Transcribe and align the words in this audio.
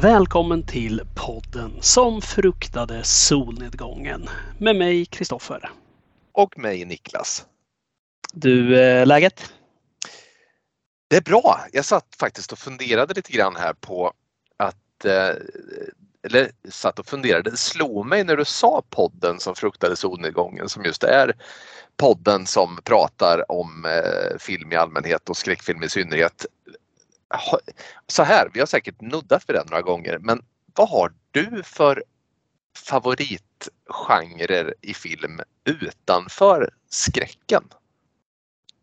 Välkommen 0.00 0.62
till 0.62 1.02
podden 1.14 1.72
som 1.80 2.22
fruktade 2.22 3.04
solnedgången 3.04 4.28
med 4.58 4.76
mig 4.76 5.06
Kristoffer. 5.06 5.70
Och 6.32 6.58
mig 6.58 6.84
Niklas. 6.84 7.46
Du, 8.32 8.80
eh, 8.80 9.06
läget? 9.06 9.52
Det 11.08 11.16
är 11.16 11.22
bra. 11.22 11.60
Jag 11.72 11.84
satt 11.84 12.16
faktiskt 12.18 12.52
och 12.52 12.58
funderade 12.58 13.14
lite 13.14 13.32
grann 13.32 13.56
här 13.56 13.72
på 13.72 14.12
att 14.56 15.04
eh, 15.04 15.36
eller 16.22 16.50
satt 16.68 16.98
och 16.98 17.06
funderade, 17.06 17.50
det 17.50 17.56
slog 17.56 18.06
mig 18.06 18.24
när 18.24 18.36
du 18.36 18.44
sa 18.44 18.82
podden 18.90 19.40
som 19.40 19.54
fruktade 19.54 19.96
solnedgången 19.96 20.68
som 20.68 20.84
just 20.84 21.02
är 21.02 21.36
podden 21.96 22.46
som 22.46 22.78
pratar 22.84 23.52
om 23.52 23.84
eh, 23.84 24.38
film 24.38 24.72
i 24.72 24.76
allmänhet 24.76 25.28
och 25.28 25.36
skräckfilm 25.36 25.82
i 25.82 25.88
synnerhet. 25.88 26.46
Så 28.06 28.22
här, 28.22 28.50
vi 28.54 28.60
har 28.60 28.66
säkert 28.66 29.00
nuddat 29.00 29.44
för 29.44 29.52
den 29.52 29.66
några 29.70 29.82
gånger, 29.82 30.18
men 30.18 30.42
vad 30.74 30.88
har 30.88 31.12
du 31.30 31.62
för 31.64 32.04
favoritgenrer 32.86 34.74
i 34.80 34.94
film 34.94 35.40
utanför 35.64 36.70
skräcken? 36.90 37.62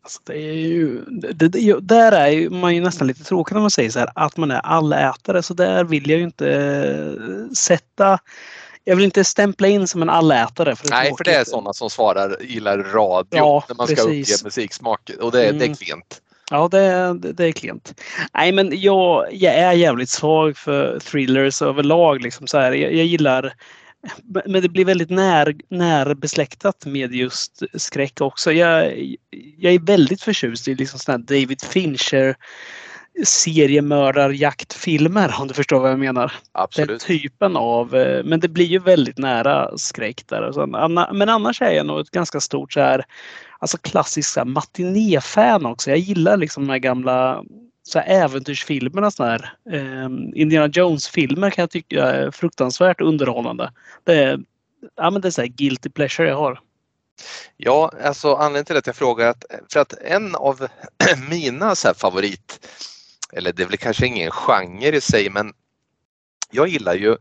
Alltså 0.02 0.22
det 0.26 0.38
är 0.38 0.54
ju, 0.54 1.02
det, 1.06 1.48
det, 1.48 1.80
där 1.80 2.12
är 2.12 2.50
man 2.50 2.76
ju 2.76 2.82
nästan 2.82 3.08
lite 3.08 3.24
tråkig 3.24 3.54
när 3.54 3.62
man 3.62 3.72
säger 3.72 3.90
så 3.90 4.00
här 4.00 4.12
att 4.16 4.38
man 4.38 4.52
är 4.52 4.60
allätare 4.60 5.44
så 5.44 5.54
där 5.54 5.84
vill 5.84 6.10
jag 6.10 6.18
ju 6.18 6.24
inte 6.24 6.52
eh, 6.52 7.52
sätta 7.54 8.20
jag 8.88 8.96
vill 8.96 9.06
inte 9.06 9.24
stämpla 9.24 9.68
in 9.68 9.88
som 9.88 10.02
en 10.02 10.10
allätare. 10.10 10.76
För 10.76 10.90
Nej, 10.90 11.14
för 11.18 11.24
det 11.24 11.34
är 11.34 11.44
sådana 11.44 11.74
som 11.74 11.90
svarar 11.90 12.38
gillar 12.42 12.78
radio 12.78 13.38
ja, 13.38 13.66
när 13.68 13.76
man 13.76 13.88
ska 13.88 13.96
precis. 13.96 14.34
uppge 14.34 14.46
musiksmak 14.46 15.12
och 15.22 15.32
det, 15.32 15.44
mm. 15.44 15.58
det 15.58 15.64
är 15.64 15.68
mm. 15.68 15.76
klent. 15.76 16.22
Ja, 16.52 16.68
det, 16.68 17.14
det 17.34 17.46
är 17.46 17.52
klent. 17.52 18.02
Nej, 18.34 18.52
men 18.52 18.82
jag, 18.82 19.28
jag 19.32 19.54
är 19.54 19.74
jävligt 19.74 20.10
svag 20.10 20.58
för 20.58 21.00
thrillers 21.00 21.62
överlag. 21.62 22.22
Liksom 22.22 22.48
så 22.48 22.58
här. 22.58 22.72
Jag, 22.72 22.94
jag 22.94 23.06
gillar 23.06 23.54
men 24.24 24.62
det 24.62 24.70
blir 24.70 24.86
väldigt 24.86 25.10
när, 25.10 25.56
närbesläktat 25.70 26.86
med 26.86 27.16
just 27.16 27.62
skräck 27.74 28.22
också. 28.22 28.52
Jag, 28.52 28.98
jag 29.58 29.74
är 29.74 29.80
väldigt 29.80 30.22
förtjust 30.22 30.68
i 30.68 30.76
liksom 30.76 31.00
såna 31.00 31.18
David 31.18 31.62
Fincher 31.62 32.36
seriemördarjaktfilmer 33.24 35.36
om 35.40 35.48
du 35.48 35.54
förstår 35.54 35.80
vad 35.80 35.92
jag 35.92 36.00
menar. 36.00 36.34
Absolut. 36.52 36.90
Den 36.90 37.00
typen 37.00 37.58
av, 37.58 37.96
eh, 37.96 38.24
men 38.24 38.40
det 38.40 38.48
blir 38.48 38.66
ju 38.66 38.80
väldigt 38.80 39.18
nära 39.18 39.78
skräck 39.78 40.24
där. 40.28 40.68
Men 41.14 41.30
annars 41.30 41.62
är 41.62 41.72
jag 41.72 41.86
nog 41.86 42.00
ett 42.00 42.12
ganska 42.12 42.40
stort 42.40 42.74
så 42.74 42.80
här, 42.80 43.06
alltså 43.60 43.78
klassisk 43.78 44.38
matinéfan 44.46 45.66
också. 45.66 45.90
Jag 45.90 46.00
gillar 46.00 46.38
liksom 46.38 46.68
de 46.68 46.72
här 46.72 46.80
gamla 46.80 47.44
så 47.84 48.00
här 48.00 48.08
äventyrsfilmerna, 48.08 49.12
såna 49.12 49.30
här, 49.30 49.54
eh, 49.72 50.10
Indiana 50.42 50.68
Jones-filmer 50.68 51.50
kan 51.50 51.62
jag 51.62 51.70
tycka 51.70 52.04
är 52.04 52.32
fruktansvärt 52.32 53.02
underhållande. 53.02 53.72
Det 54.04 54.24
är, 54.24 54.40
ja, 54.96 55.10
men 55.10 55.22
det 55.22 55.28
är 55.28 55.32
så 55.32 55.42
här 55.42 55.48
guilty 55.48 55.90
pleasure 55.90 56.30
jag 56.30 56.38
har. 56.38 56.60
Ja, 57.58 57.92
alltså 58.04 58.36
anledningen 58.36 58.66
till 58.66 58.78
att 58.78 58.88
jag 58.88 58.96
frågar 58.96 59.30
att 59.30 59.46
för 59.74 59.80
att 59.80 59.94
en 59.94 60.36
av 60.36 60.68
mina 61.30 61.76
så 61.76 61.94
favorit, 61.94 62.68
eller 63.34 63.54
det 63.54 63.64
är 63.64 63.68
väl 63.68 63.78
kanske 63.78 64.08
ingen 64.08 64.32
genre 64.32 64.96
i 64.96 65.02
sig, 65.02 65.30
men 65.30 65.54
jag 66.52 66.68
gillar 66.68 66.96
ju 66.96 67.18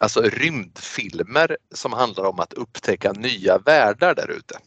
alltså 0.00 0.22
rymdfilmer 0.22 1.56
som 1.74 1.92
handlar 1.92 2.24
om 2.24 2.40
att 2.40 2.52
upptäcka 2.52 3.12
nya 3.12 3.58
världar 3.58 4.14
där 4.14 4.30
ute. 4.30 4.58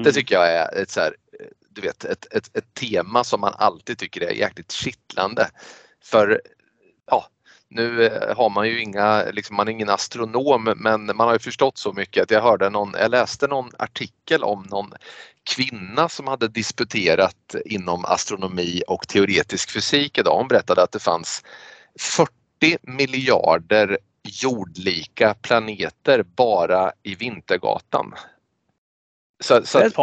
Mm. 0.00 0.02
Det 0.02 0.12
tycker 0.12 0.34
jag 0.34 0.52
är 0.52 0.82
ett 0.82 0.90
så 0.90 1.00
här, 1.00 1.14
du 1.68 1.80
vet, 1.80 2.04
ett, 2.04 2.34
ett, 2.34 2.56
ett 2.56 2.74
tema 2.74 3.24
som 3.24 3.40
man 3.40 3.54
alltid 3.58 3.98
tycker 3.98 4.20
är 4.20 4.30
jäkligt 4.30 4.72
kittlande. 4.72 5.50
För 6.04 6.40
ja, 7.10 7.26
nu 7.68 8.06
eh, 8.06 8.36
har 8.36 8.50
man 8.50 8.68
ju 8.68 8.82
inga, 8.82 9.24
liksom, 9.32 9.56
man 9.56 9.68
är 9.68 9.72
ingen 9.72 9.88
astronom 9.88 10.74
men 10.76 11.06
man 11.06 11.26
har 11.26 11.32
ju 11.32 11.38
förstått 11.38 11.78
så 11.78 11.92
mycket 11.92 12.22
att 12.22 12.30
jag 12.30 12.42
hörde 12.42 12.70
någon, 12.70 12.94
jag 12.98 13.10
läste 13.10 13.46
någon 13.46 13.70
artikel 13.78 14.44
om 14.44 14.66
någon 14.70 14.92
kvinna 15.42 16.08
som 16.08 16.26
hade 16.26 16.48
disputerat 16.48 17.54
inom 17.64 18.04
astronomi 18.04 18.82
och 18.86 19.08
teoretisk 19.08 19.70
fysik 19.70 20.18
idag. 20.18 20.36
Hon 20.36 20.48
berättade 20.48 20.82
att 20.82 20.92
det 20.92 20.98
fanns 20.98 21.44
40 21.98 22.30
miljarder 22.82 23.98
jordlika 24.22 25.34
planeter 25.34 26.22
bara 26.22 26.92
i 27.02 27.14
Vintergatan. 27.14 28.14
Så, 29.40 29.66
så 29.66 29.78
att, 29.78 29.98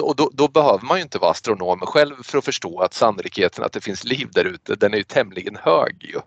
och 0.00 0.16
då, 0.16 0.30
då, 0.32 0.48
behöver 0.48 0.86
man 0.86 0.96
ju 0.96 1.02
inte 1.02 1.18
vara 1.18 1.30
astronom 1.30 1.80
själv 1.80 2.22
för 2.22 2.38
att 2.38 2.44
förstå 2.44 2.80
att 2.80 2.94
sannolikheten 2.94 3.64
att 3.64 3.72
det 3.72 3.80
finns 3.80 4.04
liv 4.04 4.28
där 4.32 4.44
ute 4.44 4.74
den 4.74 4.94
är 4.94 4.98
ju 4.98 5.04
tämligen 5.04 5.56
hög. 5.56 5.96
Ju. 6.00 6.20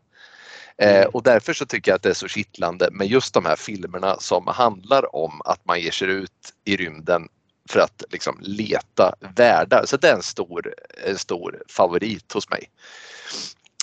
Eh, 0.78 0.98
mm. 0.98 1.10
och 1.14 1.24
därför 1.24 1.54
så 1.54 1.66
tycker 1.66 1.92
jag 1.92 1.96
att 1.96 2.04
det 2.04 2.10
är 2.10 2.14
så 2.14 2.28
kittlande 2.28 2.90
med 2.92 3.08
just 3.08 3.34
de 3.34 3.46
här 3.46 3.56
filmerna 3.56 4.20
som 4.20 4.48
handlar 4.48 5.16
om 5.16 5.42
att 5.46 5.66
man 5.66 5.82
ger 5.82 5.92
sig 5.92 6.08
ut 6.08 6.54
i 6.66 6.78
rymden 6.78 7.28
för 7.70 7.80
att 7.80 8.04
liksom 8.10 8.38
leta 8.42 9.16
världar. 9.36 9.86
Så 9.86 9.98
det 9.98 10.10
är 10.10 10.16
en 10.16 10.24
stor, 10.24 10.74
en 11.04 11.18
stor 11.18 11.64
favorit 11.70 12.32
hos 12.32 12.50
mig. 12.50 12.70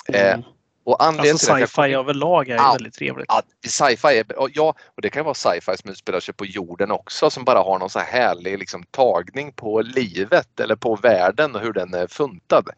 Eh, 0.07 0.33
mm. 0.33 0.43
Och 0.85 1.03
anledningen 1.03 1.33
alltså 1.33 1.55
sci-fi 1.55 1.93
överlag 1.93 2.49
är 2.49 2.55
ja, 2.55 2.71
väldigt 2.71 2.93
trevligt. 2.93 3.25
Ja, 3.29 3.41
sci-fi 3.67 4.17
är, 4.17 4.25
ja, 4.53 4.75
och 4.95 5.01
det 5.01 5.09
kan 5.09 5.25
vara 5.25 5.33
sci-fi 5.33 5.77
som 5.77 5.91
utspelar 5.91 6.19
sig 6.19 6.33
på 6.33 6.45
jorden 6.45 6.91
också 6.91 7.29
som 7.29 7.43
bara 7.43 7.59
har 7.59 7.79
någon 7.79 7.89
så 7.89 7.99
här 7.99 8.05
härlig 8.05 8.59
liksom, 8.59 8.83
tagning 8.83 9.51
på 9.51 9.81
livet 9.81 10.59
eller 10.59 10.75
på 10.75 10.95
världen 10.95 11.55
och 11.55 11.61
hur 11.61 11.73
den 11.73 11.93
är 11.93 12.07
funtad. 12.07 12.69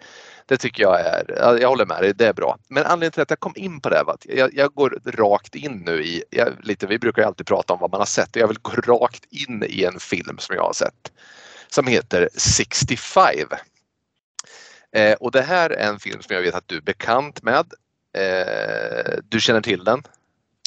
Det 0.45 0.57
tycker 0.57 0.83
jag 0.83 0.99
är, 0.99 1.57
jag 1.61 1.69
håller 1.69 1.85
med 1.85 2.01
dig, 2.01 2.13
det 2.13 2.27
är 2.27 2.33
bra. 2.33 2.57
Men 2.67 2.83
anledningen 2.83 3.11
till 3.11 3.21
att 3.21 3.29
jag 3.29 3.39
kom 3.39 3.53
in 3.55 3.81
på 3.81 3.89
det 3.89 4.03
var 4.03 4.13
att 4.13 4.25
jag, 4.25 4.53
jag 4.53 4.73
går 4.73 4.99
rakt 5.05 5.55
in 5.55 5.83
nu 5.85 6.03
i, 6.03 6.23
jag, 6.29 6.47
lite, 6.63 6.87
vi 6.87 6.99
brukar 6.99 7.21
ju 7.21 7.27
alltid 7.27 7.47
prata 7.47 7.73
om 7.73 7.79
vad 7.79 7.91
man 7.91 8.01
har 8.01 8.05
sett 8.05 8.35
och 8.35 8.41
jag 8.41 8.47
vill 8.47 8.59
gå 8.61 8.71
rakt 8.71 9.25
in 9.29 9.63
i 9.67 9.83
en 9.83 9.99
film 9.99 10.37
som 10.37 10.55
jag 10.55 10.63
har 10.63 10.73
sett 10.73 11.11
som 11.75 11.87
heter 11.87 12.29
65. 12.33 13.29
Eh, 14.91 15.13
och 15.13 15.31
det 15.31 15.41
här 15.41 15.69
är 15.69 15.89
en 15.89 15.99
film 15.99 16.21
som 16.21 16.35
jag 16.35 16.41
vet 16.41 16.55
att 16.55 16.67
du 16.67 16.77
är 16.77 16.81
bekant 16.81 17.43
med. 17.43 17.65
Eh, 18.15 19.17
du 19.29 19.39
känner 19.39 19.61
till 19.61 19.83
den? 19.83 20.03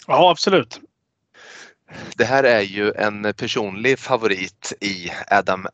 Ja, 0.07 0.31
absolut. 0.31 0.81
Det 2.17 2.25
här 2.25 2.45
är 2.45 2.61
ju 2.61 2.93
en 2.93 3.35
personlig 3.37 3.99
favorit 3.99 4.73
i 4.81 5.11
Adam, 5.31 5.67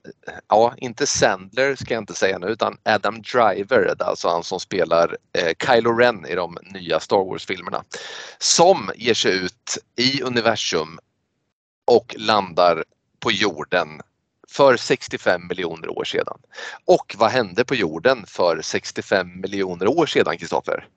ja 0.49 0.75
inte 0.77 1.07
Sandler 1.07 1.75
ska 1.75 1.95
jag 1.95 2.03
inte 2.03 2.15
säga 2.15 2.39
nu 2.39 2.47
utan 2.47 2.79
Adam 2.85 3.23
Driver, 3.23 3.95
alltså 3.99 4.29
han 4.29 4.43
som 4.45 4.61
spelar 4.61 5.17
eh, 5.39 5.53
Kylo 5.67 5.93
Ren 5.93 6.27
i 6.27 6.35
de 6.35 6.59
nya 6.63 7.01
Star 7.01 7.25
Wars-filmerna. 7.25 7.85
Som 8.39 8.91
ger 8.97 9.15
sig 9.15 9.45
ut 9.45 9.79
i 9.97 10.23
universum 10.23 10.99
och 11.85 12.15
landar 12.19 12.85
på 13.21 13.31
jorden 13.31 13.89
för 14.49 14.77
65 14.77 15.49
miljoner 15.49 15.89
år 15.99 16.05
sedan. 16.05 16.39
Och 16.85 17.15
vad 17.19 17.31
hände 17.31 17.65
på 17.65 17.75
jorden 17.75 18.25
för 18.27 18.61
65 18.63 19.41
miljoner 19.41 19.87
år 19.89 20.07
sedan, 20.07 20.39
Kristoffer? 20.39 20.89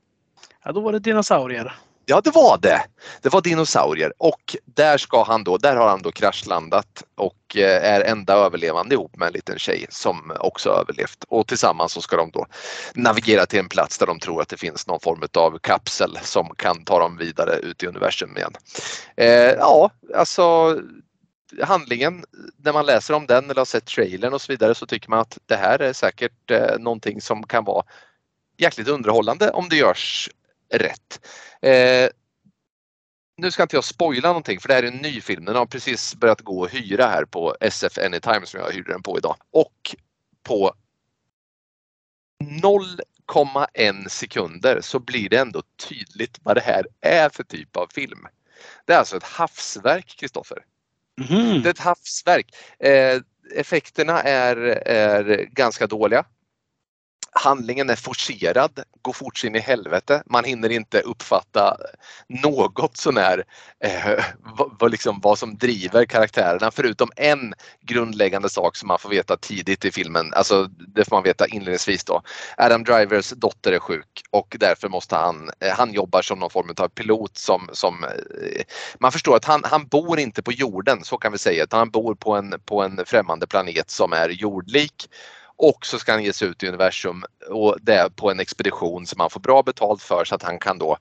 Ja, 0.68 0.74
då 0.74 0.80
var 0.80 0.92
det 0.92 1.00
dinosaurier. 1.00 1.74
Ja, 2.06 2.22
det 2.22 2.32
var 2.32 2.58
det. 2.58 2.82
Det 3.22 3.34
var 3.34 3.42
dinosaurier 3.42 4.14
och 4.18 4.56
där 4.66 4.98
ska 4.98 5.24
han 5.24 5.44
då, 5.44 5.58
där 5.58 5.76
har 5.76 5.90
han 5.90 6.02
då 6.02 6.12
kraschlandat 6.12 7.04
och 7.16 7.58
eh, 7.58 7.94
är 7.94 8.02
enda 8.02 8.34
överlevande 8.34 8.96
ihop 8.96 9.18
med 9.18 9.28
en 9.28 9.34
liten 9.34 9.60
tjej 9.60 9.86
som 9.90 10.34
också 10.40 10.70
överlevt 10.70 11.24
och 11.28 11.48
tillsammans 11.48 11.92
så 11.92 12.02
ska 12.02 12.18
de 12.18 12.32
då 12.32 12.46
navigera 12.94 13.46
till 13.46 13.60
en 13.60 13.70
plats 13.70 13.98
där 13.98 14.06
de 14.06 14.20
tror 14.20 14.42
att 14.42 14.50
det 14.50 14.58
finns 14.58 14.88
någon 14.88 15.00
form 15.00 15.24
av 15.38 15.58
kapsel 15.58 16.20
som 16.24 16.50
kan 16.56 16.84
ta 16.84 17.00
dem 17.00 17.18
vidare 17.18 17.56
ut 17.56 17.84
i 17.84 17.88
universum 17.88 18.38
igen. 18.38 18.54
Eh, 19.16 19.52
ja, 19.52 19.92
alltså 20.16 20.78
handlingen, 21.62 22.26
när 22.58 22.74
man 22.74 22.86
läser 22.86 23.14
om 23.14 23.26
den 23.26 23.44
eller 23.44 23.62
har 23.62 23.66
sett 23.66 23.86
trailern 23.86 24.34
och 24.34 24.42
så 24.42 24.52
vidare 24.52 24.76
så 24.76 24.86
tycker 24.86 25.10
man 25.10 25.20
att 25.20 25.38
det 25.46 25.56
här 25.56 25.80
är 25.80 25.94
säkert 25.94 26.52
eh, 26.52 26.80
någonting 26.80 27.22
som 27.22 27.44
kan 27.44 27.64
vara 27.64 27.84
jäkligt 28.58 28.88
underhållande 28.88 29.52
om 29.52 29.70
det 29.70 29.76
görs 29.76 30.30
rätt. 30.70 31.28
Eh, 31.62 32.10
nu 33.38 33.52
ska 33.52 33.64
inte 33.64 33.76
jag 33.76 33.84
spoila 33.84 34.28
någonting 34.28 34.60
för 34.60 34.68
det 34.68 34.74
här 34.74 34.84
är 34.84 34.88
en 34.88 34.98
ny 34.98 35.22
film. 35.22 35.46
Den 35.46 35.56
har 35.56 35.66
precis 35.66 36.16
börjat 36.16 36.42
gå 36.42 36.64
att 36.64 36.74
hyra 36.74 37.08
här 37.08 37.26
på 37.26 37.56
SF 37.60 37.98
Anytime 37.98 38.46
som 38.46 38.60
jag 38.60 38.72
hyrde 38.72 38.92
den 38.92 39.04
på 39.04 39.18
idag. 39.18 39.36
Och 39.52 39.96
på 40.44 40.74
0,1 42.44 44.10
sekunder 44.10 44.82
så 44.82 45.00
blir 45.00 45.30
det 45.30 45.38
ändå 45.38 45.64
tydligt 45.90 46.40
vad 46.44 46.58
det 46.58 46.62
här 46.62 46.88
är 47.02 47.30
för 47.30 47.44
typ 47.44 47.78
av 47.78 47.88
film. 47.94 48.28
Det 48.86 48.94
är 48.94 48.98
alltså 48.98 49.18
ett 49.18 49.24
havsverk, 49.24 50.16
Kristoffer. 50.20 50.66
Mm. 51.30 51.62
Det 51.62 51.70
är 51.70 51.74
ett 51.74 51.80
havsverk. 51.80 52.56
Eh, 52.80 53.22
effekterna 53.56 54.22
är, 54.22 54.58
är 54.88 55.46
ganska 55.52 55.88
dåliga 55.88 56.26
handlingen 57.38 57.90
är 57.90 57.96
forcerad, 57.96 58.84
går 59.02 59.14
fort 59.14 59.44
in 59.44 59.56
i 59.56 59.60
helvete. 59.60 60.24
Man 60.26 60.44
hinner 60.44 60.70
inte 60.70 61.00
uppfatta 61.00 61.78
något 62.28 62.98
sånär 62.98 63.44
eh, 63.84 64.24
vad, 64.80 64.92
liksom, 64.92 65.20
vad 65.24 65.40
som 65.40 65.58
driver 65.58 66.06
karaktärerna 66.06 66.72
förutom 66.72 67.10
en 67.16 67.54
grundläggande 67.82 68.50
sak 68.50 68.76
som 68.76 68.88
man 68.88 69.00
får 69.00 69.10
veta 69.10 69.38
tidigt 69.38 69.86
i 69.86 69.92
filmen. 69.92 70.34
Alltså 70.34 70.64
det 70.68 71.06
får 71.06 71.16
man 71.16 71.24
veta 71.24 71.48
inledningsvis 71.48 72.04
då. 72.04 72.22
Adam 72.58 72.84
Drivers 72.84 73.30
dotter 73.30 73.72
är 73.72 73.80
sjuk 73.80 74.24
och 74.32 74.56
därför 74.60 74.90
måste 74.90 75.16
han, 75.16 75.50
eh, 75.60 75.74
han 75.74 75.94
jobbar 75.94 76.22
som 76.22 76.40
någon 76.40 76.50
form 76.50 76.74
av 76.78 76.88
pilot 76.88 77.38
som, 77.38 77.70
som 77.74 78.04
eh, 78.04 78.64
man 79.00 79.12
förstår 79.12 79.36
att 79.36 79.46
han, 79.46 79.62
han 79.64 79.88
bor 79.88 80.20
inte 80.20 80.44
på 80.44 80.52
jorden, 80.52 81.04
så 81.04 81.18
kan 81.18 81.32
vi 81.32 81.38
säga, 81.38 81.64
utan 81.64 81.80
han 81.80 81.90
bor 81.90 82.16
på 82.16 82.36
en, 82.36 82.54
på 82.66 82.84
en 82.84 83.06
främmande 83.06 83.48
planet 83.48 83.90
som 83.90 84.14
är 84.14 84.30
jordlik 84.30 85.10
och 85.58 85.86
så 85.86 86.00
ska 86.00 86.12
han 86.12 86.24
ge 86.24 86.34
sig 86.34 86.48
ut 86.48 86.64
i 86.64 86.68
universum 86.68 87.24
och 87.50 87.78
det 87.82 88.16
på 88.16 88.32
en 88.32 88.40
expedition 88.40 89.06
som 89.06 89.20
han 89.20 89.30
får 89.30 89.40
bra 89.40 89.64
betalt 89.64 90.02
för 90.02 90.26
så 90.26 90.36
att 90.36 90.44
han 90.44 90.60
kan 90.60 90.78
då 90.78 90.98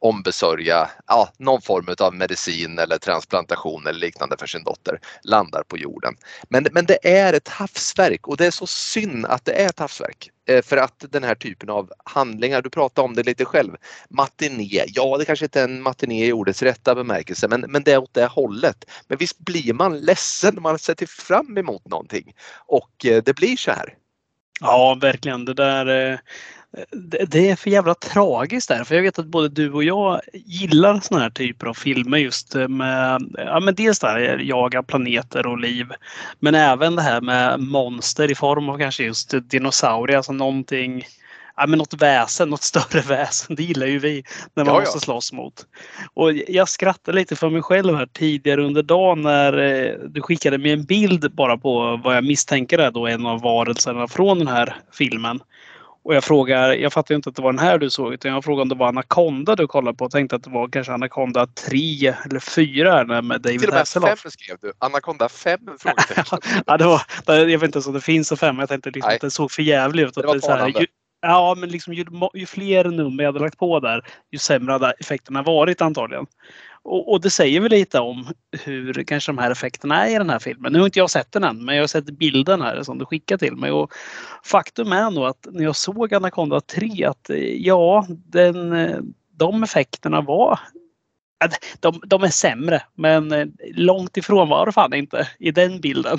ombesörja 0.00 0.90
ja, 1.06 1.28
någon 1.38 1.62
form 1.62 1.94
av 1.98 2.14
medicin 2.14 2.78
eller 2.78 2.98
transplantation 2.98 3.86
eller 3.86 4.00
liknande 4.00 4.36
för 4.36 4.46
sin 4.46 4.64
dotter 4.64 5.00
landar 5.22 5.62
på 5.62 5.78
jorden. 5.78 6.14
Men, 6.48 6.66
men 6.72 6.86
det 6.86 6.98
är 7.02 7.32
ett 7.32 7.48
havsverk 7.48 8.28
och 8.28 8.36
det 8.36 8.46
är 8.46 8.50
så 8.50 8.66
synd 8.66 9.26
att 9.26 9.44
det 9.44 9.52
är 9.52 9.66
ett 9.66 9.78
havsverk. 9.78 10.30
Eh, 10.48 10.62
för 10.62 10.76
att 10.76 11.04
den 11.10 11.24
här 11.24 11.34
typen 11.34 11.70
av 11.70 11.92
handlingar, 12.04 12.62
du 12.62 12.70
pratade 12.70 13.04
om 13.04 13.14
det 13.14 13.22
lite 13.22 13.44
själv, 13.44 13.76
matiné, 14.08 14.84
ja 14.88 15.16
det 15.18 15.24
kanske 15.24 15.44
inte 15.44 15.60
är 15.60 15.64
en 15.64 15.82
matiné 15.82 16.26
i 16.26 16.32
ordets 16.32 16.62
rätta 16.62 16.94
bemärkelse 16.94 17.48
men, 17.48 17.60
men 17.60 17.82
det 17.82 17.92
är 17.92 17.98
åt 17.98 18.14
det 18.14 18.26
hållet. 18.26 18.84
Men 19.08 19.18
visst 19.18 19.38
blir 19.38 19.72
man 19.72 20.00
ledsen 20.00 20.54
när 20.54 20.62
man 20.62 20.78
sätter 20.78 21.06
fram 21.06 21.58
emot 21.58 21.88
någonting 21.88 22.34
och 22.66 23.06
eh, 23.06 23.22
det 23.22 23.36
blir 23.36 23.56
så 23.56 23.70
här. 23.70 23.94
Ja, 24.60 24.98
verkligen. 25.00 25.44
Det 25.44 25.54
där 25.54 26.12
eh, 26.12 26.18
det 27.28 27.50
är 27.50 27.56
för 27.56 27.70
jävla 27.70 27.94
tragiskt 27.94 28.68
där. 28.68 28.84
För 28.84 28.94
jag 28.94 29.02
vet 29.02 29.18
att 29.18 29.26
både 29.26 29.48
du 29.48 29.72
och 29.72 29.84
jag 29.84 30.20
gillar 30.32 31.00
såna 31.00 31.20
här 31.20 31.30
typer 31.30 31.66
av 31.66 31.74
filmer 31.74 32.18
just 32.18 32.54
med, 32.54 33.34
ja 33.36 33.60
men 33.60 33.74
dels 33.74 33.98
där 33.98 34.38
eh, 34.38 34.46
jaga 34.46 34.82
planeter 34.82 35.46
och 35.46 35.58
liv. 35.58 35.86
Men 36.40 36.54
även 36.54 36.96
det 36.96 37.02
här 37.02 37.20
med 37.20 37.60
monster 37.60 38.30
i 38.30 38.34
form 38.34 38.68
av 38.68 38.78
kanske 38.78 39.04
just 39.04 39.34
dinosaurier, 39.50 40.16
alltså 40.16 40.32
någonting 40.32 41.04
ja, 41.60 41.66
men 41.66 41.78
något 41.78 41.94
väsen, 41.94 42.50
något 42.50 42.62
större 42.62 43.00
väsen. 43.08 43.56
Det 43.56 43.62
gillar 43.62 43.86
ju 43.86 43.98
vi 43.98 44.24
när 44.54 44.64
man 44.64 44.74
ja, 44.74 44.80
måste 44.80 45.00
slåss 45.00 45.32
mot. 45.32 45.66
Och 46.14 46.32
jag 46.32 46.68
skrattade 46.68 47.18
lite 47.18 47.36
för 47.36 47.50
mig 47.50 47.62
själv 47.62 47.96
här 47.96 48.06
tidigare 48.06 48.64
under 48.64 48.82
dagen 48.82 49.22
när 49.22 49.58
eh, 49.58 49.94
du 50.08 50.22
skickade 50.22 50.58
mig 50.58 50.72
en 50.72 50.84
bild 50.84 51.34
bara 51.34 51.58
på 51.58 52.00
vad 52.04 52.16
jag 52.16 52.24
misstänker 52.24 52.78
är 52.78 52.90
då 52.90 53.06
en 53.06 53.26
av 53.26 53.40
varelserna 53.40 54.08
från 54.08 54.38
den 54.38 54.48
här 54.48 54.76
filmen. 54.92 55.40
Och 56.02 56.14
jag 56.14 56.24
frågar, 56.24 56.72
jag 56.72 56.92
fattar 56.92 57.14
inte 57.14 57.28
att 57.28 57.36
det 57.36 57.42
var 57.42 57.52
den 57.52 57.58
här 57.58 57.78
du 57.78 57.90
såg 57.90 58.12
utan 58.12 58.32
jag 58.32 58.44
frågade 58.44 58.62
om 58.62 58.68
det 58.68 58.74
var 58.74 58.88
Anaconda 58.88 59.56
du 59.56 59.66
kollade 59.66 59.96
på 59.96 60.04
och 60.04 60.10
tänkte 60.10 60.36
att 60.36 60.42
det 60.42 60.50
var 60.50 60.68
kanske 60.68 60.92
Anaconda 60.92 61.46
3 61.46 61.78
eller 62.24 62.40
4 62.40 63.22
med 63.22 63.40
David 63.40 63.60
Till 63.60 63.68
och 63.68 63.74
med 63.74 63.88
5 63.88 64.30
skrev 64.30 64.56
du. 64.60 64.72
Anaconda 64.78 65.28
5? 65.28 65.60
ja, 66.66 66.76
det 66.76 66.84
var, 66.84 67.02
jag 67.26 67.58
vet 67.58 67.62
inte 67.62 67.88
om 67.88 67.94
det 67.94 68.00
finns 68.00 68.30
en 68.32 68.38
5 68.38 68.58
jag 68.58 68.68
tänkte 68.68 68.90
liksom 68.90 69.12
att 69.14 69.20
det 69.20 69.30
såg 69.30 69.52
för 69.52 69.62
jävligt 69.62 70.08
ut. 70.08 70.14
Det 70.14 70.26
var 70.26 70.38
så 70.38 70.52
här, 70.52 70.86
Ja, 71.20 71.54
men 71.58 71.68
liksom 71.68 71.94
ju, 71.94 72.04
ju, 72.34 72.46
fler 72.46 72.84
nummer 72.84 73.24
jag 73.24 73.32
hade 73.32 73.44
lagt 73.44 73.58
på 73.58 73.80
där, 73.80 74.04
ju 74.30 74.38
sämre 74.38 74.72
hade 74.72 74.90
effekterna 74.90 75.42
varit 75.42 75.82
antagligen. 75.82 76.26
Och, 76.82 77.12
och, 77.12 77.20
det 77.20 77.30
säger 77.30 77.60
väl 77.60 77.70
lite 77.70 78.00
om 78.00 78.26
hur 78.64 79.04
kanske 79.04 79.32
de 79.32 79.38
här 79.38 79.50
effekterna 79.50 80.06
är 80.06 80.14
i 80.14 80.18
den 80.18 80.30
här 80.30 80.38
filmen. 80.38 80.72
Nu 80.72 80.78
har 80.78 80.86
inte 80.86 80.98
jag 80.98 81.10
sett 81.10 81.32
den 81.32 81.44
än, 81.44 81.64
men 81.64 81.74
jag 81.74 81.82
har 81.82 81.88
sett 81.88 82.04
bilden 82.04 82.62
här 82.62 82.82
som 82.82 82.98
du 82.98 83.04
skickade 83.04 83.38
till 83.38 83.56
mig. 83.56 83.70
Och 83.70 83.92
faktum 84.44 84.92
är 84.92 85.10
nog 85.10 85.24
att 85.24 85.46
när 85.50 85.64
jag 85.64 85.76
såg 85.76 86.14
Anaconda 86.14 86.60
3 86.60 87.04
att 87.04 87.30
eh, 87.30 87.36
ja, 87.38 88.06
den, 88.08 88.72
eh, 88.72 88.98
de 89.36 89.62
effekterna 89.62 90.20
var 90.20 90.60
de, 91.80 92.00
de 92.06 92.22
är 92.22 92.28
sämre, 92.28 92.82
men 92.94 93.32
eh, 93.32 93.46
långt 93.74 94.16
ifrån 94.16 94.48
var 94.48 94.66
det 94.66 94.72
fan 94.72 94.94
inte 94.94 95.28
i 95.38 95.50
den 95.50 95.80
bilden. 95.80 96.18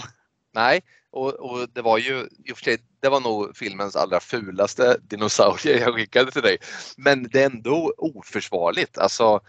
Nej, 0.53 0.81
och, 1.11 1.33
och, 1.33 1.69
det 1.73 1.81
var 1.81 1.97
ju 1.97 2.27
i 2.45 2.51
och 2.51 2.57
för 2.57 2.63
sig, 2.63 2.77
det 2.99 3.09
var 3.09 3.19
nog 3.19 3.57
filmens 3.57 3.95
allra 3.95 4.19
fulaste 4.19 4.97
dinosaurie 5.01 5.79
jag 5.79 5.95
skickade 5.95 6.31
till 6.31 6.41
dig. 6.41 6.57
Men 6.97 7.23
det 7.23 7.41
är 7.41 7.45
ändå 7.45 7.93
oförsvarligt. 7.97 8.97
Alltså, 8.97 9.41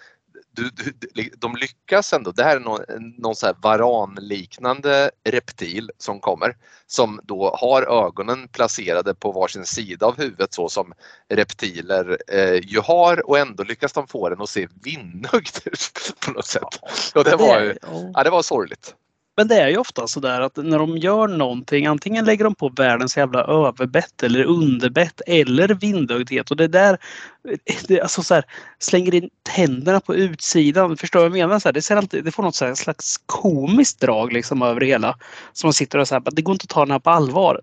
du, 0.51 0.71
du, 0.71 1.31
de 1.39 1.57
lyckas 1.57 2.13
ändå. 2.13 2.33
Det 2.33 2.45
här 2.45 2.57
är 2.57 2.61
någon, 2.61 2.81
någon 3.19 3.35
så 3.35 3.47
här 3.47 3.57
varanliknande 3.63 5.11
reptil 5.25 5.91
som 5.99 6.21
kommer 6.21 6.57
som 6.87 7.21
då 7.23 7.57
har 7.61 8.07
ögonen 8.07 8.49
placerade 8.49 9.15
på 9.15 9.33
varsin 9.33 9.65
sida 9.65 10.07
av 10.07 10.19
huvudet 10.19 10.55
så 10.55 10.69
som 10.69 10.93
reptiler 11.29 12.19
eh, 12.29 12.55
ju 12.55 12.81
har 12.81 13.31
och 13.31 13.39
ändå 13.39 13.65
lyckas 13.65 13.93
de 13.93 14.07
få 14.07 14.29
den 14.29 14.41
att 14.41 14.49
se 14.49 14.69
vinnögd 14.85 15.59
ut 15.65 16.15
på 16.21 16.31
något 16.31 16.47
sätt. 16.47 16.81
Och 17.15 17.25
det, 17.25 17.37
var, 17.37 17.79
ja, 18.15 18.25
det 18.25 18.31
var 18.31 18.43
sorgligt. 18.43 18.95
Men 19.37 19.49
det 19.49 19.61
är 19.61 19.69
ju 19.69 19.77
ofta 19.77 20.07
så 20.07 20.21
där 20.21 20.41
att 20.41 20.57
när 20.57 20.79
de 20.79 20.99
gör 20.99 21.29
någonting, 21.29 21.87
antingen 21.87 22.25
lägger 22.25 22.45
de 22.45 22.55
på 22.55 22.69
världens 22.69 23.17
jävla 23.17 23.41
överbett 23.41 24.23
eller 24.23 24.45
underbett 24.45 25.21
eller 25.27 25.69
vindögdhet 25.69 26.51
och 26.51 26.57
det 26.57 26.69
där, 26.69 26.99
det, 27.89 28.01
alltså 28.01 28.23
så 28.23 28.35
här, 28.35 28.45
slänger 28.79 29.15
in 29.15 29.31
tänderna 29.57 30.01
på 30.01 30.15
utsidan. 30.15 30.97
Förstår 30.97 31.23
du 31.23 31.29
vad 31.29 31.39
jag 31.39 31.49
menar? 31.49 31.61
Så 31.61 31.69
här, 31.69 31.73
det, 31.73 31.83
ser 31.83 31.97
alltid, 31.97 32.25
det 32.25 32.33
får 32.33 32.43
något 32.43 32.55
så 32.55 32.65
här, 32.65 32.75
slags 32.75 33.17
komiskt 33.27 34.01
drag 34.01 34.33
liksom 34.33 34.63
över 34.63 34.81
det 34.81 34.87
hela. 34.87 35.19
Som 35.53 35.69
man 35.69 35.73
sitter 35.73 35.99
och 35.99 36.09
säger 36.09 36.23
att 36.29 36.37
det 36.37 36.43
går 36.43 36.53
inte 36.53 36.65
att 36.65 36.69
ta 36.69 36.81
den 36.81 36.91
här 36.91 36.99
på 36.99 37.11
allvar. 37.11 37.61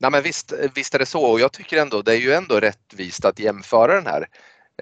Nej 0.00 0.10
men 0.10 0.22
visst, 0.22 0.52
visst 0.74 0.94
är 0.94 0.98
det 0.98 1.06
så 1.06 1.22
och 1.22 1.40
jag 1.40 1.52
tycker 1.52 1.82
ändå 1.82 2.02
det 2.02 2.12
är 2.12 2.20
ju 2.20 2.32
ändå 2.32 2.60
rättvist 2.60 3.24
att 3.24 3.38
jämföra 3.38 3.94
den 3.94 4.06
här 4.06 4.26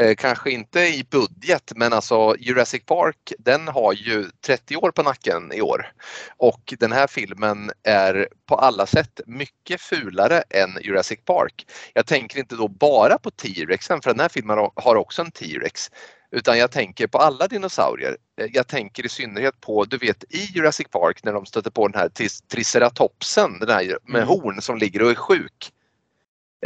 Eh, 0.01 0.15
kanske 0.15 0.51
inte 0.51 0.81
i 0.81 1.07
budget 1.11 1.73
men 1.77 1.93
alltså 1.93 2.37
Jurassic 2.39 2.85
Park 2.85 3.33
den 3.39 3.69
har 3.69 3.93
ju 3.93 4.25
30 4.47 4.77
år 4.77 4.91
på 4.91 5.03
nacken 5.03 5.53
i 5.53 5.61
år. 5.61 5.93
Och 6.37 6.75
den 6.79 6.93
här 6.93 7.07
filmen 7.07 7.71
är 7.83 8.29
på 8.47 8.55
alla 8.55 8.87
sätt 8.87 9.21
mycket 9.27 9.81
fulare 9.81 10.43
än 10.51 10.79
Jurassic 10.83 11.19
Park. 11.25 11.67
Jag 11.95 12.07
tänker 12.07 12.39
inte 12.39 12.57
då 12.57 12.69
bara 12.69 13.19
på 13.19 13.31
T-rexen 13.31 14.03
för 14.03 14.11
den 14.11 14.21
här 14.21 14.29
filmen 14.29 14.59
har 14.75 14.97
också 14.97 15.23
en 15.23 15.31
T-rex. 15.31 15.91
Utan 16.31 16.59
jag 16.59 16.71
tänker 16.71 17.07
på 17.07 17.19
alla 17.19 17.47
dinosaurier. 17.47 18.17
Eh, 18.41 18.47
jag 18.53 18.67
tänker 18.67 19.07
i 19.07 19.09
synnerhet 19.09 19.61
på, 19.61 19.85
du 19.85 19.99
vet 19.99 20.25
i 20.29 20.45
Jurassic 20.55 20.89
Park 20.91 21.25
när 21.25 21.33
de 21.33 21.47
stöter 21.47 21.71
på 21.71 21.89
den 21.89 22.01
här 22.01 22.11
triceratopsen, 22.49 23.59
den 23.59 23.69
här 23.69 23.99
med 24.03 24.23
mm. 24.23 24.29
horn 24.29 24.63
som 24.63 24.79
ligger 24.79 25.03
och 25.03 25.11
är 25.11 25.15
sjuk. 25.15 25.73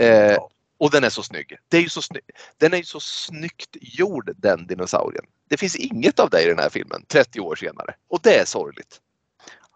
Eh, 0.00 0.36
och 0.80 0.90
den 0.90 1.04
är 1.04 1.10
så 1.10 1.22
snygg. 1.22 1.56
Det 1.68 1.76
är 1.76 1.80
ju 1.80 1.88
så 1.88 2.02
snygg. 2.02 2.24
Den 2.58 2.72
är 2.72 2.76
ju 2.76 2.84
så 2.84 3.00
snyggt 3.00 3.76
gjord 3.80 4.30
den 4.36 4.66
dinosaurien. 4.66 5.24
Det 5.48 5.56
finns 5.56 5.76
inget 5.76 6.20
av 6.20 6.30
det 6.30 6.42
i 6.42 6.46
den 6.46 6.58
här 6.58 6.70
filmen 6.70 7.04
30 7.08 7.40
år 7.40 7.56
senare 7.56 7.94
och 8.10 8.20
det 8.22 8.38
är 8.38 8.44
sorgligt. 8.44 9.00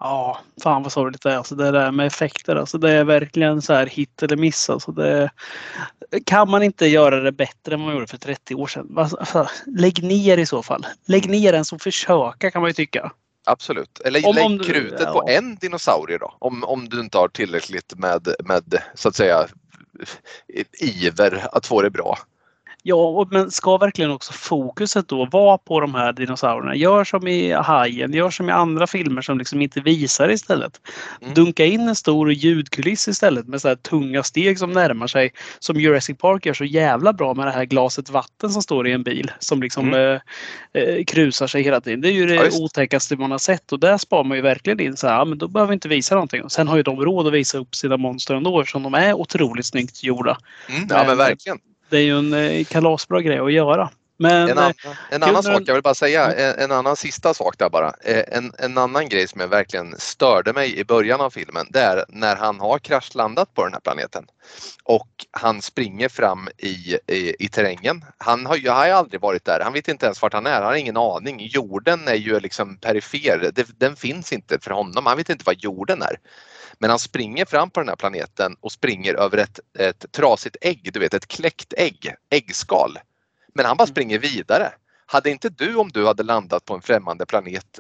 Ja, 0.01 0.41
fan 0.63 0.83
vad 0.83 0.93
sorgligt 0.93 1.23
det 1.23 1.33
är. 1.33 1.37
Alltså 1.37 1.55
det 1.55 1.71
där 1.71 1.91
med 1.91 2.07
effekter. 2.07 2.57
Alltså 2.57 2.79
det 2.79 2.93
är 2.93 3.05
verkligen 3.05 3.63
så 3.63 3.75
här 3.75 3.87
hit 3.87 4.23
eller 4.23 4.37
miss. 4.37 4.71
Alltså 4.71 4.93
det, 4.93 5.31
kan 6.27 6.51
man 6.51 6.63
inte 6.63 6.87
göra 6.87 7.21
det 7.21 7.33
bättre 7.33 7.75
än 7.75 7.81
man 7.81 7.95
gjorde 7.95 8.07
för 8.07 8.17
30 8.17 8.55
år 8.55 8.67
sedan? 8.67 8.95
Alltså, 8.97 9.49
lägg 9.67 10.03
ner 10.03 10.39
i 10.39 10.47
så 10.47 10.63
fall. 10.63 10.87
Lägg 11.07 11.31
ner 11.31 11.53
den 11.53 11.65
som 11.65 11.79
försöka 11.79 12.51
kan 12.51 12.63
man 12.63 12.69
ju 12.69 12.75
tycka. 12.75 13.13
Absolut. 13.47 14.01
Eller 14.05 14.27
om, 14.27 14.35
lägg 14.35 14.47
om 14.47 14.59
krutet 14.59 15.01
ja. 15.01 15.13
på 15.13 15.29
en 15.29 15.57
dinosaurie 15.57 16.19
då. 16.19 16.37
Om, 16.39 16.65
om 16.65 16.89
du 16.89 17.01
inte 17.01 17.19
har 17.19 17.29
tillräckligt 17.29 17.95
med, 17.97 18.29
med 18.45 18.83
så 18.95 19.09
att 19.09 19.17
säga 19.17 19.47
iver 20.81 21.49
att 21.53 21.67
få 21.67 21.83
det 21.83 21.91
bra. 21.91 22.19
Ja, 22.87 23.29
men 23.31 23.51
ska 23.51 23.77
verkligen 23.77 24.11
också 24.11 24.33
fokuset 24.33 25.09
då 25.09 25.25
vara 25.25 25.59
på 25.59 25.81
de 25.81 25.95
här 25.95 26.13
dinosaurierna? 26.13 26.77
Gör 26.77 27.05
som 27.05 27.27
i 27.27 27.53
Hajen, 27.53 28.13
gör 28.13 28.31
som 28.31 28.49
i 28.49 28.53
andra 28.53 28.87
filmer 28.87 29.23
som 29.23 29.39
liksom 29.39 29.63
inte 29.63 29.81
visar 29.81 30.29
istället. 30.31 30.81
Mm. 31.23 31.35
Dunka 31.35 31.65
in 31.65 31.89
en 31.89 31.97
stor 31.97 32.33
ljudkuliss 32.33 33.09
istället 33.09 33.49
med 33.49 33.61
så 33.61 33.69
här 33.69 33.77
tunga 33.77 34.23
steg 34.23 34.59
som 34.59 34.73
närmar 34.73 35.07
sig. 35.07 35.33
Som 35.59 35.81
Jurassic 35.81 36.19
Park 36.19 36.47
gör 36.47 36.55
så 36.55 36.65
jävla 36.65 37.13
bra 37.13 37.35
med 37.35 37.47
det 37.47 37.51
här 37.51 37.65
glaset 37.65 38.11
vatten 38.11 38.51
som 38.51 38.63
står 38.63 38.89
i 38.89 38.93
en 38.93 39.03
bil 39.03 39.31
som 39.39 39.63
liksom 39.63 39.89
mm. 39.89 40.21
eh, 40.75 40.83
eh 40.83 41.05
krusar 41.05 41.47
sig 41.47 41.63
hela 41.63 41.81
tiden. 41.81 42.01
Det 42.01 42.09
är 42.09 42.13
ju 42.13 42.27
det 42.27 42.35
ja, 42.35 42.51
otäckaste 42.61 43.17
man 43.17 43.31
har 43.31 43.39
sett 43.39 43.73
och 43.73 43.81
där 43.81 43.99
spar 43.99 44.25
man 44.25 44.37
ju 44.37 44.43
verkligen 44.43 44.81
in 44.81 44.97
så 44.97 45.07
här, 45.07 45.15
ja, 45.15 45.25
men 45.25 45.39
då 45.39 45.49
behöver 45.49 45.71
vi 45.71 45.75
inte 45.75 45.89
visa 45.89 46.15
någonting. 46.15 46.51
Sen 46.51 46.69
har 46.69 46.77
ju 46.77 46.83
de 46.83 47.01
råd 47.01 47.27
att 47.27 47.33
visa 47.33 47.59
upp 47.59 47.75
sina 47.75 47.97
monster 47.97 48.35
ändå 48.35 48.61
eftersom 48.61 48.83
de 48.83 48.95
är 48.95 49.13
otroligt 49.13 49.67
snyggt 49.67 50.03
gjorda. 50.03 50.39
Mm, 50.69 50.87
ja 50.91 51.05
men 51.07 51.17
verkligen 51.17 51.59
det 51.91 51.97
är 51.97 52.03
ju 52.03 52.19
en 52.19 52.35
eh, 52.35 52.65
kalasbra 52.65 53.21
grej 53.21 53.39
att 53.39 53.53
göra. 53.53 53.91
Men, 54.17 54.49
En, 54.49 54.59
annan, 54.59 54.73
eh, 54.85 54.93
en 55.11 55.23
annan 55.23 55.43
sak, 55.43 55.63
jag 55.67 55.75
vill 55.75 55.83
bara 55.83 55.95
säga, 55.95 56.33
en, 56.33 56.65
en 56.65 56.73
annan 56.73 56.97
sista 56.97 57.35
sak 57.35 57.59
där 57.59 57.71
bara. 57.71 57.93
Eh, 58.05 58.25
En, 58.33 58.53
en 58.59 58.79
annan 58.79 59.09
grej 59.09 59.29
som 59.29 59.41
jag 59.41 59.49
verkligen 59.49 59.95
störde 59.99 60.53
mig 60.53 60.79
i 60.79 60.85
början 60.85 61.21
av 61.21 61.31
filmen, 61.31 61.67
det 61.71 61.81
är 61.81 62.05
när 62.09 62.37
han 62.37 62.61
har 62.61 62.79
kraschlandat 62.79 63.55
på 63.55 63.65
den 63.65 63.73
här 63.73 63.81
planeten 63.81 64.27
och 64.85 65.09
han 65.31 65.63
springer 65.63 66.09
fram 66.09 66.49
i, 66.59 66.99
i, 67.07 67.37
i 67.39 67.49
terrängen. 67.49 68.05
Han 68.19 68.47
har 68.47 68.57
ju 68.57 68.69
har 68.69 68.89
aldrig 68.89 69.21
varit 69.21 69.45
där, 69.45 69.61
han 69.61 69.73
vet 69.73 69.89
inte 69.89 70.07
ens 70.07 70.23
vart 70.23 70.33
han 70.33 70.47
är, 70.47 70.55
han 70.55 70.65
har 70.65 70.75
ingen 70.75 70.97
aning. 70.97 71.49
Jorden 71.53 72.09
är 72.09 72.15
ju 72.15 72.41
liksom 72.41 72.77
perifer, 72.77 73.51
det, 73.55 73.67
den 73.79 73.97
finns 73.97 74.33
inte 74.33 74.59
för 74.61 74.71
honom, 74.71 75.07
han 75.07 75.17
vet 75.17 75.31
inte 75.31 75.45
vad 75.47 75.59
jorden 75.59 76.03
är. 76.03 76.17
Men 76.79 76.91
han 76.91 76.99
springer 76.99 77.45
fram 77.45 77.71
på 77.71 77.81
den 77.81 77.89
här 77.89 77.97
planeten 77.97 78.57
och 78.61 78.73
springer 78.73 79.15
över 79.15 79.39
ett, 79.39 79.61
ett 79.79 80.13
trasigt 80.13 80.57
ägg, 80.61 80.91
du 80.93 81.01
vet 81.01 81.15
ett 81.15 81.29
kläckt 81.29 81.75
ägg, 81.77 82.15
äggskal. 82.31 82.99
Men 83.55 83.67
han 83.67 83.77
bara 83.77 83.87
springer 83.87 84.19
vidare. 84.19 84.73
Hade 85.07 85.31
inte 85.31 85.49
du 85.49 85.77
om 85.77 85.89
du 85.89 86.07
hade 86.07 86.23
landat 86.23 86.65
på 86.65 86.75
en 86.75 86.83
främmande 86.83 87.27
planet 87.27 87.79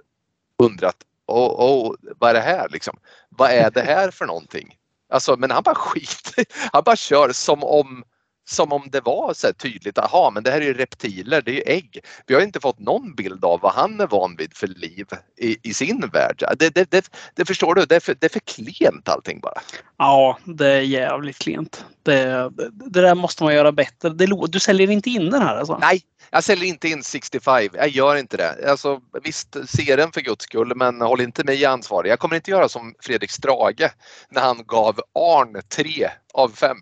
undrat 0.59 0.97
åh, 1.27 1.55
åh, 1.59 1.95
vad 2.19 2.31
är 2.31 2.35
det 2.35 2.41
här 2.41 2.69
liksom? 2.69 2.99
Vad 3.29 3.51
är 3.51 3.71
det 3.71 3.83
här 3.83 4.11
för 4.11 4.27
någonting? 4.27 4.77
Alltså, 5.09 5.37
men 5.37 5.51
han 5.51 5.63
bara 5.63 5.75
skiter 5.75 6.45
Han 6.73 6.83
bara 6.85 6.97
kör 6.97 7.33
som 7.33 7.65
om 7.65 8.05
som 8.45 8.73
om 8.73 8.89
det 8.93 9.01
var 9.01 9.35
så 9.35 9.53
tydligt, 9.53 9.99
aha 9.99 10.31
men 10.31 10.43
det 10.43 10.51
här 10.51 10.61
är 10.61 10.65
ju 10.65 10.75
reptiler, 10.75 11.43
det 11.43 11.51
är 11.51 11.55
ju 11.55 11.63
ägg. 11.67 12.01
Vi 12.27 12.35
har 12.35 12.43
inte 12.43 12.61
fått 12.61 12.79
någon 12.79 13.15
bild 13.15 13.45
av 13.45 13.61
vad 13.61 13.73
han 13.73 14.01
är 14.01 14.07
van 14.07 14.37
vid 14.37 14.57
för 14.57 14.67
liv 14.67 15.07
i, 15.39 15.57
i 15.63 15.75
sin 15.75 16.01
värld. 16.13 16.45
Det, 16.59 16.75
det, 16.75 16.91
det, 16.91 17.11
det 17.35 17.45
förstår 17.45 17.75
du, 17.75 17.85
det 17.85 17.97
är, 17.97 18.01
för, 18.01 18.17
det 18.21 18.27
är 18.27 18.31
för 18.31 18.41
klent 18.41 19.09
allting 19.09 19.41
bara. 19.41 19.61
Ja, 19.99 20.39
det 20.45 20.69
är 20.69 20.81
jävligt 20.81 21.39
klent. 21.39 21.85
Det, 22.03 22.51
det, 22.73 23.01
där 23.01 23.15
måste 23.15 23.45
man 23.45 23.55
göra 23.55 23.73
bättre. 23.73 24.09
Du 24.49 24.61
säljer 24.61 24.91
inte 24.91 25.11
in 25.11 25.31
den 25.31 25.43
här 25.43 25.57
alltså? 25.57 25.79
Nej, 25.81 26.03
jag 26.31 26.45
säljer 26.45 26.69
inte 26.69 26.89
in 26.89 27.03
65. 27.03 27.69
Jag 27.73 27.89
gör 27.89 28.17
inte 28.17 28.37
det. 28.37 28.71
Alltså, 28.71 29.01
visst, 29.23 29.57
se 29.67 29.97
den 29.97 30.13
för 30.13 30.21
guds 30.21 30.45
skull, 30.45 30.73
men 30.77 31.01
håll 31.01 31.21
inte 31.21 31.45
mig 31.45 31.65
ansvarig. 31.65 32.11
Jag 32.11 32.19
kommer 32.19 32.37
inte 32.37 32.51
göra 32.51 32.69
som 32.69 32.95
Fredrik 33.03 33.31
Strage 33.31 33.91
när 34.29 34.43
han 34.43 34.63
gav 34.67 35.01
Arn 35.15 35.63
3 35.69 36.09
av 36.35 36.49
5 36.49 36.77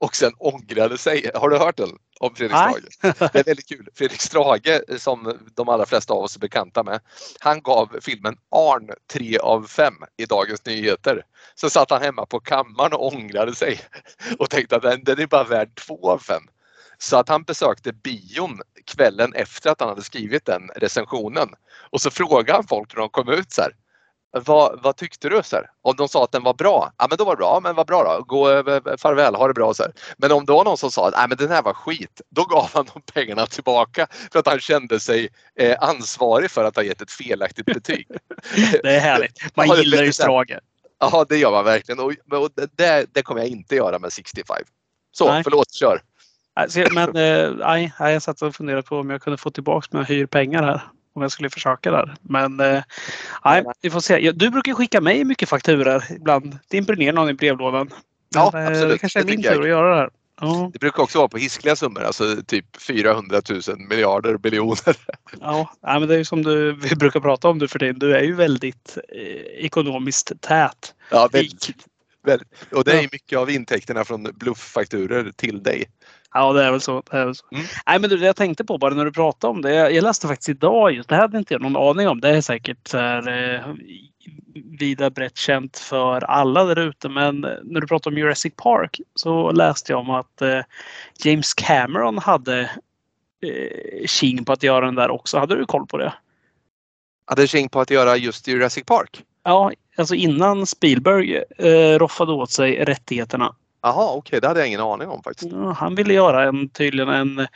och 0.00 0.16
sen 0.16 0.32
ångrade 0.38 0.98
sig. 0.98 1.30
Har 1.34 1.48
du 1.48 1.58
hört 1.58 1.76
den? 1.76 1.90
Om 2.20 2.34
Fredrik 2.34 2.56
Nej. 2.56 2.72
Strage. 2.72 3.32
Det 3.32 3.38
är 3.38 3.44
väldigt 3.44 3.68
kul. 3.68 3.88
Fredrik 3.94 4.20
Strage, 4.20 4.80
som 4.98 5.38
de 5.54 5.68
allra 5.68 5.86
flesta 5.86 6.14
av 6.14 6.22
oss 6.22 6.36
är 6.36 6.40
bekanta 6.40 6.82
med, 6.82 7.00
han 7.40 7.62
gav 7.62 7.96
filmen 8.00 8.36
Arn 8.50 8.90
3 9.12 9.38
av 9.38 9.66
5 9.66 9.94
i 10.16 10.24
Dagens 10.26 10.66
Nyheter. 10.66 11.22
Så 11.54 11.70
satt 11.70 11.90
han 11.90 12.02
hemma 12.02 12.26
på 12.26 12.40
kammaren 12.40 12.92
och 12.92 13.06
ångrade 13.14 13.54
sig 13.54 13.80
och 14.38 14.50
tänkte 14.50 14.76
att 14.76 14.82
den, 14.82 15.04
den 15.04 15.20
är 15.20 15.26
bara 15.26 15.44
värd 15.44 15.74
2 15.74 16.10
av 16.10 16.18
5. 16.18 16.42
Så 16.98 17.16
att 17.16 17.28
han 17.28 17.42
besökte 17.42 17.92
bion 17.92 18.60
kvällen 18.84 19.32
efter 19.34 19.70
att 19.70 19.80
han 19.80 19.88
hade 19.88 20.02
skrivit 20.02 20.44
den 20.44 20.62
recensionen. 20.76 21.48
Och 21.90 22.00
så 22.00 22.10
frågade 22.10 22.52
han 22.52 22.66
folk 22.66 22.94
när 22.94 23.00
de 23.00 23.08
kom 23.10 23.28
ut 23.28 23.52
så 23.52 23.62
här. 23.62 23.72
Vad, 24.44 24.82
vad 24.82 24.96
tyckte 24.96 25.28
du? 25.28 25.42
Så 25.42 25.56
här? 25.56 25.70
Om 25.82 25.96
de 25.96 26.08
sa 26.08 26.24
att 26.24 26.32
den 26.32 26.42
var 26.42 26.54
bra, 26.54 26.92
ja 26.98 27.06
men 27.10 27.18
då 27.18 27.24
var 27.24 27.32
det 27.32 27.36
bra, 27.36 27.52
Ja, 27.54 27.60
men 27.60 27.74
vad 27.74 27.86
bra 27.86 28.04
då, 28.04 28.24
gå 28.24 28.48
över, 28.48 28.96
farväl, 28.96 29.34
ha 29.34 29.48
det 29.48 29.54
bra. 29.54 29.74
Så 29.74 29.82
här. 29.82 29.92
Men 30.16 30.32
om 30.32 30.46
det 30.46 30.52
var 30.52 30.64
någon 30.64 30.76
som 30.76 30.90
sa 30.90 31.08
att 31.08 31.28
men 31.28 31.38
den 31.38 31.50
här 31.50 31.62
var 31.62 31.74
skit, 31.74 32.20
då 32.30 32.44
gav 32.44 32.70
han 32.74 32.86
de 32.94 33.02
pengarna 33.12 33.46
tillbaka 33.46 34.06
för 34.32 34.38
att 34.38 34.46
han 34.46 34.60
kände 34.60 35.00
sig 35.00 35.28
eh, 35.60 35.76
ansvarig 35.80 36.50
för 36.50 36.64
att 36.64 36.76
ha 36.76 36.82
gett 36.82 37.02
ett 37.02 37.10
felaktigt 37.10 37.66
betyg. 37.66 38.08
Det 38.82 38.96
är 38.96 39.00
härligt. 39.00 39.40
Man 39.56 39.76
gillar 39.76 40.02
ju 40.02 40.12
Strage. 40.12 40.58
Ja 40.98 41.26
det 41.28 41.36
gör 41.36 41.50
man 41.50 41.64
verkligen 41.64 42.00
och, 42.00 42.12
och 42.40 42.50
det, 42.76 43.06
det 43.12 43.22
kommer 43.22 43.40
jag 43.40 43.50
inte 43.50 43.74
göra 43.74 43.98
med 43.98 44.12
65. 44.12 44.56
Så, 45.12 45.32
Nej. 45.32 45.44
förlåt, 45.44 45.72
kör! 45.72 46.00
Men 46.90 47.16
eh, 47.16 47.50
nej, 47.50 47.92
jag 47.98 48.22
satt 48.22 48.42
och 48.42 48.54
funderade 48.54 48.82
på 48.82 48.98
om 48.98 49.10
jag 49.10 49.22
kunde 49.22 49.36
få 49.36 49.50
tillbaka 49.50 49.88
mina 49.90 50.04
hyrpengar 50.04 50.62
här. 50.62 50.80
Om 51.16 51.22
jag 51.22 51.32
skulle 51.32 51.50
försöka 51.50 51.90
där. 51.90 52.14
Men 52.22 52.60
eh, 52.60 52.82
nej, 53.44 53.64
vi 53.82 53.90
får 53.90 54.00
se. 54.00 54.32
Du 54.32 54.50
brukar 54.50 54.72
skicka 54.74 55.00
mig 55.00 55.24
mycket 55.24 55.48
fakturor 55.48 56.02
ibland. 56.10 56.58
Det 56.68 56.76
imponerar 56.76 57.12
någon 57.12 57.28
i 57.28 57.34
brevlådan. 57.34 57.90
Ja, 58.34 58.50
Men, 58.52 58.62
eh, 58.62 58.68
absolut. 58.68 58.92
Det 58.92 58.98
kanske 58.98 59.18
är 59.20 59.24
Det 59.24 59.30
min 59.30 59.40
jag. 59.40 59.54
tur 59.54 59.62
att 59.62 59.68
göra 59.68 59.90
det 59.94 59.96
här. 60.00 60.10
Ja, 60.40 60.70
Det 60.72 60.78
brukar 60.78 61.02
också 61.02 61.18
vara 61.18 61.28
på 61.28 61.38
hiskliga 61.38 61.76
summor, 61.76 62.02
alltså 62.02 62.36
typ 62.46 62.82
400 62.82 63.40
000 63.50 63.60
miljarder 63.88 64.36
biljoner. 64.38 64.96
ja. 65.40 65.70
Men 65.82 66.08
det 66.08 66.14
är 66.14 66.18
ju 66.18 66.24
som 66.24 66.42
du, 66.42 66.72
vi 66.72 66.96
brukar 66.96 67.20
prata 67.20 67.48
om 67.48 67.58
du 67.58 67.68
för 67.68 67.78
tiden. 67.78 67.98
Du 67.98 68.16
är 68.16 68.22
ju 68.22 68.34
väldigt 68.34 68.98
eh, 69.08 69.64
ekonomiskt 69.64 70.32
tät. 70.40 70.94
Ja, 71.10 71.28
väldigt, 71.32 71.68
väldigt. 72.24 72.48
Och 72.72 72.84
det 72.84 72.92
är 72.92 73.08
mycket 73.12 73.38
av 73.38 73.50
intäkterna 73.50 74.04
från 74.04 74.22
blufffakturor 74.34 75.32
till 75.36 75.62
dig. 75.62 75.84
Ja, 76.36 76.52
det 76.52 76.64
är 76.64 76.70
väl 76.70 76.80
så. 76.80 77.02
Är 77.10 77.24
väl 77.24 77.34
så. 77.34 77.46
Mm. 77.52 77.64
Nej, 77.86 77.98
men 77.98 78.10
du, 78.10 78.16
det 78.16 78.26
jag 78.26 78.36
tänkte 78.36 78.64
på 78.64 78.78
bara 78.78 78.94
när 78.94 79.04
du 79.04 79.12
pratade 79.12 79.50
om 79.50 79.62
det. 79.62 79.74
Jag, 79.74 79.92
jag 79.92 80.02
läste 80.02 80.28
faktiskt 80.28 80.48
idag 80.48 80.92
just. 80.92 81.08
Det 81.08 81.16
hade 81.16 81.38
inte 81.38 81.54
jag 81.54 81.62
någon 81.62 81.76
aning 81.76 82.08
om. 82.08 82.20
Det 82.20 82.28
är 82.28 82.40
säkert 82.40 82.88
så 82.88 82.98
här, 82.98 83.54
eh, 83.54 83.74
vida 84.78 85.10
brett 85.10 85.36
känt 85.36 85.78
för 85.78 86.24
alla 86.24 86.64
där 86.64 86.78
ute. 86.78 87.08
Men 87.08 87.40
när 87.40 87.80
du 87.80 87.86
pratade 87.86 88.14
om 88.14 88.18
Jurassic 88.18 88.52
Park 88.56 89.00
så 89.14 89.50
läste 89.50 89.92
jag 89.92 90.00
om 90.00 90.10
att 90.10 90.42
eh, 90.42 90.60
James 91.24 91.54
Cameron 91.54 92.18
hade 92.18 92.60
eh, 93.42 94.06
king 94.06 94.44
på 94.44 94.52
att 94.52 94.62
göra 94.62 94.84
den 94.84 94.94
där 94.94 95.10
också. 95.10 95.38
Hade 95.38 95.56
du 95.56 95.66
koll 95.66 95.86
på 95.86 95.96
det? 95.96 96.14
Hade 97.26 97.46
king 97.46 97.68
på 97.68 97.80
att 97.80 97.90
göra 97.90 98.16
just 98.16 98.48
Jurassic 98.48 98.84
Park? 98.84 99.22
Ja, 99.44 99.72
alltså 99.96 100.14
innan 100.14 100.66
Spielberg 100.66 101.42
eh, 101.58 101.98
roffade 101.98 102.32
åt 102.32 102.50
sig 102.50 102.84
rättigheterna 102.84 103.54
Jaha, 103.86 104.12
okej, 104.14 104.40
det 104.40 104.48
hade 104.48 104.60
jag 104.60 104.68
ingen 104.68 104.80
aning 104.80 105.08
om 105.08 105.22
faktiskt. 105.22 105.52
Ja, 105.52 105.72
han 105.72 105.94
ville 105.94 106.14
göra 106.14 106.44
en, 106.44 106.68
tydligen 106.68 107.08
en, 107.08 107.46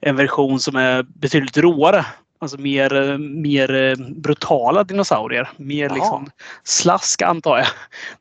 en 0.00 0.16
version 0.16 0.60
som 0.60 0.76
är 0.76 1.02
betydligt 1.02 1.56
råare. 1.56 2.06
Alltså 2.40 2.58
mer, 2.60 3.10
eh, 3.10 3.18
mer 3.18 3.74
eh, 3.74 3.96
brutala 4.16 4.84
dinosaurier. 4.84 5.50
Mer 5.56 5.90
liksom 5.90 6.30
slask 6.64 7.22
antar 7.22 7.58
jag. 7.58 7.66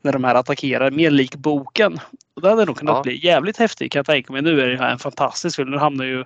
När 0.02 0.12
de 0.12 0.24
här 0.24 0.36
attackerar. 0.36 0.92
Mer 0.92 1.12
lik 1.12 1.36
boken. 1.36 2.00
Och 2.36 2.42
det 2.42 2.50
hade 2.50 2.66
nog 2.66 2.78
kunnat 2.78 2.96
Ja. 2.96 3.02
bli 3.04 3.26
jävligt 3.26 3.58
häftigt 3.58 3.92
kan 3.92 4.00
jag 4.00 4.06
tänka 4.06 4.34
mig. 4.34 4.42
Nu 4.42 4.62
är 4.62 4.68
det 4.68 4.78
här 4.78 4.92
en 4.92 5.00
fantastisk 5.00 5.56
film. 5.56 5.72
Nu 5.72 5.78
hamnar 5.78 6.06
ju 6.06 6.26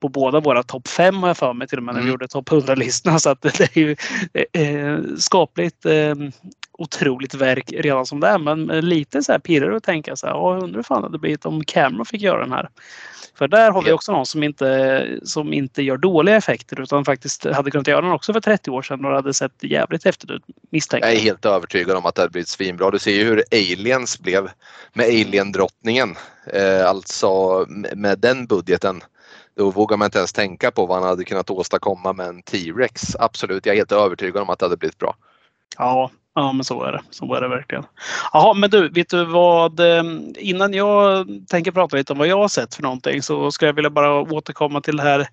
på 0.00 0.08
båda 0.08 0.40
våra 0.40 0.62
topp 0.62 0.88
fem 0.88 1.16
har 1.16 1.28
jag 1.28 1.36
för 1.36 1.52
mig 1.52 1.68
till 1.68 1.78
och 1.78 1.84
med 1.84 1.94
när 1.94 2.00
vi 2.00 2.04
Mm. 2.04 2.12
gjorde 2.12 2.28
topp 2.28 2.48
100-listorna. 2.50 3.18
Så 3.18 3.30
att 3.30 3.42
det 3.42 3.60
är 3.60 3.78
ju 3.78 3.96
eh, 4.52 4.98
skapligt 5.18 5.86
eh, 5.86 6.14
otroligt 6.78 7.34
verk 7.34 7.72
redan 7.76 8.06
som 8.06 8.20
det 8.20 8.26
är. 8.28 8.38
Men 8.38 8.66
lite 8.66 9.22
så 9.22 9.32
här 9.32 9.38
pirrar 9.38 9.70
och 9.70 9.82
tänka 9.82 10.16
så 10.16 10.26
här. 10.26 10.34
Ja, 10.34 10.58
undrar 10.62 10.76
hur 10.78 10.82
fan 10.82 11.02
det 11.02 11.08
hade 11.08 11.18
blivit 11.18 11.46
om 11.46 11.64
Cameron 11.64 12.06
fick 12.06 12.22
göra 12.22 12.40
den 12.40 12.52
här. 12.52 12.68
För 13.34 13.48
där 13.48 13.70
har 13.70 13.82
vi 13.82 13.92
också 13.92 14.12
någon 14.12 14.26
som 14.26 14.42
inte, 14.42 15.06
som 15.22 15.52
inte 15.52 15.82
gör 15.82 15.96
dåliga 15.96 16.36
effekter 16.36 16.80
utan 16.80 17.04
faktiskt 17.04 17.44
hade 17.44 17.70
kunnat 17.70 17.86
göra 17.86 18.00
den 18.00 18.12
också 18.12 18.32
för 18.32 18.40
30 18.40 18.70
år 18.70 18.82
sedan 18.82 19.04
och 19.04 19.10
det 19.10 19.16
hade 19.16 19.34
sett 19.34 19.52
jävligt 19.62 20.04
häftigt 20.04 20.30
ut 20.30 20.42
misstänker 20.70 21.08
Jag 21.08 21.16
är 21.16 21.20
helt 21.20 21.44
övertygad 21.44 21.96
om 21.96 22.06
att 22.06 22.14
det 22.14 22.22
hade 22.22 22.30
blivit 22.30 22.48
svinbra. 22.48 22.90
Du 22.90 22.98
ser 22.98 23.10
ju 23.10 23.24
hur 23.24 23.44
Aliens 23.52 24.18
blev 24.20 24.50
med 24.92 25.06
Alien-drottningen. 25.06 26.16
Eh, 26.52 26.88
alltså 26.88 27.64
med- 27.68 27.98
med 27.98 28.18
den 28.18 28.46
budgeten. 28.46 29.00
Då 29.56 29.70
vågar 29.70 29.96
man 29.96 30.06
inte 30.06 30.18
ens 30.18 30.32
tänka 30.32 30.70
på 30.70 30.86
vad 30.86 30.98
han 30.98 31.08
hade 31.08 31.24
kunnat 31.24 31.50
åstadkomma 31.50 32.12
med 32.12 32.26
en 32.26 32.42
T-Rex. 32.42 33.16
Absolut, 33.16 33.66
jag 33.66 33.72
är 33.72 33.76
helt 33.76 33.92
övertygad 33.92 34.42
om 34.42 34.50
att 34.50 34.58
det 34.58 34.64
hade 34.64 34.76
blivit 34.76 34.98
bra. 34.98 35.14
Ja, 35.78 36.10
ja, 36.38 36.52
men 36.52 36.64
så 36.64 36.82
är 36.82 36.92
det. 36.92 37.00
Så 37.10 37.34
är 37.34 37.40
det 37.40 37.48
verkligen. 37.48 37.84
Jaha, 38.32 38.54
men 38.54 38.70
du, 38.70 38.88
vet 38.88 39.08
du 39.08 39.24
vad? 39.24 39.80
Ehm, 39.80 40.34
innan 40.38 40.74
jag 40.74 41.26
tänker 41.48 41.72
prata 41.72 41.96
lite 41.96 42.12
om 42.12 42.18
vad 42.18 42.28
jag 42.28 42.38
har 42.38 42.48
sett 42.48 42.74
för 42.74 42.82
någonting 42.82 43.22
så 43.22 43.50
skulle 43.50 43.68
jag 43.68 43.74
vilja 43.74 43.90
bara 43.90 44.20
återkomma 44.20 44.80
till 44.80 44.96
det 44.96 45.02
här. 45.02 45.28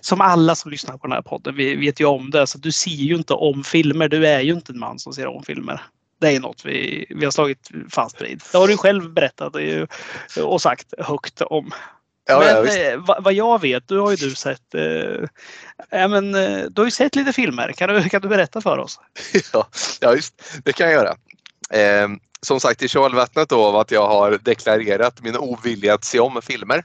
Som 0.00 0.20
alla 0.20 0.54
som 0.54 0.70
lyssnar 0.70 0.98
på 0.98 1.06
den 1.06 1.12
här 1.12 1.22
podden 1.22 1.56
vi 1.56 1.76
vet 1.76 2.00
ju 2.00 2.04
om 2.04 2.30
det. 2.30 2.46
Så 2.46 2.58
du 2.58 2.72
ser 2.72 2.90
ju 2.90 3.14
inte 3.14 3.32
om 3.32 3.64
filmer. 3.64 4.08
Du 4.08 4.26
är 4.26 4.40
ju 4.40 4.52
inte 4.52 4.72
en 4.72 4.78
man 4.78 4.98
som 4.98 5.12
ser 5.12 5.26
om 5.26 5.42
filmer. 5.42 5.80
Det 6.20 6.36
är 6.36 6.40
något 6.40 6.64
vi, 6.64 7.06
vi 7.10 7.24
har 7.24 7.32
slagit 7.32 7.70
fast 7.90 8.22
vid. 8.22 8.42
Det 8.52 8.58
har 8.58 8.68
du 8.68 8.76
själv 8.76 9.12
berättat 9.12 9.54
och 10.44 10.62
sagt 10.62 10.94
högt 10.98 11.40
om. 11.40 11.70
Ja, 12.26 12.44
ja, 12.46 12.54
men 12.54 12.62
visst. 12.64 12.78
eh, 12.78 12.96
vad, 12.96 13.24
vad 13.24 13.32
jag 13.32 13.60
vet, 13.60 13.88
du 13.88 13.98
har 13.98 14.10
ju 14.10 14.16
du 14.16 14.34
sett, 14.34 14.74
eh, 14.74 15.28
ja, 15.90 16.08
men, 16.08 16.34
eh, 16.34 16.64
du 16.70 16.80
har 16.80 16.84
ju 16.84 16.90
sett 16.90 17.16
lite 17.16 17.32
filmer. 17.32 17.72
Kan 17.72 17.88
du, 17.88 18.08
kan 18.08 18.22
du 18.22 18.28
berätta 18.28 18.60
för 18.60 18.78
oss? 18.78 19.00
ja, 19.52 19.68
ja, 20.00 20.10
visst. 20.10 20.42
Det 20.64 20.72
kan 20.72 20.90
jag 20.90 20.94
göra. 20.94 21.16
Eh, 21.70 22.08
som 22.42 22.60
sagt, 22.60 22.82
i 22.82 22.88
kölvattnet 22.88 23.48
då 23.48 23.64
av 23.64 23.76
att 23.76 23.90
jag 23.90 24.06
har 24.08 24.38
deklarerat 24.42 25.22
min 25.22 25.36
ovilja 25.36 25.94
att 25.94 26.04
se 26.04 26.20
om 26.20 26.42
filmer 26.42 26.84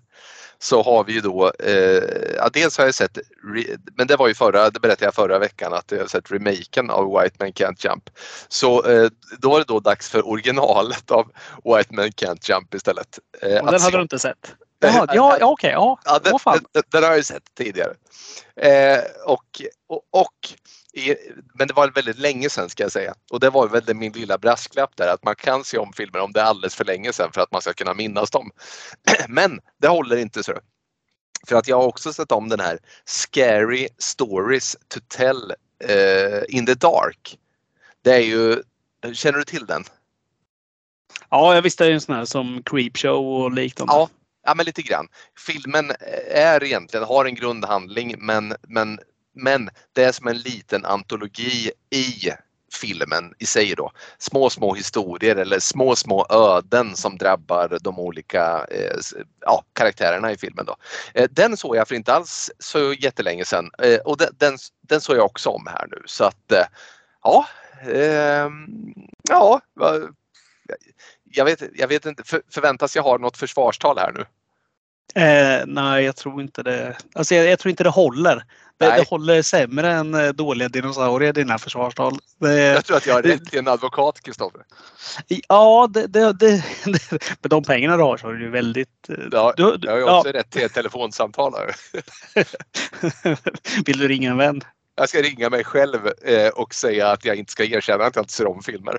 så 0.62 0.84
har 0.84 1.04
vi 1.04 1.14
ju 1.14 1.22
då, 1.22 1.52
eh, 1.60 2.04
ja, 2.38 2.50
dels 2.54 2.78
har 2.78 2.86
jag 2.86 2.96
sett, 2.96 3.18
men 3.98 4.08
det 4.08 4.16
var 4.16 4.28
ju 4.28 4.34
förra, 4.34 4.70
det 4.70 4.80
berättade 4.80 5.06
jag 5.06 5.16
förra 5.16 5.40
veckan 5.40 5.74
att 5.74 5.92
jag 5.92 6.00
har 6.00 6.08
sett 6.08 6.32
remaken 6.32 6.90
av 6.90 7.22
White 7.22 7.36
Man 7.40 7.50
Can't 7.54 7.86
Jump. 7.86 8.10
Så 8.48 8.86
eh, 8.86 9.10
då 9.38 9.56
är 9.56 9.60
det 9.60 9.66
då 9.68 9.80
dags 9.80 10.10
för 10.10 10.28
originalet 10.28 11.12
av 11.12 11.32
White 11.64 11.94
Man 11.96 12.06
Can't 12.10 12.50
Jump 12.52 12.74
istället. 12.74 13.20
Eh, 13.42 13.60
Och 13.66 13.72
den 13.72 13.80
se 13.80 13.84
hade 13.86 13.98
du 13.98 13.98
om. 13.98 14.02
inte 14.02 14.20
sett? 14.20 14.56
Jaha, 14.80 15.08
ja, 15.14 15.38
ja 15.40 15.46
okej. 15.46 15.72
Ja, 15.72 16.00
Ja, 16.06 16.20
den, 16.20 16.40
fan. 16.40 16.66
den, 16.72 16.84
den 16.92 17.04
har 17.04 17.10
jag 17.10 17.18
ju 17.18 17.24
sett 17.24 17.56
tidigare. 17.56 17.94
Eh, 18.56 19.00
och, 19.26 19.62
och, 19.88 20.02
och 20.12 20.54
i, 20.94 21.16
men 21.54 21.68
det 21.68 21.74
var 21.74 21.88
väldigt 21.88 22.20
länge 22.20 22.50
sedan 22.50 22.70
ska 22.70 22.84
jag 22.84 22.92
säga. 22.92 23.14
Och 23.32 23.40
det 23.40 23.50
var 23.50 23.68
väl 23.68 23.84
det 23.86 23.94
min 23.94 24.12
lilla 24.12 24.38
brasklapp 24.38 24.96
där 24.96 25.14
att 25.14 25.24
man 25.24 25.36
kan 25.36 25.64
se 25.64 25.78
om 25.78 25.94
filmer 25.94 26.20
om 26.20 26.34
det 26.34 26.40
är 26.40 26.44
alldeles 26.44 26.76
för 26.76 26.86
länge 26.86 27.14
sedan 27.14 27.32
för 27.34 27.42
att 27.42 27.52
man 27.52 27.62
ska 27.62 27.74
kunna 27.74 27.94
minnas 27.94 28.32
dem. 28.32 28.52
Men 29.28 29.60
det 29.78 29.88
håller 29.88 30.18
inte 30.18 30.44
så. 30.44 30.54
För 31.48 31.56
att 31.56 31.68
jag 31.68 31.78
har 31.78 31.88
också 31.88 32.14
sett 32.14 32.32
om 32.32 32.50
den 32.50 32.60
här 32.60 32.80
Scary 33.06 33.88
Stories 33.98 34.78
to 34.88 35.00
Tell 35.08 35.54
uh, 35.90 36.42
in 36.48 36.66
the 36.66 36.74
Dark. 36.74 37.38
Det 38.02 38.14
är 38.14 38.20
ju, 38.20 38.64
känner 39.14 39.38
du 39.38 39.44
till 39.46 39.66
den? 39.66 39.84
Ja, 41.30 41.56
jag 41.56 41.62
visste 41.62 41.84
det 41.84 41.90
är 41.90 41.94
en 41.94 42.02
sån 42.02 42.16
här 42.16 42.26
som 42.26 42.64
Creepshow 42.66 43.44
och 43.44 43.52
liknande. 43.52 43.94
Ja, 43.94 44.10
ja 44.50 44.56
men 44.56 44.66
lite 44.66 44.82
grann. 44.82 45.08
Filmen 45.48 45.92
eh, 45.92 46.42
är 46.44 46.64
egentligen, 46.64 47.06
har 47.06 47.26
en 47.26 47.36
grundhandling 47.36 48.16
men, 48.18 48.56
men, 48.68 49.00
men 49.36 49.70
det 49.94 50.04
är 50.04 50.12
som 50.12 50.28
en 50.28 50.38
liten 50.38 50.86
antologi 50.86 51.72
i 51.90 52.32
filmen 52.74 53.34
i 53.40 53.46
sig 53.46 53.74
då. 53.76 53.92
Små, 54.18 54.50
små 54.50 54.74
historier 54.74 55.36
eller 55.36 55.60
små, 55.60 55.96
små 55.96 56.26
öden 56.30 56.96
som 56.96 57.18
drabbar 57.18 57.78
de 57.82 58.00
olika 58.00 58.66
eh, 58.72 58.98
ja, 59.42 59.64
karaktärerna 59.74 60.32
i 60.32 60.38
filmen. 60.38 60.66
Då. 60.66 60.76
Eh, 61.14 61.28
den 61.32 61.58
såg 61.58 61.76
jag 61.76 61.88
för 61.88 61.96
inte 61.96 62.14
alls 62.14 62.52
så 62.60 62.94
jättelänge 62.94 63.46
sedan 63.46 63.70
eh, 63.84 64.00
och 64.00 64.18
den, 64.18 64.30
den, 64.38 64.58
den, 64.82 65.02
såg 65.02 65.18
jag 65.18 65.26
också 65.26 65.50
om 65.50 65.68
här 65.68 65.88
nu 65.92 66.02
så 66.06 66.24
att 66.24 66.52
eh, 66.52 66.66
ja, 67.24 67.48
ehm, 67.82 68.94
ja, 69.30 69.62
jag 71.24 71.46
vet, 71.46 71.64
jag 71.74 71.88
vet 71.88 72.06
inte, 72.06 72.24
för, 72.24 72.42
förväntas 72.52 72.96
jag 72.96 73.04
ha 73.04 73.18
något 73.18 73.38
försvarstal 73.38 73.98
här 73.98 74.12
nu? 74.12 74.26
Eh, 75.16 75.66
nej, 75.66 76.04
jag 76.04 76.16
tror 76.16 76.42
inte 76.42 76.64
det. 76.64 76.98
Alltså, 77.16 77.36
jag, 77.36 77.46
jag 77.46 77.60
tror 77.60 77.70
inte 77.70 77.84
det 77.84 77.90
håller. 77.90 78.44
Det, 78.78 78.86
det, 78.86 79.10
håller 79.10 79.42
sämre 79.42 79.92
än 79.92 80.14
eh, 80.14 80.30
dåliga 80.30 80.70
dinosaurier 80.70 81.34
dina 81.34 81.58
försvarstal. 81.58 82.20
Det, 82.40 82.54
jag 82.54 82.86
tror 82.86 82.98
att 82.98 83.06
jag 83.06 83.14
har 83.14 83.22
rätt 83.22 83.46
till 83.46 83.60
en 83.60 83.68
advokat, 83.68 84.22
Kristoffer. 84.22 84.62
Ja, 85.28 85.90
det, 85.94 86.08
det, 86.08 86.34
det, 86.34 86.64
med 87.42 87.50
de 87.50 87.64
pengarna 87.64 87.98
du 87.98 88.04
har 88.04 88.18
så 88.18 88.28
har 88.28 88.34
du 88.34 88.44
ju 88.44 88.50
väldigt... 88.50 89.10
Eh, 89.10 89.16
ja, 89.32 89.54
du, 89.58 89.78
jag 89.82 89.92
har 89.92 89.98
ju 89.98 90.04
också 90.04 90.30
ja. 90.30 90.34
rätt 90.34 90.52
till 90.52 90.64
ett 90.64 90.74
telefonsamtal. 90.74 91.54
Vill 93.86 93.98
du 93.98 94.08
ringa 94.08 94.32
en 94.32 94.38
vän? 94.38 94.62
Jag 94.96 95.10
ska 95.10 95.22
ringa 95.22 95.50
mig 95.50 95.64
själv 95.64 96.12
eh, 96.22 96.48
och 96.48 96.74
säga 96.74 97.08
att 97.08 97.26
jag 97.26 97.36
inte 97.36 97.52
ska 97.52 97.64
erkänna 97.64 98.04
att 98.04 98.16
jag 98.16 98.24
inte 98.24 98.34
ser 98.34 98.48
om 98.48 98.62
filmer. 98.62 98.98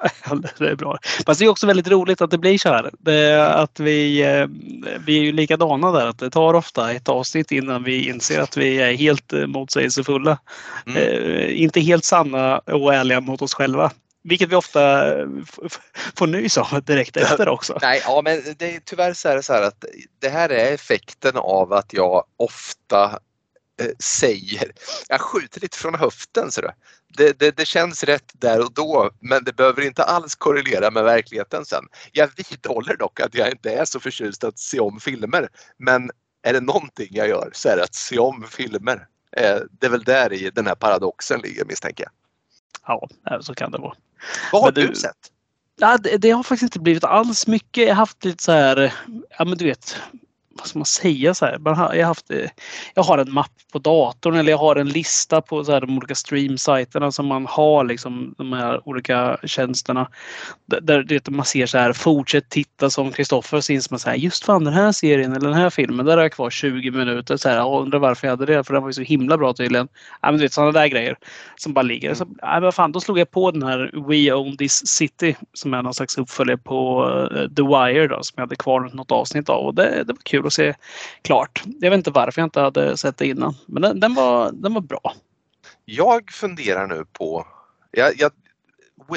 det 0.58 0.68
är 0.68 0.74
bra. 0.74 0.98
Fast 1.26 1.40
det 1.40 1.46
är 1.46 1.48
också 1.48 1.66
väldigt 1.66 1.88
roligt 1.88 2.20
att 2.20 2.30
det 2.30 2.38
blir 2.38 2.58
så 2.58 2.68
här. 2.68 2.90
Det, 2.98 3.46
att 3.54 3.80
vi, 3.80 4.22
eh, 4.22 4.46
vi 5.06 5.18
är 5.18 5.22
ju 5.22 5.32
likadana 5.32 5.92
där. 5.92 6.06
Att 6.06 6.18
det 6.18 6.30
tar 6.30 6.54
ofta 6.54 6.92
ett 6.92 7.08
avsnitt 7.08 7.52
innan 7.52 7.84
vi 7.84 8.08
inser 8.08 8.40
att 8.40 8.56
vi 8.56 8.76
är 8.76 8.92
helt 8.92 9.32
eh, 9.32 9.46
motsägelsefulla. 9.46 10.38
Mm. 10.86 11.02
Eh, 11.02 11.62
inte 11.62 11.80
helt 11.80 12.04
sanna 12.04 12.58
och 12.58 12.94
ärliga 12.94 13.20
mot 13.20 13.42
oss 13.42 13.54
själva. 13.54 13.90
Vilket 14.22 14.48
vi 14.48 14.56
ofta 14.56 15.14
får 16.16 16.26
nys 16.26 16.58
av 16.58 16.82
direkt 16.84 17.16
efter 17.16 17.48
också. 17.48 17.78
Nej, 17.82 18.02
ja, 18.04 18.22
men 18.24 18.42
det 18.58 18.76
är 18.76 18.80
tyvärr 18.84 19.12
så 19.12 19.28
är 19.28 19.42
så 19.42 19.52
här 19.52 19.62
att 19.62 19.84
det 20.18 20.28
här 20.28 20.48
är 20.48 20.74
effekten 20.74 21.36
av 21.36 21.72
att 21.72 21.92
jag 21.92 22.24
ofta 22.36 23.18
säger, 23.98 24.72
jag 25.08 25.20
skjuter 25.20 25.60
lite 25.60 25.78
från 25.78 25.94
höften. 25.94 26.50
Så 26.50 26.62
det, 27.16 27.38
det, 27.38 27.56
det, 27.56 27.66
känns 27.66 28.04
rätt 28.04 28.32
där 28.32 28.60
och 28.60 28.72
då 28.72 29.10
men 29.20 29.44
det 29.44 29.56
behöver 29.56 29.82
inte 29.82 30.02
alls 30.04 30.34
korrelera 30.34 30.90
med 30.90 31.04
verkligheten 31.04 31.64
sen. 31.64 31.84
Jag 32.12 32.30
vidhåller 32.36 32.96
dock 32.96 33.20
att 33.20 33.34
jag 33.34 33.50
inte 33.50 33.72
är 33.72 33.84
så 33.84 34.00
förtjust 34.00 34.44
att 34.44 34.58
se 34.58 34.80
om 34.80 35.00
filmer 35.00 35.48
men 35.76 36.10
är 36.42 36.52
det 36.52 36.60
någonting 36.60 37.08
jag 37.10 37.28
gör 37.28 37.50
så 37.52 37.68
är 37.68 37.76
det 37.76 37.82
att 37.82 37.94
se 37.94 38.18
om 38.18 38.44
filmer. 38.50 39.06
Eh, 39.36 39.58
det 39.70 39.86
är 39.86 39.90
väl 39.90 40.04
där 40.04 40.32
i 40.32 40.50
den 40.50 40.66
här 40.66 40.74
paradoxen 40.74 41.40
ligger 41.40 41.64
misstänker 41.64 42.04
jag. 42.04 42.12
Ja, 42.86 43.08
så 43.40 43.54
kan 43.54 43.70
det 43.70 43.78
vara. 43.78 43.94
Vad 44.52 44.62
har 44.62 44.72
du, 44.72 44.86
du 44.86 44.94
sett? 44.94 45.16
Ja, 45.76 45.98
det, 45.98 46.16
det, 46.16 46.30
har 46.30 46.42
faktiskt 46.42 46.62
inte 46.62 46.80
blivit 46.80 47.04
alls 47.04 47.46
mycket. 47.46 47.84
Jag 47.84 47.94
har 47.94 47.94
haft 47.94 48.24
lite 48.24 48.42
så 48.42 48.52
här, 48.52 48.94
ja 49.38 49.44
men 49.44 49.58
du 49.58 49.64
vet, 49.64 49.96
vad 50.60 50.68
ska 50.68 50.78
man 50.78 50.86
säga 50.86 51.34
så 51.34 51.44
här? 51.44 51.60
jag, 51.64 51.74
har 51.74 52.02
haft, 52.02 52.30
eh, 52.30 52.50
jag 52.94 53.02
har 53.02 53.18
en 53.18 53.32
mapp 53.32 53.50
på 53.72 53.78
datorn 53.78 54.34
eller 54.34 54.50
jag 54.50 54.58
har 54.58 54.76
en 54.76 54.88
lista 54.88 55.40
på 55.40 55.64
så 55.64 55.72
här, 55.72 55.80
de 55.80 55.96
olika 55.96 56.14
streamsajterna 56.14 57.12
som 57.12 57.26
man 57.26 57.46
har 57.46 57.84
liksom 57.84 58.34
de 58.38 58.52
här 58.52 58.88
olika 58.88 59.38
tjänsterna. 59.44 60.08
Där, 60.66 61.02
där 61.02 61.30
man 61.30 61.44
ser 61.44 61.66
så 61.66 61.78
här 61.78 61.92
fortsätt 61.92 62.48
titta 62.48 62.90
som 62.90 63.12
Kristoffer 63.12 63.70
inser 63.70 63.92
man 63.92 63.98
så 63.98 64.10
här 64.10 64.16
just 64.16 64.44
fan 64.44 64.64
den 64.64 64.74
här 64.74 64.92
serien 64.92 65.32
eller 65.32 65.48
den 65.48 65.58
här 65.58 65.70
filmen 65.70 66.06
där 66.06 66.18
är 66.18 66.22
jag 66.22 66.32
kvar 66.32 66.50
20 66.50 66.90
minuter. 66.90 67.36
Så 67.36 67.48
här, 67.48 67.56
jag 67.56 67.82
undrar 67.82 67.98
varför 67.98 68.26
jag 68.26 68.32
hade 68.32 68.46
det 68.46 68.64
för 68.64 68.74
den 68.74 68.82
var 68.82 68.88
ju 68.88 68.92
så 68.92 69.02
himla 69.02 69.38
bra 69.38 69.52
tydligen. 69.52 69.88
Ja, 70.22 70.30
men 70.30 70.36
du 70.36 70.44
vet 70.44 70.52
sådana 70.52 70.72
där 70.72 70.86
grejer 70.86 71.16
som 71.56 71.72
bara 71.72 71.82
ligger. 71.82 72.14
Så, 72.14 72.26
ja, 72.42 72.60
men 72.60 72.72
fan, 72.72 72.92
då 72.92 73.00
slog 73.00 73.18
jag 73.18 73.30
på 73.30 73.50
den 73.50 73.62
här 73.62 73.90
We 74.08 74.32
Own 74.32 74.56
This 74.56 74.86
City 74.86 75.36
som 75.52 75.74
är 75.74 75.82
någon 75.82 75.94
slags 75.94 76.18
uppföljare 76.18 76.58
på 76.58 77.04
uh, 77.08 77.48
The 77.54 77.62
Wire 77.62 78.06
då 78.06 78.22
som 78.22 78.34
jag 78.36 78.42
hade 78.42 78.56
kvar 78.56 78.90
något 78.92 79.12
avsnitt 79.12 79.48
av 79.48 79.66
och 79.66 79.74
det, 79.74 80.04
det 80.06 80.12
var 80.12 80.22
kul 80.22 80.46
att 80.50 80.54
se 80.54 80.74
klart. 81.22 81.62
Jag 81.80 81.90
vet 81.90 81.98
inte 81.98 82.10
varför 82.10 82.40
jag 82.40 82.46
inte 82.46 82.60
hade 82.60 82.96
sett 82.96 83.16
det 83.16 83.26
innan. 83.26 83.54
Men 83.66 83.82
den, 83.82 84.00
den 84.00 84.14
var, 84.14 84.52
den 84.52 84.74
var 84.74 84.80
bra. 84.80 85.14
Jag 85.84 86.30
funderar 86.30 86.86
nu 86.86 87.04
på, 87.12 87.46
jag, 87.90 88.12
jag, 88.16 88.32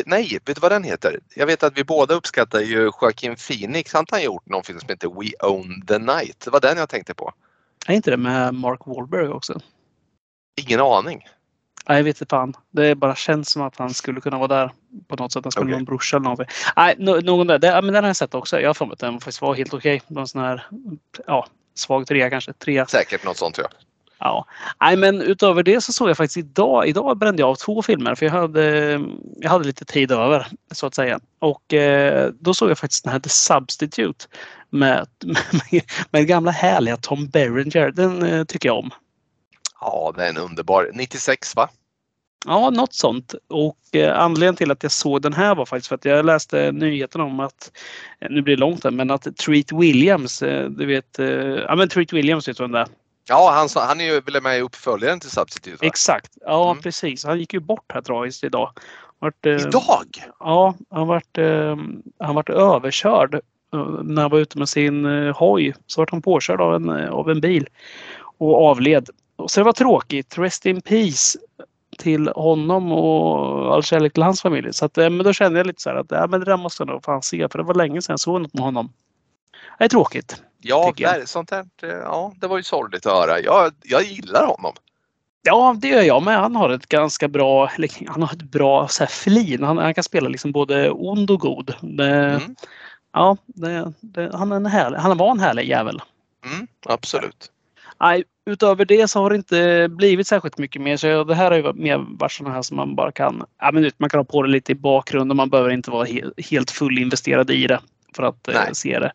nej, 0.05 0.39
vet 0.45 0.55
du 0.55 0.59
vad 0.61 0.71
den 0.71 0.83
heter? 0.83 1.19
Jag 1.35 1.45
vet 1.45 1.63
att 1.63 1.77
vi 1.77 1.83
båda 1.83 2.15
uppskattar 2.15 2.59
ju 2.59 2.91
Joaquin 3.01 3.35
Phoenix. 3.35 3.93
Har 3.93 4.05
han 4.11 4.23
gjort 4.23 4.45
någon 4.45 4.63
film 4.63 4.79
som 4.79 4.89
heter 4.89 5.07
We 5.07 5.47
Own 5.47 5.85
the 5.87 5.97
Night? 5.97 6.39
Det 6.39 6.51
var 6.51 6.59
den 6.59 6.77
jag 6.77 6.89
tänkte 6.89 7.13
på. 7.13 7.33
Är 7.87 7.93
inte 7.93 8.11
det 8.11 8.17
med 8.17 8.53
Mark 8.53 8.79
Wahlberg 8.85 9.27
också? 9.27 9.59
Ingen 10.61 10.79
aning. 10.79 11.23
Nej, 11.89 11.97
jag 11.97 12.03
vet 12.03 12.21
inte 12.21 12.29
fan. 12.29 12.53
Det 12.71 12.95
bara 12.95 13.15
känns 13.15 13.49
som 13.49 13.61
att 13.61 13.77
han 13.77 13.93
skulle 13.93 14.21
kunna 14.21 14.37
vara 14.37 14.47
där 14.47 14.71
på 15.07 15.15
något 15.15 15.31
sätt. 15.31 15.45
Han 15.45 15.51
skulle 15.51 15.63
okay. 15.63 15.71
vara 15.71 15.79
en 15.79 15.85
brorsa 15.85 16.17
eller 16.17 16.23
någonting. 16.23 16.47
Nej, 16.75 16.95
någon 16.97 17.47
där. 17.47 17.59
Det, 17.59 17.81
men 17.81 17.93
den 17.93 18.03
har 18.03 18.09
jag 18.09 18.15
sett 18.15 18.35
också. 18.35 18.59
Jag 18.59 18.69
har 18.69 18.73
för 18.73 18.85
mig 18.85 18.93
att 18.93 18.99
den 18.99 19.13
faktiskt 19.13 19.41
var 19.41 19.55
helt 19.55 19.73
okej. 19.73 19.95
Okay. 19.95 20.15
Någon 20.15 20.27
sån 20.27 20.41
här, 20.41 20.67
ja, 21.27 21.47
svag 21.75 22.07
trea 22.07 22.29
kanske. 22.29 22.53
Trea. 22.53 22.85
Säkert 22.85 23.25
något 23.25 23.37
sånt 23.37 23.57
jag. 23.57 23.67
Ja, 24.19 24.45
nej 24.81 24.97
men 24.97 25.21
utöver 25.21 25.63
det 25.63 25.81
så 25.81 25.93
såg 25.93 26.09
jag 26.09 26.17
faktiskt 26.17 26.37
idag. 26.37 26.87
Idag 26.87 27.17
brände 27.17 27.41
jag 27.41 27.49
av 27.49 27.55
två 27.55 27.81
filmer 27.81 28.15
för 28.15 28.25
jag 28.25 28.33
hade, 28.33 29.01
jag 29.39 29.49
hade 29.49 29.65
lite 29.65 29.85
tid 29.85 30.11
över 30.11 30.47
så 30.71 30.87
att 30.87 30.95
säga. 30.95 31.19
Och 31.39 31.73
eh, 31.73 32.31
då 32.39 32.53
såg 32.53 32.69
jag 32.69 32.77
faktiskt 32.77 33.03
den 33.03 33.13
här 33.13 33.19
The 33.19 33.29
Substitute 33.29 34.25
med, 34.69 35.07
med, 35.71 35.83
med 36.11 36.27
gamla 36.27 36.51
härliga 36.51 36.97
Tom 36.97 37.27
Berenger. 37.27 37.91
Den 37.91 38.23
eh, 38.23 38.43
tycker 38.43 38.69
jag 38.69 38.77
om. 38.77 38.91
Ja, 39.85 40.13
den 40.15 40.37
är 40.37 40.41
underbar. 40.41 40.91
96 40.93 41.55
va? 41.55 41.69
Ja, 42.45 42.69
något 42.69 42.93
sånt. 42.93 43.35
Och 43.49 43.95
eh, 43.95 44.19
anledningen 44.19 44.55
till 44.55 44.71
att 44.71 44.83
jag 44.83 44.91
såg 44.91 45.21
den 45.21 45.33
här 45.33 45.55
var 45.55 45.65
faktiskt 45.65 45.87
för 45.87 45.95
att 45.95 46.05
jag 46.05 46.25
läste 46.25 46.71
nyheten 46.71 47.21
om 47.21 47.39
att, 47.39 47.71
eh, 48.19 48.27
nu 48.31 48.41
blir 48.41 48.55
det 48.55 48.59
långt 48.59 48.83
här, 48.83 48.91
men 48.91 49.11
att 49.11 49.37
Treat 49.37 49.71
Williams, 49.71 50.41
eh, 50.41 50.69
du 50.69 50.85
vet, 50.85 51.19
eh, 51.19 51.27
ja 51.27 51.75
men 51.75 51.89
Treat 51.89 52.13
Williams 52.13 52.47
vet 52.47 52.57
du 52.57 52.63
vem 52.63 52.71
det 52.71 52.79
är? 52.79 52.87
Ja, 53.27 53.51
han, 53.55 53.87
han 53.87 54.01
är 54.01 54.05
ju 54.05 54.21
väl 54.21 54.43
med 54.43 54.57
i 54.57 54.61
uppföljaren 54.61 55.19
till 55.19 55.29
Substitute? 55.29 55.77
Va? 55.81 55.87
Exakt, 55.87 56.31
ja 56.41 56.71
mm. 56.71 56.83
precis. 56.83 57.25
Han 57.25 57.39
gick 57.39 57.53
ju 57.53 57.59
bort 57.59 57.91
här 57.93 58.01
tragiskt 58.01 58.43
idag. 58.43 58.71
Vart, 59.19 59.45
idag? 59.45 60.07
Ja, 60.39 60.75
han 60.89 61.07
vart, 61.07 61.37
han 62.19 62.35
vart 62.35 62.49
överkörd 62.49 63.41
när 64.03 64.21
han 64.21 64.31
var 64.31 64.39
ute 64.39 64.57
med 64.57 64.69
sin 64.69 65.05
hoj. 65.35 65.75
Så 65.87 66.01
vart 66.01 66.11
han 66.11 66.21
påkörd 66.21 66.61
av 66.61 66.75
en, 66.75 66.89
av 66.89 67.29
en 67.29 67.41
bil 67.41 67.67
och 68.37 68.65
avled. 68.65 69.09
Så 69.47 69.59
det 69.59 69.63
var 69.63 69.73
tråkigt. 69.73 70.37
Rest 70.37 70.65
in 70.65 70.81
peace 70.81 71.39
till 71.97 72.27
honom 72.27 72.91
och 72.91 73.73
all 73.73 73.83
kärlek 73.83 74.13
till 74.13 74.23
hans 74.23 74.41
familj. 74.41 74.73
Så 74.73 74.85
att, 74.85 74.97
eh, 74.97 75.09
men 75.09 75.25
då 75.25 75.33
kände 75.33 75.59
jag 75.59 75.67
lite 75.67 75.81
så 75.81 75.89
här 75.89 75.97
att 75.97 76.11
ja, 76.11 76.27
men 76.27 76.39
det 76.39 76.45
där 76.45 76.57
måste 76.57 76.83
jag 76.83 76.87
nog 76.87 77.03
fan 77.03 77.21
se 77.21 77.49
för 77.49 77.57
det 77.57 77.63
var 77.63 77.73
länge 77.73 78.01
sedan 78.01 78.13
jag 78.13 78.19
såg 78.19 78.41
något 78.41 78.53
med 78.53 78.63
honom. 78.63 78.93
Det 79.77 79.83
är 79.83 79.89
tråkigt. 79.89 80.43
Ja, 80.59 80.93
där, 80.97 81.25
sånt 81.25 81.51
här, 81.51 81.65
ja, 81.81 82.33
det 82.35 82.47
var 82.47 82.57
ju 82.57 82.63
sorgligt 82.63 83.05
att 83.05 83.13
höra. 83.13 83.39
Jag, 83.39 83.71
jag 83.83 84.03
gillar 84.03 84.47
honom. 84.47 84.73
Ja, 85.41 85.75
det 85.77 85.87
gör 85.87 86.01
jag 86.01 86.23
med. 86.23 86.39
Han 86.39 86.55
har 86.55 86.69
ett 86.69 86.89
ganska 86.89 87.27
bra, 87.27 87.71
han 88.07 88.21
har 88.21 88.33
ett 88.33 88.43
bra 88.43 88.87
så 88.87 89.03
här, 89.03 89.11
flin. 89.11 89.63
Han, 89.63 89.77
han 89.77 89.93
kan 89.93 90.03
spela 90.03 90.29
liksom 90.29 90.51
både 90.51 90.91
ond 90.91 91.31
och 91.31 91.39
god. 91.39 91.75
Det, 91.81 92.09
mm. 92.09 92.55
Ja, 93.13 93.37
det, 93.45 93.93
det, 93.99 94.31
han, 94.33 94.51
är 94.51 94.55
en 94.55 94.65
härlig, 94.65 94.97
han 94.97 95.17
var 95.17 95.31
en 95.31 95.39
härlig 95.39 95.69
jävel. 95.69 96.01
Mm, 96.45 96.67
absolut. 96.85 97.51
Nej, 98.03 98.23
utöver 98.45 98.85
det 98.85 99.07
så 99.07 99.19
har 99.19 99.29
det 99.29 99.35
inte 99.35 99.87
blivit 99.89 100.27
särskilt 100.27 100.57
mycket 100.57 100.81
mer. 100.81 100.97
Så 100.97 101.23
det 101.23 101.35
här 101.35 101.51
har 101.51 101.57
ju 101.57 101.73
mer 101.73 102.05
varit 102.19 102.31
sådana 102.31 102.55
här 102.55 102.61
som 102.61 102.77
man 102.77 102.95
bara 102.95 103.11
kan, 103.11 103.45
ja, 103.61 103.71
men 103.71 103.91
man 103.97 104.09
kan 104.09 104.19
ha 104.19 104.25
på 104.25 104.41
det 104.41 104.49
lite 104.49 104.71
i 104.71 104.75
bakgrunden. 104.75 105.37
Man 105.37 105.49
behöver 105.49 105.69
inte 105.69 105.91
vara 105.91 106.05
he 106.05 106.21
helt 106.49 106.71
fullinvesterad 106.71 107.51
i 107.51 107.67
det 107.67 107.79
för 108.15 108.23
att 108.23 108.47
eh, 108.47 108.61
se 108.73 108.99
det. 108.99 109.11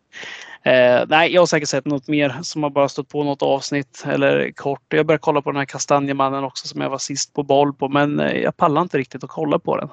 Eh, 0.71 1.05
nej, 1.07 1.33
jag 1.33 1.41
har 1.41 1.45
säkert 1.45 1.69
sett 1.69 1.85
något 1.85 2.07
mer 2.07 2.35
som 2.41 2.63
har 2.63 2.69
bara 2.69 2.89
stått 2.89 3.09
på 3.09 3.23
något 3.23 3.41
avsnitt 3.41 4.03
eller 4.07 4.51
kort. 4.51 4.83
Jag 4.89 5.05
började 5.05 5.21
kolla 5.21 5.41
på 5.41 5.51
den 5.51 5.57
här 5.57 5.65
Kastanjemannen 5.65 6.43
också 6.43 6.67
som 6.67 6.81
jag 6.81 6.89
var 6.89 6.97
sist 6.97 7.33
på 7.33 7.43
boll 7.43 7.73
på 7.73 7.89
men 7.89 8.19
eh, 8.19 8.37
jag 8.37 8.57
pallar 8.57 8.81
inte 8.81 8.97
riktigt 8.97 9.23
att 9.23 9.29
kolla 9.29 9.59
på 9.59 9.77
den. 9.77 9.89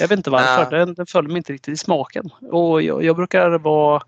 Jag 0.00 0.08
vet 0.08 0.16
inte 0.16 0.30
varför. 0.30 0.76
Den, 0.76 0.94
den 0.94 1.06
följer 1.06 1.28
mig 1.28 1.36
inte 1.36 1.52
riktigt 1.52 1.74
i 1.74 1.76
smaken. 1.76 2.30
Och 2.50 2.82
jag, 2.82 3.04
jag 3.04 3.16
brukar 3.16 3.58
vara 3.58 4.02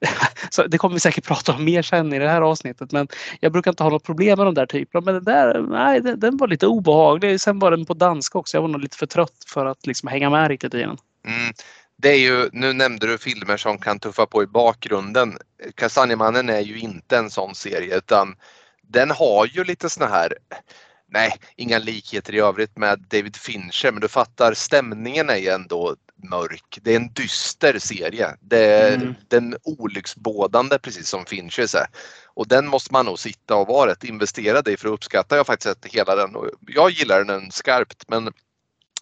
så 0.50 0.66
det 0.66 0.78
kommer 0.78 0.94
vi 0.94 1.00
säkert 1.00 1.26
prata 1.26 1.52
om 1.52 1.64
mer 1.64 1.82
sen 1.82 2.12
i 2.12 2.18
det 2.18 2.28
här 2.28 2.42
avsnittet. 2.42 2.92
Men 2.92 3.08
jag 3.40 3.52
brukar 3.52 3.70
inte 3.70 3.82
ha 3.82 3.90
något 3.90 4.04
problem 4.04 4.38
med 4.38 4.46
de 4.46 4.54
där 4.54 4.66
typerna. 4.66 5.04
Men 5.04 5.14
den 5.14 5.24
där, 5.24 5.62
nej, 5.62 6.00
den, 6.00 6.20
den 6.20 6.36
var 6.36 6.48
lite 6.48 6.66
obehaglig. 6.66 7.40
Sen 7.40 7.58
var 7.58 7.70
den 7.70 7.86
på 7.86 7.94
danska 7.94 8.38
också. 8.38 8.56
Jag 8.56 8.62
var 8.62 8.68
nog 8.68 8.80
lite 8.80 8.96
för 8.96 9.06
trött 9.06 9.44
för 9.46 9.66
att 9.66 9.86
liksom 9.86 10.08
hänga 10.08 10.30
med 10.30 10.48
riktigt 10.48 10.74
i 10.74 10.78
den. 10.78 10.98
Mm. 11.26 11.52
det 12.02 12.08
är 12.08 12.18
ju, 12.18 12.48
nu 12.52 12.72
nämnde 12.72 13.06
du 13.06 13.18
filmer 13.18 13.56
som 13.56 13.78
kan 13.78 13.98
tuffa 13.98 14.26
på 14.26 14.42
i 14.42 14.46
bakgrunden. 14.46 15.38
Kastanjemannen 15.74 16.48
är 16.48 16.60
ju 16.60 16.78
inte 16.78 17.16
en 17.16 17.30
sån 17.30 17.54
serie 17.54 17.96
utan 17.96 18.36
den 18.88 19.10
har 19.10 19.46
ju 19.46 19.64
lite 19.64 19.90
såna 19.90 20.06
här, 20.06 20.32
nej, 21.14 21.32
inga 21.56 21.78
likheter 21.78 22.34
i 22.34 22.40
övrigt 22.40 22.76
med 22.76 23.04
David 23.10 23.36
Fincher 23.36 23.92
men 23.92 24.00
du 24.00 24.08
fattar 24.08 24.54
stämningen 24.54 25.30
är 25.30 25.36
ju 25.36 25.48
ändå 25.48 25.96
mörk. 26.30 26.78
Det 26.82 26.92
är 26.92 26.96
en 26.96 27.12
dyster 27.12 27.78
serie. 27.78 28.36
Det 28.40 28.64
är 28.64 28.94
mm. 28.94 29.14
den 29.28 29.56
olycksbådande 29.62 30.78
precis 30.78 31.08
som 31.08 31.24
Fincher 31.24 31.76
är. 31.76 31.86
Och 32.34 32.48
den 32.48 32.66
måste 32.66 32.92
man 32.92 33.06
nog 33.06 33.18
sitta 33.18 33.56
och 33.56 33.68
vara 33.68 33.90
rätt 33.90 34.04
investerad 34.04 34.68
i 34.68 34.76
för 34.76 34.88
att 34.88 34.94
uppskatta. 34.94 35.34
Jag 35.34 35.40
har 35.40 35.44
faktiskt 35.44 35.82
sett 35.82 35.92
hela 35.92 36.16
den 36.16 36.36
och 36.36 36.46
jag 36.66 36.90
gillar 36.90 37.24
den 37.24 37.50
skarpt 37.50 38.04
men 38.08 38.32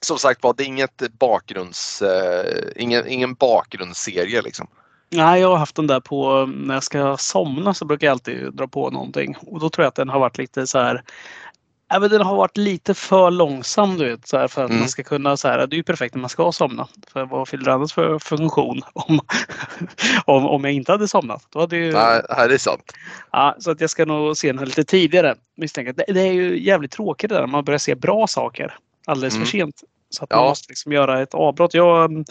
som 0.00 0.18
sagt 0.18 0.42
var, 0.42 0.54
det 0.54 0.62
är 0.62 0.66
inget 0.66 1.18
bakgrunds, 1.18 2.02
eh, 2.02 2.72
ingen, 2.76 3.08
ingen 3.08 3.34
bakgrundsserie 3.34 4.42
liksom. 4.42 4.66
Nej, 5.10 5.40
jag 5.40 5.48
har 5.48 5.56
haft 5.56 5.76
den 5.76 5.86
där 5.86 6.00
på 6.00 6.46
när 6.46 6.74
jag 6.74 6.82
ska 6.82 7.16
somna 7.16 7.74
så 7.74 7.84
brukar 7.84 8.06
jag 8.06 8.12
alltid 8.12 8.52
dra 8.52 8.68
på 8.68 8.90
någonting 8.90 9.36
och 9.40 9.60
då 9.60 9.70
tror 9.70 9.84
jag 9.84 9.88
att 9.88 9.94
den 9.94 10.08
har 10.08 10.20
varit 10.20 10.38
lite 10.38 10.66
så 10.66 10.78
här 10.78 11.02
Även 11.94 12.10
den 12.10 12.22
har 12.22 12.36
varit 12.36 12.56
lite 12.56 12.94
för 12.94 13.30
långsam 13.30 13.98
du 13.98 14.08
vet, 14.08 14.28
så 14.28 14.38
här, 14.38 14.48
för 14.48 14.64
att 14.64 14.70
mm. 14.70 14.80
man 14.80 14.88
ska 14.88 15.02
kunna, 15.02 15.36
så 15.36 15.48
här, 15.48 15.66
det 15.66 15.74
är 15.74 15.76
ju 15.76 15.82
perfekt 15.82 16.14
när 16.14 16.20
man 16.20 16.30
ska 16.30 16.52
somna. 16.52 16.88
För 17.12 17.24
vad 17.24 17.48
fyller 17.48 17.64
det 17.64 17.72
annars 17.72 17.92
för 17.92 18.18
funktion 18.18 18.80
om, 18.92 19.20
om, 20.24 20.46
om 20.46 20.64
jag 20.64 20.72
inte 20.72 20.92
hade 20.92 21.08
somnat? 21.08 21.46
Då 21.50 21.60
hade 21.60 21.76
ju... 21.76 21.92
Nej, 21.92 22.22
det 22.48 22.54
är 22.54 22.58
sant. 22.58 22.92
Ja, 23.32 23.56
så 23.58 23.70
att 23.70 23.80
jag 23.80 23.90
ska 23.90 24.04
nog 24.04 24.36
se 24.36 24.52
den 24.52 24.64
lite 24.64 24.84
tidigare. 24.84 25.34
Misstänker. 25.56 25.92
Det, 25.92 26.12
det 26.12 26.20
är 26.20 26.32
ju 26.32 26.64
jävligt 26.64 26.90
tråkigt 26.90 27.28
det 27.30 27.34
där 27.34 27.42
när 27.42 27.48
man 27.48 27.64
börjar 27.64 27.78
se 27.78 27.94
bra 27.94 28.26
saker 28.26 28.74
alldeles 29.06 29.34
mm. 29.34 29.46
för 29.46 29.50
sent. 29.50 29.82
Så 30.10 30.24
att 30.24 30.30
ja. 30.30 30.36
man 30.36 30.48
måste 30.48 30.66
liksom 30.68 30.92
göra 30.92 31.22
ett 31.22 31.34
avbrott. 31.34 31.74
Jag, 31.74 32.24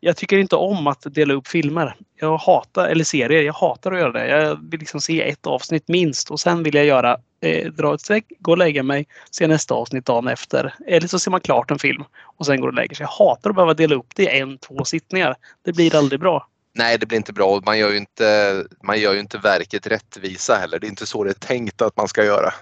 jag 0.00 0.16
tycker 0.16 0.38
inte 0.38 0.56
om 0.56 0.86
att 0.86 1.14
dela 1.14 1.34
upp 1.34 1.48
filmer. 1.48 1.96
Jag 2.20 2.36
hatar, 2.36 2.88
eller 2.88 3.04
serier, 3.04 3.42
jag 3.42 3.52
hatar 3.52 3.92
att 3.92 3.98
göra 3.98 4.12
det. 4.12 4.28
Jag 4.28 4.70
vill 4.70 4.80
liksom 4.80 5.00
se 5.00 5.28
ett 5.30 5.46
avsnitt 5.46 5.88
minst 5.88 6.30
och 6.30 6.40
sen 6.40 6.62
vill 6.62 6.74
jag 6.74 6.84
göra, 6.84 7.18
eh, 7.40 7.72
dra 7.72 7.94
ett 7.94 8.00
streck, 8.00 8.24
gå 8.38 8.50
och 8.50 8.58
lägga 8.58 8.82
mig, 8.82 9.06
se 9.30 9.46
nästa 9.46 9.74
avsnitt 9.74 10.04
dagen 10.04 10.28
efter. 10.28 10.74
Eller 10.86 11.08
så 11.08 11.18
ser 11.18 11.30
man 11.30 11.40
klart 11.40 11.70
en 11.70 11.78
film 11.78 12.04
och 12.22 12.46
sen 12.46 12.60
går 12.60 12.68
och 12.68 12.74
lägger 12.74 12.96
sig. 12.96 13.04
Jag 13.04 13.26
hatar 13.26 13.50
att 13.50 13.56
behöva 13.56 13.74
dela 13.74 13.94
upp 13.94 14.14
det 14.14 14.22
i 14.22 14.40
en, 14.40 14.58
två 14.58 14.84
sittningar. 14.84 15.36
Det 15.64 15.72
blir 15.72 15.96
aldrig 15.96 16.20
bra. 16.20 16.48
Nej, 16.74 16.98
det 16.98 17.06
blir 17.06 17.16
inte 17.16 17.32
bra. 17.32 17.60
Man 17.66 17.78
gör 17.78 17.90
ju 17.90 17.96
inte, 17.96 18.64
man 18.82 19.00
gör 19.00 19.12
ju 19.12 19.20
inte 19.20 19.38
verket 19.38 19.86
rättvisa 19.86 20.54
heller. 20.54 20.78
Det 20.78 20.86
är 20.86 20.88
inte 20.88 21.06
så 21.06 21.24
det 21.24 21.30
är 21.30 21.34
tänkt 21.34 21.82
att 21.82 21.96
man 21.96 22.08
ska 22.08 22.24
göra. 22.24 22.52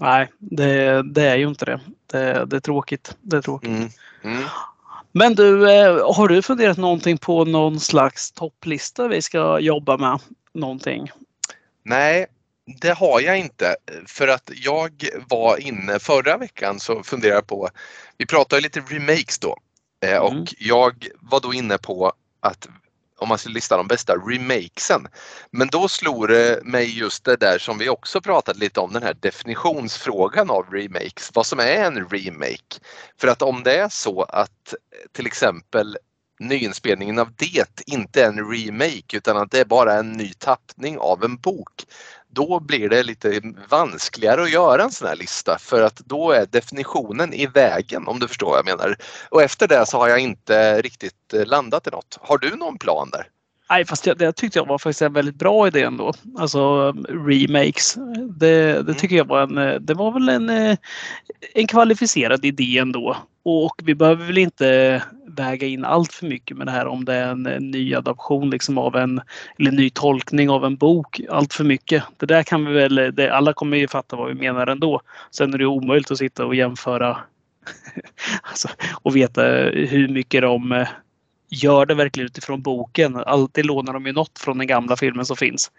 Nej, 0.00 0.28
det, 0.38 1.02
det, 1.02 1.22
är 1.22 1.36
ju 1.36 1.48
inte 1.48 1.64
det. 1.64 1.80
Det, 2.06 2.44
det 2.44 2.56
är 2.56 2.60
tråkigt. 2.60 3.16
Det 3.20 3.36
är 3.36 3.42
tråkigt. 3.42 3.70
Mm. 3.70 3.88
Mm. 4.24 4.44
Men 5.12 5.34
du, 5.34 5.70
eh, 5.70 6.14
har 6.14 6.28
du 6.28 6.42
funderat 6.42 6.76
någonting 6.76 7.18
på 7.18 7.44
någon 7.44 7.80
slags 7.80 8.32
topplista 8.32 9.08
vi 9.08 9.22
ska 9.22 9.58
jobba 9.58 9.96
med? 9.96 10.18
Någonting? 10.54 11.10
Nej, 11.82 12.26
det 12.66 12.92
har 12.92 13.20
jag 13.20 13.38
inte. 13.38 13.76
För 14.06 14.28
att 14.28 14.50
jag 14.54 15.08
var 15.28 15.56
inne 15.56 15.98
förra 15.98 16.36
veckan 16.36 16.80
så 16.80 17.02
funderade 17.02 17.36
jag 17.36 17.46
på, 17.46 17.68
vi 18.18 18.26
pratade 18.26 18.62
lite 18.62 18.80
remakes 18.80 19.38
då. 19.38 19.58
Eh, 20.04 20.18
och 20.18 20.32
mm. 20.32 20.46
jag 20.58 21.08
var 21.20 21.40
då 21.40 21.54
inne 21.54 21.78
på 21.78 22.12
att 22.40 22.68
om 23.18 23.28
man 23.28 23.38
skulle 23.38 23.54
lista 23.54 23.76
de 23.76 23.88
bästa 23.88 24.16
remakesen. 24.16 25.08
Men 25.50 25.68
då 25.68 25.88
slog 25.88 26.28
det 26.28 26.60
mig 26.64 26.98
just 26.98 27.24
det 27.24 27.36
där 27.36 27.58
som 27.58 27.78
vi 27.78 27.88
också 27.88 28.20
pratade 28.20 28.58
lite 28.58 28.80
om, 28.80 28.92
den 28.92 29.02
här 29.02 29.16
definitionsfrågan 29.20 30.50
av 30.50 30.70
remakes. 30.70 31.30
Vad 31.34 31.46
som 31.46 31.58
är 31.58 31.84
en 31.84 32.08
remake. 32.08 32.80
För 33.20 33.28
att 33.28 33.42
om 33.42 33.62
det 33.62 33.76
är 33.76 33.88
så 33.88 34.22
att 34.22 34.74
till 35.12 35.26
exempel 35.26 35.96
nyinspelningen 36.40 37.18
av 37.18 37.32
Det 37.36 37.82
inte 37.86 38.22
är 38.22 38.28
en 38.28 38.52
remake 38.52 39.16
utan 39.16 39.36
att 39.36 39.50
det 39.50 39.60
är 39.60 39.64
bara 39.64 39.94
en 39.94 40.12
ny 40.12 40.32
tappning 40.32 40.98
av 40.98 41.24
en 41.24 41.36
bok 41.36 41.84
då 42.34 42.60
blir 42.60 42.88
det 42.88 43.02
lite 43.02 43.40
vanskligare 43.70 44.42
att 44.42 44.52
göra 44.52 44.82
en 44.82 44.90
sån 44.90 45.08
här 45.08 45.16
lista 45.16 45.58
för 45.60 45.82
att 45.82 45.96
då 45.96 46.30
är 46.30 46.46
definitionen 46.46 47.34
i 47.34 47.46
vägen 47.46 48.06
om 48.06 48.18
du 48.18 48.28
förstår 48.28 48.48
vad 48.50 48.58
jag 48.58 48.64
menar. 48.64 48.96
Och 49.28 49.42
efter 49.42 49.68
det 49.68 49.86
så 49.86 49.98
har 49.98 50.08
jag 50.08 50.18
inte 50.18 50.82
riktigt 50.82 51.34
eh, 51.34 51.46
landat 51.46 51.86
i 51.86 51.90
något. 51.90 52.18
Har 52.20 52.38
du 52.38 52.56
någon 52.56 52.78
plan 52.78 53.10
där? 53.12 53.26
Nej, 53.70 53.84
fast 53.84 54.04
det, 54.04 54.14
det 54.14 54.32
tyckte 54.32 54.58
jag 54.58 54.66
var 54.66 54.78
faktiskt 54.78 55.02
en 55.02 55.12
väldigt 55.12 55.34
bra 55.34 55.66
idé 55.66 55.82
ändå. 55.82 56.12
Alltså 56.38 56.92
remakes. 57.26 57.94
Det, 58.38 58.72
det 58.72 58.80
mm. 58.80 58.94
tycker 58.94 59.16
jag 59.16 59.24
var 59.24 59.42
en, 59.42 59.86
det 59.86 59.94
var 59.94 60.12
väl 60.12 60.28
en, 60.28 60.50
eh, 60.50 60.76
en 61.54 61.66
kvalificerad 61.66 62.44
idé 62.44 62.78
ändå. 62.78 63.16
Och 63.44 63.74
vi 63.84 63.94
behöver 63.94 64.26
väl 64.26 64.38
inte 64.38 65.02
väga 65.26 65.66
in 65.66 65.84
allt 65.84 66.12
för 66.12 66.26
mycket 66.26 66.56
med 66.56 66.66
det 66.66 66.70
här 66.70 66.86
om 66.86 67.04
det 67.04 67.14
är 67.14 67.28
en, 67.28 67.42
ny 67.42 67.94
adaption 67.94 68.50
liksom 68.50 68.78
av 68.78 68.96
en 68.96 69.20
eller 69.58 69.70
ny 69.70 69.90
tolkning 69.90 70.50
av 70.50 70.64
en 70.64 70.76
bok. 70.76 71.20
Allt 71.30 71.52
för 71.52 71.64
mycket. 71.64 72.04
Det 72.16 72.26
där 72.26 72.42
kan 72.42 72.64
vi 72.64 72.72
väl, 72.72 72.94
det, 73.14 73.30
alla 73.30 73.52
kommer 73.52 73.76
ju 73.76 73.88
fatta 73.88 74.16
vad 74.16 74.28
vi 74.28 74.34
menar 74.34 74.66
ändå. 74.66 75.00
Sen 75.30 75.54
är 75.54 75.58
det 75.58 75.66
omöjligt 75.66 76.10
att 76.10 76.18
sitta 76.18 76.46
och 76.46 76.54
jämföra 76.54 77.18
alltså, 78.42 78.68
och 79.02 79.16
veta 79.16 79.42
hur 79.72 80.08
mycket 80.08 80.42
de 80.42 80.72
eh, 80.72 80.88
gör 81.50 81.86
det 81.86 81.94
verkligen 81.94 82.26
utifrån 82.26 82.62
boken. 82.62 83.16
Alltid 83.16 83.66
lånar 83.66 83.92
de 83.92 84.06
ju 84.06 84.12
något 84.12 84.38
från 84.38 84.58
den 84.58 84.66
gamla 84.66 84.96
filmen 84.96 85.26
som 85.26 85.36
finns. 85.36 85.70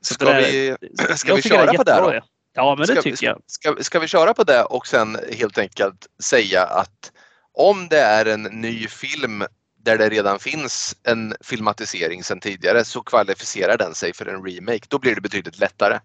Så 0.00 0.14
ska 0.14 0.24
där, 0.24 0.40
vi, 0.40 0.76
ska 1.16 1.34
vi 1.34 1.42
köra 1.42 1.72
på 1.72 1.82
det 1.82 1.96
då? 2.00 2.20
Ja, 2.56 2.74
men 2.78 2.86
det 2.86 2.92
ska, 2.92 3.02
tycker 3.02 3.26
jag. 3.26 3.42
Ska, 3.46 3.76
ska 3.80 3.98
vi 3.98 4.08
köra 4.08 4.34
på 4.34 4.44
det 4.44 4.62
och 4.62 4.86
sen 4.86 5.18
helt 5.32 5.58
enkelt 5.58 6.06
säga 6.22 6.64
att 6.64 7.12
om 7.52 7.88
det 7.88 8.00
är 8.00 8.26
en 8.26 8.42
ny 8.42 8.88
film 8.88 9.44
där 9.82 9.98
det 9.98 10.08
redan 10.08 10.38
finns 10.38 10.96
en 11.02 11.34
filmatisering 11.40 12.24
sedan 12.24 12.40
tidigare 12.40 12.84
så 12.84 13.02
kvalificerar 13.02 13.76
den 13.78 13.94
sig 13.94 14.14
för 14.14 14.26
en 14.26 14.44
remake. 14.46 14.86
Då 14.88 14.98
blir 14.98 15.14
det 15.14 15.20
betydligt 15.20 15.58
lättare. 15.58 15.98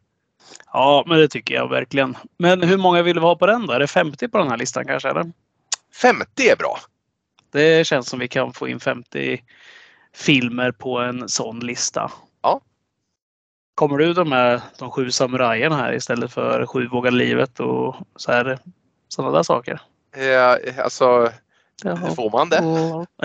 Ja, 0.73 1.03
men 1.07 1.17
det 1.17 1.27
tycker 1.27 1.55
jag 1.55 1.69
verkligen. 1.69 2.17
Men 2.37 2.61
hur 2.61 2.77
många 2.77 3.01
vill 3.01 3.19
vi 3.19 3.25
ha 3.25 3.35
på 3.35 3.45
den 3.45 3.67
då? 3.67 3.73
Är 3.73 3.79
det 3.79 3.87
50 3.87 4.27
på 4.27 4.37
den 4.37 4.49
här 4.49 4.57
listan 4.57 4.85
kanske? 4.85 5.09
Eller? 5.09 5.31
50 6.01 6.49
är 6.49 6.55
bra. 6.55 6.79
Det 7.51 7.87
känns 7.87 8.09
som 8.09 8.19
vi 8.19 8.27
kan 8.27 8.53
få 8.53 8.67
in 8.67 8.79
50 8.79 9.43
filmer 10.15 10.71
på 10.71 10.99
en 10.99 11.29
sån 11.29 11.59
lista. 11.59 12.11
Ja. 12.41 12.61
Kommer 13.75 13.97
du 13.97 14.13
de 14.13 14.31
här 14.31 14.61
de 14.79 14.91
sju 14.91 15.11
samurajerna 15.11 15.75
här 15.75 15.93
istället 15.93 16.33
för 16.33 16.65
Sju 16.65 16.87
vågar 16.87 17.11
livet 17.11 17.59
och 17.59 17.95
så 18.15 18.31
här, 18.31 18.59
sådana 19.07 19.33
där 19.37 19.43
saker? 19.43 19.81
Ja, 20.17 20.57
alltså, 20.83 21.31
Jaha. 21.83 22.15
får 22.15 22.29
man 22.31 22.49
det? 22.49 22.61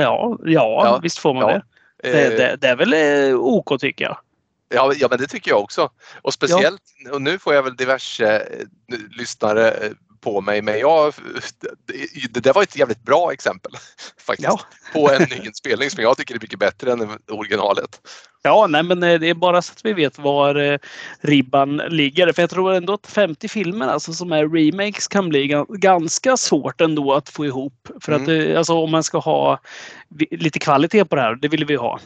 Ja, 0.02 0.38
ja, 0.44 0.82
ja, 0.84 1.00
visst 1.02 1.18
får 1.18 1.34
man 1.34 1.42
ja. 1.42 1.48
det. 1.48 1.62
Det, 2.02 2.24
eh. 2.24 2.30
det. 2.30 2.56
det, 2.56 2.68
är 2.68 2.76
väl 2.76 2.92
eh, 2.92 3.38
OK 3.38 3.80
tycker 3.80 4.04
jag. 4.04 4.18
Ja, 4.68 4.92
ja, 4.96 5.06
men 5.10 5.18
det 5.18 5.26
tycker 5.26 5.50
jag 5.50 5.60
också. 5.60 5.90
Och 6.22 6.34
speciellt, 6.34 6.82
ja. 7.04 7.12
och 7.12 7.22
nu 7.22 7.38
får 7.38 7.54
jag 7.54 7.62
väl 7.62 7.76
diverse 7.76 8.38
eh, 8.38 8.98
lyssnare 9.18 9.74
på 10.26 10.40
mig 10.40 10.62
men 10.62 10.78
jag, 10.78 11.14
det, 12.32 12.40
det 12.40 12.52
var 12.52 12.62
ett 12.62 12.76
jävligt 12.76 13.02
bra 13.02 13.32
exempel 13.32 13.72
faktiskt. 14.26 14.48
Ja. 14.48 14.60
På 14.92 15.10
en 15.10 15.22
ny 15.22 15.46
inspelning 15.46 15.90
som 15.90 16.02
jag 16.02 16.16
tycker 16.16 16.34
är 16.34 16.40
mycket 16.40 16.58
bättre 16.58 16.92
än 16.92 17.08
originalet. 17.30 18.00
Ja, 18.42 18.66
nej, 18.66 18.82
men 18.82 19.02
eh, 19.02 19.20
det 19.20 19.28
är 19.28 19.34
bara 19.34 19.62
så 19.62 19.72
att 19.72 19.84
vi 19.84 19.92
vet 19.92 20.18
var 20.18 20.54
eh, 20.54 20.78
ribban 21.20 21.76
ligger. 21.76 22.32
För 22.32 22.42
jag 22.42 22.50
tror 22.50 22.72
ändå 22.72 22.92
att 22.92 23.06
50 23.06 23.48
filmer 23.48 23.86
alltså, 23.88 24.12
som 24.12 24.32
är 24.32 24.48
remakes 24.48 25.08
kan 25.08 25.28
bli 25.28 25.64
ganska 25.68 26.36
svårt 26.36 26.80
ändå 26.80 27.12
att 27.12 27.28
få 27.28 27.46
ihop. 27.46 27.88
För 28.00 28.12
att 28.12 28.28
mm. 28.28 28.50
Eh, 28.50 28.58
alltså, 28.58 28.74
om 28.74 28.90
man 28.90 29.02
ska 29.02 29.18
ha 29.18 29.60
lite 30.30 30.58
kvalitet 30.58 31.04
på 31.04 31.16
det 31.16 31.22
här, 31.22 31.34
det 31.34 31.48
vill 31.48 31.64
vi 31.64 31.76
ha. 31.76 32.00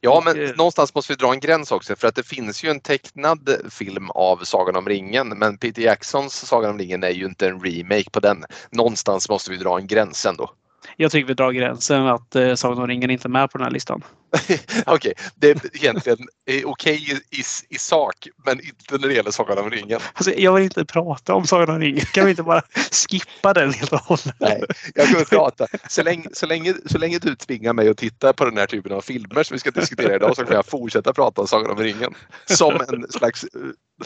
Ja, 0.00 0.22
men 0.24 0.50
och, 0.50 0.56
någonstans 0.56 0.94
måste 0.94 1.12
vi 1.12 1.16
dra 1.16 1.32
en 1.32 1.40
gräns 1.40 1.72
också 1.72 1.96
för 1.96 2.08
att 2.08 2.14
det 2.14 2.26
finns 2.26 2.64
ju 2.64 2.70
en 2.70 2.80
tecknad 2.80 3.50
film 3.70 4.10
av 4.10 4.36
Sagan 4.44 4.76
om 4.76 4.88
ringen 4.88 5.28
men 5.28 5.58
Peter 5.58 5.82
Jacksons 5.82 6.46
Sagan 6.46 6.70
om 6.70 6.78
ringen 6.78 7.04
är 7.04 7.10
ju 7.10 7.24
inte 7.24 7.48
en 7.48 7.60
remake 7.60 8.10
på 8.10 8.20
den. 8.20 8.44
Någonstans 8.70 9.28
måste 9.28 9.50
vi 9.50 9.56
dra 9.56 9.78
en 9.78 9.86
gräns 9.86 10.26
ändå. 10.26 10.50
Jag 10.96 11.10
tycker 11.10 11.28
vi 11.28 11.34
drar 11.34 11.52
gränsen 11.52 12.06
att 12.06 12.36
eh, 12.36 12.54
Sagan 12.54 12.78
om 12.78 12.86
ringen 12.86 13.10
inte 13.10 13.28
är 13.28 13.30
med 13.30 13.50
på 13.50 13.58
den 13.58 13.64
här 13.64 13.72
listan. 13.72 14.02
okej, 14.40 14.60
okay. 14.86 15.12
det 15.34 15.50
är 15.50 15.76
egentligen 15.76 16.18
okej 16.46 16.64
okay 16.64 16.94
i, 17.30 17.42
i, 17.68 17.78
sak 17.78 18.28
men 18.44 18.60
inte 18.60 18.98
när 18.98 19.08
det 19.08 19.14
gäller 19.14 19.30
Sagan 19.30 19.58
om 19.58 19.70
ringen. 19.70 20.00
Alltså, 20.12 20.32
jag 20.32 20.52
vill 20.54 20.64
inte 20.64 20.84
prata 20.84 21.34
om 21.34 21.46
Sagan 21.46 21.70
om 21.70 21.80
ringen. 21.80 22.04
Kan 22.04 22.24
vi 22.24 22.30
inte 22.30 22.42
bara 22.42 22.62
skippa 23.10 23.52
den 23.52 23.72
helt 23.72 23.92
och 23.92 23.98
hållet? 23.98 24.34
Nej, 24.40 24.62
jag 24.94 25.08
kommer 25.08 25.24
prata. 25.24 25.66
Så 25.88 26.02
länge, 26.02 26.28
så, 26.32 26.46
länge, 26.46 26.74
så 26.86 26.98
länge 26.98 27.18
du 27.18 27.36
tvingar 27.36 27.72
mig 27.72 27.88
att 27.88 27.96
titta 27.96 28.32
på 28.32 28.44
den 28.44 28.56
här 28.56 28.66
typen 28.66 28.92
av 28.92 29.00
filmer 29.00 29.42
som 29.42 29.54
vi 29.54 29.58
ska 29.58 29.70
diskutera 29.70 30.14
idag 30.14 30.36
så 30.36 30.44
kan 30.44 30.56
jag 30.56 30.66
fortsätta 30.66 31.12
prata 31.12 31.40
om 31.40 31.46
Sagan 31.46 31.70
om 31.70 31.78
ringen. 31.78 32.14
Som 32.44 32.74
en 32.74 33.12
slags 33.12 33.44
eh, 33.44 33.60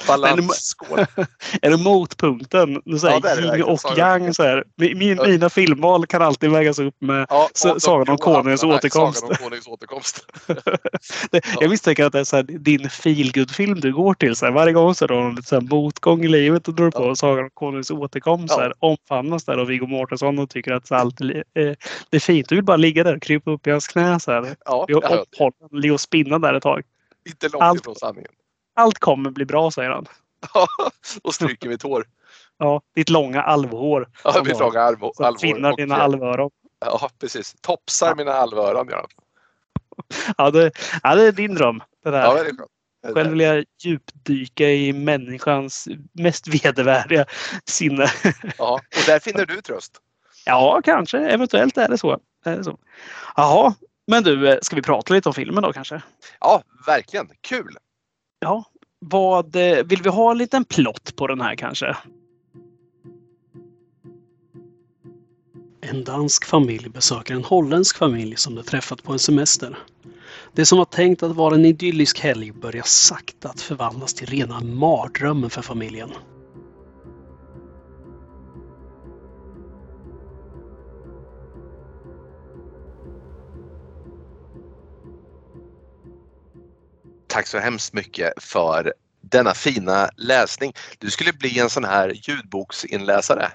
balansskål. 0.07 0.99
är 1.63 1.71
det 1.71 1.77
motpunkten? 1.77 2.83
Du 2.85 2.99
säger 2.99 3.21
ja, 3.23 3.57
yin 3.57 3.63
och 3.63 3.99
yang. 3.99 4.35
Så 4.35 4.43
här. 4.43 4.65
Min, 4.77 5.17
mina 5.17 5.51
filmval 5.51 6.07
kan 6.07 6.23
alltid 6.23 6.51
vägas 6.51 6.79
upp 6.79 6.95
med 7.01 7.27
ja, 7.29 7.49
Sagan 7.79 8.09
om 8.09 8.19
Konungens 8.19 8.65
återkomst. 8.65 9.21
Sagan 9.21 9.31
om 9.31 9.37
Konungens 9.37 9.67
återkomst. 9.69 10.27
det, 11.31 11.45
jag 11.61 11.71
misstänker 11.71 12.05
att 12.05 12.13
det 12.13 12.21
är 12.21 12.25
så 12.31 12.37
här, 12.37 12.43
din 12.43 12.91
feelgood-film 12.91 13.81
du 13.81 13.93
går 13.93 14.15
till. 14.15 14.37
Så 14.37 14.47
här, 14.47 14.53
varje 14.53 14.73
gång 14.73 14.95
så 14.95 15.05
är 15.05 15.09
det 15.09 15.31
lite 15.31 15.49
så 15.49 15.61
här, 15.61 15.63
motgång 15.71 16.25
i 16.25 16.29
livet 16.29 16.69
och 16.69 16.75
drar 16.75 16.91
på 16.91 17.05
ja. 17.05 17.15
Sagan 17.15 17.45
om 17.45 17.51
Konungens 17.51 17.91
återkomst. 17.91 18.55
Ja. 18.59 18.73
omfamnas 18.79 19.45
där 19.45 19.59
av 19.59 19.67
Viggo 19.67 19.87
Mortensen 19.87 20.39
och 20.39 20.51
tycker 20.51 20.73
att 20.73 20.93
allt 20.93 21.21
är, 21.21 21.37
eh, 21.37 21.75
det 22.11 22.17
är 22.17 22.21
fint. 22.21 22.49
Du 22.49 22.55
vill 22.55 22.65
bara 22.65 22.77
ligga 22.77 23.05
där 23.05 23.17
och 23.17 23.23
krypa 23.23 23.51
upp 23.51 23.67
i 23.67 23.71
hans 23.71 23.89
knä. 23.89 24.21
Så 24.21 24.33
här. 24.33 24.57
Ja, 24.65 24.87
och, 25.39 25.93
och, 25.93 26.01
spinna 26.01 26.39
där 26.39 26.55
ett 26.55 26.63
tag. 26.63 26.83
Inte 27.29 27.49
långt 27.49 27.63
allt, 27.63 27.81
ifrån 27.81 27.97
sanningen. 27.97 28.31
Allt 28.77 28.99
kommer 28.99 29.31
bli 29.31 29.45
bra 29.45 29.71
säger 29.71 29.91
han. 29.91 30.07
Ja, 30.55 30.67
och 31.23 31.35
stryker 31.35 31.69
mitt 31.69 31.83
hår. 31.83 32.05
Ja, 32.59 32.83
ditt 32.95 33.11
långa 33.11 33.43
alvhår. 33.43 34.09
Ja, 34.25 34.43
mitt 34.45 34.59
långa 34.59 34.81
alvhår. 34.81 35.13
Som 35.15 35.37
tvinnar 35.37 35.77
dina 35.77 35.97
alvöron. 35.97 36.51
Ja, 36.81 37.11
precis. 37.21 37.55
Topsar 37.61 38.09
ja. 38.09 38.15
mina 38.15 38.33
alvöron 38.33 38.89
gör 38.89 39.07
ja, 40.37 40.51
det, 40.51 40.73
ja, 41.03 41.15
det 41.15 41.23
är 41.23 41.33
din 41.33 41.55
dröm. 41.55 41.83
Det 42.05 42.11
där. 42.11 42.23
Ja, 42.23 42.35
det 42.35 42.49
är 42.49 43.15
Själv 43.15 43.31
vill 43.31 43.41
jag 43.41 43.65
djupdyka 43.83 44.71
i 44.71 44.93
människans 44.93 45.89
mest 46.13 46.49
vedervärdiga 46.49 47.25
sinne. 47.65 48.07
Ja, 48.59 48.73
och 48.75 49.03
där 49.07 49.19
finner 49.19 49.47
du 49.47 49.61
tröst. 49.61 49.93
Ja, 50.45 50.81
kanske. 50.85 51.19
Eventuellt 51.19 51.79
är 51.79 51.89
det 51.89 51.99
så. 51.99 52.19
Är 52.45 52.57
det 52.57 52.65
så. 52.65 52.79
Jaha, 53.37 53.75
men 54.07 54.23
du, 54.23 54.59
ska 54.63 54.77
vi 54.77 54.83
prata 54.83 55.15
lite 55.15 55.29
om 55.29 55.35
filmen 55.35 55.63
då 55.63 55.73
kanske? 55.73 56.03
Ja, 56.41 56.63
verkligen. 56.87 57.29
Kul! 57.41 57.77
Ja, 58.39 58.65
vad, 58.99 59.57
eh, 59.57 59.85
vill 59.85 60.03
vi 60.03 60.09
ha 60.09 60.31
en 60.31 60.39
liten 60.39 60.65
plott 60.65 61.17
på 61.17 61.27
den 61.27 61.41
här 61.41 61.55
kanske? 61.55 61.97
En 65.91 66.05
dansk 66.05 66.45
familj 66.45 66.89
besöker 66.89 67.35
en 67.35 67.45
holländsk 67.45 67.97
familj 67.97 68.37
som 68.37 68.55
de 68.55 68.63
träffat 68.63 69.03
på 69.03 69.13
en 69.13 69.19
semester. 69.19 69.79
Det 70.55 70.67
som 70.67 70.79
var 70.79 70.85
tänkt 70.85 71.23
att 71.23 71.37
vara 71.37 71.55
en 71.55 71.65
idyllisk 71.65 72.21
helg 72.21 72.53
börjar 72.53 72.83
sakta 72.83 73.49
att 73.49 73.61
förvandlas 73.61 74.15
till 74.15 74.27
rena 74.27 74.61
mardrömmen 74.61 75.51
för 75.51 75.63
familjen. 75.63 76.11
Tack 87.27 87.47
så 87.47 87.59
hemskt 87.59 87.93
mycket 87.93 88.33
för 88.43 88.93
denna 89.21 89.55
fina 89.55 90.11
läsning. 90.17 90.73
Du 90.99 91.11
skulle 91.11 91.33
bli 91.33 91.59
en 91.59 91.71
sån 91.71 91.85
här 91.85 92.13
ljudboksinläsare. 92.15 93.53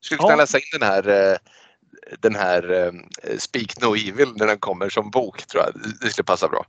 Du 0.00 0.06
skulle 0.06 0.18
kunna 0.18 0.32
ja. 0.32 0.36
läsa 0.36 0.58
in 0.58 0.64
den 0.78 0.88
här 0.88 1.08
eh, 1.08 1.36
den 2.20 2.34
här 2.34 2.72
eh, 2.72 3.38
Speak 3.38 3.80
No 3.80 3.96
Evil 3.96 4.32
när 4.36 4.46
den 4.46 4.58
kommer 4.58 4.88
som 4.88 5.10
bok 5.10 5.46
tror 5.46 5.62
jag. 5.62 5.72
Det 6.00 6.10
skulle 6.10 6.24
passa 6.24 6.48
bra. 6.48 6.66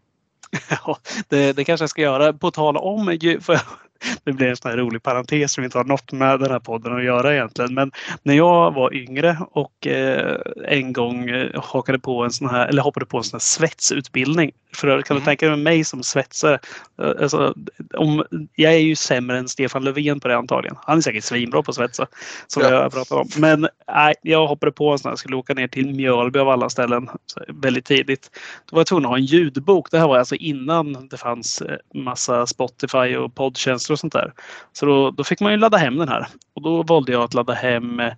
Ja, 0.70 0.98
det, 1.30 1.54
det 1.54 1.64
kanske 1.64 1.84
jag 1.84 1.90
ska 1.90 2.02
göra. 2.02 2.34
På 2.34 2.52
tal 2.52 2.78
om, 2.78 3.18
för 3.42 3.62
det 4.24 4.32
blir 4.32 4.48
en 4.48 4.56
sån 4.56 4.72
här 4.72 4.78
rolig 4.78 5.04
parentes 5.04 5.54
som 5.54 5.64
inte 5.64 5.78
har 5.78 5.86
något 5.86 6.12
med 6.12 6.40
den 6.40 6.52
här 6.52 6.60
podden 6.60 6.98
att 6.98 7.04
göra 7.04 7.34
egentligen. 7.34 7.74
Men 7.74 7.92
när 8.24 8.34
jag 8.34 8.74
var 8.74 8.94
yngre 8.94 9.38
och 9.52 9.88
eh, 9.88 10.38
en 10.68 10.94
gång 10.94 11.30
eh, 11.30 11.64
hakade 11.64 12.00
på 12.00 12.24
en 12.24 12.32
sån 12.32 12.50
här, 12.50 12.68
eller 12.68 12.82
hoppade 12.82 13.06
på 13.06 13.18
en 13.18 13.24
sån 13.24 13.38
här 13.38 13.40
svetsutbildning. 13.40 14.52
För 14.76 15.02
kan 15.02 15.16
du 15.16 15.22
mm. 15.22 15.26
tänka 15.26 15.48
dig 15.48 15.58
mig 15.58 15.84
som 15.84 16.04
svetsare? 16.04 16.60
Eh, 17.02 17.12
alltså, 17.22 17.54
om, 17.94 18.24
jag 18.56 18.74
är 18.74 18.78
ju 18.78 18.96
sämre 18.96 19.38
än 19.38 19.48
Stefan 19.48 19.84
Löfven 19.84 20.20
på 20.20 20.28
det 20.28 20.38
antagligen. 20.38 20.78
Han 20.82 20.98
är 20.98 21.02
säkert 21.02 21.24
svinbra 21.24 21.64
på 21.64 21.72
att 21.72 21.76
svetsa. 21.76 22.08
Som 22.48 22.64
ja. 22.64 22.70
jag 22.70 22.92
pratat 22.92 23.12
om. 23.12 23.28
Men 23.38 23.68
nej, 23.88 24.14
jag 24.22 24.48
hoppade 24.48 24.72
på 24.72 24.92
en 24.92 25.00
sån 25.00 25.10
här, 25.10 25.16
skulle 25.16 25.36
åka 25.36 25.54
ner 25.54 25.68
till 25.68 25.96
Mjölby 25.96 26.40
av 26.40 26.50
alla 26.50 26.70
ställen 26.70 27.10
väldigt 27.48 27.86
tidigt. 27.86 28.32
Då 28.66 28.76
var 28.76 28.80
jag 28.80 28.88
tvungen 28.88 29.06
att 29.06 29.10
ha 29.10 29.18
en 29.18 29.26
ljudbok. 29.26 29.92
Det 29.92 30.00
här 30.00 30.08
var 30.08 30.18
alltså 30.18 30.36
innan 30.36 31.08
det 31.08 31.18
fanns 31.18 31.64
massa 31.94 32.48
Spotify 32.48 33.16
och 33.16 33.36
poddtjänster 33.36 33.85
och 33.94 34.00
sånt 34.00 34.14
där. 34.14 34.34
Så 34.74 34.86
då, 34.86 35.12
då 35.12 35.24
fick 35.24 35.40
man 35.40 35.52
ju 35.52 35.58
ladda 35.58 35.78
hem 35.78 35.98
den 35.98 36.10
här. 36.10 36.28
Och 36.54 36.62
då 36.62 36.84
valde 36.84 37.12
jag 37.12 37.24
att 37.24 37.34
ladda 37.34 37.54
hem 37.54 38.00
eh, 38.00 38.14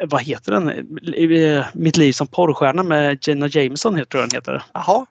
vad 0.00 0.22
heter 0.22 0.52
den? 0.52 0.68
Eh, 0.68 1.66
mitt 1.74 1.96
liv 1.96 2.12
som 2.12 2.26
porrstjärna 2.26 2.82
med 2.82 3.18
Jenna 3.28 3.48
Jameson 3.48 3.94
tror 3.94 4.06
jag 4.10 4.30
den 4.30 4.36
heter. 4.36 4.62
Jaha. 4.72 5.06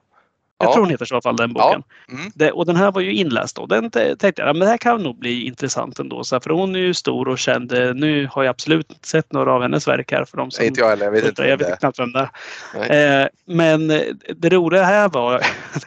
Jag 0.58 0.68
ja. 0.68 0.72
tror 0.72 0.82
hon 0.82 0.90
heter 0.90 1.04
så 1.04 1.14
i 1.14 1.16
alla 1.16 1.22
fall 1.22 1.36
den 1.36 1.52
boken. 1.52 1.82
Ja. 2.06 2.14
Mm. 2.14 2.32
Det, 2.34 2.52
och 2.52 2.66
den 2.66 2.76
här 2.76 2.92
var 2.92 3.00
ju 3.00 3.14
inläst 3.14 3.56
då. 3.56 3.66
Den 3.66 3.90
tänkte 3.90 4.32
jag, 4.36 4.46
men 4.46 4.60
det 4.60 4.66
här 4.66 4.76
kan 4.76 5.02
nog 5.02 5.18
bli 5.18 5.46
intressant 5.46 5.98
ändå. 5.98 6.24
Så 6.24 6.40
för 6.40 6.50
hon 6.50 6.74
är 6.74 6.80
ju 6.80 6.94
stor 6.94 7.28
och 7.28 7.38
känd. 7.38 7.72
Nu 7.94 8.28
har 8.32 8.42
jag 8.42 8.50
absolut 8.50 8.90
inte 8.90 9.08
sett 9.08 9.32
några 9.32 9.52
av 9.52 9.62
hennes 9.62 9.88
verk 9.88 10.12
här. 10.12 10.24
För 10.24 10.36
de 10.36 10.50
som, 10.50 10.64
inte 10.64 10.80
jag 10.80 10.88
heller. 10.88 11.04
Jag 11.04 11.12
vet, 11.12 11.24
inte 11.24 11.42
jag 11.42 11.56
vet 11.56 11.78
knappt 11.78 11.98
vem 11.98 12.12
det 12.12 12.30
är. 12.74 13.22
Eh, 13.22 13.28
men 13.46 13.88
det 14.36 14.48
roliga 14.48 14.84
här 14.84 15.08
var, 15.08 15.46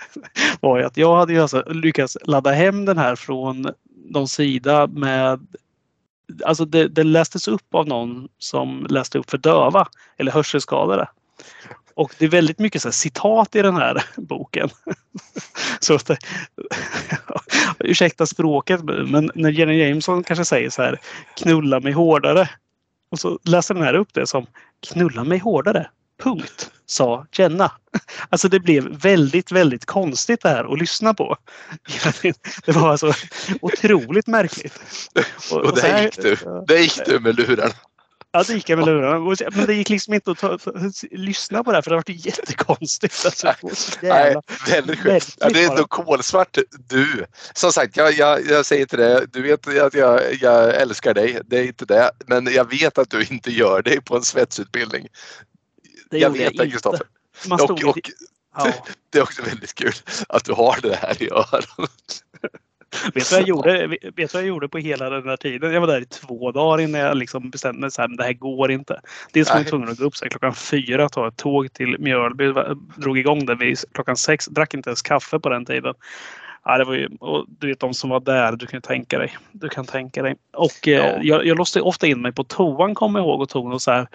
var 0.59 0.79
ju 0.79 0.85
att 0.85 0.97
jag 0.97 1.15
hade 1.15 1.33
ju 1.33 1.41
alltså 1.41 1.63
lyckats 1.67 2.17
ladda 2.25 2.51
hem 2.51 2.85
den 2.85 2.97
här 2.97 3.15
från 3.15 3.71
någon 4.09 4.27
sida 4.27 4.87
med 4.87 5.47
Alltså 6.45 6.65
det, 6.65 6.87
det 6.87 7.03
lästes 7.03 7.47
upp 7.47 7.75
av 7.75 7.87
någon 7.87 8.27
som 8.37 8.87
läste 8.89 9.17
upp 9.17 9.29
för 9.29 9.37
döva 9.37 9.87
eller 10.17 10.31
hörselskadade. 10.31 11.07
Och 11.99 12.15
det 12.17 12.25
är 12.25 12.29
väldigt 12.29 12.59
mycket 12.59 12.81
så 12.81 12.91
citat 12.91 13.55
i 13.55 13.61
den 13.61 13.75
här 13.75 14.03
boken. 14.15 14.69
så 15.79 15.95
att, 15.95 16.09
ursäkta 17.79 18.25
språket 18.25 18.83
men 18.83 19.31
när 19.35 19.49
Jenny 19.49 19.87
Jameson 19.87 20.23
kanske 20.23 20.45
säger 20.45 20.69
så 20.69 20.81
här 20.81 20.99
knulla 21.37 21.79
mig 21.79 21.93
hårdare. 21.93 22.49
Och 23.11 23.19
så 23.19 23.39
läser 23.43 23.73
den 23.73 23.83
här 23.83 23.93
upp 23.93 24.13
det 24.13 24.27
som 24.27 24.45
knulla 24.87 25.23
mig 25.23 25.37
hårdare. 25.37 25.89
Punkt, 26.23 26.71
sa 26.85 27.25
Jenna. 27.31 27.71
Alltså 28.29 28.47
det 28.49 28.59
blev 28.59 28.83
väldigt, 28.83 29.51
väldigt 29.51 29.85
konstigt 29.85 30.41
det 30.41 30.49
här 30.49 30.73
att 30.73 30.79
lyssna 30.79 31.13
på. 31.13 31.37
Det 32.65 32.71
var 32.71 32.91
alltså 32.91 33.13
otroligt 33.61 34.27
märkligt. 34.27 34.79
Och, 35.51 35.57
och, 35.57 35.75
där 35.75 36.03
gick 36.03 36.15
du. 36.21 36.35
Där 36.67 36.77
gick 36.77 37.05
du 37.05 37.19
med 37.19 37.35
lurarna. 37.35 37.73
Ja, 38.31 38.43
det 38.43 38.53
gick 38.53 38.69
jag 38.69 38.77
med 38.77 38.85
lurarna. 38.85 39.35
Men 39.51 39.65
det 39.65 39.73
gick 39.73 39.89
liksom 39.89 40.13
inte 40.13 40.31
att 40.31 40.39
ta, 40.39 40.57
lyssna 41.11 41.63
på 41.63 41.71
det 41.71 41.77
här 41.77 41.81
för 41.81 41.89
det 41.89 41.95
var 41.95 42.03
jättekonstigt. 42.07 43.25
Alltså, 43.25 43.53
Nej, 44.01 44.35
väldigt 44.67 44.99
sjukt. 44.99 45.37
Ja, 45.39 45.49
det 45.49 45.63
är 45.63 45.69
ändå 45.69 45.87
kolsvart 45.87 46.57
du. 46.89 47.25
Som 47.53 47.71
sagt, 47.71 47.97
jag, 47.97 48.13
jag, 48.13 48.45
jag 48.45 48.65
säger 48.65 48.85
till 48.85 48.99
dig, 48.99 49.25
du 49.31 49.41
vet 49.41 49.67
att 49.67 49.93
jag, 49.93 50.33
jag 50.41 50.75
älskar 50.75 51.13
dig. 51.13 51.39
Det 51.45 51.57
är 51.57 51.63
inte 51.63 51.85
det. 51.85 52.11
Men 52.25 52.53
jag 52.53 52.69
vet 52.69 52.97
att 52.97 53.09
du 53.09 53.23
inte 53.23 53.51
gör 53.51 53.81
det 53.81 54.01
på 54.01 54.15
en 54.15 54.23
svetsutbildning. 54.23 55.07
Det 56.09 56.17
jag 56.17 56.29
vet 56.29 56.57
det, 56.57 56.69
Kristoffer. 56.69 57.07
Och, 57.49 57.71
och, 57.71 58.11
ja. 58.55 58.73
Det 59.09 59.17
är 59.17 59.23
också 59.23 59.41
väldigt 59.41 59.75
kul 59.75 59.93
att 60.29 60.45
du 60.45 60.53
har 60.53 60.79
det 60.81 60.95
här 60.95 61.23
i 61.23 61.29
öronen. 61.29 61.89
Vet 63.13 63.29
du 63.29 63.35
vad 63.35 63.41
jag 63.41 63.47
gjorde? 63.47 63.87
Vet 64.15 64.33
vad 64.33 64.43
jag 64.43 64.47
gjorde 64.47 64.69
på 64.69 64.77
hela 64.77 65.09
den 65.09 65.29
här 65.29 65.37
tiden? 65.37 65.73
Jag 65.73 65.81
var 65.81 65.87
där 65.87 66.01
i 66.01 66.05
två 66.05 66.51
dagar 66.51 66.83
innan 66.83 67.01
jag 67.01 67.17
liksom 67.17 67.49
bestämde 67.49 67.79
mig 67.79 67.87
att 67.97 68.17
det 68.17 68.23
här 68.23 68.33
går 68.33 68.71
inte. 68.71 69.01
Dels 69.33 69.49
var 69.49 69.57
jag 69.57 69.67
tvungen 69.67 69.89
att 69.89 69.97
gå 69.97 70.05
upp 70.05 70.15
så 70.15 70.29
klockan 70.29 70.55
fyra, 70.55 71.09
ta 71.09 71.27
ett 71.27 71.37
tåg 71.37 71.73
till 71.73 71.95
Mjölby, 71.99 72.53
drog 72.97 73.17
igång 73.17 73.45
det 73.45 73.55
vid 73.55 73.77
klockan 73.91 74.17
sex, 74.17 74.45
drack 74.45 74.73
inte 74.73 74.89
ens 74.89 75.01
kaffe 75.01 75.39
på 75.39 75.49
den 75.49 75.65
tiden. 75.65 75.93
Ja, 76.65 76.77
det 76.77 76.83
var 76.83 76.93
ju, 76.93 77.09
och 77.19 77.45
du 77.59 77.67
vet 77.67 77.79
de 77.79 77.93
som 77.93 78.09
var 78.09 78.19
där, 78.19 78.51
du 78.51 78.65
kan 78.67 78.81
tänka 78.81 79.19
dig. 79.19 79.37
Du 79.51 79.69
kan 79.69 79.85
tänka 79.85 80.21
dig. 80.21 80.35
Och 80.53 80.87
eh, 80.87 80.93
ja. 80.93 81.19
jag, 81.21 81.45
jag 81.45 81.57
låste 81.57 81.81
ofta 81.81 82.07
in 82.07 82.21
mig 82.21 82.31
på 82.31 82.43
toan 82.43 82.95
kommer 82.95 83.19
jag 83.19 83.27
ihåg 83.27 83.41
och 83.41 83.49
tog 83.49 83.69
någon 83.69 83.79
så 83.79 83.91
här 83.91 84.07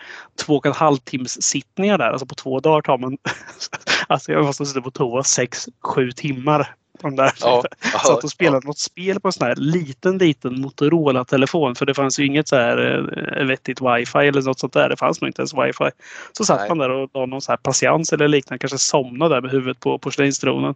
två 0.46 0.56
och 0.56 0.66
en 0.66 0.72
halv 0.72 0.96
timmes 0.96 1.42
sittningar 1.42 1.98
där. 1.98 2.10
Alltså 2.10 2.26
på 2.26 2.34
två 2.34 2.60
dagar 2.60 2.82
tar 2.82 2.98
man. 2.98 3.18
alltså 4.06 4.32
jag 4.32 4.44
måste 4.44 4.66
sitta 4.66 4.80
på 4.80 4.90
toa 4.90 5.22
sex, 5.22 5.68
sju 5.82 6.12
timmar 6.12 6.74
de 7.00 7.16
där. 7.16 7.32
Ja, 7.40 7.64
Satt 8.06 8.24
och 8.24 8.30
spelade 8.30 8.60
ja. 8.64 8.68
något 8.68 8.78
spel 8.78 9.20
på 9.20 9.28
en 9.28 9.32
sån 9.32 9.46
här 9.46 9.54
liten, 9.56 10.18
liten 10.18 10.60
Motorola-telefon. 10.60 11.74
För 11.74 11.86
det 11.86 11.94
fanns 11.94 12.18
ju 12.18 12.26
inget 12.26 12.48
så 12.48 12.56
här 12.56 13.38
äh, 13.38 13.46
vettigt 13.46 13.80
wifi 13.80 14.18
eller 14.18 14.42
något 14.42 14.58
sånt 14.58 14.72
där. 14.72 14.88
Det 14.88 14.96
fanns 14.96 15.20
nog 15.20 15.28
inte 15.28 15.42
ens 15.42 15.54
wifi. 15.54 15.90
Så 16.32 16.44
satt 16.44 16.58
Nej. 16.58 16.68
man 16.68 16.78
där 16.78 16.90
och 16.90 17.10
la 17.14 17.26
någon 17.26 17.40
så 17.40 17.52
här 17.52 17.56
patiens 17.56 18.12
eller 18.12 18.28
liknande. 18.28 18.58
Kanske 18.58 18.78
somnade 18.78 19.34
där 19.34 19.40
med 19.40 19.50
huvudet 19.50 19.80
på 19.80 19.98
porslinstronen. 19.98 20.74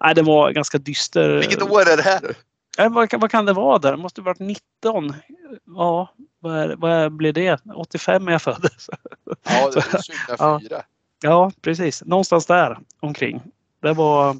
Nej, 0.00 0.14
det 0.14 0.22
var 0.22 0.50
ganska 0.50 0.78
dyster. 0.78 1.38
Vilket 1.38 1.62
år 1.62 1.80
är 1.80 1.96
det 1.96 2.02
här? 2.02 2.20
Äh, 2.78 2.90
vad, 2.92 3.20
vad, 3.20 3.30
kan 3.30 3.46
det 3.46 3.52
vara 3.52 3.78
där? 3.78 3.90
Det 3.90 3.96
måste 3.96 4.20
varit 4.20 4.38
19. 4.38 5.14
Ja, 5.76 6.12
vad, 6.40 6.56
är, 6.56 6.76
vad 6.76 7.12
blir 7.12 7.32
det? 7.32 7.60
85 7.74 8.28
är 8.28 8.32
jag 8.32 8.42
född. 8.42 8.68
Ja, 9.24 9.70
det 9.74 9.78
är 9.78 9.82
2004. 10.28 10.38
Ja, 10.38 10.82
ja, 11.22 11.52
precis. 11.62 12.02
Någonstans 12.04 12.46
där 12.46 12.78
omkring. 13.00 13.42
Det 13.82 13.92
var 13.92 14.36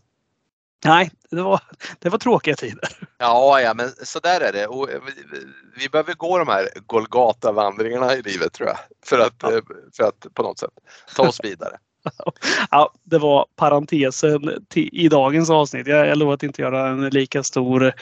Nej, 0.85 1.11
det 1.31 1.43
var, 1.43 1.61
det 1.99 2.09
var 2.09 2.19
tråkiga 2.19 2.57
tider. 2.57 2.89
Ja, 3.19 3.61
ja, 3.61 3.75
men 3.75 3.91
så 4.03 4.19
där 4.19 4.41
är 4.41 4.53
det. 4.53 4.67
Och 4.67 4.89
vi, 4.89 5.45
vi 5.77 5.89
behöver 5.89 6.15
gå 6.15 6.39
de 6.39 6.49
här 6.49 6.69
Golgata-vandringarna 6.87 8.15
i 8.15 8.23
livet 8.23 8.53
tror 8.53 8.69
jag. 8.69 8.79
För 9.07 9.19
att, 9.19 9.35
ja. 9.43 9.51
för 9.97 10.05
att 10.05 10.35
på 10.35 10.43
något 10.43 10.59
sätt 10.59 10.71
ta 11.17 11.29
oss 11.29 11.41
vidare. 11.43 11.77
Ja, 12.71 12.93
det 13.05 13.19
var 13.19 13.47
parentesen 13.57 14.67
i 14.75 15.09
dagens 15.09 15.51
avsnitt. 15.51 15.87
Jag, 15.87 16.07
jag 16.07 16.19
lovar 16.19 16.35
att 16.35 16.43
inte 16.43 16.63
göra 16.63 16.89
en 16.89 17.09
lika 17.09 17.43
stor 17.43 17.93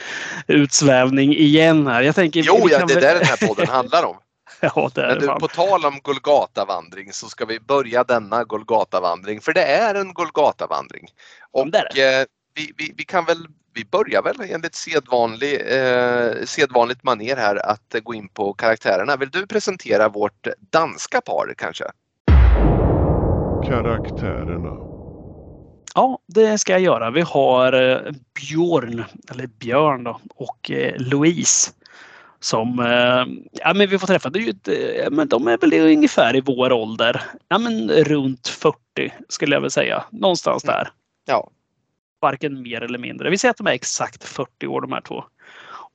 utsvävning 0.47 1.35
igen 1.35 1.87
här. 1.87 2.01
Jag 2.01 2.15
tänker, 2.15 2.41
jo, 2.43 2.67
ja, 2.69 2.85
det 2.85 2.93
är 2.93 3.01
det 3.01 3.13
den 3.13 3.25
här 3.25 3.47
podden 3.47 3.67
handlar 3.67 4.05
om. 4.05 4.17
Ja, 4.61 4.91
det 4.95 5.01
är 5.01 5.07
Men 5.07 5.19
du, 5.19 5.27
på 5.27 5.47
tal 5.47 5.85
om 5.85 5.99
Golgatavandring 6.03 7.13
så 7.13 7.29
ska 7.29 7.45
vi 7.45 7.59
börja 7.59 8.03
denna 8.03 8.43
Golgatavandring 8.43 9.41
för 9.41 9.53
det 9.53 9.63
är 9.63 9.95
en 9.95 10.13
Golgatavandring. 10.13 11.07
Och 11.51 11.71
det 11.71 11.89
det. 11.93 12.25
Eh, 12.57 12.63
vi, 12.63 12.73
vi, 12.77 12.93
vi 12.97 13.03
kan 13.03 13.25
väl 13.25 13.47
vi 13.73 13.85
börjar 13.85 14.23
väl 14.23 14.51
enligt 14.51 14.75
sedvanlig, 14.75 15.53
eh, 15.53 16.45
sedvanligt 16.45 17.03
maner 17.03 17.35
här 17.35 17.69
att 17.71 17.95
gå 18.03 18.13
in 18.13 18.29
på 18.29 18.53
karaktärerna. 18.53 19.15
Vill 19.15 19.29
du 19.29 19.47
presentera 19.47 20.09
vårt 20.09 20.47
danska 20.71 21.21
par 21.21 21.53
kanske? 21.57 21.85
Karaktärerna. 23.67 24.73
Ja, 25.95 26.19
det 26.27 26.57
ska 26.57 26.71
jag 26.71 26.81
göra. 26.81 27.11
Vi 27.11 27.21
har 27.21 27.73
eh, 27.73 28.11
Björn, 28.33 29.03
eller 29.31 29.47
Björn 29.47 30.03
då, 30.03 30.19
och 30.35 30.71
eh, 30.71 30.93
Louise. 30.97 31.71
Som, 32.39 32.79
eh, 32.79 33.49
ja 33.51 33.73
men 33.73 33.89
vi 33.89 33.99
får 33.99 34.07
träffa, 34.07 34.29
det 34.29 34.39
är 34.39 34.43
ju 34.43 34.49
ett, 34.49 34.67
eh, 34.67 35.11
men 35.11 35.27
de 35.27 35.47
är 35.47 35.57
väl 35.57 35.73
ungefär 35.73 36.35
i 36.35 36.41
vår 36.41 36.71
ålder. 36.71 37.23
Ja 37.47 37.57
men 37.57 37.89
runt 37.89 38.47
40 38.47 38.77
skulle 39.29 39.55
jag 39.55 39.61
väl 39.61 39.71
säga. 39.71 40.03
Någonstans 40.11 40.63
Mm. 40.63 40.73
där. 40.73 40.89
Ja, 41.25 41.49
Varken 42.21 42.61
mer 42.61 42.81
eller 42.81 42.99
mindre. 42.99 43.29
Vi 43.29 43.37
säger 43.37 43.51
att 43.51 43.57
de 43.57 43.67
är 43.67 43.71
exakt 43.71 44.23
40 44.23 44.67
år 44.67 44.81
de 44.81 44.91
här 44.91 45.01
två. 45.01 45.23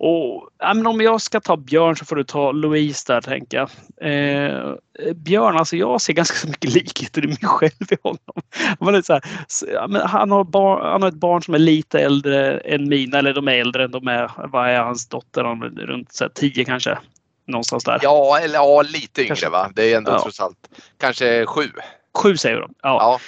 Och, 0.05 0.49
men 0.59 0.87
om 0.87 1.01
jag 1.01 1.21
ska 1.21 1.41
ta 1.41 1.57
Björn 1.57 1.97
så 1.97 2.05
får 2.05 2.17
du 2.17 2.25
ta 2.25 2.53
Louise 2.53 3.13
där 3.13 3.21
tänker 3.21 3.57
jag. 3.57 3.69
Eh, 4.11 4.75
Björn, 5.15 5.57
alltså 5.57 5.77
jag 5.77 6.01
ser 6.01 6.13
ganska 6.13 6.37
så 6.37 6.49
mycket 6.49 6.75
likheter 6.75 7.25
i 7.25 7.27
mig 7.27 7.37
själv 7.43 7.93
i 7.93 7.97
honom. 8.03 8.43
Man 8.81 8.95
är 8.95 9.03
så 9.03 9.13
här, 9.13 9.23
han, 10.07 10.31
har 10.31 10.45
bar, 10.45 10.81
han 10.91 11.03
har 11.03 11.09
ett 11.09 11.15
barn 11.15 11.43
som 11.43 11.55
är 11.55 11.59
lite 11.59 12.01
äldre 12.01 12.59
än 12.59 12.89
mina, 12.89 13.19
eller 13.19 13.35
de 13.35 13.49
är 13.49 13.53
äldre 13.53 13.85
än 13.85 13.91
de 13.91 14.09
är. 14.09 14.31
Vad 14.49 14.69
är 14.69 14.81
hans 14.83 15.09
dotter? 15.09 15.45
Han 15.45 15.63
är 15.63 15.87
runt 15.87 16.13
så 16.13 16.25
här, 16.25 16.29
10 16.29 16.65
kanske. 16.65 16.99
Någonstans 17.47 17.85
där. 17.85 17.99
ja, 18.03 18.39
eller, 18.39 18.55
ja 18.55 18.83
lite 18.83 19.21
yngre 19.21 19.29
Kanske. 19.29 19.49
va? 19.49 19.71
Det 19.75 19.93
är 19.93 19.97
ändå 19.97 20.11
Ja. 20.11 20.23
trots 20.23 20.41
allt 20.41 20.69
kanske 21.01 21.47
sju. 21.47 21.63
Sju 22.23 22.37
säger 22.37 22.61
de. 22.61 22.75
Ja. 22.83 22.89
Ja, 23.01 23.21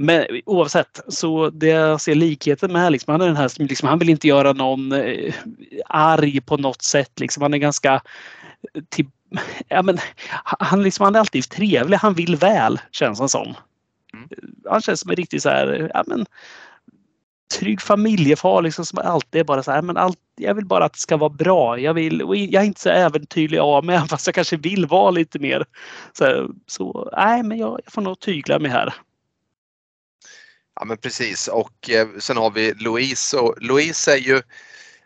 Men 0.00 0.26
oavsett, 0.46 1.00
så 1.08 1.50
det 1.50 1.66
jag 1.66 2.00
ser 2.00 2.14
likheten 2.14 2.72
med 2.72 2.92
liksom, 2.92 3.12
han 3.12 3.20
är 3.20 3.26
den 3.26 3.36
här 3.36 3.48
som 3.48 3.66
liksom, 3.66 3.88
han 3.88 3.98
vill 3.98 4.08
inte 4.08 4.28
göra 4.28 4.52
någon 4.52 4.92
eh, 4.92 5.34
arg 5.86 6.40
på 6.40 6.56
något 6.56 6.82
sätt. 6.82 7.20
Liksom. 7.20 7.42
Han 7.42 7.54
är 7.54 7.58
ganska 7.58 8.02
till, 8.88 9.06
ja, 9.68 9.82
men, 9.82 9.98
han, 10.42 10.82
liksom, 10.82 11.04
han 11.04 11.14
är 11.14 11.20
alltid 11.20 11.48
trevlig. 11.48 11.96
Han 11.96 12.14
vill 12.14 12.36
väl, 12.36 12.80
känns 12.90 13.18
han 13.18 13.28
som. 13.28 13.54
Mm. 14.14 14.28
Han 14.70 14.80
känns 14.80 15.00
som 15.00 15.10
en 15.10 15.16
riktig 15.16 15.42
så 15.42 15.48
här, 15.48 15.90
ja, 15.94 16.04
men, 16.06 16.26
trygg 17.58 17.80
familjefar 17.80 18.62
liksom, 18.62 18.84
som 18.84 18.98
alltid 18.98 19.40
är 19.40 19.44
bara 19.44 19.62
så 19.62 19.70
här, 19.70 19.82
men 19.82 19.96
allt, 19.96 20.18
jag 20.36 20.54
vill 20.54 20.66
bara 20.66 20.84
att 20.84 20.92
det 20.92 20.98
ska 20.98 21.16
vara 21.16 21.30
bra. 21.30 21.78
Jag, 21.78 21.94
vill, 21.94 22.22
och 22.22 22.36
jag 22.36 22.62
är 22.62 22.66
inte 22.66 22.80
så 22.80 22.90
äventyrlig 22.90 23.58
av 23.58 23.84
mig, 23.84 24.00
fast 24.08 24.26
jag 24.26 24.34
kanske 24.34 24.56
vill 24.56 24.86
vara 24.86 25.10
lite 25.10 25.38
mer. 25.38 25.64
Så, 26.12 26.24
här, 26.24 26.48
så 26.66 27.10
nej, 27.16 27.42
men 27.42 27.58
jag, 27.58 27.80
jag 27.84 27.92
får 27.92 28.02
nog 28.02 28.20
tygla 28.20 28.58
mig 28.58 28.70
här 28.70 28.94
ja 30.78 30.84
men 30.84 30.98
precis 30.98 31.48
och 31.48 31.90
eh, 31.90 32.08
sen 32.18 32.36
har 32.36 32.50
vi 32.50 32.74
Louise 32.74 33.36
och 33.36 33.54
Louise 33.62 34.12
är 34.12 34.16
ju 34.16 34.42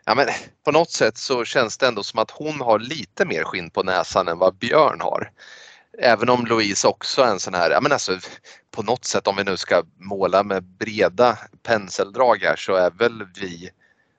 Ja, 0.05 0.15
men 0.15 0.27
på 0.65 0.71
något 0.71 0.91
sätt 0.91 1.17
så 1.17 1.45
känns 1.45 1.77
det 1.77 1.87
ändå 1.87 2.03
som 2.03 2.19
att 2.19 2.31
hon 2.31 2.61
har 2.61 2.79
lite 2.79 3.25
mer 3.25 3.43
skinn 3.43 3.69
på 3.69 3.83
näsan 3.83 4.27
än 4.27 4.37
vad 4.37 4.55
Björn 4.55 5.01
har. 5.01 5.31
Även 5.99 6.29
om 6.29 6.45
Louise 6.45 6.87
också 6.87 7.21
är 7.21 7.31
en 7.31 7.39
sån 7.39 7.53
här, 7.53 7.71
ja 7.71 7.81
men 7.81 7.91
alltså 7.91 8.19
på 8.71 8.83
något 8.83 9.05
sätt 9.05 9.27
om 9.27 9.35
vi 9.35 9.43
nu 9.43 9.57
ska 9.57 9.83
måla 9.97 10.43
med 10.43 10.63
breda 10.63 11.37
penseldrag 11.63 12.43
här 12.43 12.55
så 12.55 12.75
är 12.75 12.91
väl 12.91 13.23
vi 13.41 13.69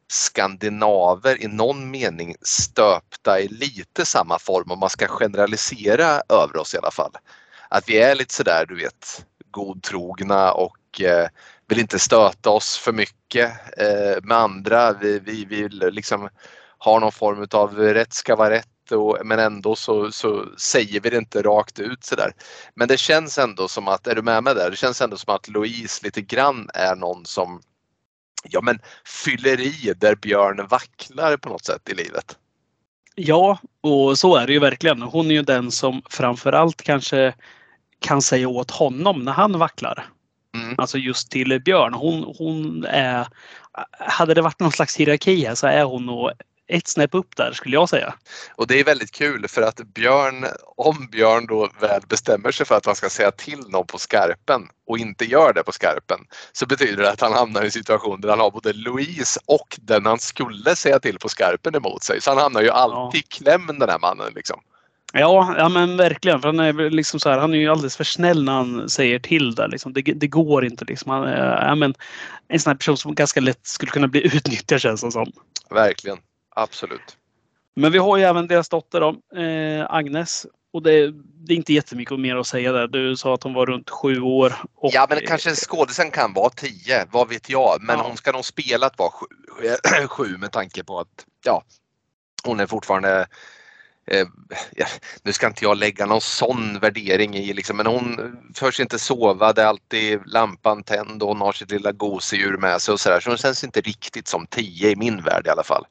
skandinaver 0.08 1.42
i 1.42 1.48
någon 1.48 1.90
mening 1.90 2.36
stöpta 2.42 3.40
i 3.40 3.48
lite 3.48 4.06
samma 4.06 4.38
form 4.38 4.70
om 4.70 4.78
man 4.78 4.90
ska 4.90 5.08
generalisera 5.08 6.22
över 6.28 6.56
oss 6.56 6.74
i 6.74 6.78
alla 6.78 6.90
fall. 6.90 7.12
Att 7.68 7.88
vi 7.88 7.98
är 7.98 8.14
lite 8.14 8.34
sådär 8.34 8.66
du 8.68 8.76
vet 8.76 9.26
godtrogna 9.50 10.52
och 10.52 10.76
eh, 11.00 11.28
vill 11.68 11.80
inte 11.80 11.98
stöta 11.98 12.50
oss 12.50 12.76
för 12.78 12.92
mycket 12.92 13.52
eh, 13.78 14.22
med 14.22 14.38
andra. 14.38 14.92
Vi, 14.92 15.18
vi 15.18 15.44
vill 15.44 15.90
liksom 15.92 16.28
ha 16.78 16.98
någon 16.98 17.12
form 17.12 17.46
av 17.52 17.78
rätt 17.78 18.12
ska 18.12 18.36
vara 18.36 18.50
rätt 18.50 18.92
och, 18.92 19.18
men 19.24 19.38
ändå 19.38 19.76
så, 19.76 20.12
så 20.12 20.46
säger 20.58 21.00
vi 21.00 21.10
det 21.10 21.16
inte 21.16 21.42
rakt 21.42 21.78
ut 21.78 22.04
sådär. 22.04 22.32
Men 22.74 22.88
det 22.88 22.96
känns 22.96 23.38
ändå 23.38 23.68
som 23.68 23.88
att, 23.88 24.06
är 24.06 24.14
du 24.14 24.22
med 24.22 24.44
mig 24.44 24.54
där? 24.54 24.70
Det 24.70 24.76
känns 24.76 25.00
ändå 25.00 25.16
som 25.16 25.34
att 25.34 25.48
Louise 25.48 26.04
lite 26.04 26.20
grann 26.20 26.70
är 26.74 26.96
någon 26.96 27.24
som 27.26 27.60
ja 28.44 28.60
men 28.60 28.78
fyller 29.24 29.60
i 29.60 29.94
där 29.96 30.14
Björn 30.14 30.66
vacklar 30.66 31.36
på 31.36 31.48
något 31.48 31.64
sätt 31.64 31.88
i 31.88 31.94
livet. 31.94 32.38
Ja, 33.14 33.58
och 33.80 34.18
så 34.18 34.36
är 34.36 34.46
det 34.46 34.52
ju 34.52 34.58
verkligen. 34.58 35.02
Hon 35.02 35.26
är 35.26 35.34
ju 35.34 35.42
den 35.42 35.70
som 35.70 36.02
framförallt 36.10 36.82
kanske 36.82 37.34
kan 38.00 38.22
säga 38.22 38.48
åt 38.48 38.70
honom 38.70 39.24
när 39.24 39.32
han 39.32 39.58
vacklar. 39.58 40.08
Mm. 40.54 40.74
Alltså 40.78 40.98
just 40.98 41.30
till 41.30 41.60
Björn. 41.60 41.94
Hon, 41.94 42.34
hon 42.38 42.84
är... 42.84 43.26
Hade 43.98 44.34
det 44.34 44.42
varit 44.42 44.60
någon 44.60 44.72
slags 44.72 44.96
hierarki 44.96 45.46
här 45.46 45.54
så 45.54 45.66
är 45.66 45.84
hon 45.84 46.06
nog 46.06 46.30
ett 46.66 46.88
snäpp 46.88 47.14
upp 47.14 47.36
där 47.36 47.52
skulle 47.52 47.76
jag 47.76 47.88
säga. 47.88 48.14
Och 48.54 48.66
det 48.66 48.80
är 48.80 48.84
väldigt 48.84 49.12
kul 49.12 49.48
för 49.48 49.62
att 49.62 49.76
Björn, 49.76 50.46
om 50.76 51.08
Björn 51.12 51.46
då 51.46 51.70
väl 51.80 52.00
bestämmer 52.08 52.50
sig 52.50 52.66
för 52.66 52.76
att 52.76 52.86
han 52.86 52.94
ska 52.94 53.10
säga 53.10 53.30
till 53.30 53.60
någon 53.68 53.86
på 53.86 53.98
skarpen 53.98 54.62
och 54.86 54.98
inte 54.98 55.24
gör 55.24 55.52
det 55.52 55.62
på 55.62 55.72
skarpen 55.72 56.18
så 56.52 56.66
betyder 56.66 57.02
det 57.02 57.10
att 57.10 57.20
han 57.20 57.32
hamnar 57.32 57.62
i 57.62 57.64
en 57.64 57.70
situation 57.70 58.20
där 58.20 58.28
han 58.28 58.40
har 58.40 58.50
både 58.50 58.72
Louise 58.72 59.40
och 59.46 59.78
den 59.82 60.06
han 60.06 60.18
skulle 60.18 60.76
säga 60.76 61.00
till 61.00 61.18
på 61.18 61.28
skarpen 61.28 61.74
emot 61.74 62.02
sig. 62.02 62.20
Så 62.20 62.30
han 62.30 62.38
hamnar 62.38 62.62
ju 62.62 62.70
alltid 62.70 63.20
i 63.20 63.22
kläm 63.22 63.66
den 63.66 63.88
här 63.88 63.98
mannen. 63.98 64.32
Liksom. 64.34 64.60
Ja, 65.16 65.54
ja 65.58 65.68
men 65.68 65.96
verkligen. 65.96 66.40
För 66.40 66.48
han, 66.48 66.60
är 66.60 66.90
liksom 66.90 67.20
så 67.20 67.30
här, 67.30 67.38
han 67.38 67.54
är 67.54 67.58
ju 67.58 67.68
alldeles 67.68 67.96
för 67.96 68.04
snäll 68.04 68.44
när 68.44 68.52
han 68.52 68.88
säger 68.88 69.18
till 69.18 69.54
där. 69.54 69.68
Liksom. 69.68 69.92
Det, 69.92 70.02
det 70.02 70.26
går 70.26 70.64
inte. 70.64 70.84
Liksom. 70.84 71.10
Han, 71.10 71.24
är- 71.24 71.66
ja, 71.68 71.74
men, 71.74 71.94
en 72.48 72.60
sån 72.60 72.70
här 72.70 72.76
person 72.76 72.96
som 72.96 73.14
ganska 73.14 73.40
lätt 73.40 73.66
skulle 73.66 73.90
kunna 73.90 74.08
bli 74.08 74.20
utnyttjad 74.36 74.80
känns 74.80 75.00
det 75.00 75.10
som. 75.12 75.32
Verkligen, 75.70 76.18
absolut. 76.56 77.16
Men 77.76 77.92
vi 77.92 77.98
har 77.98 78.16
ju 78.16 78.22
även 78.24 78.46
deras 78.46 78.68
dotter 78.68 79.00
då, 79.00 79.40
eh, 79.40 79.86
Agnes. 79.90 80.46
Och 80.72 80.82
det, 80.82 81.10
det 81.46 81.52
är 81.52 81.56
inte 81.56 81.72
jättemycket 81.72 82.20
mer 82.20 82.36
att 82.36 82.46
säga 82.46 82.72
där. 82.72 82.88
Du 82.88 83.16
sa 83.16 83.34
att 83.34 83.42
hon 83.42 83.54
var 83.54 83.66
runt 83.66 83.90
sju 83.90 84.20
år. 84.20 84.54
Och, 84.74 84.90
Ja 84.94 85.06
men 85.10 85.18
kanske 85.26 85.50
skådisen 85.54 86.10
kan 86.10 86.32
vara 86.32 86.50
tio, 86.50 87.06
vad 87.10 87.28
vet 87.28 87.50
jag. 87.50 87.76
Men 87.80 87.98
Ja. 87.98 88.04
hon 88.08 88.16
ska 88.16 88.32
nog 88.32 88.44
spelat 88.44 88.98
vara 88.98 89.10
sju, 89.10 89.26
sju 90.08 90.36
med 90.38 90.52
tanke 90.52 90.84
på 90.84 91.00
att 91.00 91.26
ja, 91.44 91.62
hon 92.44 92.60
är 92.60 92.66
fortfarande 92.66 93.20
eh, 93.20 93.26
Eh, 94.06 94.26
ja, 94.76 94.86
nu 95.22 95.32
ska 95.32 95.46
inte 95.46 95.64
jag 95.64 95.76
lägga 95.76 96.06
någon 96.06 96.20
sån 96.20 96.78
värdering 96.78 97.36
i 97.36 97.52
liksom, 97.52 97.76
men 97.76 97.86
hon 97.86 98.36
törs 98.54 98.80
inte 98.80 98.98
sova, 98.98 99.52
det 99.52 99.62
är 99.62 99.66
alltid 99.66 100.20
lampan 100.26 100.82
tänd 100.82 101.22
och 101.22 101.28
hon 101.28 101.40
har 101.40 101.52
sitt 101.52 101.70
lilla 101.70 101.92
gosedjur 101.92 102.56
med 102.56 102.82
sig 102.82 102.92
och 102.92 103.00
sådär. 103.00 103.20
Så 103.20 103.30
hon 103.30 103.36
känns 103.36 103.64
inte 103.64 103.80
riktigt 103.80 104.28
som 104.28 104.46
tio 104.46 104.90
i 104.90 104.96
min 104.96 105.22
värld 105.22 105.46
i 105.46 105.50
alla 105.50 105.64
fall. 105.64 105.84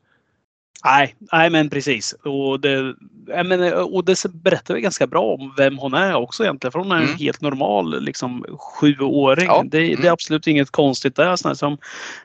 Nej, 0.85 1.15
nej, 1.31 1.49
men 1.49 1.69
precis. 1.69 2.13
Och 2.13 2.59
det, 2.59 2.95
menar, 3.27 3.95
och 3.95 4.05
det 4.05 4.25
berättar 4.33 4.73
väl 4.73 4.83
ganska 4.83 5.07
bra 5.07 5.21
om 5.21 5.53
vem 5.57 5.77
hon 5.77 5.93
är 5.93 6.13
också 6.15 6.43
egentligen. 6.43 6.71
För 6.71 6.79
hon 6.79 6.91
är 6.91 6.95
en 6.95 7.03
Mm. 7.03 7.17
helt 7.17 7.41
normal 7.41 8.03
liksom, 8.03 8.45
sjuåring. 8.59 9.45
Ja, 9.45 9.63
Det, 9.65 9.79
det 9.79 9.93
mm. 9.93 10.05
är 10.05 10.11
absolut 10.11 10.47
inget 10.47 10.69
konstigt 10.71 11.15
där. 11.15 11.35
Sån 11.35 11.49
här 11.49 11.55
som 11.55 11.77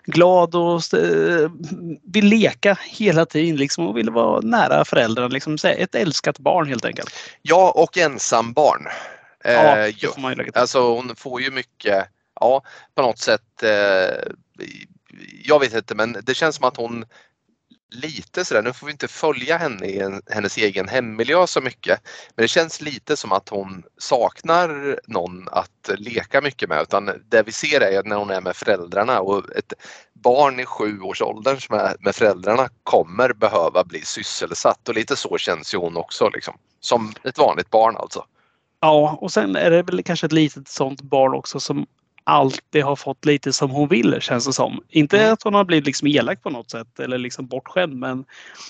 glad 0.04 0.54
och 0.54 0.82
vill 2.12 2.26
leka 2.26 2.78
hela 2.90 3.26
tiden 3.26 3.56
liksom, 3.56 3.86
och 3.88 3.96
vill 3.96 4.10
vara 4.10 4.40
nära 4.40 4.84
föräldrarna. 4.84 5.28
Liksom, 5.28 5.56
ett 5.64 5.94
älskat 5.94 6.38
barn 6.38 6.68
helt 6.68 6.84
enkelt. 6.84 7.10
Ja 7.42 7.70
och 7.76 7.98
ensam 7.98 8.52
barn. 8.52 8.86
Eh, 9.44 9.52
Ja, 9.52 9.76
det 9.76 9.94
jo. 9.96 10.10
får 10.10 10.20
man 10.20 10.32
ju 10.32 10.36
lägga 10.36 10.52
till. 10.52 10.60
Alltså 10.60 10.80
hon 10.80 11.16
får 11.16 11.40
ju 11.40 11.50
mycket, 11.50 12.04
ja 12.40 12.62
på 12.94 13.02
något 13.02 13.18
sätt, 13.18 13.62
eh, 13.62 14.32
jag 15.44 15.60
vet 15.60 15.74
inte 15.74 15.94
men 15.94 16.16
det 16.22 16.34
känns 16.34 16.56
som 16.56 16.64
att 16.64 16.76
hon 16.76 17.04
lite 17.90 18.44
sådär, 18.44 18.62
nu 18.62 18.72
får 18.72 18.86
vi 18.86 18.92
inte 18.92 19.08
följa 19.08 19.56
henne 19.56 19.86
i 19.86 20.00
en, 20.00 20.22
hennes 20.30 20.56
egen 20.56 20.88
hemmiljö 20.88 21.46
så 21.46 21.60
mycket. 21.60 22.00
Men 22.34 22.42
det 22.42 22.48
känns 22.48 22.80
lite 22.80 23.16
som 23.16 23.32
att 23.32 23.48
hon 23.48 23.82
saknar 23.98 25.00
någon 25.06 25.48
att 25.48 25.90
leka 25.96 26.40
mycket 26.40 26.68
med 26.68 26.82
utan 26.82 27.10
det 27.28 27.42
vi 27.42 27.52
ser 27.52 27.80
är 27.80 28.02
när 28.02 28.16
hon 28.16 28.30
är 28.30 28.40
med 28.40 28.56
föräldrarna 28.56 29.20
och 29.20 29.56
ett 29.56 29.72
barn 30.12 30.60
i 30.60 30.66
sjuårsåldern 30.66 31.60
som 31.60 31.78
är 31.78 31.96
med 32.00 32.14
föräldrarna 32.14 32.68
kommer 32.82 33.32
behöva 33.32 33.84
bli 33.84 34.02
sysselsatt 34.02 34.88
och 34.88 34.94
lite 34.94 35.16
så 35.16 35.38
känns 35.38 35.74
ju 35.74 35.78
hon 35.78 35.96
också 35.96 36.28
liksom. 36.28 36.54
Som 36.80 37.12
ett 37.24 37.38
vanligt 37.38 37.70
barn 37.70 37.96
alltså. 37.96 38.24
Ja, 38.80 39.18
och 39.20 39.32
sen 39.32 39.56
är 39.56 39.70
det 39.70 39.82
väl 39.82 40.02
kanske 40.02 40.26
ett 40.26 40.32
litet 40.32 40.68
sånt 40.68 41.02
barn 41.02 41.34
också 41.34 41.60
som 41.60 41.86
alltid 42.28 42.84
har 42.84 42.96
fått 42.96 43.24
lite 43.24 43.52
som 43.52 43.70
hon 43.70 43.88
vill 43.88 44.16
känns 44.20 44.46
det 44.46 44.52
som. 44.52 44.80
Inte 44.88 45.18
Mm. 45.18 45.32
att 45.32 45.42
hon 45.42 45.54
har 45.54 45.64
blivit 45.64 45.86
liksom 45.86 46.08
elak 46.08 46.42
på 46.42 46.50
något 46.50 46.70
sätt 46.70 47.00
eller 47.00 47.18
liksom 47.18 47.46
bortskämd 47.46 47.94
men, 47.96 48.24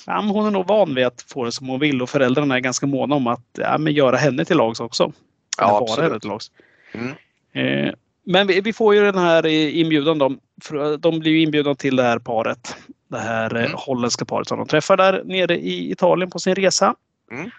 ja, 0.06 0.22
men 0.22 0.30
hon 0.30 0.46
är 0.46 0.50
nog 0.50 0.66
van 0.66 0.94
vid 0.94 1.06
att 1.06 1.24
få 1.28 1.44
det 1.44 1.52
som 1.52 1.68
hon 1.68 1.80
vill 1.80 2.02
och 2.02 2.10
föräldrarna 2.10 2.56
är 2.56 2.60
ganska 2.60 2.86
måna 2.86 3.14
om 3.14 3.26
att 3.26 3.44
ja, 3.58 3.78
men 3.78 3.92
göra 3.92 4.16
henne 4.16 4.44
till 4.44 4.56
lags 4.56 4.80
också. 4.80 5.12
Ja, 5.58 5.78
absolut. 5.82 6.20
till 6.22 6.30
lags. 6.30 6.50
Mm. 6.92 7.08
Eh, 7.52 7.94
men 8.24 8.46
vi, 8.46 8.60
vi 8.60 8.72
får 8.72 8.94
ju 8.94 9.04
den 9.04 9.18
här 9.18 9.46
inbjudan. 9.46 10.38
För 10.62 10.96
de 10.96 11.18
blir 11.18 11.32
ju 11.32 11.42
inbjudna 11.42 11.74
till 11.74 11.96
det 11.96 12.02
här 12.02 12.18
paret. 12.18 12.76
Det 13.08 13.18
här 13.18 13.54
eh, 13.56 13.60
Mm. 13.64 13.72
holländska 13.76 14.24
paret 14.24 14.48
som 14.48 14.58
de 14.58 14.66
träffar 14.68 14.96
där 14.96 15.22
nere 15.24 15.56
i 15.58 15.90
Italien 15.90 16.30
på 16.30 16.38
sin 16.38 16.54
resa. 16.54 16.94
Mm. 17.32 17.50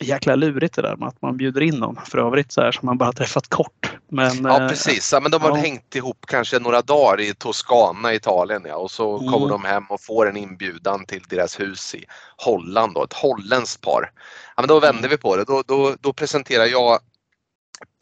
Jäkla 0.00 0.34
lurigt 0.36 0.74
det 0.74 0.82
där 0.82 0.96
med 0.96 1.08
att 1.08 1.22
man 1.22 1.36
bjuder 1.36 1.60
in 1.60 1.74
någon 1.74 1.96
för 2.06 2.18
övrigt 2.18 2.52
så 2.52 2.60
här 2.60 2.72
som 2.72 2.86
man 2.86 2.98
bara 2.98 3.12
träffat 3.12 3.48
kort. 3.48 3.96
Men, 4.08 4.44
ja 4.44 4.62
eh, 4.62 4.68
precis, 4.68 5.12
ja, 5.12 5.20
men 5.20 5.30
de 5.30 5.42
har 5.42 5.48
ja. 5.50 5.54
hängt 5.54 5.94
ihop 5.96 6.26
kanske 6.26 6.58
några 6.58 6.82
dagar 6.82 7.20
i 7.20 7.34
Toscana, 7.34 8.14
Italien 8.14 8.62
ja, 8.66 8.76
och 8.76 8.90
så 8.90 9.18
Mm. 9.18 9.32
kommer 9.32 9.48
de 9.48 9.64
hem 9.64 9.84
och 9.88 10.00
får 10.00 10.28
en 10.28 10.36
inbjudan 10.36 11.04
till 11.06 11.22
deras 11.28 11.60
hus 11.60 11.94
i 11.94 12.04
Holland, 12.36 12.94
då, 12.94 13.04
ett 13.04 13.12
holländskt 13.12 13.80
par. 13.82 14.10
Ja, 14.56 14.62
men 14.62 14.68
då 14.68 14.80
vänder 14.80 14.98
Mm. 14.98 15.10
vi 15.10 15.16
på 15.16 15.36
det, 15.36 15.44
då, 15.44 15.62
då, 15.66 15.94
då 16.00 16.12
presenterar 16.12 16.66
jag 16.66 16.98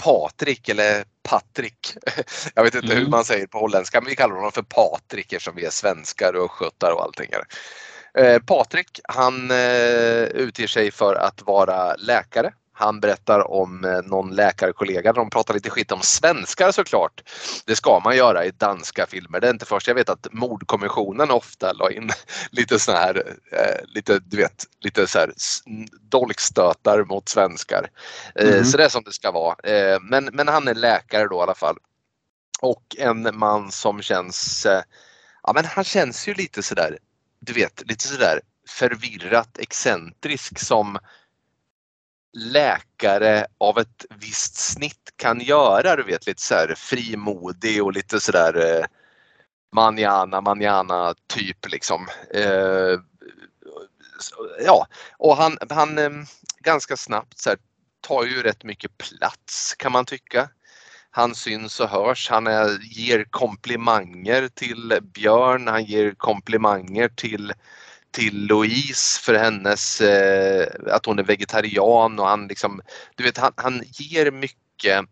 Patrik 0.04 0.68
eller 0.68 1.04
Patrik. 1.22 1.94
Jag 2.54 2.62
vet 2.62 2.74
inte 2.74 2.86
hur 2.86 2.96
Mm. 2.98 3.10
man 3.10 3.24
säger 3.24 3.46
på 3.46 3.58
holländska 3.58 4.00
men 4.00 4.08
vi 4.08 4.16
kallar 4.16 4.34
honom 4.34 4.52
för 4.52 4.62
Patrik 4.62 5.32
eftersom 5.32 5.54
vi 5.56 5.64
är 5.64 5.70
svenskar 5.70 6.32
och 6.36 6.50
skötar 6.50 6.92
och 6.92 7.02
allting. 7.02 7.28
här. 7.32 7.42
Eh, 8.16 8.38
Patrik 8.38 9.00
han 9.04 9.50
eh, 9.50 10.22
utger 10.22 10.66
sig 10.66 10.90
för 10.90 11.14
att 11.14 11.42
vara 11.42 11.94
läkare. 11.94 12.52
Han 12.72 13.00
berättar 13.00 13.50
om 13.50 13.84
eh, 13.84 14.02
någon 14.04 14.34
läkarkollega. 14.34 15.12
De 15.12 15.30
pratar 15.30 15.54
lite 15.54 15.70
skit 15.70 15.92
om 15.92 16.00
svenskar 16.02 16.72
såklart. 16.72 17.22
Det 17.66 17.76
ska 17.76 18.00
man 18.04 18.16
göra 18.16 18.44
i 18.44 18.50
danska 18.50 19.06
filmer. 19.06 19.40
Det 19.40 19.46
är 19.46 19.50
inte 19.50 19.66
först. 19.66 19.88
Jag 19.88 19.94
vet 19.94 20.08
att 20.08 20.26
mordkommissionen 20.32 21.30
ofta 21.30 21.72
la 21.72 21.90
in 21.90 22.10
lite 22.50 22.78
såna 22.78 22.98
här, 22.98 23.36
eh, 23.52 23.84
lite, 23.84 24.18
du 24.18 24.36
vet, 24.36 24.64
lite 24.80 25.06
så 25.06 25.18
här 25.18 25.32
dolkstötar 26.10 27.04
mot 27.04 27.28
svenskar. 27.28 27.90
Mhm. 28.40 28.64
Så 28.64 28.76
det 28.76 28.84
är 28.84 28.88
som 28.88 29.04
det 29.04 29.12
ska 29.12 29.30
vara. 29.30 29.56
Men, 30.00 30.24
men 30.32 30.48
han 30.48 30.68
är 30.68 30.74
läkare 30.74 31.28
då 31.28 31.36
i 31.36 31.42
alla 31.42 31.54
fall. 31.54 31.76
Och 32.60 32.96
en 32.98 33.38
man 33.38 33.70
som 33.70 34.02
känns, 34.02 34.66
ja 35.42 35.52
men 35.54 35.64
han 35.64 35.84
känns 35.84 36.28
ju 36.28 36.34
lite 36.34 36.62
sådär, 36.62 36.98
du 37.46 37.52
vet, 37.52 37.82
lite 37.86 38.08
sådär 38.08 38.40
förvirrat 38.68 39.58
excentrisk 39.58 40.58
som 40.58 40.98
läkare 42.32 43.46
av 43.58 43.78
ett 43.78 44.04
visst 44.10 44.56
snitt 44.56 45.12
kan 45.16 45.40
göra. 45.40 45.96
Du 45.96 46.02
vet 46.02 46.26
lite 46.26 46.42
så 46.42 46.54
här 46.54 46.74
frimodig 46.76 47.84
och 47.84 47.92
lite 47.92 48.20
sådär 48.20 48.78
eh, 48.78 48.84
manjana, 49.72 50.40
manjana 50.40 51.14
typ 51.26 51.70
liksom. 51.70 52.08
Eh, 52.34 53.00
ja, 54.64 54.86
och 55.18 55.36
han, 55.36 55.58
han 55.70 55.98
eh, 55.98 56.10
ganska 56.60 56.96
snabbt 56.96 57.38
så 57.38 57.50
här, 57.50 57.58
tar 58.00 58.24
ju 58.24 58.42
rätt 58.42 58.64
mycket 58.64 58.98
plats 58.98 59.74
kan 59.78 59.92
man 59.92 60.04
tycka. 60.04 60.48
Han 61.16 61.34
syns 61.34 61.80
och 61.80 61.88
hörs. 61.88 62.30
Han 62.30 62.46
är, 62.46 62.78
ger 62.82 63.24
komplimanger 63.24 64.48
till 64.48 64.98
Björn. 65.02 65.68
Han 65.68 65.84
ger 65.84 66.14
komplimanger 66.14 67.08
till, 67.08 67.52
till 68.10 68.46
Louise 68.46 69.20
för 69.22 69.34
hennes, 69.34 70.00
eh, 70.00 70.66
att 70.86 71.06
hon 71.06 71.18
är 71.18 71.22
vegetarian 71.22 72.18
och 72.18 72.28
han 72.28 72.46
liksom, 72.46 72.80
du 73.14 73.24
vet 73.24 73.38
han, 73.38 73.52
han 73.56 73.82
ger 73.84 74.30
mycket, 74.30 75.04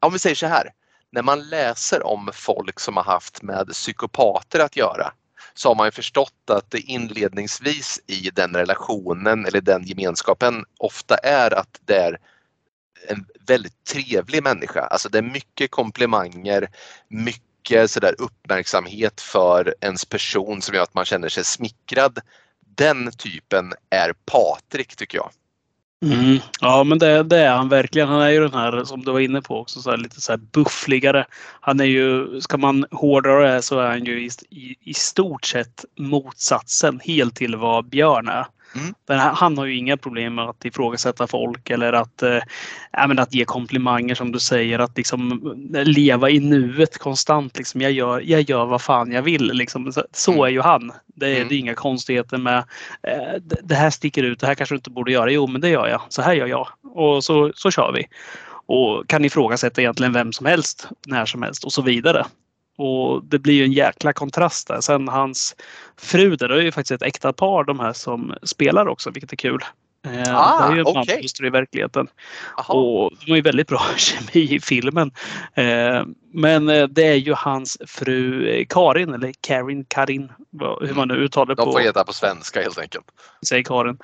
om 0.00 0.12
vi 0.12 0.18
säger 0.18 0.36
så 0.36 0.46
här, 0.46 0.70
när 1.10 1.22
man 1.22 1.48
läser 1.48 2.06
om 2.06 2.30
folk 2.32 2.80
som 2.80 2.96
har 2.96 3.04
haft 3.04 3.42
med 3.42 3.68
psykopater 3.68 4.60
att 4.60 4.76
göra 4.76 5.12
så 5.54 5.68
har 5.68 5.74
man 5.74 5.86
ju 5.86 5.90
förstått 5.90 6.50
att 6.50 6.70
det 6.70 6.80
inledningsvis 6.80 8.00
i 8.06 8.30
den 8.34 8.56
relationen 8.56 9.46
eller 9.46 9.60
den 9.60 9.84
gemenskapen 9.84 10.64
ofta 10.78 11.16
är 11.16 11.54
att 11.54 11.80
det 11.84 11.96
är 11.96 12.18
en 13.08 13.26
väldigt 13.46 13.84
trevlig 13.84 14.42
människa. 14.42 14.80
Alltså 14.80 15.08
det 15.08 15.18
är 15.18 15.22
mycket 15.22 15.70
komplimanger, 15.70 16.68
mycket 17.08 17.90
sådär 17.90 18.14
uppmärksamhet 18.18 19.20
för 19.20 19.74
ens 19.80 20.04
person 20.04 20.62
som 20.62 20.74
gör 20.74 20.82
att 20.82 20.94
man 20.94 21.04
känner 21.04 21.28
sig 21.28 21.44
smickrad. 21.44 22.18
Den 22.76 23.12
typen 23.12 23.72
är 23.90 24.12
Patrik 24.26 24.96
tycker 24.96 25.18
jag. 25.18 25.30
Mm. 26.02 26.38
Ja, 26.60 26.84
men 26.84 26.98
det, 26.98 27.22
det 27.22 27.38
är 27.38 27.50
han 27.50 27.68
verkligen. 27.68 28.08
Han 28.08 28.22
är 28.22 28.30
ju 28.30 28.40
den 28.40 28.54
här 28.54 28.84
som 28.84 29.04
du 29.04 29.12
var 29.12 29.20
inne 29.20 29.42
på 29.42 29.60
också, 29.60 29.82
så 29.82 29.90
här, 29.90 29.96
lite 29.96 30.20
så 30.20 30.32
här 30.32 30.40
buffligare. 30.52 31.26
Han 31.60 31.80
är 31.80 31.84
ju, 31.84 32.40
ska 32.40 32.56
man 32.56 32.86
hårdra 32.90 33.54
det 33.54 33.62
så 33.62 33.78
är 33.78 33.88
han 33.88 34.04
ju 34.04 34.26
i, 34.26 34.30
i, 34.50 34.76
i 34.80 34.94
stort 34.94 35.44
sett 35.44 35.84
motsatsen 35.98 37.00
helt 37.04 37.36
till 37.36 37.56
vad 37.56 37.88
Björn 37.88 38.28
är. 38.28 38.46
Mm. 38.74 38.94
Men 39.08 39.18
han, 39.18 39.58
har 39.58 39.64
ju 39.66 39.76
inga 39.76 39.96
problem 39.96 40.34
med 40.34 40.44
att 40.44 40.64
ifrågasätta 40.64 41.26
folk 41.26 41.70
eller 41.70 41.92
att, 41.92 42.22
eh, 42.22 42.38
men 43.08 43.18
att 43.18 43.34
ge 43.34 43.44
komplimanger 43.44 44.14
som 44.14 44.32
du 44.32 44.38
säger. 44.38 44.78
Att 44.78 44.96
liksom 44.96 45.40
leva 45.72 46.30
i 46.30 46.40
nuet 46.40 46.98
konstant. 46.98 47.58
Liksom, 47.58 47.80
jag, 47.80 47.92
gör, 47.92 48.20
jag 48.20 48.40
gör 48.40 48.64
vad 48.66 48.82
fan 48.82 49.12
jag 49.12 49.22
vill. 49.22 49.52
Liksom. 49.52 49.92
Så, 49.92 50.04
så 50.12 50.32
Mm. 50.32 50.44
är 50.44 50.48
ju 50.48 50.60
han. 50.60 50.92
Det 51.06 51.26
är, 51.26 51.36
Mm. 51.36 51.48
det 51.48 51.54
är 51.54 51.58
inga 51.58 51.74
konstigheter 51.74 52.38
med 52.38 52.58
eh, 53.02 53.34
det- 53.42 53.60
det 53.62 53.74
här 53.74 53.90
sticker 53.90 54.22
ut, 54.22 54.40
det 54.40 54.46
här 54.46 54.54
kanske 54.54 54.74
du 54.74 54.76
inte 54.76 54.90
borde 54.90 55.12
göra. 55.12 55.30
Jo, 55.32 55.46
men 55.46 55.60
det 55.60 55.68
gör 55.68 55.88
jag. 55.88 56.00
Så 56.08 56.22
här 56.22 56.34
gör 56.34 56.46
jag. 56.46 56.68
Och 56.94 57.24
så, 57.24 57.52
så 57.54 57.70
kör 57.70 57.92
vi. 57.92 58.04
Och 58.66 59.08
kan 59.08 59.24
ifrågasätta 59.24 59.80
egentligen 59.80 60.12
vem 60.12 60.32
som 60.32 60.46
helst, 60.46 60.88
när 61.06 61.26
som 61.26 61.42
helst 61.42 61.64
och 61.64 61.72
så 61.72 61.82
vidare. 61.82 62.24
Och 62.78 63.24
det 63.24 63.38
blir 63.38 63.54
ju 63.54 63.64
en 63.64 63.72
jäkla 63.72 64.12
kontrast 64.12 64.68
där. 64.68 64.80
Sen 64.80 65.08
hans 65.08 65.56
fru, 65.96 66.36
där, 66.36 66.48
det 66.48 66.54
är 66.54 66.62
ju 66.62 66.72
faktiskt 66.72 67.02
ett 67.02 67.08
äkta 67.08 67.32
par 67.32 67.64
de 67.64 67.80
här 67.80 67.92
som 67.92 68.34
spelar 68.42 68.88
också, 68.88 69.10
vilket 69.10 69.32
är 69.32 69.36
kul. 69.36 69.64
Eh, 70.06 70.36
Ah, 70.36 70.66
det 70.66 70.72
är 70.72 70.74
ju 70.74 70.80
en 70.80 70.86
okay. 70.86 71.46
i 71.46 71.50
verkligheten. 71.50 72.08
Aha. 72.58 72.74
Och 72.74 73.12
de 73.24 73.30
har 73.30 73.36
ju 73.36 73.42
väldigt 73.42 73.68
bra 73.68 73.82
kemi 73.96 74.54
i 74.54 74.60
filmen. 74.60 75.10
Eh, 75.54 76.02
men 76.32 76.68
eh, 76.68 76.86
det 76.88 77.06
är 77.06 77.14
ju 77.14 77.32
hans 77.32 77.78
fru 77.86 78.64
Karin, 78.68 79.14
eller 79.14 79.32
Karin, 79.40 79.84
Karin, 79.84 80.32
hur 80.80 80.94
man 80.94 81.08
nu 81.08 81.14
uttalar 81.14 81.54
det 81.54 81.62
De 81.62 81.72
får 81.72 81.80
heta 81.80 82.04
på 82.04 82.12
svenska 82.12 82.62
helt 82.62 82.78
enkelt. 82.78 83.04
säger 83.46 83.62
Karin. 83.64 83.98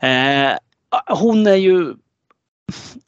Eh, 0.00 0.52
hon 1.06 1.46
är 1.46 1.54
ju... 1.54 1.94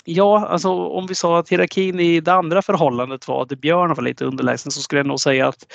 Ja, 0.05 0.47
alltså 0.47 0.71
om 0.71 1.07
vi 1.07 1.15
sa 1.15 1.39
att 1.39 1.49
hierarkin 1.49 2.01
i 2.01 2.21
det 2.21 2.33
andra 2.33 2.63
förhållandet 2.63 3.29
var 3.29 3.43
att 3.43 3.49
Björn 3.49 3.95
var 3.95 4.03
lite 4.03 4.25
underlägsen 4.25 4.73
så 4.73 4.81
skulle 4.81 4.99
jag 4.99 5.07
nog 5.07 5.21
säga 5.21 5.49
att 5.49 5.73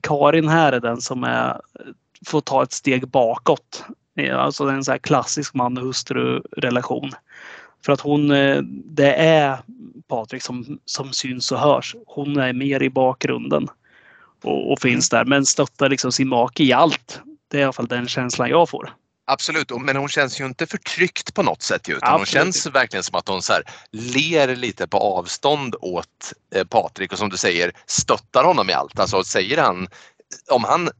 Karin 0.00 0.48
här 0.48 0.72
är 0.72 0.80
den 0.80 1.00
som 1.00 1.24
är, 1.24 1.60
får 2.26 2.40
ta 2.40 2.62
ett 2.62 2.72
steg 2.72 3.08
bakåt. 3.08 3.84
Alltså 4.32 4.68
en 4.68 4.84
så 4.84 4.90
här 4.90 4.98
klassisk 4.98 5.54
man 5.54 5.78
och 5.78 5.84
hustru-relation. 5.84 7.10
För 7.84 7.92
att 7.92 8.00
hon, 8.00 8.30
eh, 8.30 8.58
det 8.84 9.14
är 9.14 9.58
Patrik 10.08 10.42
som, 10.42 10.78
som 10.84 11.12
syns 11.12 11.52
och 11.52 11.58
hörs. 11.58 11.96
Hon 12.06 12.36
är 12.36 12.52
mer 12.52 12.82
i 12.82 12.90
bakgrunden 12.90 13.68
och, 14.42 14.72
och 14.72 14.80
finns 14.80 15.08
där 15.08 15.24
men 15.24 15.46
stöttar 15.46 15.88
liksom 15.88 16.12
sin 16.12 16.28
make 16.28 16.64
i 16.64 16.72
allt. 16.72 17.20
Det 17.48 17.56
är 17.56 17.60
i 17.60 17.64
alla 17.64 17.72
fall 17.72 17.86
den 17.86 18.08
känslan 18.08 18.48
jag 18.48 18.68
får. 18.68 18.92
Absolut, 19.24 19.70
men 19.80 19.96
hon 19.96 20.08
känns 20.08 20.40
ju 20.40 20.46
inte 20.46 20.66
förtryckt 20.66 21.34
på 21.34 21.42
något 21.42 21.62
sätt. 21.62 21.88
Utan 21.88 22.12
hon 22.12 22.26
känns 22.26 22.66
verkligen 22.66 23.04
som 23.04 23.18
att 23.18 23.28
hon 23.28 23.42
så 23.42 23.52
här, 23.52 23.62
ler 23.90 24.56
lite 24.56 24.88
på 24.88 24.98
avstånd 24.98 25.74
åt 25.80 26.32
eh, 26.54 26.64
Patrik 26.64 27.12
och 27.12 27.18
som 27.18 27.28
du 27.28 27.36
säger 27.36 27.72
stöttar 27.86 28.44
honom 28.44 28.70
i 28.70 28.72
allt. 28.72 28.98
Alltså 29.00 29.24
säger 29.24 29.58
han 29.58 29.88
om 30.50 30.64
han 30.64 30.86
eh, 30.86 30.92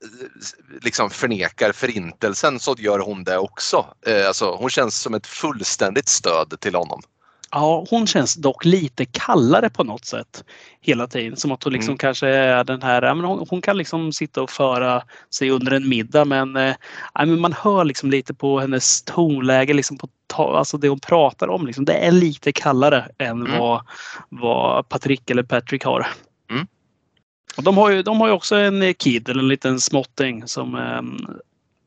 liksom 0.82 1.10
förnekar 1.10 1.72
förintelsen 1.72 2.60
så 2.60 2.74
gör 2.78 2.98
hon 2.98 3.24
det 3.24 3.38
också. 3.38 3.86
Eh, 4.06 4.26
Alltså, 4.26 4.54
hon 4.54 4.70
känns 4.70 5.00
som 5.00 5.14
ett 5.14 5.26
fullständigt 5.26 6.08
stöd 6.08 6.60
till 6.60 6.74
honom. 6.74 7.02
Ja, 7.54 7.84
hon 7.90 8.06
känns 8.06 8.34
dock 8.34 8.64
lite 8.64 9.04
kallare 9.04 9.70
på 9.70 9.84
något 9.84 10.04
sätt 10.04 10.44
hela 10.80 11.06
tiden. 11.06 11.36
Som 11.36 11.52
att 11.52 11.64
hon 11.64 11.72
liksom 11.72 11.90
Mm. 11.92 11.98
kanske 11.98 12.28
är 12.28 12.64
den 12.64 12.82
här, 12.82 13.02
ja, 13.02 13.14
men 13.14 13.24
hon, 13.24 13.46
hon 13.50 13.60
kan 13.62 13.76
liksom 13.76 14.12
sitta 14.12 14.42
och 14.42 14.50
föra 14.50 15.02
sig 15.30 15.50
under 15.50 15.72
en 15.72 15.88
middag 15.88 16.24
men, 16.24 16.56
eh, 16.56 16.74
ja, 17.14 17.24
men 17.26 17.40
man 17.40 17.52
hör 17.52 17.84
liksom 17.84 18.10
lite 18.10 18.34
på 18.34 18.60
hennes 18.60 19.02
tonläge, 19.02 19.72
liksom 19.74 19.98
på 19.98 20.08
ta, 20.26 20.58
alltså 20.58 20.78
det 20.78 20.88
hon 20.88 21.00
pratar 21.00 21.48
om. 21.48 21.66
Liksom, 21.66 21.84
det 21.84 21.94
är 21.94 22.10
lite 22.12 22.52
kallare 22.52 23.08
än 23.18 23.46
Mm. 23.46 23.58
vad, 23.58 23.82
vad 24.28 24.88
Patrick 24.88 25.30
eller 25.30 25.42
Patrick 25.42 25.84
har. 25.84 26.06
Mm. 26.50 26.66
Och 27.56 27.62
de, 27.62 27.76
har 27.76 27.90
ju, 27.90 28.02
de 28.02 28.20
har 28.20 28.28
ju 28.28 28.32
också 28.34 28.56
en 28.56 28.94
kid, 28.94 29.28
eller 29.28 29.42
en 29.42 29.48
liten 29.48 29.80
småtting 29.80 30.46
som 30.48 30.74
eh, 30.74 31.02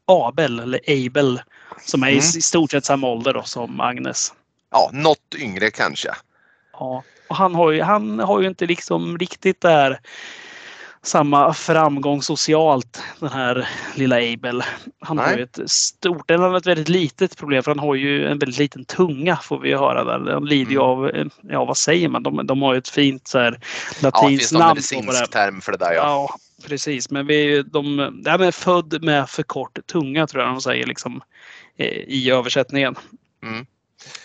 Abel 0.08 0.60
eller 0.60 0.80
Abel 0.88 1.42
som 1.86 2.04
är 2.04 2.08
i, 2.08 2.12
Mm. 2.12 2.20
i 2.20 2.42
stort 2.42 2.72
sett 2.72 2.86
samma 2.86 3.08
ålder 3.08 3.34
då, 3.34 3.44
som 3.44 3.80
Agnes. 3.80 4.34
Ja, 4.76 4.90
något 4.94 5.36
yngre 5.38 5.72
kanske. 5.72 6.10
Ja, 6.74 7.04
och 7.30 7.36
han 7.36 7.56
har 7.56 7.72
ju, 7.72 7.82
han 7.82 8.20
har 8.20 8.42
ju 8.42 8.48
inte 8.48 8.66
liksom 8.66 9.18
riktigt 9.18 9.62
där 9.62 10.00
samma 11.04 11.54
framgång 11.54 12.22
socialt, 12.22 13.04
den 13.20 13.30
här 13.30 13.70
lilla 13.96 14.16
Abel. 14.16 14.64
Han 15.00 15.18
har 15.18 15.26
Nej. 15.26 15.38
ju 15.38 15.44
ett 15.44 15.60
stort, 15.72 16.32
eller 16.32 16.50
har 16.50 16.58
ett 16.58 16.66
väldigt 16.66 16.90
litet 16.90 17.38
problem 17.38 17.64
för 17.64 17.72
han 17.72 17.80
har 17.80 17.96
ju 17.96 18.28
en 18.28 18.40
väldigt 18.40 18.60
liten 18.60 18.86
tunga 18.86 19.38
får 19.38 19.60
vi 19.60 19.74
höra 19.74 20.04
där. 20.04 20.34
Han 20.34 20.46
lider 20.46 20.72
ju 20.72 20.78
Mm. 20.78 20.90
av, 20.90 21.10
eh, 21.10 21.26
ja 21.42 21.66
vad 21.66 21.78
säger 21.78 22.10
man, 22.10 22.24
de, 22.24 22.48
de 22.48 22.62
har 22.62 22.74
ju 22.74 22.78
ett 22.78 22.90
fint 22.90 23.28
så 23.28 23.40
här 23.40 23.52
Ja, 23.52 23.52
det 23.52 23.58
finns 23.58 24.02
latinskt 24.04 24.52
någon 24.52 24.60
namn. 24.60 24.70
medicinsk 24.76 25.32
term 25.32 25.62
för 25.62 25.72
det 25.72 25.78
där 25.78 25.94
ja. 25.94 26.02
Ja, 26.04 26.36
precis. 26.68 27.10
Men 27.10 27.28
vi 27.28 27.64
de, 27.64 28.00
ja, 28.26 28.38
men 28.38 28.52
född 28.52 29.04
med 29.04 29.30
för 29.30 29.44
kort 29.44 29.80
tunga 29.88 30.28
tror 30.28 30.44
jag 30.44 30.54
de 30.54 30.62
säger 30.62 30.86
liksom 30.86 31.22
eh, 31.78 31.88
i 31.88 32.30
översättningen. 32.32 32.96
Mm. 33.44 33.66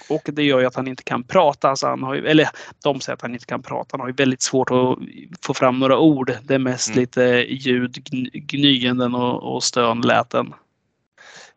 Och 0.09 0.23
det 0.25 0.43
gör 0.43 0.61
ju 0.61 0.67
att 0.67 0.75
han 0.75 0.89
inte 0.89 1.03
kan 1.03 1.23
prata. 1.23 1.71
Alltså 1.71 1.87
han 1.87 2.03
har 2.03 2.15
ju, 2.15 2.27
eller 2.27 2.49
de 2.83 3.01
säger 3.01 3.15
att 3.15 3.23
han 3.23 3.33
inte 3.33 3.47
kan 3.47 3.63
prata. 3.63 3.89
Han 3.91 4.01
har 4.01 4.09
ju 4.09 4.15
väldigt 4.15 4.43
svårt 4.43 4.71
att 4.71 4.99
få 5.43 5.55
fram 5.55 5.79
några 5.79 5.99
ord. 5.99 6.33
Det 6.43 6.55
är 6.55 6.59
mest 6.59 6.89
Mm. 6.89 7.01
lite 7.01 7.23
ljud, 7.49 7.97
gny- 7.97 8.31
gnyenden 8.33 9.15
och, 9.15 9.55
och 9.55 9.65
stönläten. 9.65 10.55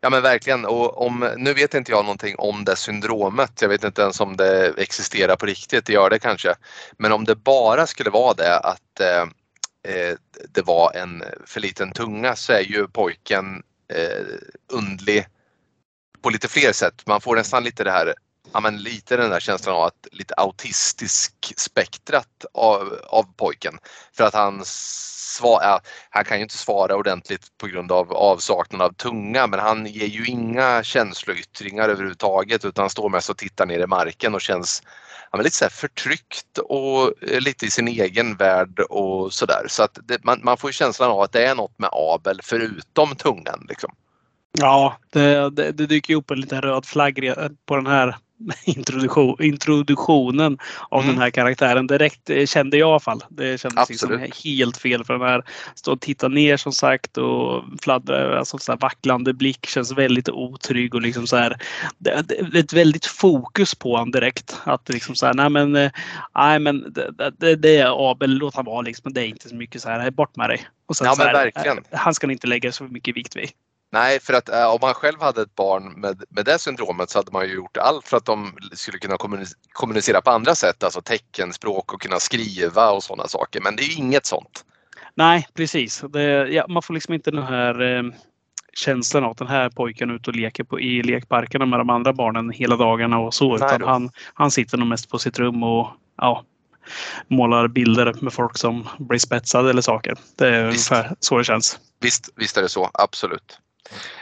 Ja 0.00 0.10
men 0.10 0.22
verkligen 0.22 0.64
och 0.64 1.06
om, 1.06 1.30
nu 1.36 1.54
vet 1.54 1.74
inte 1.74 1.92
jag 1.92 2.04
någonting 2.04 2.34
om 2.38 2.64
det 2.64 2.76
syndromet. 2.76 3.62
Jag 3.62 3.68
vet 3.68 3.84
inte 3.84 4.02
ens 4.02 4.20
om 4.20 4.36
det 4.36 4.74
existerar 4.78 5.36
på 5.36 5.46
riktigt, 5.46 5.86
det 5.86 5.92
gör 5.92 6.10
det 6.10 6.18
kanske. 6.18 6.54
Men 6.98 7.12
om 7.12 7.24
det 7.24 7.34
bara 7.36 7.86
skulle 7.86 8.10
vara 8.10 8.34
det 8.34 8.58
att 8.58 9.00
eh, 9.00 9.22
eh 9.94 10.16
det 10.54 10.62
var 10.62 10.92
en 10.96 11.24
för 11.46 11.60
liten 11.60 11.92
tunga 11.92 12.36
så 12.36 12.52
är 12.52 12.60
ju 12.60 12.88
pojken 12.88 13.62
eh, 13.94 14.24
undlig 14.72 15.26
på 16.24 16.30
lite 16.30 16.48
fler 16.48 16.72
sätt. 16.72 17.02
Man 17.06 17.20
får 17.20 17.36
nästan 17.36 17.64
lite 17.64 17.84
det 17.84 17.90
här 17.90 18.14
ja, 18.52 18.60
men 18.60 18.82
lite 18.82 19.16
den 19.16 19.30
där 19.30 19.40
känslan 19.40 19.74
av 19.74 19.82
att 19.82 20.08
lite 20.12 20.34
autistisk 20.36 21.54
spektrat 21.56 22.44
av, 22.54 22.98
av 23.06 23.26
pojken. 23.36 23.78
För 24.16 24.24
att 24.24 24.34
han 24.34 24.62
svara, 24.64 25.80
han 26.10 26.24
kan 26.24 26.36
ju 26.36 26.42
inte 26.42 26.58
svara 26.58 26.96
ordentligt 26.96 27.58
på 27.58 27.66
grund 27.66 27.92
av 27.92 28.12
avsaknad 28.12 28.82
av 28.82 28.92
tunga 28.92 29.46
men 29.46 29.60
han 29.60 29.86
ger 29.86 30.06
ju 30.06 30.26
inga 30.26 30.82
känsloyttringar 30.82 31.88
överhuvudtaget 31.88 32.64
utan 32.64 32.90
står 32.90 33.08
mest 33.08 33.30
och 33.30 33.38
tittar 33.38 33.66
ner 33.66 33.78
i 33.78 33.86
marken 33.86 34.34
och 34.34 34.40
känns 34.40 34.82
ja, 35.32 35.38
lite 35.38 35.56
så 35.56 35.68
förtryckt 35.70 36.58
och 36.58 37.22
eh, 37.22 37.40
lite 37.40 37.66
i 37.66 37.70
sin 37.70 37.88
egen 37.88 38.36
värld 38.36 38.80
och 38.80 39.32
sådär. 39.32 39.66
Så 39.68 39.82
att 39.82 39.98
det, 40.02 40.24
man, 40.24 40.40
man 40.42 40.56
får 40.56 40.72
känslan 40.72 41.10
av 41.10 41.20
att 41.20 41.32
det 41.32 41.46
är 41.46 41.54
något 41.54 41.78
med 41.78 41.90
Abel 41.92 42.40
förutom 42.42 43.16
tungan. 43.16 43.66
Liksom. 43.68 43.94
Ja, 44.58 44.98
det, 45.12 45.50
det, 45.50 45.72
det 45.72 45.86
dyker 45.86 46.14
upp 46.14 46.30
en 46.30 46.40
liten 46.40 46.62
röd 46.62 46.86
flagg 46.86 47.34
på 47.66 47.76
den 47.76 47.86
här 47.86 48.16
introduktion, 48.64 49.36
introduktionen 49.42 50.58
av 50.88 51.02
mm. 51.02 51.14
den 51.14 51.22
här 51.22 51.30
karaktären. 51.30 51.86
Direkt 51.86 52.30
eh, 52.30 52.46
kände 52.46 52.76
jag 52.76 52.88
i 52.88 52.90
alla 52.90 53.00
fall. 53.00 53.24
Det 53.28 53.60
kändes 53.60 53.88
liksom 53.88 54.26
helt 54.44 54.76
fel 54.76 55.04
för 55.04 55.12
den 55.12 55.28
här. 55.28 55.42
Stå 55.74 55.92
och 55.92 56.00
titta 56.00 56.28
ner 56.28 56.56
som 56.56 56.72
sagt 56.72 57.18
och 57.18 57.64
fladdra, 57.82 58.38
alltså 58.38 58.58
så 58.58 58.72
här 58.72 58.78
vacklande 58.78 59.32
blick 59.32 59.66
känns 59.66 59.92
väldigt 59.92 60.28
otrygg 60.28 60.94
och 60.94 61.02
liksom 61.02 61.26
så 61.26 61.36
här. 61.36 61.56
Det, 61.98 62.22
det, 62.52 62.58
ett 62.58 62.72
väldigt 62.72 63.06
fokus 63.06 63.74
på 63.74 63.92
honom 63.92 64.10
direkt. 64.10 64.56
Att 64.64 64.88
liksom 64.88 65.14
så 65.14 65.26
här, 65.26 65.34
nej 65.34 65.50
men, 65.50 65.76
eh, 65.76 65.90
nej 66.34 66.58
men 66.58 66.92
det, 66.92 67.32
det, 67.38 67.56
det 67.56 67.76
är 67.76 68.10
Abel, 68.10 68.30
låt 68.30 68.54
han 68.54 68.64
vara 68.64 68.80
liksom. 68.80 69.12
Det 69.12 69.20
är 69.20 69.26
inte 69.26 69.48
så 69.48 69.54
mycket 69.54 69.82
så 69.82 69.88
här, 69.88 70.10
bort 70.10 70.36
med 70.36 70.50
dig. 70.50 70.66
Och 70.86 70.96
sen 70.96 71.04
ja, 71.04 71.14
så 71.14 71.22
här, 71.22 71.32
verkligen. 71.32 71.78
Eh, 71.78 71.98
han 71.98 72.14
ska 72.14 72.30
inte 72.30 72.46
lägga 72.46 72.72
så 72.72 72.84
mycket 72.84 73.16
vikt 73.16 73.36
vid. 73.36 73.50
Nej, 73.94 74.20
för 74.20 74.34
att 74.34 74.48
äh, 74.48 74.66
om 74.66 74.78
man 74.80 74.94
själv 74.94 75.20
hade 75.20 75.42
ett 75.42 75.54
barn 75.54 75.92
med, 76.00 76.24
med 76.28 76.44
det 76.44 76.58
syndromet 76.58 77.10
så 77.10 77.18
hade 77.18 77.32
man 77.32 77.48
ju 77.48 77.54
gjort 77.54 77.76
allt 77.76 78.08
för 78.08 78.16
att 78.16 78.24
de 78.24 78.56
skulle 78.72 78.98
kunna 78.98 79.16
kommunicera 79.72 80.20
på 80.20 80.30
andra 80.30 80.54
sätt, 80.54 80.84
alltså 80.84 81.02
teckenspråk 81.02 81.94
och 81.94 82.02
kunna 82.02 82.20
skriva 82.20 82.90
och 82.90 83.02
sådana 83.02 83.28
saker. 83.28 83.60
Men 83.60 83.76
det 83.76 83.82
är 83.82 83.86
ju 83.86 83.94
inget 83.94 84.26
sånt. 84.26 84.64
Nej, 85.14 85.46
precis. 85.54 86.04
Det, 86.08 86.22
ja, 86.48 86.66
man 86.68 86.82
får 86.82 86.94
liksom 86.94 87.14
inte 87.14 87.30
den 87.30 87.42
här 87.42 87.96
eh, 87.96 88.02
känslan 88.72 89.24
av 89.24 89.30
att 89.30 89.38
den 89.38 89.48
här 89.48 89.70
pojken 89.70 90.10
är 90.10 90.14
ute 90.14 90.30
och 90.30 90.36
leker 90.36 90.64
på, 90.64 90.80
i 90.80 91.02
lekparkerna 91.02 91.66
med 91.66 91.80
de 91.80 91.90
andra 91.90 92.12
barnen 92.12 92.50
hela 92.50 92.76
dagarna 92.76 93.18
och 93.18 93.34
så. 93.34 93.56
utan 93.56 93.82
han, 93.82 94.10
han 94.34 94.50
sitter 94.50 94.78
nog 94.78 94.88
mest 94.88 95.10
på 95.10 95.18
sitt 95.18 95.38
rum 95.38 95.62
och 95.62 95.88
ja, 96.16 96.44
målar 97.28 97.68
bilder 97.68 98.14
med 98.20 98.32
folk 98.32 98.58
som 98.58 98.88
blir 98.98 99.18
spetsade 99.18 99.70
eller 99.70 99.82
saker. 99.82 100.16
Det 100.36 100.48
är 100.48 100.66
visst. 100.66 100.92
ungefär 100.92 101.16
så 101.20 101.38
det 101.38 101.44
känns. 101.44 101.78
Visst, 102.00 102.30
visst 102.36 102.56
är 102.56 102.62
det 102.62 102.68
så, 102.68 102.90
absolut. 102.94 103.60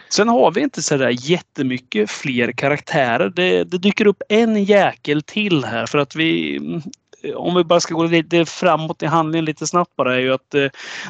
Sen 0.08 0.28
har 0.28 0.50
vi 0.50 0.60
inte 0.60 0.82
så 0.82 0.96
där 0.96 1.30
jättemycket 1.30 2.10
fler 2.10 2.52
karaktärer. 2.52 3.32
Det, 3.36 3.64
det, 3.64 3.78
dyker 3.78 4.06
upp 4.06 4.22
en 4.28 4.64
jäkel 4.64 5.22
till 5.22 5.64
här 5.64 5.86
för 5.86 5.98
att 5.98 6.16
vi 6.16 6.56
mm, 6.56 6.82
om 7.34 7.54
vi 7.54 7.64
bara 7.64 7.80
ska 7.80 7.94
gå 7.94 8.04
lite 8.04 8.44
framåt 8.44 9.02
i 9.02 9.06
handlingen 9.06 9.44
lite 9.44 9.66
snabbt 9.66 9.96
bara 9.96 10.14
är 10.14 10.20
ju 10.20 10.32
att 10.32 10.54
eh, 10.54 10.66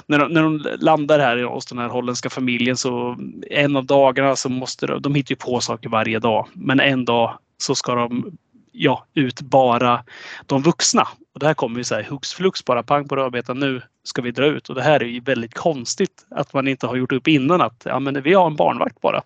när, 0.07 0.19
de, 0.19 0.33
när 0.33 0.43
de 0.43 0.67
landar 0.79 1.19
här 1.19 1.43
hos 1.43 1.67
den 1.67 1.79
här 1.79 1.89
holländska 1.89 2.31
familjen 2.31 2.77
så 2.77 3.09
mm, 3.09 3.43
en 3.51 3.77
av 3.77 3.87
dagarna 3.87 4.37
så 4.37 4.49
måste 4.49 4.87
de, 4.87 5.03
de 5.03 5.15
hittar 5.15 5.33
ju 5.33 5.37
på 5.37 5.61
saker 5.61 5.89
varje 5.89 6.19
dag. 6.19 6.49
Men 6.53 6.81
en 6.81 7.05
dag 7.05 7.39
så 7.59 7.75
ska 7.75 7.95
de 7.95 8.37
ja, 8.73 9.07
ut 9.15 9.41
bara 9.41 10.05
de 10.47 10.63
vuxna. 10.63 11.09
Och 11.35 11.41
det 11.41 11.47
här 11.47 11.55
kommer 11.55 11.79
ju 11.79 11.85
så 11.85 11.95
här 11.95 12.03
hux 12.03 12.33
flux 12.33 12.65
bara 12.65 12.83
pang 12.83 13.09
på 13.09 13.17
rödbetan 13.17 13.59
nu 13.59 13.83
ska 14.05 14.23
vi 14.23 14.31
dra 14.31 14.47
ut. 14.47 14.69
Och 14.69 14.75
det 14.75 14.83
här 14.83 15.03
är 15.03 15.07
ju 15.07 15.21
väldigt 15.21 15.55
konstigt 15.55 16.27
att 16.31 16.53
man 16.53 16.69
inte 16.69 16.87
har 16.87 16.97
gjort 16.97 17.13
upp 17.13 17.29
innan 17.29 17.61
att 17.61 17.83
ja, 17.85 17.99
men 17.99 18.23
vi 18.23 18.35
har 18.35 18.47
en 18.47 18.57
barnvakt 18.57 19.01
bara. 19.01 19.23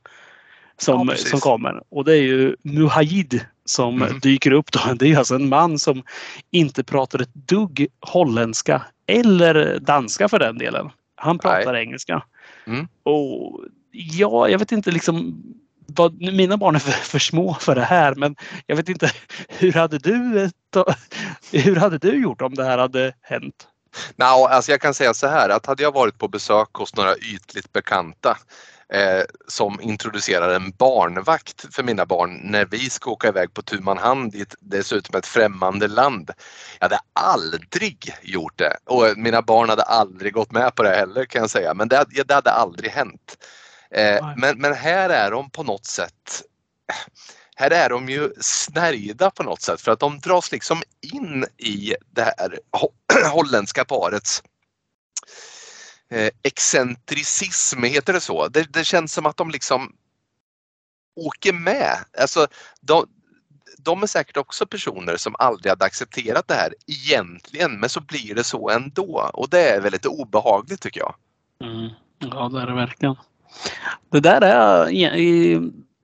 Som, 0.79 1.09
ja, 1.09 1.17
som 1.17 1.41
kommer. 1.41 1.83
Och 1.89 2.05
det 2.05 2.13
är 2.13 2.23
ju 2.23 2.57
Muhajid 2.63 3.47
som 3.65 4.03
mm. 4.03 4.19
dyker 4.21 4.51
upp 4.51 4.73
då. 4.73 4.81
Det 4.95 5.13
är 5.13 5.19
alltså 5.19 5.35
en 5.35 5.49
man 5.49 5.79
som 5.79 6.03
inte 6.51 6.85
pratar 6.85 7.23
ett 7.23 7.35
dugg 7.35 7.87
holländska 8.01 8.83
eller 9.07 9.79
danska 9.79 10.29
för 10.29 10.39
den 10.39 10.59
delen. 10.59 10.91
Han 11.17 11.39
pratar 11.39 11.73
Nej. 11.73 11.83
engelska. 11.83 12.23
Mm. 12.67 12.89
Och 13.03 13.61
ja, 13.93 14.49
jag 14.49 14.59
vet 14.59 14.73
inte 14.73 14.91
liksom 14.91 15.43
vad, 15.87 16.21
mina 16.21 16.57
barn 16.57 16.75
är 16.75 16.79
för, 16.79 16.93
för, 16.93 17.19
små 17.19 17.55
för 17.55 17.75
det 17.75 17.85
här 17.85 18.15
men 18.15 18.37
jag 18.67 18.77
vet 18.77 18.89
inte 18.89 19.11
hur 19.49 19.73
hade 19.73 19.99
du 19.99 20.51
hur 21.53 21.77
hade 21.77 21.99
du 21.99 22.23
gjort 22.23 22.43
om 22.43 22.55
det 22.55 22.65
här 22.65 22.79
hade 22.79 23.13
hänt? 23.21 23.69
No, 24.17 24.25
alltså 24.25 24.71
jag 24.71 24.81
kan 24.81 24.95
säga 24.95 25.15
så 25.15 25.27
här 25.27 25.49
att 25.49 25.67
hade 25.67 25.83
jag 25.83 25.95
varit 25.95 26.19
på 26.19 26.29
besök 26.29 26.69
hos 26.73 26.95
några 26.97 27.17
ytligt 27.17 27.73
bekanta 27.73 28.37
eh, 28.93 29.23
som 29.49 29.81
introducerar 29.81 30.55
en 30.55 30.71
barnvakt 30.71 31.75
för 31.75 31.83
mina 31.83 32.07
barn 32.07 32.41
när 32.43 32.65
vi 32.65 32.91
ska 32.91 33.11
åka 33.11 33.29
iväg 33.29 33.55
på 33.55 33.63
tu 33.63 33.81
man 33.81 33.99
hand 33.99 34.35
i 34.35 34.41
ett, 34.41 34.55
dessutom 34.61 35.19
ett 35.19 35.27
främmande 35.27 35.89
land. 35.89 36.31
Jag 36.79 36.85
hade 36.85 37.01
aldrig 37.13 38.15
gjort 38.23 38.59
det 38.59 38.77
och 38.85 39.05
mina 39.17 39.43
barn 39.43 39.69
hade 39.69 39.83
aldrig 39.83 40.33
gått 40.33 40.53
med 40.53 40.75
på 40.75 40.83
det 40.83 40.97
heller 40.97 41.25
kan 41.25 41.41
jag 41.41 41.51
säga 41.51 41.75
men 41.75 41.89
det, 41.89 42.05
det 42.27 42.35
hade 42.35 42.51
aldrig 42.51 42.91
hänt. 42.91 43.37
Eh, 43.91 44.33
men, 44.37 44.59
men 44.59 44.75
här 44.75 45.11
är 45.11 45.31
de 45.31 45.51
på 45.51 45.63
något 45.63 45.87
sätt 45.87 46.43
här 47.59 47.71
är 47.71 47.89
de 47.89 48.09
ju 48.09 48.33
snärjda 48.41 49.31
på 49.31 49.43
något 49.43 49.63
sätt 49.63 49.81
för 49.81 49.93
att 49.93 50.01
de 50.01 50.19
dras 50.19 50.53
liksom 50.53 50.83
in 51.15 51.45
i 51.57 51.95
det 52.11 52.23
här 52.23 52.59
holländska 53.33 53.85
parets 53.85 54.43
eh, 56.11 56.31
excentricism, 56.43 57.83
heter 57.83 58.13
det 58.13 58.21
så? 58.21 58.49
Det, 58.49 58.73
det, 58.73 58.85
känns 58.85 59.13
som 59.13 59.27
att 59.27 59.37
de 59.37 59.51
liksom 59.51 59.93
åker 61.17 61.53
med. 61.53 61.97
Alltså, 62.19 62.47
de, 62.81 63.07
de 63.79 64.03
är 64.03 64.07
säkert 64.07 64.37
också 64.37 64.67
personer 64.67 65.17
som 65.17 65.37
aldrig 65.39 65.71
hade 65.71 65.85
accepterat 65.85 66.49
det 66.49 66.55
här 66.55 66.75
egentligen 66.87 67.81
men 67.81 67.89
så 67.89 68.01
blir 68.01 68.35
det 68.35 68.45
så 68.45 68.71
ändå 68.71 69.31
och 69.33 69.51
det 69.51 69.69
är 69.71 69.81
väldigt 69.81 70.07
obehagligt 70.07 70.81
tycker 70.81 71.01
jag. 71.01 71.15
Mm. 71.61 71.91
Ja 72.19 72.49
det 72.49 72.61
är 72.61 72.67
det 72.67 72.75
verkligen. 72.75 73.17
Det 74.11 74.21
där 74.21 74.41
är 74.41 74.89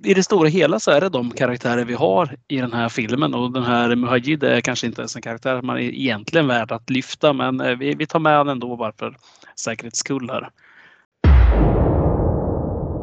i, 0.05 0.15
det 0.15 0.23
stora 0.23 0.49
hela 0.49 0.81
så 0.81 0.91
är 0.91 1.01
det 1.01 1.09
de 1.09 1.31
karaktärer 1.31 1.85
vi 1.85 1.95
har 1.95 2.37
i 2.49 2.57
den 2.57 2.73
här 2.73 2.89
filmen 2.89 3.35
och 3.35 3.53
den 3.53 3.63
här 3.63 3.97
Muhajid 3.97 4.45
är 4.45 4.61
kanske 4.61 4.87
inte 4.87 5.01
ens 5.01 5.17
en 5.17 5.23
karaktär 5.23 5.63
man 5.63 5.77
är 5.77 5.81
egentligen 5.81 6.47
värd 6.47 6.73
att 6.73 6.91
lyfta 6.91 7.33
men 7.33 7.61
eh, 7.61 7.77
vi, 7.77 7.95
vi 7.95 8.07
tar 8.07 8.19
med 8.19 8.39
den 8.39 8.49
ändå 8.49 8.77
bara 8.77 8.93
för 8.93 9.17
säkerhets 9.57 9.99
skull 9.99 10.31
här. 10.31 10.51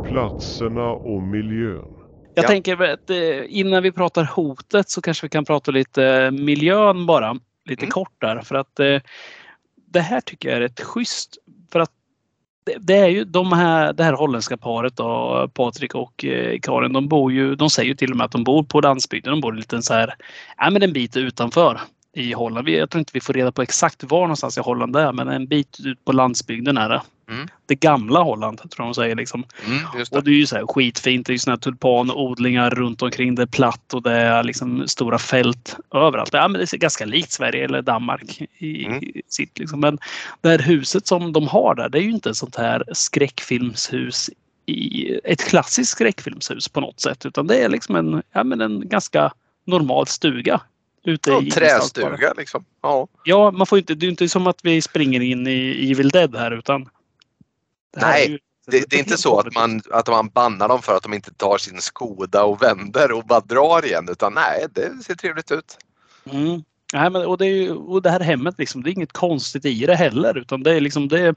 Platserna 0.10 0.90
och 0.90 1.24
miljön. 1.24 2.00
Jag 2.36 2.44
ja. 2.44 2.48
tänker 2.48 2.82
att 2.82 3.10
eh, 3.10 3.18
innan 3.48 3.84
vi 3.84 3.92
pratar 3.92 4.24
hotet 4.24 4.90
så 4.90 5.02
kanske 5.02 5.26
vi 5.26 5.30
kan 5.30 5.46
prata 5.46 5.72
lite 5.72 6.32
miljön 6.32 7.06
bara. 7.06 7.36
Lite 7.66 7.84
mm. 7.84 7.92
kort 7.92 8.14
där 8.18 8.42
för 8.42 8.56
att 8.56 8.80
eh, 8.80 9.02
det 9.76 10.00
här 10.00 10.22
tycker 10.22 10.50
jag 10.50 10.58
är 10.58 10.62
ett 10.62 10.82
schysst 10.82 11.38
det, 12.80 12.98
är 12.98 13.08
ju 13.08 13.24
de 13.24 13.54
här, 13.54 13.94
det 13.94 14.04
här 14.04 14.14
holländska 14.14 14.58
paret 14.58 14.98
då, 14.98 15.50
Patrik 15.54 15.96
och 15.96 16.26
eh, 16.26 16.60
Karin, 16.60 16.94
de 16.94 17.08
bor 17.08 17.32
ju, 17.32 17.56
de 17.56 17.70
säger 17.70 17.90
ju 17.90 17.96
till 17.96 18.12
och 18.12 18.18
med 18.18 18.26
att 18.26 18.32
de 18.32 18.44
bor 18.44 18.64
på 18.64 18.82
landsbygden. 18.82 19.32
De 19.32 19.42
bor 19.42 19.54
lite 19.54 19.82
så 19.82 19.94
här, 19.94 20.16
ja 20.58 20.70
men 20.70 20.84
en 20.84 20.94
bit 20.94 21.18
utanför 21.18 21.80
i 22.14 22.34
Holland. 22.34 22.70
Jag 22.70 22.90
tror 22.90 23.00
inte 23.00 23.12
vi 23.14 23.22
får 23.22 23.34
reda 23.34 23.52
på 23.52 23.62
exakt 23.62 24.04
var 24.04 24.22
någonstans 24.22 24.58
i 24.58 24.62
Holland 24.62 24.94
det 24.94 25.02
är, 25.02 25.14
men 25.14 25.28
en 25.28 25.48
bit 25.48 25.78
ut 25.86 26.06
på 26.06 26.12
landsbygden 26.12 26.78
är 26.78 26.90
det. 26.90 27.02
Mm. 27.30 27.48
Det 27.66 27.76
gamla 27.76 28.20
Holland 28.20 28.58
tror 28.58 28.72
jag 28.78 28.88
de 28.88 28.94
säger. 28.94 29.16
Liksom. 29.16 29.44
Mm, 29.66 29.80
det. 29.98 30.18
Och 30.18 30.24
det 30.24 30.32
är 30.32 30.36
ju 30.36 30.46
så 30.46 30.56
här 30.56 30.68
skitfint. 30.68 31.28
Det 31.28 31.32
är 31.32 31.34
ju 31.34 31.40
såna 31.40 31.58
tulpanodlingar 31.58 32.70
runt 32.70 33.02
omkring. 33.02 33.36
Det 33.36 33.42
är 33.42 33.48
platt 33.48 33.94
och 33.94 34.02
det 34.02 34.12
är 34.12 34.44
liksom 34.44 34.88
stora 34.88 35.18
fält 35.18 35.78
överallt. 35.94 36.34
Ja, 36.34 36.48
men 36.48 36.60
det 36.60 36.74
är 36.74 36.78
ganska 36.78 37.06
likt 37.06 37.32
Sverige 37.32 37.66
eller 37.66 37.82
Danmark 37.82 38.42
i, 38.58 38.86
mm. 38.86 39.04
sitt. 39.28 39.60
Liksom. 39.60 39.80
Men 39.80 40.00
det 40.42 40.50
här 40.50 40.60
huset 40.60 41.08
som 41.08 41.34
de 41.34 41.48
har 41.48 41.76
där, 41.76 41.90
det 41.90 41.98
är 41.98 42.04
ju 42.04 42.12
inte 42.12 42.30
ett 42.30 42.38
sånt 42.38 42.56
här 42.56 42.84
skräckfilmshus 42.94 44.30
i 44.66 45.14
ett 45.24 45.42
klassiskt 45.42 45.92
skräckfilmshus 45.92 46.70
på 46.70 46.82
något 46.82 47.00
sätt. 47.00 47.26
Utan 47.26 47.48
det 47.48 47.64
är 47.64 47.70
liksom 47.70 47.96
en, 47.96 48.24
ja, 48.32 48.44
men 48.44 48.62
en 48.62 48.90
ganska 48.90 49.34
normal 49.66 50.08
stuga 50.08 50.62
Ute 51.04 51.32
ja, 51.32 51.42
i 51.42 51.52
trästuga 51.52 52.34
liksom. 52.38 52.66
Ja. 52.82 53.08
ja, 53.24 53.52
man 53.52 53.68
får 53.68 53.78
inte, 53.78 53.96
det 53.96 54.06
är 54.06 54.10
inte 54.10 54.30
som 54.30 54.48
att 54.48 54.60
vi 54.64 54.82
springer 54.82 55.22
in 55.22 55.48
i 55.48 55.92
Evil 55.92 56.10
Dead 56.10 56.36
här 56.36 56.52
utan 56.52 56.90
Nej, 57.98 58.30
ju, 58.30 58.40
det, 58.68 58.90
det, 58.90 58.96
är 58.96 59.00
inte 59.00 59.18
så 59.18 59.40
att 59.40 59.54
man, 59.54 59.82
att 59.92 60.08
man 60.08 60.30
bannar 60.30 60.68
dem 60.68 60.82
för 60.82 60.96
att 60.96 61.04
de 61.04 61.14
inte 61.14 61.34
tar 61.34 61.58
sin 61.58 61.82
Skoda 61.82 62.44
och 62.44 62.64
vänder 62.64 63.12
och 63.12 63.24
bara 63.26 63.40
drar 63.40 63.86
igen 63.86 64.08
utan 64.12 64.34
nej, 64.34 64.66
det 64.72 65.04
ser 65.04 65.16
trevligt 65.16 65.52
ut. 65.52 65.78
Mm. 66.32 66.64
Nej, 66.94 67.10
men, 67.10 67.26
och, 67.26 67.38
det 67.38 67.46
ju, 67.46 67.72
och 67.72 68.02
det 68.02 68.10
här 68.10 68.20
hemmet, 68.20 68.56
liksom, 68.58 68.84
det 68.84 68.90
är 68.90 68.92
inget 68.92 69.14
konstigt 69.14 69.66
i 69.66 69.86
det 69.86 69.96
heller. 69.96 70.38
Utan 70.38 70.64
det 70.64 70.76
är, 70.76 70.82
liksom, 70.82 71.08
det 71.08 71.20
är 71.20 71.36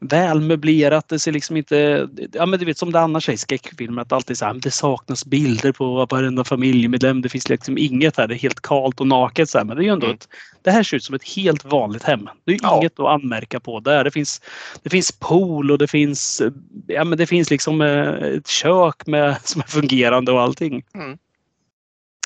väl 0.00 0.40
möblerat. 0.40 1.08
Det 1.08 1.18
ser 1.18 1.32
liksom 1.32 1.56
inte... 1.56 2.08
Ja, 2.32 2.46
men 2.46 2.58
du 2.58 2.64
vet 2.64 2.78
som 2.78 2.92
det 2.92 3.00
annars 3.00 3.28
är 3.28 3.32
i 3.32 3.36
skräckfilmer. 3.36 4.02
Att 4.02 4.12
alltid 4.12 4.38
så 4.38 4.44
här, 4.44 4.54
det 4.54 4.70
saknas 4.70 5.24
bilder 5.26 5.72
på 5.72 6.06
varenda 6.10 6.44
familjemedlem. 6.44 7.22
Det 7.22 7.28
finns 7.28 7.48
liksom 7.48 7.78
inget 7.78 8.16
här. 8.16 8.28
Det 8.28 8.34
är 8.34 8.38
helt 8.38 8.60
kalt 8.60 9.00
och 9.00 9.06
naket. 9.06 9.50
Så 9.50 9.58
här, 9.58 9.64
men 9.64 9.76
det 9.76 9.82
är 9.82 9.84
ju 9.84 9.92
ändå 9.92 10.06
Mm. 10.06 10.14
ett, 10.16 10.28
det 10.62 10.70
här 10.70 10.82
ser 10.82 10.96
ut 10.96 11.04
som 11.04 11.14
ett 11.14 11.28
helt 11.36 11.64
vanligt 11.64 12.02
hem. 12.02 12.28
Det 12.44 12.52
är 12.52 12.58
Ja. 12.62 12.78
inget 12.78 13.00
att 13.00 13.06
anmärka 13.06 13.60
på 13.60 13.80
där. 13.80 14.04
Det 14.04 14.10
finns, 14.10 14.40
det 14.82 14.90
finns 14.90 15.12
pool 15.12 15.70
och 15.70 15.78
det 15.78 15.86
finns, 15.88 16.42
ja, 16.86 17.04
men 17.04 17.18
det 17.18 17.26
finns 17.26 17.50
liksom 17.50 17.80
eh, 17.80 18.08
ett 18.08 18.46
kök 18.48 19.06
med, 19.06 19.36
som 19.44 19.60
är 19.60 19.66
fungerande 19.66 20.32
och 20.32 20.40
allting. 20.40 20.82
Mm. 20.94 21.18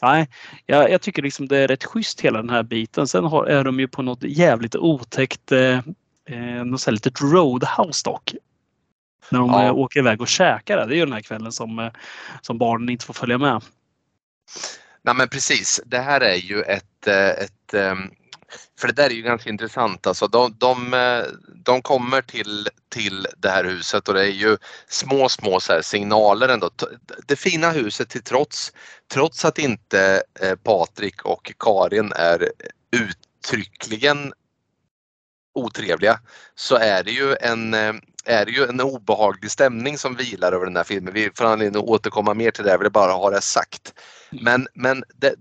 Nej, 0.02 0.28
jag, 0.66 0.90
jag 0.90 1.00
tycker 1.02 1.22
liksom 1.22 1.48
det 1.48 1.58
är 1.58 1.68
rätt 1.68 1.84
schysst 1.84 2.20
hela 2.20 2.38
den 2.42 2.50
här 2.50 2.62
biten. 2.62 3.08
Sen 3.08 3.24
har, 3.24 3.44
är 3.46 3.64
de 3.64 3.80
ju 3.80 3.88
på 3.88 4.02
något 4.02 4.22
jävligt 4.22 4.76
otäckt, 4.76 5.52
eh, 5.52 5.78
eh, 6.28 6.64
något 6.64 6.86
litet 6.86 7.20
roadhouse 7.20 8.02
dock. 8.04 8.34
När 9.30 9.38
de 9.38 9.50
Ja. 9.50 9.64
eh, 9.64 9.74
åker 9.74 10.00
iväg 10.00 10.20
och 10.20 10.28
käkar. 10.28 10.86
Det 10.86 10.94
är 10.94 10.96
ju 10.96 11.04
den 11.04 11.12
här 11.12 11.20
kvällen 11.20 11.52
som, 11.52 11.78
eh, 11.78 11.90
som 12.40 12.58
barnen 12.58 12.88
inte 12.88 13.04
får 13.06 13.14
följa 13.14 13.38
med. 13.38 13.62
Nej 15.02 15.14
men 15.14 15.28
precis, 15.28 15.80
det 15.86 15.98
här 15.98 16.20
är 16.20 16.34
ju 16.34 16.62
ett, 16.62 17.06
eh, 17.06 17.28
ett 17.28 17.74
ehm, 17.74 18.10
för 18.80 18.88
det 18.88 18.94
där 18.94 19.10
är 19.10 19.14
ju 19.14 19.22
ganska 19.22 19.50
intressant. 19.50 20.06
Alltså 20.06 20.26
de, 20.26 20.54
de, 20.58 20.94
eh, 20.94 21.24
de 21.64 21.82
kommer 21.82 22.22
till, 22.22 22.68
till 22.88 23.26
det 23.38 23.48
här 23.48 23.64
huset 23.64 24.08
och 24.08 24.14
det 24.14 24.20
är 24.20 24.32
ju 24.32 24.56
små, 24.88 25.28
små 25.28 25.60
så 25.60 25.82
signaler 25.82 26.48
ändå. 26.48 26.70
Det 27.26 27.36
fina 27.36 27.70
huset 27.70 28.08
till 28.08 28.22
trots, 28.22 28.72
trots 29.12 29.44
att 29.44 29.58
inte 29.58 30.22
eh, 30.40 30.54
Patrik 30.54 31.24
och 31.24 31.52
Karin 31.58 32.12
är 32.16 32.50
uttryckligen 32.92 34.32
otrevliga 35.54 36.20
så 36.54 36.76
är 36.76 37.02
det 37.04 37.10
ju 37.10 37.36
en, 37.40 37.74
eh, 37.74 37.94
är 38.24 38.44
det 38.44 38.52
ju 38.52 38.64
en 38.64 38.80
obehaglig 38.80 39.50
stämning 39.50 39.98
som 39.98 40.16
vilar 40.16 40.52
över 40.52 40.66
den 40.66 40.76
här 40.76 40.84
filmen. 40.84 41.14
Vi 41.14 41.30
får 41.34 41.44
anledning 41.44 41.82
att 41.82 41.88
återkomma 41.88 42.34
mer 42.34 42.50
till 42.50 42.64
det, 42.64 42.70
jag 42.70 42.78
vill 42.78 42.92
bara 42.92 43.12
ha 43.12 43.30
det 43.30 43.40
sagt. 43.40 43.94
Men, 44.30 44.68
men 44.74 45.04
det, 45.14 45.34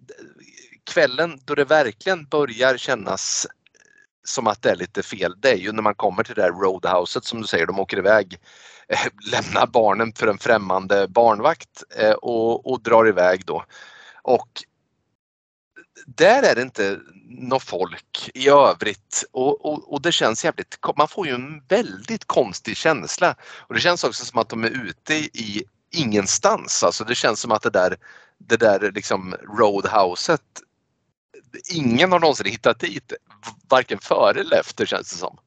kvällen 0.86 1.40
då 1.46 1.56
det 1.56 1.66
verkligen 1.66 2.26
börjar 2.26 2.78
kännas 2.78 3.48
eh, 3.50 3.52
som 4.24 4.48
att 4.48 4.62
det 4.62 4.72
är 4.72 4.76
lite 4.76 5.04
fel, 5.04 5.36
det 5.38 5.52
är 5.52 5.58
ju 5.58 5.72
när 5.72 5.84
man 5.84 5.96
kommer 5.96 6.24
till 6.24 6.36
det 6.36 6.42
där 6.42 6.52
roadhouset 6.52 7.26
som 7.26 7.42
du 7.42 7.48
säger, 7.48 7.66
de 7.66 7.80
åker 7.80 7.98
iväg, 7.98 8.40
äh, 8.88 9.00
lämnar 9.32 9.68
barnen 9.68 10.14
för 10.14 10.28
en 10.28 10.38
främmande 10.38 11.08
barnvakt 11.08 11.84
äh, 11.98 12.12
och, 12.12 12.72
och 12.72 12.82
drar 12.82 13.08
iväg 13.08 13.46
då. 13.46 13.64
Och 14.22 14.50
där 16.06 16.44
är 16.44 16.56
det 16.56 16.62
inte 16.62 17.00
något 17.28 17.64
folk 17.64 18.32
i 18.34 18.50
övrigt 18.50 19.24
och, 19.32 19.66
och, 19.66 19.94
och 19.94 20.02
det 20.02 20.12
känns 20.12 20.46
jävligt, 20.46 20.80
man 20.98 21.08
får 21.08 21.28
ju 21.28 21.34
en 21.34 21.64
väldigt 21.68 22.26
konstig 22.26 22.78
känsla. 22.78 23.36
Och 23.42 23.74
det 23.74 23.80
känns 23.80 24.04
också 24.04 24.26
som 24.26 24.40
att 24.40 24.50
de 24.50 24.64
är 24.64 24.88
ute 24.88 25.14
i 25.14 25.64
ingenstans, 25.92 26.84
alltså 26.84 27.04
det 27.04 27.16
känns 27.16 27.40
som 27.40 27.52
att 27.52 27.62
det 27.62 27.70
där, 27.70 27.98
det 28.38 28.58
där 28.58 28.92
liksom 28.92 29.36
roadhouset, 29.58 30.42
ingen 31.74 32.12
har 32.12 32.20
någonsin 32.20 32.52
hittat 32.52 32.80
dit, 32.80 33.14
varken 33.70 34.00
före 34.02 34.40
eller 34.40 34.60
efter 34.60 34.86
känns 34.86 35.12
det 35.12 35.18
som. 35.18 35.38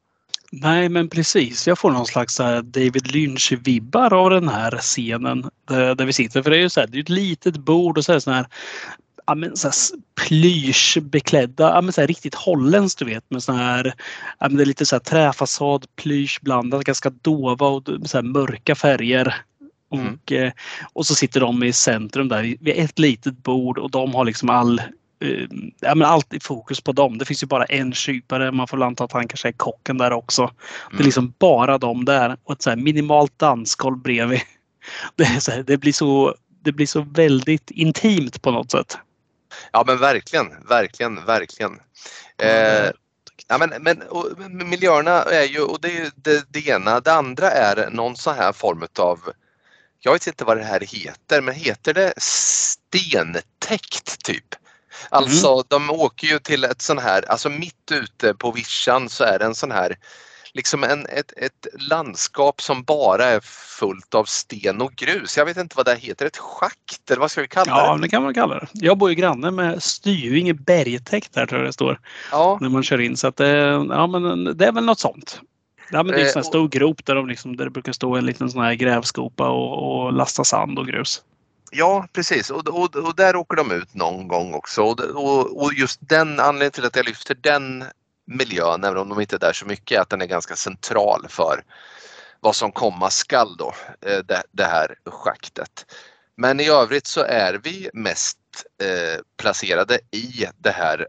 Nej, 0.53 0.89
men 0.89 1.09
precis. 1.09 1.67
Jag 1.67 1.79
får 1.79 1.91
någon 1.91 2.07
slags 2.07 2.35
så 2.35 2.43
här 2.43 2.63
David 2.63 3.07
Lynch-vibbar 3.07 4.13
av 4.13 4.31
den 4.31 4.49
här 4.49 4.79
scenen 4.79 5.51
där, 5.69 5.95
där 5.95 6.05
vi 6.05 6.13
sitter. 6.13 6.43
För 6.43 6.51
det 6.51 6.57
är 6.57 6.61
ju 6.61 6.71
så 6.71 6.81
här, 6.81 6.87
det 6.87 6.99
är 6.99 7.03
ett 7.03 7.09
litet 7.09 7.57
bord 7.57 7.99
och 7.99 8.05
så 8.05 8.13
är 8.13 8.15
det 8.15 8.21
sån 8.21 8.35
här 8.35 8.47
ja, 9.29 9.35
men 9.35 9.57
så 9.57 9.69
här 9.69 9.75
plyschbeklädda, 10.15 11.69
ja, 11.75 11.81
men 11.81 11.93
så 11.93 12.01
här 12.01 12.09
riktigt 12.09 12.35
holländskt 12.35 12.99
du 12.99 13.05
vet 13.05 13.31
med 13.31 13.43
sån 13.43 13.57
här, 13.57 13.95
ja, 14.39 14.49
men 14.49 14.57
det 14.57 14.63
är 14.63 14.67
lite 14.67 14.87
så 14.87 14.95
här 14.95 15.01
träfasad, 15.01 15.87
plysch 15.97 16.39
blandat, 16.43 16.85
ganska 16.85 17.11
dova 17.11 17.67
och 17.67 17.83
så 18.05 18.17
här 18.19 18.23
mörka 18.23 18.75
färger. 18.75 19.35
Mm. 19.95 20.07
Och, 20.15 20.33
eh, 20.33 20.53
och 20.93 21.07
så 21.07 21.15
sitter 21.15 21.41
de 21.41 21.63
i 21.63 21.73
centrum 21.73 22.29
där 22.29 22.43
vid 22.43 22.75
ett 22.77 22.99
litet 22.99 23.43
bord 23.43 23.79
och 23.79 23.91
de 23.91 24.15
har 24.15 24.25
liksom 24.25 24.51
all 24.51 24.83
eh, 25.21 25.47
Ja, 25.81 25.95
men 25.95 26.09
allt 26.09 26.35
i 26.35 26.41
fokus 26.41 26.81
på 26.81 26.93
dem. 26.93 27.19
Det 27.19 27.25
finns 27.25 27.43
ju 27.43 27.47
bara 27.47 27.65
en 27.65 27.93
kypare. 27.93 28.53
Man 28.53 28.69
får 28.69 28.83
anta 28.83 29.05
att 29.05 29.13
han 29.13 29.29
kanske 29.29 29.49
är 29.49 29.53
kocken 29.53 29.99
där 29.99 30.13
också. 30.13 30.43
Det 30.43 30.95
är 30.95 30.95
Mm. 30.95 31.05
liksom 31.05 31.35
bara 31.39 31.79
de 31.79 32.05
där 32.05 32.37
och 32.45 32.53
ett 32.53 32.63
så 32.63 32.77
minimalt 32.77 33.39
dansgolv 33.39 33.99
bredvid. 33.99 34.41
Det, 35.17 35.25
här, 35.25 35.63
det, 35.63 35.77
blir 35.77 35.93
så, 35.93 36.35
det 36.65 36.73
blir 36.73 36.87
så 36.87 37.01
väldigt 37.01 37.71
intimt 37.71 38.43
på 38.43 38.51
något 38.51 38.71
sätt. 38.71 38.99
Ja 39.73 39.85
men 39.87 39.99
verkligen, 39.99 40.47
verkligen, 40.69 41.25
verkligen. 41.25 41.73
Eh, 42.43 42.91
ja, 43.49 43.59
men, 43.59 43.83
men 43.83 44.03
och, 44.03 44.27
miljöerna 44.51 45.23
är 45.23 45.45
ju, 45.45 45.61
och 45.61 45.81
det 45.81 45.89
är 45.89 46.05
ju 46.05 46.11
det, 46.15 46.53
det 46.53 46.69
ena. 46.69 47.01
Det 47.01 47.13
andra 47.13 47.51
är 47.51 47.91
någon 47.91 48.17
sån 48.17 48.35
här 48.35 48.53
form 48.53 48.85
av 48.99 49.19
jag 50.01 50.13
vet 50.13 50.27
inte 50.27 50.45
vad 50.45 50.57
det 50.57 50.65
här 50.65 50.81
heter, 50.81 51.41
men 51.41 51.55
heter 51.55 51.95
det 51.95 52.13
stentäckt 52.17 54.25
typ? 54.25 54.55
Alltså 55.11 55.65
de 55.69 55.91
åker 55.91 56.27
ju 56.27 56.39
till 56.39 56.65
ett 56.65 56.83
sån 56.83 56.99
här, 56.99 57.31
alltså 57.31 57.49
mitt 57.51 57.93
ute 57.93 58.35
på 58.35 58.51
vischan 58.51 59.09
så 59.09 59.25
är 59.25 59.39
det 59.39 59.45
en 59.45 59.55
sån 59.55 59.71
här 59.71 59.97
liksom 60.53 60.85
en, 60.85 61.07
ett, 61.07 61.33
ett 61.37 61.67
landskap 61.91 62.63
som 62.63 62.83
bara 62.83 63.25
är 63.25 63.41
fullt 63.79 64.15
av 64.15 64.25
sten 64.25 64.81
och 64.81 64.93
grus. 64.93 65.37
Jag 65.37 65.45
vet 65.45 65.57
inte 65.57 65.77
vad 65.77 65.87
det 65.87 65.97
heter, 65.97 66.27
ett 66.27 66.37
schakt 66.37 67.11
eller 67.11 67.21
vad 67.21 67.31
ska 67.31 67.41
vi 67.41 67.49
kalla 67.49 67.71
Ja, 67.71 67.95
det? 67.95 68.03
det 68.03 68.09
kan 68.09 68.23
man 68.23 68.35
kalla 68.35 68.55
det. 68.55 68.67
Jag 68.73 68.99
bor 68.99 69.09
ju 69.09 69.15
granne 69.15 69.51
med 69.51 69.83
Styvinge 69.83 70.55
bergtäkt 70.55 71.35
där 71.35 71.47
tror 71.47 71.61
jag 71.61 71.69
det 71.69 71.73
står. 71.73 72.01
Ja, 72.33 72.59
När 72.61 72.69
man 72.69 72.83
kör 72.83 73.01
in. 73.01 73.17
Så 73.17 73.27
att 73.29 73.37
det, 73.37 73.49
ja, 73.89 74.07
men 74.07 74.45
det 74.57 74.67
är 74.67 74.73
väl 74.73 74.85
något 74.85 75.01
sånt. 75.01 75.41
Ja, 75.91 76.03
men 76.03 76.07
det 76.07 76.19
är 76.19 76.21
en 76.21 76.27
Eh, 76.27 76.33
sån 76.33 76.43
här 76.43 76.49
stor 76.49 76.69
grop 76.69 77.05
där, 77.05 77.15
de 77.15 77.29
liksom, 77.29 77.57
där 77.57 77.65
det 77.65 77.71
brukar 77.71 77.93
stå 77.93 78.17
en 78.17 78.27
liten 78.27 78.51
sån 78.51 78.63
här 78.63 78.75
grävskopa 78.75 79.49
och, 79.49 80.03
och 80.05 80.13
lasta 80.13 80.45
sand 80.45 80.79
och 80.79 80.87
grus. 80.87 81.23
Ja 81.71 82.09
precis 82.13 82.51
och, 82.51 82.69
och, 82.69 82.97
och 82.97 83.17
där 83.17 83.37
åker 83.37 83.57
de 83.57 83.71
ut 83.71 83.95
någon 83.95 84.29
gång 84.29 84.55
också 84.55 84.83
och, 84.83 85.01
och, 85.01 85.63
och 85.63 85.75
just 85.75 86.01
den 86.01 86.41
anledningen 86.41 86.73
till 86.73 86.85
att 86.85 86.97
jag 86.97 87.07
lyfter 87.07 87.35
den 87.35 87.85
miljön, 88.27 88.85
även 88.85 88.99
om 88.99 89.09
de 89.09 89.21
inte 89.21 89.37
är 89.37 89.41
där 89.41 89.53
så 89.53 89.67
mycket, 89.67 89.99
är 89.99 90.03
att 90.03 90.11
den 90.11 90.23
är 90.23 90.27
ganska 90.27 90.57
central 90.57 91.27
för 91.29 91.65
vad 92.41 92.57
som 92.57 92.73
komma 92.73 93.11
skall 93.11 93.57
då, 93.57 93.75
eh, 94.01 94.19
det, 94.19 94.43
det 94.53 94.65
här 94.65 94.95
schaktet. 95.05 95.87
Men 96.37 96.61
i 96.61 96.69
övrigt 96.69 97.07
så 97.07 97.21
är 97.21 97.55
vi 97.55 97.91
mest 97.93 98.39
eh, 98.83 99.21
placerade 99.37 99.99
i 100.11 100.47
det 100.59 100.71
här 100.71 101.07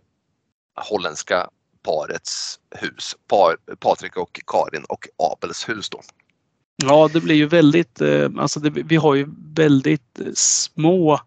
holländska 0.75 1.49
parets 1.83 2.59
hus, 2.75 3.15
par, 3.27 3.57
Patrik 3.75 4.17
och 4.17 4.39
Karin 4.47 4.85
och 4.89 5.07
Abels 5.17 5.69
hus 5.69 5.89
då. 5.89 6.01
Ja, 6.83 7.09
det 7.13 7.21
blir 7.21 7.35
ju 7.35 7.45
väldigt, 7.47 8.01
eh, 8.01 8.29
alltså 8.37 8.59
det, 8.59 8.69
vi 8.69 8.95
har 8.95 9.15
ju 9.15 9.27
väldigt 9.55 10.19
eh, 10.19 10.25
små 10.33 11.19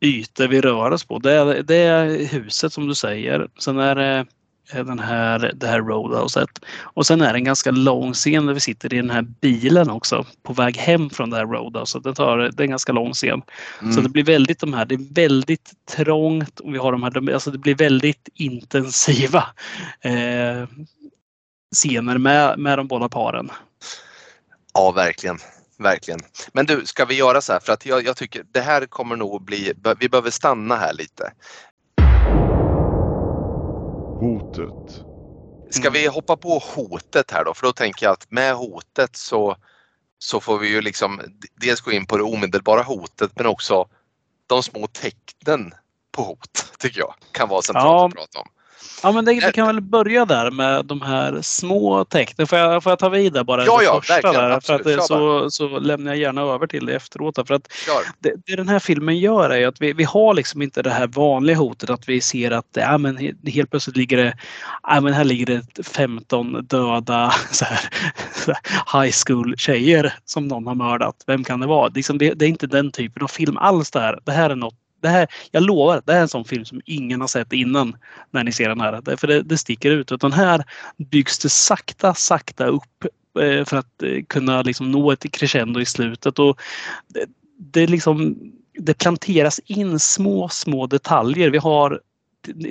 ytor 0.00 0.48
vi 0.48 0.60
rör 0.60 0.90
oss 0.90 1.04
på. 1.04 1.18
Det 1.18 1.32
är, 1.32 1.62
det 1.62 1.76
är 1.76 2.26
huset 2.28 2.72
som 2.72 2.88
du 2.88 2.94
säger. 2.94 3.48
Sen 3.58 3.78
är 3.78 3.94
det 3.94 4.26
eh, 4.72 4.84
den 4.84 4.98
här, 4.98 5.52
det 5.54 5.66
här 5.66 5.80
roadhouset. 5.80 6.48
Och 6.80 7.06
sen 7.06 7.20
är 7.20 7.32
det 7.32 7.38
en 7.38 7.44
ganska 7.44 7.70
lång 7.70 8.12
scen 8.12 8.46
där 8.46 8.54
vi 8.54 8.60
sitter 8.60 8.94
i 8.94 8.96
den 8.96 9.10
här 9.10 9.22
bilen 9.22 9.90
också 9.90 10.26
på 10.42 10.52
väg 10.52 10.76
hem 10.76 11.10
från 11.10 11.30
det 11.30 11.36
här 11.36 11.46
roadhouset. 11.46 12.04
Det, 12.04 12.14
tar, 12.14 12.38
det 12.38 12.60
är 12.60 12.64
en 12.64 12.70
ganska 12.70 12.92
lång 12.92 13.12
scen. 13.12 13.42
Så 13.78 13.84
Mm. 13.86 14.02
det 14.02 14.08
blir 14.08 14.24
väldigt 14.24 14.60
de 14.60 14.74
här, 14.74 14.84
det 14.84 14.94
är 14.94 15.14
väldigt 15.14 15.72
trångt 15.96 16.60
och 16.60 16.74
vi 16.74 16.78
har 16.78 16.92
de 16.92 17.02
här, 17.02 17.32
alltså 17.32 17.50
det 17.50 17.58
blir 17.58 17.74
väldigt 17.74 18.28
intensiva 18.34 19.44
eh, 20.00 20.68
scener 21.74 22.18
med, 22.18 22.58
med 22.58 22.78
de 22.78 22.86
båda 22.86 23.08
paren. 23.08 23.50
Ja, 24.74 24.90
verkligen. 24.92 25.38
Verkligen. 25.78 26.20
Men 26.52 26.66
du, 26.66 26.86
ska 26.86 27.04
vi 27.04 27.14
göra 27.14 27.40
så 27.40 27.52
här? 27.52 27.60
För 27.60 27.72
att 27.72 27.86
jag, 27.86 28.04
jag 28.04 28.16
tycker 28.16 28.44
det 28.52 28.60
här 28.60 28.86
kommer 28.86 29.16
nog 29.16 29.34
att 29.36 29.42
bli, 29.42 29.72
vi 29.98 30.08
behöver 30.08 30.30
stanna 30.30 30.76
här 30.76 30.92
lite. 30.92 31.32
Hotet. 34.20 35.04
Ska 35.70 35.88
Mm. 35.88 35.92
vi 35.92 36.06
hoppa 36.06 36.36
på 36.36 36.58
hotet 36.58 37.30
här 37.30 37.44
då? 37.44 37.54
För 37.54 37.66
då 37.66 37.72
tänker 37.72 38.06
jag 38.06 38.12
att 38.12 38.30
med 38.30 38.54
hotet 38.54 39.16
så, 39.16 39.56
så 40.18 40.40
får 40.40 40.58
vi 40.58 40.68
ju 40.68 40.80
liksom 40.80 41.20
dels 41.60 41.80
gå 41.80 41.92
in 41.92 42.06
på 42.06 42.16
det 42.16 42.22
omedelbara 42.22 42.82
hotet 42.82 43.30
men 43.36 43.46
också 43.46 43.88
de 44.46 44.62
små 44.62 44.86
tecknen 44.86 45.74
på 46.12 46.22
hot 46.22 46.72
tycker 46.78 47.00
jag 47.00 47.14
kan 47.32 47.48
vara 47.48 47.62
centralt 47.62 47.86
Ja. 47.86 48.06
att 48.06 48.14
prata 48.14 48.38
om. 48.38 48.48
Ja 49.04 49.12
men 49.12 49.24
det, 49.24 49.32
vi 49.32 49.52
kan 49.52 49.66
väl 49.66 49.80
börja 49.80 50.24
där 50.24 50.50
med 50.50 50.84
de 50.84 51.00
här 51.02 51.38
små 51.42 52.04
tecknen. 52.04 52.46
Får 52.46 52.58
jag, 52.58 52.82
får 52.82 52.92
jag 52.92 52.98
ta 52.98 53.08
vid 53.08 53.32
där 53.32 53.44
bara? 53.44 53.64
Ja, 53.64 53.82
ja, 53.82 54.02
verkligen, 54.08 54.34
där, 54.34 54.48
för 54.60 54.74
absolut. 54.74 54.80
att 54.80 54.84
det, 54.86 54.94
Kör 54.94 55.00
så, 55.48 55.50
så 55.50 55.78
lämnar 55.78 56.12
jag 56.12 56.18
gärna 56.20 56.42
över 56.42 56.66
till 56.66 56.86
det 56.86 56.94
efteråt. 56.94 57.34
där. 57.34 57.44
För 57.44 57.54
att 57.54 57.68
det, 58.18 58.32
det 58.46 58.56
den 58.56 58.68
här 58.68 58.78
filmen 58.78 59.18
gör 59.18 59.50
är 59.50 59.66
att 59.68 59.80
vi, 59.80 59.92
vi 59.92 60.04
har 60.04 60.34
liksom 60.34 60.62
inte 60.62 60.82
det 60.82 60.90
här 60.90 61.06
vanliga 61.06 61.56
hotet 61.56 61.90
att 61.90 62.08
vi 62.08 62.20
ser 62.20 62.50
att 62.50 62.66
ja, 62.72 62.98
men 62.98 63.18
he- 63.18 63.50
helt 63.50 63.70
plötsligt 63.70 63.96
ligger 63.96 64.16
det 64.16 64.34
ja, 64.82 65.00
men 65.00 65.12
här 65.12 65.24
ligger 65.24 65.46
det 65.46 65.86
15 65.86 66.66
döda 66.66 67.30
så 67.50 67.64
här, 67.64 67.80
high 69.02 69.14
school 69.26 69.54
tjejer 69.56 70.14
som 70.24 70.48
någon 70.48 70.66
har 70.66 70.74
mördat. 70.74 71.24
Vem 71.26 71.44
kan 71.44 71.60
det 71.60 71.66
vara? 71.66 71.88
Liksom 71.88 72.18
det, 72.18 72.34
det 72.34 72.44
är 72.44 72.48
inte 72.48 72.66
den 72.66 72.92
typen 72.92 73.22
av 73.22 73.28
film 73.28 73.56
alls 73.56 73.90
det 73.90 74.00
här. 74.00 74.18
Det 74.24 74.32
här 74.32 74.50
är 74.50 74.54
något 74.56 74.74
det 75.04 75.10
här, 75.10 75.26
jag 75.50 75.62
lovar, 75.62 76.02
det 76.06 76.12
här 76.12 76.18
är 76.18 76.22
en 76.22 76.28
sån 76.28 76.44
film 76.44 76.64
som 76.64 76.80
ingen 76.84 77.20
har 77.20 77.28
sett 77.28 77.52
innan 77.52 77.96
när 78.30 78.44
ni 78.44 78.52
ser 78.52 78.68
den 78.68 78.80
här. 78.80 79.16
För 79.16 79.26
det, 79.26 79.42
det 79.42 79.58
sticker 79.58 79.90
ut. 79.90 80.12
Utan 80.12 80.32
här 80.32 80.64
byggs 80.96 81.38
det 81.38 81.48
sakta, 81.48 82.14
sakta 82.14 82.66
upp 82.66 83.04
eh, 83.40 83.64
för 83.64 83.76
att 83.76 84.02
eh, 84.02 84.22
kunna 84.28 84.62
liksom 84.62 84.90
nå 84.90 85.12
ett 85.12 85.32
crescendo 85.32 85.80
i 85.80 85.84
slutet. 85.84 86.38
Och 86.38 86.60
det, 87.08 87.26
det, 87.58 87.86
liksom, 87.86 88.36
det 88.78 88.98
planteras 88.98 89.58
in 89.58 89.98
små, 89.98 90.48
små 90.48 90.86
detaljer. 90.86 91.50
Vi 91.50 91.58
har 91.58 92.00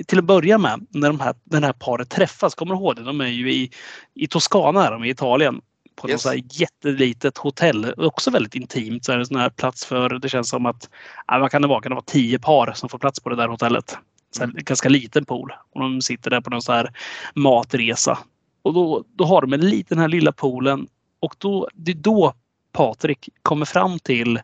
till 0.06 0.18
att 0.18 0.24
börja 0.24 0.58
med 0.58 0.86
när 0.90 1.08
de 1.08 1.20
här, 1.20 1.34
den 1.44 1.64
här 1.64 1.72
paret 1.72 2.10
träffas, 2.10 2.54
kommer 2.54 2.74
du 2.74 2.80
ihåg 2.80 2.96
det? 2.96 3.02
De 3.02 3.20
är 3.20 3.26
ju 3.26 3.52
i, 3.52 3.70
i 4.14 4.26
Toscana, 4.26 4.90
de 4.90 5.02
är 5.02 5.06
i 5.06 5.10
Italien 5.10 5.60
på 5.96 6.10
yes. 6.10 6.24
något 6.24 6.60
jättelitet 6.60 7.38
hotell. 7.38 7.94
Också 7.96 8.30
väldigt 8.30 8.54
intimt. 8.54 9.04
Så 9.04 9.12
är 9.12 9.16
det 9.16 9.22
en 9.22 9.26
sån 9.26 9.36
här 9.36 9.50
plats 9.50 9.84
för, 9.84 10.18
det 10.18 10.28
känns 10.28 10.48
som 10.48 10.66
att, 10.66 10.90
ja, 11.26 11.38
vad 11.38 11.50
kan 11.50 11.62
det 11.62 11.68
vara, 11.68 11.80
kan 11.80 11.90
det 11.90 11.94
vara 11.94 12.04
tio 12.04 12.38
par 12.38 12.72
som 12.74 12.88
får 12.88 12.98
plats 12.98 13.20
på 13.20 13.28
det 13.28 13.36
där 13.36 13.48
hotellet. 13.48 13.98
Så 14.30 14.40
här, 14.40 14.50
mm. 14.50 14.64
Ganska 14.64 14.88
liten 14.88 15.24
pool. 15.24 15.52
Och 15.72 15.80
de 15.80 16.02
sitter 16.02 16.30
där 16.30 16.40
på 16.40 16.50
någon 16.50 16.62
sån 16.62 16.74
här 16.74 16.92
matresa. 17.34 18.18
Och 18.62 18.74
då, 18.74 19.04
då 19.14 19.24
har 19.24 19.40
de 19.40 19.52
en 19.52 19.68
liten 19.68 19.98
här 19.98 20.08
lilla 20.08 20.32
poolen 20.32 20.86
och 21.20 21.34
då, 21.38 21.68
det 21.74 21.90
är 21.90 21.96
då 21.96 22.34
Patrik 22.72 23.28
kommer 23.42 23.66
fram 23.66 23.98
till 23.98 24.40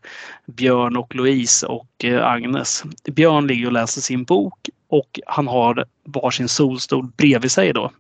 Björn 0.47 0.97
och 0.97 1.15
Louise 1.15 1.67
och 1.67 2.05
eh, 2.05 2.27
Agnes. 2.27 2.85
Björn 3.05 3.47
ligger 3.47 3.67
och 3.67 3.73
läser 3.73 4.01
sin 4.01 4.25
bok 4.25 4.69
och 4.89 5.21
han 5.27 5.49
har 5.49 5.85
varsin 6.05 6.49
solstol 6.49 7.07
bredvid 7.17 7.51
sig 7.51 7.73
då. 7.73 7.91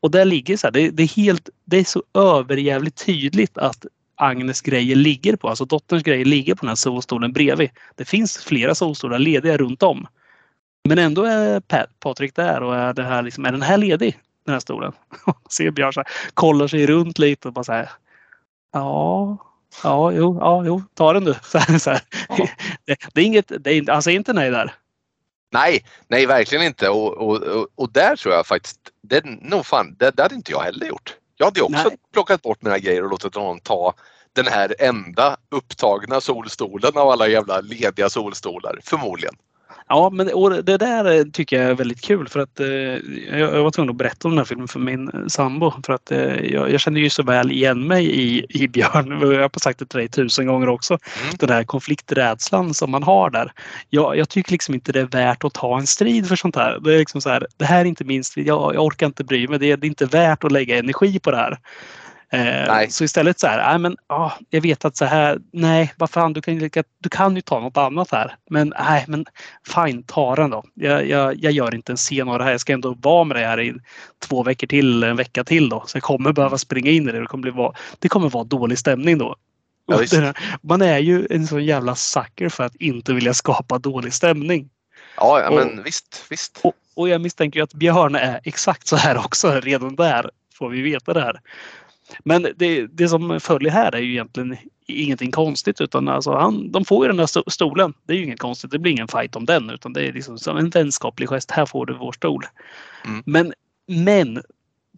Och 0.00 0.10
där 0.10 0.24
ligger 0.24 0.56
så 0.56 0.66
här, 0.66 0.72
det, 0.72 0.90
det, 0.90 1.02
är 1.02 1.16
helt, 1.16 1.48
det 1.64 1.76
är 1.76 1.84
så 1.84 2.02
överjävligt 2.14 3.06
tydligt 3.06 3.58
att 3.58 3.86
Agnes 4.16 4.60
grejer 4.60 4.96
ligger 4.96 5.36
på, 5.36 5.48
alltså 5.48 5.64
dotterns 5.64 6.02
grejer 6.02 6.24
ligger 6.24 6.54
på 6.54 6.60
den 6.60 6.68
här 6.68 6.76
solstolen 6.76 7.32
bredvid. 7.32 7.70
Det 7.94 8.04
finns 8.04 8.38
flera 8.38 8.74
solstolar 8.74 9.18
lediga 9.18 9.56
runt 9.56 9.82
om. 9.82 10.06
Men 10.88 10.98
ändå 10.98 11.24
är 11.24 11.60
Patrik 12.00 12.34
där 12.34 12.62
och 12.62 12.76
är, 12.76 12.94
det 12.94 13.02
här 13.02 13.22
liksom, 13.22 13.44
är 13.44 13.52
den 13.52 13.62
här 13.62 13.78
ledig? 13.78 14.18
Den 14.44 14.52
här 14.52 14.60
stolen. 14.60 14.92
Ser 15.50 15.70
Björn 15.70 15.92
så 15.92 16.00
här, 16.00 16.08
kollar 16.34 16.68
sig 16.68 16.86
runt 16.86 17.18
lite 17.18 17.48
och 17.48 17.54
bara 17.54 17.64
så 17.64 17.72
här. 17.72 17.90
Ja, 18.72 19.36
ja, 19.82 20.12
jo, 20.12 20.38
ja, 20.40 20.64
jo, 20.66 20.82
ta 20.94 21.12
den 21.12 21.24
du. 21.24 21.34
Så 21.42 21.58
här, 21.58 21.78
så 21.78 21.90
här. 21.90 22.00
Ja. 22.28 22.48
Det, 22.84 22.96
det, 23.14 23.20
är 23.20 23.24
inget, 23.24 23.52
det 23.60 23.70
är, 23.72 23.92
han 23.92 24.02
säger 24.02 24.18
inte 24.18 24.32
nej 24.32 24.50
där. 24.50 24.74
Nej, 25.52 25.84
nej 26.08 26.26
verkligen 26.26 26.64
inte. 26.64 26.88
Och, 26.88 27.12
och, 27.12 27.66
och 27.74 27.92
där 27.92 28.16
tror 28.16 28.34
jag 28.34 28.46
faktiskt, 28.46 28.80
det, 29.02 29.24
no 29.24 29.62
fan, 29.62 29.96
det, 29.98 30.10
det 30.10 30.22
hade 30.22 30.34
inte 30.34 30.52
jag 30.52 30.60
heller 30.60 30.86
gjort. 30.86 31.16
Jag 31.36 31.46
hade 31.46 31.62
också 31.62 31.88
nej. 31.88 31.98
plockat 32.12 32.42
bort 32.42 32.62
mina 32.62 32.78
grejer 32.78 33.04
och 33.04 33.10
låtit 33.10 33.34
någon 33.34 33.60
ta 33.60 33.94
den 34.32 34.46
här 34.46 34.74
enda 34.78 35.36
upptagna 35.50 36.20
solstolen 36.20 36.96
av 36.96 37.08
alla 37.10 37.28
jävla 37.28 37.60
lediga 37.60 38.10
solstolar, 38.10 38.80
förmodligen. 38.84 39.34
Ja, 39.88 40.10
men 40.10 40.26
det 40.64 40.76
där 40.76 41.30
tycker 41.30 41.62
jag 41.62 41.70
är 41.70 41.74
väldigt 41.74 42.00
kul 42.00 42.28
för 42.28 42.40
att 42.40 42.60
eh, 42.60 42.68
jag, 43.38 43.62
var 43.62 43.70
tvungen 43.70 43.90
att 43.90 43.96
berätta 43.96 44.28
om 44.28 44.32
den 44.32 44.38
här 44.38 44.44
filmen 44.44 44.68
för 44.68 44.80
min 44.80 45.08
eh, 45.08 45.26
sambo 45.26 45.72
för 45.86 45.92
att 45.92 46.10
eh, 46.10 46.34
jag, 46.34 46.70
jag, 46.72 46.80
känner 46.80 47.00
ju 47.00 47.10
så 47.10 47.22
väl 47.22 47.52
igen 47.52 47.86
mig 47.86 48.06
i, 48.06 48.46
i 48.48 48.68
Björn. 48.68 49.20
Jag 49.32 49.40
har 49.40 49.60
sagt 49.60 49.78
det 49.78 49.86
till 49.86 49.98
dig 49.98 50.08
tusen 50.08 50.46
gånger 50.46 50.68
också. 50.68 50.98
Mm. 51.22 51.36
Den 51.38 51.50
här 51.50 51.64
konflikträdslan 51.64 52.74
som 52.74 52.90
man 52.90 53.02
har 53.02 53.30
där. 53.30 53.52
Jag, 53.90 54.16
jag, 54.16 54.28
tycker 54.28 54.52
liksom 54.52 54.74
inte 54.74 54.92
det 54.92 55.00
är 55.00 55.06
värt 55.06 55.44
att 55.44 55.54
ta 55.54 55.78
en 55.78 55.86
strid 55.86 56.28
för 56.28 56.36
sånt 56.36 56.56
här. 56.56 56.78
Det 56.80 56.94
är 56.94 56.98
liksom 56.98 57.20
så 57.20 57.28
här, 57.28 57.46
det 57.56 57.64
här 57.64 57.80
är 57.80 57.84
inte 57.84 58.04
min 58.04 58.24
strid. 58.24 58.46
Jag, 58.46 58.74
jag 58.74 58.84
orkar 58.84 59.06
inte 59.06 59.24
bry 59.24 59.48
mig. 59.48 59.58
Det 59.58 59.72
är, 59.72 59.76
det 59.76 59.86
är 59.86 59.88
inte 59.88 60.06
värt 60.06 60.44
att 60.44 60.52
lägga 60.52 60.78
energi 60.78 61.18
på 61.18 61.30
det 61.30 61.36
här. 61.36 61.58
Eh, 62.32 62.88
så 62.88 63.04
istället 63.04 63.40
så 63.40 63.46
här, 63.46 63.70
nej 63.70 63.78
men 63.78 63.96
ah, 64.06 64.30
jag 64.50 64.60
vet 64.60 64.84
att 64.84 64.96
så 64.96 65.04
här, 65.04 65.38
nej 65.52 65.92
vad 65.96 66.10
fan 66.10 66.32
du 66.32 66.42
kan, 66.42 66.58
du 66.98 67.08
kan 67.10 67.36
ju 67.36 67.42
ta 67.42 67.60
något 67.60 67.76
annat 67.76 68.10
här. 68.10 68.36
Men 68.50 68.74
nej 68.78 69.04
men 69.08 69.24
fine, 69.74 70.02
ta 70.02 70.36
den 70.36 70.50
då. 70.50 70.64
Jag, 70.74 71.08
jag, 71.08 71.34
jag 71.36 71.52
gör 71.52 71.74
inte 71.74 71.92
en 71.92 71.96
scen 71.96 72.28
av 72.28 72.38
det 72.38 72.44
här. 72.44 72.50
Jag 72.50 72.60
ska 72.60 72.72
ändå 72.72 72.96
vara 73.00 73.24
med 73.24 73.36
det 73.36 73.46
här 73.46 73.60
i 73.60 73.74
två 74.28 74.42
veckor 74.42 74.66
till, 74.66 75.02
en 75.02 75.16
vecka 75.16 75.44
till 75.44 75.68
då. 75.68 75.84
Så 75.86 75.96
jag 75.96 76.02
kommer 76.02 76.32
behöva 76.32 76.58
springa 76.58 76.90
in 76.90 77.08
i 77.08 77.12
det. 77.12 77.20
Det 77.20 77.26
kommer, 77.26 77.42
bli, 77.42 77.70
det 77.98 78.08
kommer 78.08 78.30
vara 78.30 78.44
dålig 78.44 78.78
stämning 78.78 79.18
då. 79.18 79.36
Ja, 79.86 80.32
man 80.62 80.82
är 80.82 80.98
ju 80.98 81.26
en 81.30 81.46
sån 81.46 81.64
jävla 81.64 81.94
sucker 81.94 82.48
för 82.48 82.64
att 82.64 82.74
inte 82.74 83.12
vilja 83.12 83.34
skapa 83.34 83.78
dålig 83.78 84.14
stämning. 84.14 84.70
Ja, 85.16 85.40
ja 85.40 85.50
men 85.50 85.82
visst, 85.82 86.26
visst. 86.30 86.60
Och, 86.62 86.72
och 86.94 87.08
jag 87.08 87.20
misstänker 87.20 87.62
att 87.62 87.74
Björn 87.74 88.14
är 88.14 88.40
exakt 88.44 88.86
så 88.86 88.96
här 88.96 89.18
också. 89.18 89.60
Redan 89.60 89.96
där 89.96 90.30
får 90.54 90.68
vi 90.68 90.82
veta 90.82 91.14
det 91.14 91.20
här. 91.20 91.40
Men 92.24 92.46
det, 92.56 92.86
det 92.86 93.08
som 93.08 93.40
följer 93.40 93.70
här 93.70 93.94
är 93.94 94.00
ju 94.00 94.12
egentligen 94.12 94.56
ingenting 94.86 95.30
konstigt 95.30 95.80
utan 95.80 96.08
alltså 96.08 96.32
han, 96.32 96.72
de 96.72 96.84
får 96.84 97.04
ju 97.04 97.08
den 97.08 97.16
där 97.16 97.50
stolen. 97.50 97.94
Det 98.06 98.12
är 98.12 98.16
ju 98.16 98.24
inget 98.24 98.38
konstigt. 98.38 98.70
Det 98.70 98.78
blir 98.78 98.92
ingen 98.92 99.08
fight 99.08 99.36
om 99.36 99.46
den 99.46 99.70
utan 99.70 99.92
det 99.92 100.08
är 100.08 100.12
liksom 100.12 100.38
som 100.38 100.56
en 100.56 100.70
vänskaplig 100.70 101.28
gest. 101.28 101.50
Här 101.50 101.66
får 101.66 101.86
du 101.86 101.94
vår 101.94 102.12
stol. 102.12 102.46
Mm. 103.06 103.22
Men, 103.26 103.52
men 103.86 104.42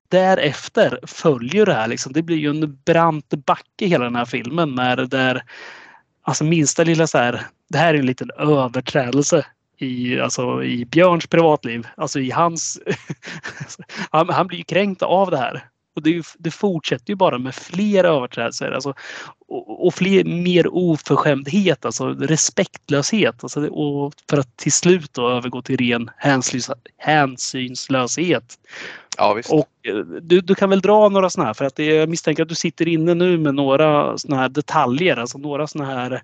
därefter 0.09 0.99
följer 1.07 1.67
det 1.67 1.75
här 1.75 1.89
liksom. 1.89 2.13
Det 2.13 2.23
blir 2.23 2.37
ju 2.37 2.51
en 2.51 2.79
brant 2.85 3.29
backe 3.29 3.87
hela 3.87 4.05
den 4.05 4.17
här 4.17 4.25
filmen 4.25 4.75
när 4.75 4.97
där 4.97 5.43
alltså 6.23 6.45
minsta 6.45 6.85
lilla 6.85 7.07
så 7.07 7.19
här. 7.19 7.47
Det 7.69 7.79
här 7.79 7.95
är 7.95 7.99
en 7.99 8.07
liten 8.07 8.31
överträdelse 8.39 9.47
i, 9.79 10.21
alltså, 10.21 10.63
i 10.63 10.85
Björns 10.85 11.27
privatliv. 11.27 11.87
Alltså 11.97 12.21
i 12.21 12.31
hans... 12.31 12.81
han, 14.11 14.29
han 14.29 14.47
blir 14.47 14.63
kränkt 14.63 15.03
av 15.03 15.31
det 15.31 15.39
här. 15.39 15.65
Och 15.99 16.03
det, 16.03 16.23
det, 16.39 16.51
fortsätter 16.51 17.11
ju 17.11 17.17
bara 17.17 17.39
med 17.39 17.55
fler 17.55 18.05
överträdelser 18.05 18.73
alltså, 18.73 18.95
och, 19.49 19.87
och 19.87 19.95
fler, 19.95 20.25
mer 20.25 20.75
oförskämdhet, 20.75 21.85
alltså 21.85 22.09
respektlöshet. 22.09 23.45
Alltså, 23.45 23.69
och 23.69 24.13
för 24.31 24.39
att 24.39 24.57
till 24.57 24.73
slut 24.73 25.15
då 25.15 25.29
övergå 25.29 25.63
till 25.63 25.77
ren 25.77 26.11
hänsyns, 26.17 26.71
hänsynslöshet. 26.97 28.59
Ja, 29.17 29.35
visst. 29.35 29.53
Och 29.53 29.69
eh, 29.83 29.97
du, 30.23 30.41
du 30.41 30.55
kan 30.55 30.71
väl 30.71 30.81
dra 30.81 31.09
några 31.09 31.31
sådana 31.31 31.47
här 31.47 31.55
för 31.55 31.65
att 31.65 31.77
det, 31.77 31.85
jag 31.85 32.09
misstänker 32.09 32.43
att 32.43 32.49
du 32.49 32.55
sitter 32.55 32.89
inne 32.89 33.15
nu 33.15 33.39
med 33.39 33.55
några 33.55 34.19
sådana 34.19 34.43
här 34.43 34.49
detaljer, 34.49 35.17
alltså 35.17 35.39
några 35.39 35.67
sådana 35.67 35.95
här 35.95 36.23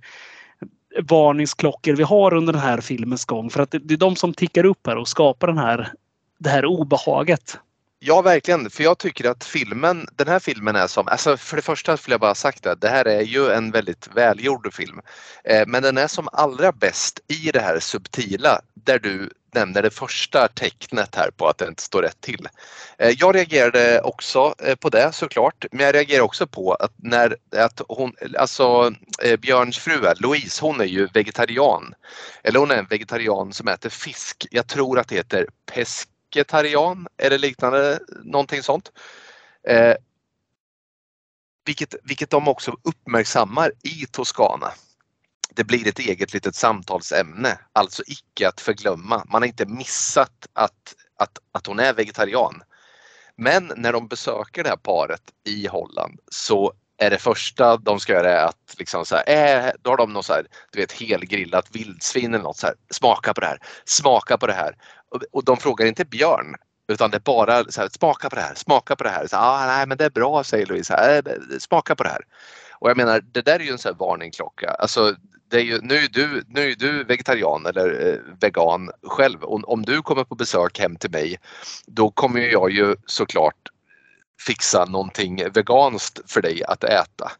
varningsklockor 1.03 1.93
vi 1.93 2.03
har 2.03 2.35
under 2.35 2.53
den 2.53 2.63
här 2.63 2.81
filmens 2.81 3.25
gång. 3.25 3.51
För 3.51 3.63
att 3.63 3.71
det, 3.71 3.79
det 3.79 3.95
är 3.95 3.99
de 3.99 4.17
som 4.17 4.35
tickar 4.35 4.65
upp 4.65 4.87
här 4.87 4.97
och 4.97 5.09
skapar 5.09 5.47
den 5.47 5.59
här, 5.59 5.93
det 6.39 6.51
här 6.51 6.65
obehaget. 6.65 7.59
Ja, 8.07 8.23
verkligen. 8.23 8.71
För 8.71 8.85
jag 8.85 8.99
tycker 8.99 9.31
att 9.31 9.45
filmen, 9.45 10.07
den 10.13 10.29
här 10.29 10.39
filmen 10.39 10.77
är 10.77 10.87
som, 10.87 11.09
alltså 11.09 11.37
för 11.37 11.57
det 11.57 11.63
första 11.63 11.97
skulle 11.97 12.15
jag 12.15 12.21
bara 12.21 12.35
sagt 12.35 12.63
det, 12.63 12.75
det 12.75 12.89
här 12.89 13.05
är 13.05 13.21
ju 13.21 13.51
en 13.51 13.71
väldigt 13.71 14.09
välgjord 14.15 14.75
film. 14.75 15.01
Eh, 15.45 15.65
men 15.67 15.83
den 15.83 15.99
är 15.99 16.07
som 16.07 16.29
allra 16.33 16.73
bäst 16.73 17.21
i 17.29 17.51
det 17.53 17.61
här 17.61 17.81
subtila 17.81 18.61
där 18.75 18.99
du 18.99 19.31
nämner 19.55 19.83
det 19.83 19.91
första 19.91 20.49
tecknet 20.49 21.15
här 21.15 21.31
på 21.31 21.49
att 21.49 21.59
det 21.59 21.69
inte 21.69 21.83
står 21.83 22.03
rätt 22.03 22.21
till. 22.21 22.49
Eh, 22.99 23.11
jag 23.19 23.35
reagerade 23.35 24.01
också 24.01 24.55
eh, 24.59 24.75
på 24.75 24.89
det 24.89 25.13
såklart, 25.13 25.67
men 25.73 25.87
jag 25.87 25.95
reagerar 25.95 26.23
också 26.23 26.47
på 26.47 26.75
att 26.75 26.93
när 26.97 27.37
att 27.57 27.81
hon, 27.89 28.13
alltså 28.39 28.93
eh, 29.23 29.37
Björns 29.37 29.79
fru 29.79 30.15
Louise, 30.17 30.65
hon 30.65 30.81
är 30.81 30.85
ju 30.85 31.07
vegetarian. 31.07 31.95
Eller 32.43 32.61
hon 32.61 32.71
är 32.71 32.77
en 32.77 32.87
vegetarian 32.87 33.53
som 33.53 33.69
äter 33.69 33.91
fisk. 33.91 34.47
Jag 34.51 34.67
tror 34.67 34.99
att 34.99 35.09
det 35.09 35.17
heter 35.17 35.47
pesk 35.75 36.09
vegetarian 36.35 37.07
eller 37.17 37.39
liknande, 37.39 38.01
någonting 38.25 38.63
sånt. 38.63 38.93
Eh, 39.69 39.95
vilket, 41.67 41.95
vilket 42.03 42.31
de 42.31 42.49
också 42.49 42.77
uppmärksammar 42.83 43.73
i 43.83 44.07
Toscana. 44.07 44.73
Det 45.55 45.65
blir 45.65 45.89
ett 45.89 45.99
eget 45.99 46.33
litet 46.35 46.55
samtalsämne, 46.55 47.59
alltså 47.73 48.03
icke 48.07 48.49
att 48.49 48.61
förglömma. 48.61 49.25
Man 49.29 49.43
har 49.43 49.47
inte 49.47 49.67
missat 49.67 50.47
att, 50.53 50.95
att, 51.19 51.39
att 51.53 51.67
hon 51.67 51.79
är 51.79 51.93
vegetarian. 51.93 52.63
Men 53.37 53.73
när 53.77 53.93
de 53.93 54.09
besöker 54.09 54.63
det 54.63 54.69
här 54.69 54.77
paret 54.77 55.23
i 55.45 55.67
Holland 55.67 56.21
så 56.31 56.73
är 56.99 57.11
det 57.11 57.19
första 57.19 57.77
de 57.77 58.01
ska 58.01 58.13
göra 58.13 58.45
att 58.45 58.75
liksom 58.79 59.05
så 59.05 59.17
här, 59.17 59.67
äh, 59.67 59.73
då 59.83 59.91
har 59.91 59.97
de 59.97 60.13
något 60.13 60.27
så 60.27 60.33
här, 60.33 60.47
du 60.73 60.81
vet 60.81 60.93
helgrillat 60.93 61.69
vildsvin 61.73 62.35
eller 62.35 62.45
något 62.45 62.57
så 62.57 62.67
här, 62.67 62.77
smaka 62.91 63.35
på 63.35 63.41
det 63.41 63.47
här, 63.47 63.59
smaka 63.85 64.39
på 64.39 64.47
det 64.47 64.53
här. 64.53 64.77
Och, 65.33 65.45
de 65.45 65.57
frågar 65.57 65.87
inte 65.87 66.05
Björn 66.05 66.55
utan 66.89 67.11
det 67.11 67.17
är 67.17 67.21
bara 67.21 67.65
så 67.65 67.81
här, 67.81 67.89
smaka 67.89 68.31
på 68.31 68.37
det 68.37 68.43
här, 68.43 68.55
smaka 68.55 68.97
på 68.97 69.05
det 69.05 69.11
här. 69.11 69.27
Så, 69.27 69.37
ah, 69.37 69.67
nej 69.67 69.87
men 69.87 69.99
det 69.99 70.05
är 70.05 70.11
bra 70.11 70.45
säger 70.45 70.67
Louise, 70.67 70.95
äh, 70.95 71.59
smaka 71.59 71.97
på 71.97 72.03
det 72.03 72.09
här. 72.09 72.23
Och 72.79 72.91
jag 72.91 72.97
menar 72.97 73.21
det 73.21 73.43
där 73.43 73.61
är 73.61 73.65
ju 73.65 73.71
en 73.71 73.79
sån 73.79 73.97
varningklocka. 73.99 74.71
Alltså, 74.71 75.15
det 75.51 75.57
är 75.57 75.63
ju, 75.63 75.79
nu, 75.83 75.95
är 75.95 76.09
du, 76.09 76.45
nu 76.49 76.71
är 76.71 76.75
du 76.75 77.05
vegetarian 77.05 77.67
eller 77.67 78.13
eh, 78.13 78.35
vegan 78.41 78.91
själv. 79.03 79.43
Och 79.43 79.69
om 79.69 79.83
du 79.83 80.03
kommer 80.03 80.25
på 80.25 80.35
besök 80.35 80.79
hem 80.79 80.97
till 80.97 81.11
mig 81.11 81.37
då 81.87 82.11
kommer 82.11 82.41
jag 82.41 82.71
ju 82.71 82.97
såklart 83.07 83.71
fixa 84.41 84.85
någonting 84.85 85.43
veganskt 85.55 86.33
för 86.33 86.43
dig 86.43 86.65
att 86.65 86.85
äta. 86.85 87.33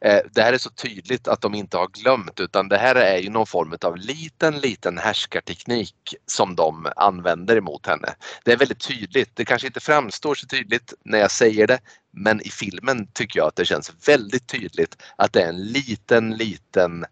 Eh, 0.00 0.20
det 0.34 0.42
här 0.42 0.52
är 0.52 0.58
så 0.58 0.70
tydligt 0.70 1.28
att 1.28 1.40
de 1.40 1.54
inte 1.54 1.76
har 1.76 1.88
glömt 1.88 2.40
utan 2.40 2.68
det 2.68 2.78
här 2.78 2.94
är 2.94 3.18
ju 3.18 3.30
någon 3.30 3.46
form 3.46 3.76
av 3.82 3.96
liten, 3.96 4.58
liten 4.58 4.98
härskarteknik 4.98 6.14
som 6.26 6.56
de 6.56 6.86
använder 6.96 7.56
emot 7.56 7.86
henne. 7.86 8.14
Det 8.44 8.52
är 8.52 8.56
väldigt 8.56 8.88
tydligt. 8.88 9.30
Det 9.36 9.44
kanske 9.44 9.66
inte 9.66 9.80
framstår 9.80 10.34
så 10.34 10.46
tydligt 10.46 10.94
när 11.04 11.18
jag 11.18 11.30
säger 11.30 11.66
det 11.66 11.78
men 12.12 12.40
i 12.40 12.50
filmen 12.50 13.06
tycker 13.12 13.40
jag 13.40 13.48
att 13.48 13.56
det 13.56 13.64
känns 13.64 13.92
väldigt 14.08 14.46
tydligt 14.46 14.96
att 15.16 15.32
det 15.32 15.42
är 15.42 15.48
en 15.48 15.62
liten, 15.62 16.30
liten 16.30 17.04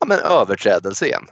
ja, 0.00 0.06
men 0.06 0.18
överträdelse 0.18 1.06
igen. 1.06 1.26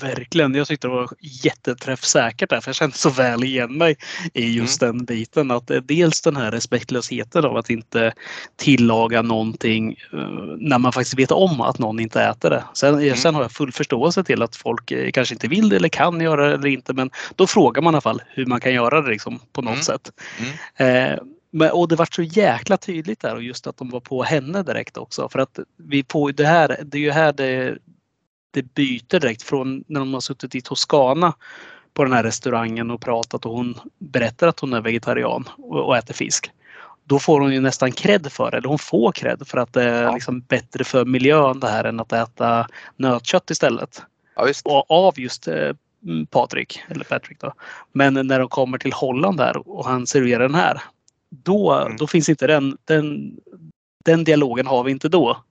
Verkligen. 0.00 0.54
Jag 0.54 0.66
tyckte 0.66 0.88
det 0.88 0.94
var 0.94 1.08
jätteträffsäkert 1.20 2.50
där 2.50 2.60
för 2.60 2.68
jag 2.68 2.76
kände 2.76 2.96
så 2.96 3.10
väl 3.10 3.44
igen 3.44 3.78
mig 3.78 3.96
i 4.32 4.54
just 4.54 4.82
mm. 4.82 4.96
den 4.96 5.04
biten. 5.04 5.50
Att 5.50 5.70
dels 5.82 6.20
den 6.20 6.36
här 6.36 6.50
respektlösheten 6.50 7.44
av 7.44 7.56
att 7.56 7.70
inte 7.70 8.12
tillaga 8.56 9.22
någonting 9.22 9.96
eh, 10.12 10.18
när 10.58 10.78
man 10.78 10.92
faktiskt 10.92 11.18
vet 11.18 11.30
om 11.30 11.60
att 11.60 11.78
någon 11.78 12.00
inte 12.00 12.22
äter 12.22 12.50
det. 12.50 12.64
Sen, 12.74 12.94
mm. 12.94 13.16
sen 13.16 13.34
har 13.34 13.42
jag 13.42 13.52
full 13.52 13.72
förståelse 13.72 14.24
till 14.24 14.42
att 14.42 14.56
folk 14.56 14.90
eh, 14.90 15.10
kanske 15.10 15.34
inte 15.34 15.48
vill 15.48 15.68
det 15.68 15.76
eller 15.76 15.88
kan 15.88 16.20
göra 16.20 16.48
det 16.48 16.54
eller 16.54 16.68
inte 16.68 16.92
men 16.92 17.10
då 17.36 17.46
frågar 17.46 17.82
man 17.82 17.94
i 17.94 17.94
alla 17.94 18.00
fall 18.00 18.22
hur 18.28 18.46
man 18.46 18.60
kan 18.60 18.74
göra 18.74 19.00
det 19.00 19.10
liksom, 19.10 19.40
på 19.52 19.62
något 19.62 19.72
mm. 19.72 19.82
sätt. 19.82 20.10
Mm. 20.76 21.12
Eh, 21.12 21.18
men, 21.50 21.70
och 21.70 21.88
det 21.88 21.96
var 21.96 22.08
så 22.10 22.22
jäkla 22.22 22.76
tydligt 22.76 23.20
där 23.20 23.34
och 23.34 23.42
just 23.42 23.66
att 23.66 23.76
de 23.76 23.90
var 23.90 24.00
på 24.00 24.22
henne 24.22 24.62
direkt 24.62 24.96
också. 24.96 25.28
För 25.28 25.38
att 25.38 25.58
vi 25.76 26.02
på 26.02 26.30
det 26.30 26.46
här, 26.46 26.78
det 26.84 26.98
är 26.98 27.02
ju 27.02 27.10
här 27.10 27.32
det, 27.32 27.78
det 28.54 28.74
byter 28.74 29.20
direkt 29.20 29.42
från 29.42 29.84
när 29.86 30.00
de 30.00 30.14
har 30.14 30.20
suttit 30.20 30.54
i 30.54 30.60
Toscana 30.60 31.34
på 31.94 32.04
den 32.04 32.12
här 32.12 32.22
restaurangen 32.22 32.90
och 32.90 33.00
pratat 33.00 33.46
och 33.46 33.52
hon 33.52 33.78
berättar 33.98 34.48
att 34.48 34.60
hon 34.60 34.72
är 34.72 34.80
vegetarian 34.80 35.48
och, 35.56 35.86
och 35.86 35.96
äter 35.96 36.14
fisk. 36.14 36.50
Då 37.04 37.18
får 37.18 37.40
hon 37.40 37.52
ju 37.52 37.60
nästan 37.60 37.92
cred 37.92 38.32
för 38.32 38.50
det, 38.50 38.56
eller 38.56 38.68
hon 38.68 38.78
får 38.78 39.12
cred 39.12 39.42
för 39.46 39.58
att 39.58 39.72
det 39.72 39.82
är 39.82 40.02
ja. 40.02 40.14
liksom 40.14 40.40
bättre 40.40 40.84
för 40.84 41.04
miljön 41.04 41.60
det 41.60 41.68
här 41.68 41.84
än 41.84 42.00
att 42.00 42.12
äta 42.12 42.66
nötkött 42.96 43.50
istället. 43.50 44.02
Ja, 44.36 44.52
och 44.64 44.90
av 44.90 45.20
just 45.20 45.48
eh, 45.48 45.72
Patrik, 46.30 46.80
eller 46.88 47.04
Patrick 47.04 47.40
då. 47.40 47.52
Men 47.92 48.14
när 48.14 48.38
de 48.38 48.48
kommer 48.48 48.78
till 48.78 48.92
Holland 48.92 49.36
där 49.36 49.68
och 49.68 49.86
han 49.86 50.06
serverar 50.06 50.42
den 50.42 50.54
här 50.54 50.82
då, 51.42 51.72
mm. 51.72 51.96
då 51.96 52.06
finns 52.06 52.28
inte 52.28 52.46
den, 52.46 52.76
den, 52.84 53.36
den 54.04 54.24
dialogen 54.24 54.66
har 54.66 54.84
vi 54.84 54.90
inte 54.90 55.08
då. 55.08 55.44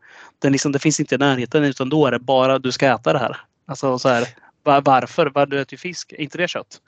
Den 0.43 0.51
liksom, 0.51 0.71
det 0.71 0.79
finns 0.79 0.99
inte 0.99 1.15
i 1.15 1.17
närheten 1.17 1.63
utan 1.63 1.89
då 1.89 2.07
är 2.07 2.11
det 2.11 2.19
bara 2.19 2.59
du 2.59 2.71
ska 2.71 2.87
äta 2.87 3.13
det 3.13 3.19
här. 3.19 3.37
Alltså 3.65 3.99
så 3.99 4.09
här, 4.09 4.27
var, 4.63 4.81
varför? 4.81 5.25
Var, 5.25 5.45
du 5.45 5.61
äter 5.61 5.73
ju 5.73 5.77
fisk, 5.77 6.11
är 6.11 6.21
inte 6.21 6.37
det 6.37 6.47
kött? 6.47 6.81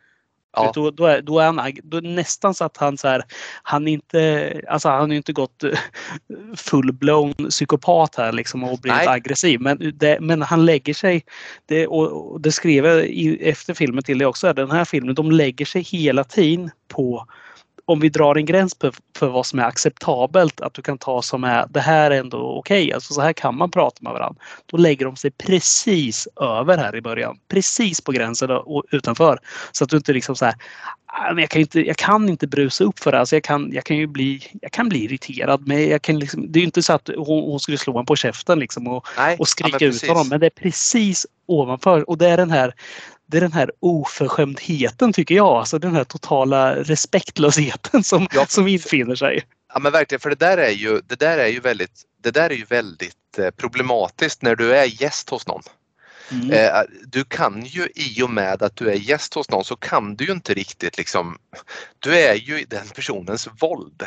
Ja. 0.56 0.72
Då, 0.76 0.92
då, 0.92 1.06
är, 1.06 1.22
då 1.22 1.40
är 1.40 1.46
han 1.46 1.74
då 1.84 1.98
är 1.98 2.02
nästan 2.02 2.54
så 2.54 2.64
att 2.64 2.78
han 2.78 2.98
så 2.98 3.08
här, 3.08 3.24
han 3.64 3.88
inte, 3.88 4.62
alltså 4.68 4.90
han 4.90 5.10
har 5.10 5.18
inte 5.18 5.34
gått 5.34 5.64
full-blown 6.56 7.50
psykopat 7.50 8.16
här 8.16 8.32
liksom 8.32 8.64
och 8.64 8.80
blivit 8.80 8.98
Nej. 8.98 9.08
aggressiv. 9.08 9.62
Men, 9.62 9.92
det, 9.96 10.20
men 10.20 10.42
han 10.42 10.66
lägger 10.66 10.94
sig, 10.94 11.24
det, 11.66 11.88
och, 11.88 12.42
det 12.42 12.52
skrev 12.52 12.86
jag 12.86 13.06
i, 13.06 13.50
efter 13.50 13.74
filmen 13.74 14.04
till 14.04 14.18
det 14.18 14.26
också, 14.26 14.54
den 14.54 14.72
här 14.72 14.86
filmen, 14.86 15.16
de 15.16 15.32
lägger 15.32 15.66
sig 15.66 15.82
hela 15.82 16.24
tiden 16.24 16.72
på 16.88 17.28
om 17.86 18.00
vi 18.00 18.10
drar 18.10 18.36
en 18.36 18.46
gräns 18.46 18.78
för, 18.82 18.94
för 19.18 19.28
vad 19.28 19.46
som 19.46 19.60
är 19.60 19.64
acceptabelt, 19.64 20.62
att 20.62 20.74
du 20.74 20.82
kan 20.82 20.98
ta 20.98 21.22
som 21.22 21.44
är 21.44 21.66
det 21.70 21.80
här 21.80 22.12
är 22.12 22.20
ändå 22.20 22.38
okej, 22.38 22.84
okay. 22.84 22.94
alltså 22.94 23.14
så 23.14 23.22
här 23.22 23.34
kan 23.34 23.58
man 23.58 23.72
prata 23.72 23.98
med 24.02 24.14
varandra. 24.14 24.42
Då 24.66 24.78
lägger 24.78 25.06
de 25.06 25.16
sig 25.16 25.32
precis 25.32 26.28
över 26.42 26.78
här 26.78 26.96
i 26.96 27.02
början, 27.02 27.38
precis 27.48 28.02
på 28.02 28.12
gränsen 28.12 28.52
och 28.52 28.84
utanför. 28.92 29.40
Så 29.72 29.84
att 29.84 29.90
du 29.90 29.98
inte 29.98 30.14
liksom 30.14 30.36
så 30.36 30.46
här, 30.46 30.56
ah, 31.06 31.40
jag 31.40 31.50
kan 31.50 31.62
inte, 31.62 31.80
jag 31.80 31.98
kan 31.98 32.30
inte 32.30 32.48
brusa 32.48 32.84
upp 32.84 33.00
för 33.00 33.12
det. 33.12 33.20
Alltså 33.20 33.36
jag, 33.36 33.44
kan, 33.44 33.70
jag 33.74 33.84
kan 33.84 33.98
ju 33.98 34.08
bli, 34.08 34.48
jag 34.62 34.72
kan 34.72 34.90
bli 34.90 35.04
irriterad. 35.04 35.68
Men 35.68 35.90
jag 35.90 36.02
kan 36.02 36.20
liksom, 36.20 36.52
det 36.52 36.60
är 36.60 36.64
inte 36.64 36.84
så 36.84 36.94
att 36.94 37.10
hon, 37.18 37.44
hon 37.44 37.60
skulle 37.60 37.78
slå 37.78 37.94
honom 37.94 38.06
på 38.06 38.16
käften 38.16 38.60
liksom 38.60 38.88
och, 38.88 39.08
Nej, 39.18 39.38
och 39.40 39.48
skrika 39.48 39.78
ja, 39.80 39.88
ut 39.88 40.08
honom. 40.08 40.30
Men 40.30 40.40
det 40.40 40.46
är 40.46 40.62
precis 40.62 41.28
ovanför. 41.46 42.10
Och 42.10 42.18
det 42.18 42.28
är 42.28 42.38
den 42.38 42.52
här 42.52 42.74
det 43.28 43.38
är 43.38 43.42
den 43.42 43.54
här 43.54 43.72
oförskämdheten 43.80 45.14
tycker 45.14 45.36
jag. 45.36 45.48
Alltså 45.48 45.80
den 45.80 45.96
här 45.96 46.04
totala 46.04 46.76
respektlösheten 46.76 48.04
som, 48.04 48.28
ja, 48.34 48.46
som 48.46 48.68
infinner 48.68 49.16
sig. 49.16 49.44
Ja 49.74 49.80
men 49.80 49.92
verkligen, 49.92 50.20
för 50.20 50.30
det 50.30 50.36
där 50.36 50.58
är 50.58 50.70
ju, 50.70 51.02
det 51.08 51.20
där 51.20 51.38
är 51.38 51.48
ju 51.48 51.60
väldigt, 51.60 52.02
det 52.24 52.32
där 52.32 52.50
är 52.50 52.56
ju 52.56 52.66
väldigt 52.66 53.38
eh, 53.38 53.50
problematiskt 53.50 54.42
när 54.42 54.56
du 54.56 54.76
är 54.76 55.02
gäst 55.02 55.30
hos 55.30 55.48
någon. 55.48 55.62
Mm. 56.32 56.52
Eh, 56.52 56.82
du 57.08 57.24
kan 57.24 57.66
ju 57.66 57.88
i 57.96 58.22
och 58.24 58.30
med 58.30 58.64
att 58.64 58.76
du 58.76 58.90
är 58.90 58.96
gäst 58.96 59.34
hos 59.34 59.50
någon 59.50 59.64
så 59.64 59.76
kan 59.76 60.16
du 60.16 60.26
ju 60.26 60.32
inte 60.32 60.54
riktigt 60.54 60.98
liksom, 60.98 61.38
du 62.00 62.18
är 62.18 62.36
ju 62.36 62.62
i 62.62 62.66
den 62.66 62.88
personens 62.96 63.48
våld. 63.60 64.04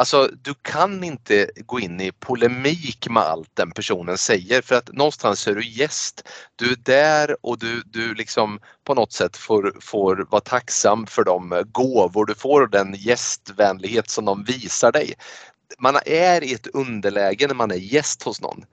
Alltså 0.00 0.30
du 0.42 0.54
kan 0.62 1.04
inte 1.04 1.50
gå 1.66 1.80
in 1.80 2.00
i 2.00 2.12
polemik 2.12 3.08
med 3.10 3.22
allt 3.22 3.50
den 3.54 3.70
personen 3.70 4.18
säger 4.18 4.62
för 4.62 4.74
att 4.74 4.92
någonstans 4.92 5.48
är 5.48 5.54
du 5.54 5.68
gäst. 5.68 6.28
Du 6.56 6.72
är 6.72 6.76
där 6.76 7.36
och 7.46 7.58
du, 7.58 7.82
du 7.86 8.14
liksom 8.14 8.60
på 8.84 8.94
något 8.94 9.12
sätt 9.12 9.36
får, 9.36 9.76
får 9.80 10.26
vara 10.30 10.40
tacksam 10.40 11.06
för 11.06 11.24
de 11.24 11.64
gåvor 11.72 12.26
du 12.26 12.34
får 12.34 12.62
och 12.62 12.70
den 12.70 12.94
gästvänlighet 12.94 14.10
som 14.10 14.24
de 14.24 14.44
visar 14.44 14.92
dig. 14.92 15.14
Man 15.78 15.96
är 16.06 16.44
i 16.44 16.54
ett 16.54 16.66
underläge 16.66 17.46
när 17.46 17.54
man 17.54 17.70
är 17.70 17.94
gäst 17.94 18.22
hos 18.22 18.40
någon. 18.40 18.64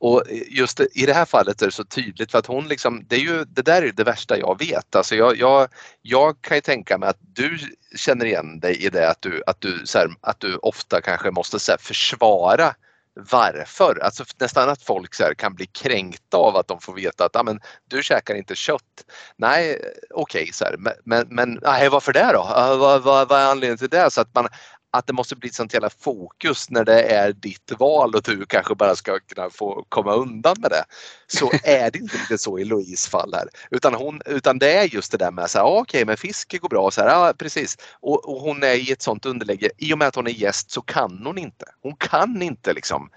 Och 0.00 0.22
just 0.50 0.80
i 0.80 1.06
det 1.06 1.12
här 1.12 1.24
fallet 1.24 1.62
är 1.62 1.66
det 1.66 1.72
så 1.72 1.84
tydligt 1.84 2.30
för 2.30 2.38
att 2.38 2.46
hon 2.46 2.68
liksom, 2.68 3.04
det, 3.06 3.16
är 3.16 3.20
ju, 3.20 3.44
det 3.44 3.62
där 3.62 3.82
är 3.82 3.92
det 3.92 4.04
värsta 4.04 4.38
jag 4.38 4.58
vet. 4.58 4.96
Alltså 4.96 5.14
jag, 5.14 5.36
jag, 5.36 5.68
jag 6.02 6.40
kan 6.40 6.56
ju 6.56 6.60
tänka 6.60 6.98
mig 6.98 7.08
att 7.08 7.18
du 7.20 7.58
känner 7.96 8.26
igen 8.26 8.60
dig 8.60 8.84
i 8.84 8.88
det 8.88 9.10
att 9.10 9.22
du, 9.22 9.42
att 9.46 9.60
du, 9.60 9.84
här, 9.94 10.08
att 10.20 10.40
du 10.40 10.56
ofta 10.56 11.00
kanske 11.00 11.30
måste 11.30 11.58
så 11.58 11.72
här, 11.72 11.78
försvara 11.78 12.74
varför. 13.14 13.98
Alltså 14.02 14.24
nästan 14.40 14.68
att 14.68 14.82
folk 14.82 15.14
så 15.14 15.24
kan 15.38 15.54
bli 15.54 15.66
kränkta 15.66 16.36
av 16.36 16.56
att 16.56 16.68
de 16.68 16.80
får 16.80 16.92
veta 16.92 17.24
att 17.24 17.36
ah, 17.36 17.42
men, 17.42 17.60
du 17.88 18.02
käkar 18.02 18.34
inte 18.34 18.54
kött. 18.54 19.04
Nej, 19.36 19.80
okej, 20.10 20.50
okay, 20.60 20.76
men, 20.78 20.92
men, 21.04 21.26
men 21.30 21.58
nej, 21.62 21.88
varför 21.88 22.12
det 22.12 22.30
då? 22.32 22.40
Ah, 22.40 22.76
vad, 22.76 23.02
vad, 23.02 23.28
vad 23.28 23.40
är 23.40 23.50
anledningen 23.50 23.78
till 23.78 23.88
det? 23.88 24.10
Så 24.10 24.20
att 24.20 24.34
man, 24.34 24.48
att 24.90 25.06
det 25.06 25.12
måste 25.12 25.36
bli 25.36 25.48
ett 25.48 25.54
sånt 25.54 25.74
jävla 25.74 25.90
fokus 25.90 26.70
när 26.70 26.84
det 26.84 27.02
är 27.02 27.32
ditt 27.32 27.72
val 27.78 28.14
och 28.14 28.22
du 28.22 28.46
kanske 28.46 28.74
bara 28.74 28.96
ska 28.96 29.18
kunna 29.18 29.50
få 29.50 29.84
komma 29.88 30.12
undan 30.12 30.56
med 30.58 30.70
det. 30.70 30.84
Så 31.26 31.50
är 31.64 31.90
det 31.90 31.98
inte 31.98 32.16
riktigt 32.16 32.40
så 32.40 32.58
i 32.58 32.64
Louise 32.64 33.10
fall 33.10 33.34
här. 33.34 33.48
Utan, 33.70 33.94
hon, 33.94 34.20
utan 34.26 34.58
det 34.58 34.72
är 34.72 34.94
just 34.94 35.12
det 35.12 35.18
där 35.18 35.30
med 35.30 35.44
att 35.44 35.56
ah, 35.56 35.62
okej 35.62 35.80
okay, 35.80 36.04
men 36.04 36.16
fiske 36.16 36.58
går 36.58 36.68
bra. 36.68 36.90
Så 36.90 37.00
här, 37.00 37.08
ja, 37.08 37.32
precis. 37.38 37.76
Och, 38.00 38.28
och, 38.28 38.40
hon 38.40 38.62
är 38.62 38.74
i 38.74 38.92
ett 38.92 39.02
sånt 39.02 39.26
underläge. 39.26 39.70
I 39.78 39.94
och 39.94 39.98
med 39.98 40.08
att 40.08 40.14
hon 40.14 40.26
är 40.26 40.30
gäst 40.30 40.70
så 40.70 40.82
kan 40.82 41.22
hon 41.26 41.38
inte. 41.38 41.64
Hon 41.82 41.96
kan 41.96 42.42
inte 42.42 42.72
liksom 42.72 43.10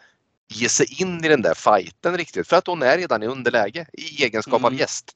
ge 0.47 0.69
sig 0.69 1.01
in 1.01 1.25
i 1.25 1.27
den 1.27 1.41
där 1.41 1.53
fighten 1.53 2.17
riktigt 2.17 2.47
för 2.47 2.55
att 2.55 2.67
hon 2.67 2.81
är 2.81 2.97
redan 2.97 3.23
i 3.23 3.27
underläge 3.27 3.85
i 3.93 4.23
egenskap 4.23 4.59
mm. 4.59 4.65
av 4.65 4.73
gäst. 4.73 5.11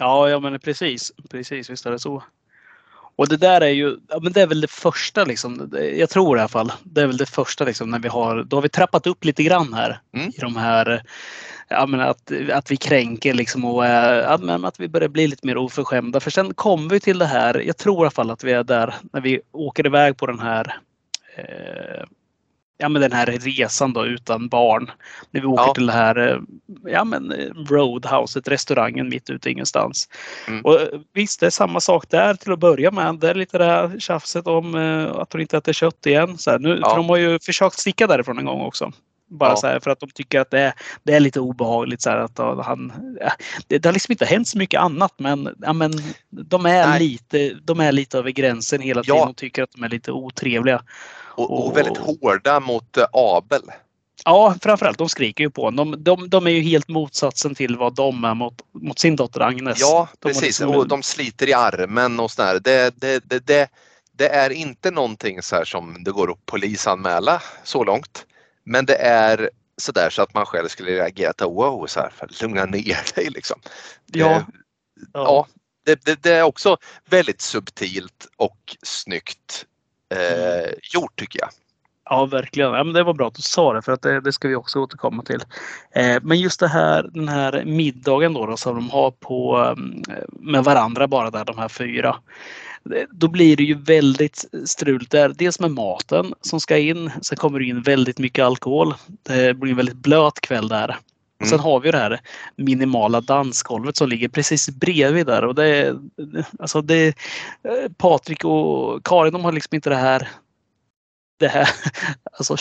Ja, 0.00 0.30
ja 0.30 0.40
men 0.40 0.60
precis. 0.60 1.12
Precis, 1.30 1.70
visst 1.70 1.86
är 1.86 1.90
det 1.90 1.98
så. 1.98 2.22
Och 3.18 3.28
det 3.28 3.36
där 3.36 3.60
är 3.60 3.68
ju, 3.68 3.96
ja, 4.08 4.18
men 4.22 4.32
det 4.32 4.42
är 4.42 4.46
väl 4.46 4.60
det 4.60 4.70
första 4.70 5.24
liksom. 5.24 5.70
Jag 5.96 6.10
tror 6.10 6.38
i 6.38 6.40
alla 6.40 6.48
fall. 6.48 6.72
Det 6.84 7.02
är 7.02 7.06
väl 7.06 7.16
det 7.16 7.26
första 7.26 7.64
liksom 7.64 7.90
när 7.90 7.98
vi 7.98 8.08
har, 8.08 8.44
då 8.44 8.56
har 8.56 8.62
vi 8.62 8.68
trappat 8.68 9.06
upp 9.06 9.24
lite 9.24 9.42
grann 9.42 9.72
här 9.72 10.00
mm. 10.14 10.28
i 10.28 10.40
de 10.40 10.56
här 10.56 11.02
ja, 11.68 11.86
men 11.86 12.00
att, 12.00 12.32
att 12.52 12.70
vi 12.70 12.76
kränker 12.76 13.34
liksom 13.34 13.64
och 13.64 13.84
ja, 13.84 14.38
men 14.40 14.64
att 14.64 14.80
vi 14.80 14.88
börjar 14.88 15.08
bli 15.08 15.26
lite 15.26 15.46
mer 15.46 15.56
oförskämda. 15.56 16.20
För 16.20 16.30
sen 16.30 16.54
kommer 16.54 16.90
vi 16.90 17.00
till 17.00 17.18
det 17.18 17.26
här, 17.26 17.62
jag 17.66 17.76
tror 17.76 17.96
i 17.96 18.00
alla 18.00 18.10
fall 18.10 18.30
att 18.30 18.44
vi 18.44 18.52
är 18.52 18.64
där 18.64 18.94
när 19.12 19.20
vi 19.20 19.40
åker 19.52 19.86
iväg 19.86 20.16
på 20.16 20.26
den 20.26 20.40
här 20.40 20.76
eh, 21.36 22.04
ja, 22.78 22.88
men 22.88 23.02
den 23.02 23.12
här 23.12 23.26
resan 23.26 23.92
då 23.92 24.06
utan 24.06 24.48
barn. 24.48 24.90
När 25.30 25.40
vi 25.40 25.46
åker 25.46 25.62
ja. 25.62 25.74
till 25.74 25.86
det 25.86 25.92
här 25.92 26.28
eh, 26.28 26.38
ja, 26.92 27.04
men 27.04 27.32
eh, 27.32 27.46
Roadhouset, 27.68 28.48
restaurangen 28.48 29.08
mitt 29.08 29.30
ute 29.30 29.50
ingenstans. 29.50 30.08
Mm. 30.48 30.60
Och 30.64 30.80
eh, 30.80 30.88
visst, 31.12 31.40
det 31.40 31.46
är 31.46 31.50
samma 31.50 31.80
sak 31.80 32.04
där 32.10 32.34
till 32.34 32.52
att 32.52 32.58
börja 32.58 32.90
med. 32.90 33.14
Det 33.14 33.30
är 33.30 33.34
lite 33.34 33.58
det 33.58 33.64
här 33.64 33.98
tjafset 33.98 34.46
om 34.46 34.74
att 35.14 35.30
de 35.30 35.40
inte 35.40 35.56
äter 35.56 35.72
kött 35.72 36.06
igen. 36.06 36.38
Så 36.38 36.50
här, 36.50 36.58
nu, 36.58 36.78
ja. 36.82 36.96
De 36.96 37.08
har 37.08 37.16
ju 37.16 37.38
försökt 37.38 37.78
sticka 37.78 38.06
därifrån 38.06 38.38
en 38.38 38.44
gång 38.44 38.60
också. 38.60 38.92
Bara 39.30 39.50
ja. 39.50 39.56
så 39.56 39.66
här, 39.66 39.80
för 39.80 39.90
att 39.90 40.00
de 40.00 40.10
tycker 40.10 40.40
att 40.40 40.50
det 40.50 40.60
är, 40.60 40.72
det 41.02 41.12
är 41.14 41.20
lite 41.20 41.40
obehagligt. 41.40 42.02
Så 42.02 42.10
att 42.10 42.38
han, 42.38 42.92
det, 43.66 43.78
det 43.78 43.88
har 43.88 43.92
liksom 43.92 44.12
inte 44.12 44.24
hänt 44.24 44.48
så 44.48 44.58
mycket 44.58 44.80
annat 44.80 45.14
men, 45.16 45.54
ja, 45.60 45.72
men 45.72 45.92
de, 46.30 46.66
är 46.66 46.98
lite, 46.98 47.54
de 47.62 47.80
är 47.80 47.92
lite 47.92 48.18
över 48.18 48.30
gränsen 48.30 48.80
hela 48.80 49.02
tiden 49.02 49.16
ja. 49.16 49.28
och 49.28 49.36
tycker 49.36 49.62
att 49.62 49.72
de 49.72 49.84
är 49.84 49.88
lite 49.88 50.12
otrevliga. 50.12 50.82
Och, 51.38 51.66
och 51.66 51.76
väldigt 51.76 51.96
hårda 51.96 52.60
mot 52.60 52.96
eh, 52.96 53.06
Abel. 53.12 53.62
Ja, 54.24 54.54
framförallt 54.62 54.98
de 54.98 55.08
skriker 55.08 55.44
ju 55.44 55.50
på 55.50 55.62
honom. 55.62 55.90
De, 55.90 56.04
de, 56.04 56.30
de, 56.30 56.46
är 56.46 56.50
ju 56.50 56.60
helt 56.60 56.88
motsatsen 56.88 57.54
till 57.54 57.76
vad 57.76 57.94
de 57.94 58.24
är 58.24 58.34
mot, 58.34 58.54
mot 58.72 58.98
sin 58.98 59.16
dotter 59.16 59.40
Agnes. 59.40 59.80
Ja, 59.80 60.08
precis. 60.20 60.42
Liksom... 60.42 60.70
Och 60.70 60.88
de 60.88 61.02
sliter 61.02 61.48
i 61.48 61.52
armen 61.52 62.20
och 62.20 62.30
sådär. 62.30 62.60
Det, 62.64 62.94
det, 63.00 63.22
det, 63.24 63.46
det, 63.46 63.70
det 64.12 64.28
är 64.28 64.50
inte 64.50 64.90
någonting 64.90 65.42
så 65.42 65.56
här 65.56 65.64
som 65.64 66.04
det 66.04 66.10
går 66.10 66.30
att 66.30 66.46
polisanmäla 66.46 67.42
så 67.64 67.84
långt. 67.84 68.26
Men 68.64 68.86
det 68.86 68.96
är 68.96 69.50
sådär 69.76 70.10
så 70.10 70.22
att 70.22 70.34
man 70.34 70.46
själv 70.46 70.68
skulle 70.68 70.90
reagera 70.90 71.30
att 71.30 71.40
wow, 71.40 71.86
så 71.86 72.00
här, 72.00 72.10
för 72.10 72.42
lugna 72.42 72.64
ner 72.64 73.14
dig 73.14 73.28
liksom. 73.30 73.60
Ja. 74.06 74.26
ja. 74.26 74.44
ja 75.12 75.46
det, 75.84 76.04
det, 76.04 76.22
det, 76.22 76.34
är 76.34 76.42
också 76.42 76.76
väldigt 77.10 77.40
subtilt 77.40 78.26
och 78.36 78.76
snyggt 78.82 79.66
eh, 80.14 80.70
gjort 80.92 81.16
tycker 81.16 81.40
jag. 81.40 81.48
Ja, 82.10 82.26
verkligen. 82.26 82.72
Ja, 82.72 82.84
men 82.84 82.94
det 82.94 83.02
var 83.02 83.14
bra 83.14 83.28
att 83.28 83.34
du 83.34 83.42
sa 83.42 83.72
det 83.72 83.82
för 83.82 83.92
att 83.92 84.02
det, 84.02 84.20
det 84.20 84.32
ska 84.32 84.48
vi 84.48 84.54
också 84.54 84.80
återkomma 84.80 85.22
till. 85.22 85.40
Eh, 85.94 86.16
men 86.22 86.40
just 86.40 86.60
det 86.60 86.68
här, 86.68 87.10
den 87.12 87.28
här 87.28 87.64
middagen 87.64 88.34
då, 88.34 88.46
då 88.46 88.56
som 88.56 88.74
de 88.74 88.90
har 88.90 89.10
på, 89.10 89.56
mm, 89.56 90.02
med 90.30 90.64
varandra 90.64 91.08
bara 91.08 91.30
där, 91.30 91.44
de 91.44 91.58
här 91.58 91.68
fyra. 91.68 92.16
Då 93.10 93.28
blir 93.28 93.56
det 93.56 93.62
ju 93.62 93.74
väldigt 93.74 94.44
struligt 94.64 95.10
där. 95.10 95.28
Dels 95.28 95.60
med 95.60 95.70
maten 95.70 96.34
som 96.40 96.60
ska 96.60 96.78
in. 96.78 97.10
Sen 97.22 97.38
kommer 97.38 97.58
det 97.58 97.64
in 97.64 97.82
väldigt 97.82 98.18
mycket 98.18 98.44
alkohol. 98.44 98.94
Det 99.22 99.54
blir 99.54 99.70
en 99.70 99.76
väldigt 99.76 99.96
blöt 99.96 100.40
kväll 100.40 100.68
där. 100.68 100.96
Och 101.40 101.46
sen 101.46 101.60
har 101.60 101.80
vi 101.80 101.90
det 101.90 101.98
här 101.98 102.20
minimala 102.56 103.20
dansgolvet 103.20 103.96
som 103.96 104.08
ligger 104.08 104.28
precis 104.28 104.68
bredvid 104.68 105.26
där. 105.26 105.44
Och 105.44 105.54
det, 105.54 105.96
alltså 106.58 106.82
det, 106.82 107.06
eh, 107.06 107.92
Patrik 107.96 108.44
och 108.44 109.04
Karin 109.06 109.32
de 109.32 109.44
har 109.44 109.52
liksom 109.52 109.74
inte 109.74 109.90
det 109.90 109.96
här 109.96 110.28
det 111.38 111.48
här 111.48 111.68
alltså, 112.32 112.56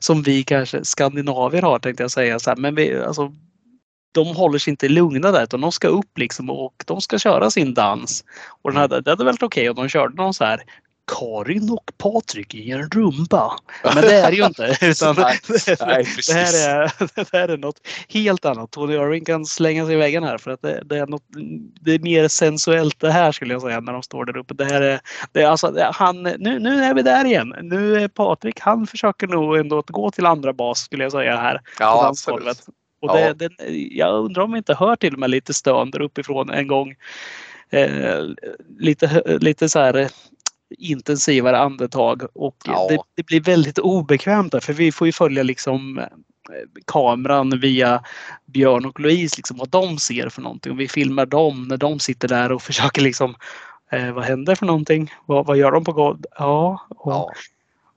som 0.00 0.22
vi 0.22 0.42
kanske 0.42 0.84
skandinavier 0.84 1.62
har 1.62 1.78
tänkte 1.78 2.02
jag 2.02 2.10
säga. 2.10 2.38
Så 2.38 2.50
här, 2.50 2.56
men 2.56 2.74
vi, 2.74 2.98
alltså, 3.02 3.32
de 4.12 4.26
håller 4.36 4.58
sig 4.58 4.70
inte 4.70 4.88
lugna 4.88 5.30
där 5.30 5.44
utan 5.44 5.60
de 5.60 5.72
ska 5.72 5.88
upp 5.88 6.18
liksom 6.18 6.50
och 6.50 6.84
de 6.86 7.00
ska 7.00 7.18
köra 7.18 7.50
sin 7.50 7.74
dans. 7.74 8.24
Och 8.62 8.70
den 8.70 8.80
hade, 8.80 9.00
det 9.00 9.10
hade 9.10 9.24
varit 9.24 9.42
okej 9.42 9.70
om 9.70 9.76
de 9.76 9.88
körde 9.88 10.14
någon 10.14 10.34
så 10.34 10.44
här 10.44 10.62
Karin 11.18 11.70
och 11.70 11.90
Patrik 11.98 12.54
i 12.54 12.70
en 12.70 12.90
rumba. 12.90 13.52
Men 13.84 13.94
det 13.94 14.14
är 14.14 14.30
det 14.30 14.36
ju 14.36 14.46
inte. 14.46 14.76
Utan 14.86 15.16
Nej, 15.18 15.38
det, 15.48 15.80
nej, 15.86 16.06
det, 16.28 16.32
här 16.32 16.68
är, 16.68 16.92
det 17.14 17.32
här 17.32 17.48
är 17.48 17.56
något 17.56 17.80
helt 18.08 18.44
annat. 18.44 18.70
Tony 18.70 18.94
Irving 18.94 19.24
kan 19.24 19.46
slänga 19.46 19.86
sig 19.86 19.94
i 19.94 19.98
väggen 19.98 20.24
här 20.24 20.38
för 20.38 20.50
att 20.50 20.62
det, 20.62 20.82
det, 20.84 20.98
är 20.98 21.06
något, 21.06 21.24
det 21.80 21.94
är 21.94 21.98
mer 21.98 22.28
sensuellt 22.28 23.00
det 23.00 23.10
här 23.10 23.32
skulle 23.32 23.54
jag 23.54 23.62
säga 23.62 23.80
när 23.80 23.92
de 23.92 24.02
står 24.02 24.24
där 24.24 24.36
uppe. 24.36 24.54
Det 24.54 24.64
här 24.64 24.80
är, 24.80 25.00
det 25.32 25.42
är 25.42 25.46
alltså, 25.46 25.90
han, 25.92 26.22
nu, 26.22 26.58
nu 26.58 26.84
är 26.84 26.94
vi 26.94 27.02
där 27.02 27.24
igen. 27.24 27.54
Nu 27.62 28.02
är 28.02 28.08
Patrik, 28.08 28.60
han 28.60 28.86
försöker 28.86 29.26
nog 29.26 29.56
ändå 29.56 29.78
att 29.78 29.90
gå 29.90 30.10
till 30.10 30.26
andra 30.26 30.52
bas 30.52 30.80
skulle 30.80 31.02
jag 31.02 31.12
säga 31.12 31.36
här. 31.36 31.60
Ja, 31.78 32.06
absolut. 32.08 32.66
Och 33.02 33.16
det, 33.16 33.20
Ja. 33.20 33.34
det, 33.34 33.50
jag 33.90 34.24
undrar 34.24 34.42
om 34.42 34.52
vi 34.52 34.58
inte 34.58 34.74
hör 34.74 34.96
till 34.96 35.14
och 35.14 35.20
med 35.20 35.30
lite 35.30 35.54
stön 35.54 35.90
där 35.90 36.00
uppifrån 36.00 36.50
en 36.50 36.66
gång. 36.66 36.94
Eh, 37.70 38.22
lite, 38.78 39.38
lite 39.40 39.68
så 39.68 39.78
här 39.78 40.10
intensivare 40.78 41.58
andetag 41.58 42.22
och 42.34 42.56
Ja. 42.64 42.86
det, 42.90 42.98
det 43.14 43.26
blir 43.26 43.40
väldigt 43.40 43.78
obekvämt 43.78 44.52
där 44.52 44.60
för 44.60 44.72
vi 44.72 44.92
får 44.92 45.06
ju 45.06 45.12
följa 45.12 45.42
liksom 45.42 45.98
eh, 45.98 46.04
kameran 46.86 47.60
via 47.60 48.02
Björn 48.46 48.84
och 48.84 49.00
Louise, 49.00 49.36
liksom 49.36 49.56
vad 49.56 49.68
de 49.68 49.98
ser 49.98 50.28
för 50.28 50.42
någonting. 50.42 50.72
Och 50.72 50.80
vi 50.80 50.88
filmar 50.88 51.26
dem 51.26 51.68
när 51.68 51.76
de 51.76 52.00
sitter 52.00 52.28
där 52.28 52.52
och 52.52 52.62
försöker 52.70 53.02
liksom 53.02 53.34
eh, 53.92 54.12
vad 54.12 54.24
händer 54.24 54.54
för 54.54 54.66
någonting? 54.66 55.12
Vad, 55.26 55.46
vad 55.46 55.56
gör 55.56 55.70
de 55.72 55.84
på 55.84 55.92
golvet? 55.92 56.26
Ja, 56.38 56.86
och, 56.88 57.12
Ja. 57.12 57.30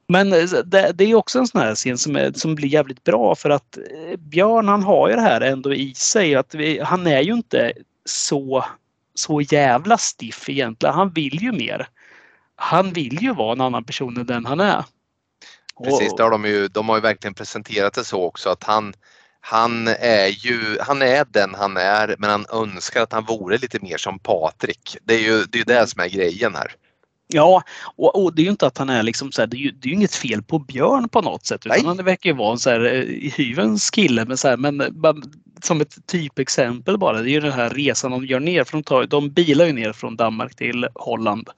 men 0.08 0.34
eh, 0.34 0.44
det, 0.66 0.92
det 0.96 1.04
är 1.04 1.16
också 1.16 1.40
en 1.40 1.48
sån 1.48 1.62
här 1.62 1.76
scen 1.76 1.98
som, 1.98 2.16
är, 2.16 2.32
som 2.36 2.56
blir 2.56 2.68
jävligt 2.70 3.04
bra 3.04 3.36
för 3.36 3.50
att 3.50 3.78
eh, 3.78 4.18
Björn 4.20 4.68
han 4.68 4.84
har 4.84 5.10
ju 5.10 5.16
det 5.16 5.22
här 5.22 5.42
ändå 5.42 5.74
i 5.74 5.94
sig. 5.96 6.36
Att 6.36 6.56
vi, 6.56 6.80
han 6.80 7.08
är 7.08 7.22
ju 7.22 7.34
inte 7.34 7.74
så, 8.06 8.66
så 9.16 9.42
jävla 9.42 9.98
stiff 9.98 10.50
egentligen. 10.50 10.96
Han 10.96 11.10
vill 11.10 11.42
ju 11.42 11.52
mer. 11.52 11.88
Han 12.56 12.94
vill 12.94 13.24
ju 13.24 13.34
vara 13.34 13.52
en 13.52 13.62
annan 13.62 13.84
person 13.84 14.18
än 14.18 14.26
den 14.26 14.46
han 14.46 14.60
är. 14.60 14.86
Precis, 15.84 16.14
det 16.16 16.24
har 16.24 16.32
de, 16.32 16.46
ju, 16.46 16.68
de 16.68 16.90
har 16.90 16.96
ju 16.96 17.02
verkligen 17.02 17.34
presenterat 17.34 17.94
det 17.94 18.04
så 18.04 18.24
också 18.24 18.50
att 18.50 18.64
han, 18.64 18.94
han 19.42 19.88
är 19.88 20.28
ju 20.28 20.78
han 20.82 21.02
är 21.02 21.26
den 21.32 21.56
han 21.56 21.78
är 21.78 22.16
men 22.20 22.30
han 22.30 22.46
önskar 22.52 23.02
att 23.02 23.14
han 23.14 23.26
vore 23.26 23.58
lite 23.58 23.80
mer 23.82 23.98
som 23.98 24.20
Patrik. 24.20 24.98
Det 25.04 25.14
är 25.14 25.20
ju 25.20 25.44
det, 25.44 25.60
är 25.60 25.66
det 25.66 25.88
som 25.88 26.02
är 26.02 26.08
grejen 26.08 26.56
här. 26.56 26.76
Ja, 27.28 27.64
och, 27.96 28.24
och 28.24 28.36
det 28.36 28.42
är 28.42 28.44
ju 28.44 28.50
inte 28.50 28.68
att 28.68 28.78
han 28.78 28.90
är 28.90 29.04
liksom 29.04 29.32
så 29.32 29.42
här, 29.42 29.48
det 29.48 29.58
är 29.58 29.60
ju, 29.60 29.72
det 29.72 29.90
är 29.90 29.94
inget 29.94 30.16
fel 30.16 30.44
på 30.44 30.60
Björn 30.60 31.10
på 31.10 31.22
något 31.22 31.46
sätt. 31.46 31.66
Utan 31.66 31.78
Nej. 31.78 31.88
han 31.88 32.06
verkar 32.06 32.30
ju 32.30 32.36
vara 32.36 32.52
en 32.52 32.60
så 32.60 32.70
här 32.70 32.86
eh, 32.86 33.32
hyvens 33.32 33.90
kille. 33.90 34.26
Men, 34.26 34.38
så 34.38 34.48
här, 34.48 34.58
men 34.58 34.78
som 35.66 35.82
ett 35.82 36.08
typexempel 36.08 36.98
bara. 36.98 37.22
Det 37.22 37.30
är 37.30 37.34
ju 37.34 37.40
den 37.40 37.52
här 37.52 37.70
resan 37.70 38.12
de 38.12 38.26
gör 38.26 38.40
ner. 38.40 38.64
För 38.64 38.72
de, 38.72 38.84
tar, 38.84 39.06
de 39.06 39.30
bilar 39.30 39.66
ju 39.66 39.74
ner 39.74 39.94
från 39.94 40.16
Danmark 40.16 40.56
till 40.56 40.88
Holland. 40.96 41.50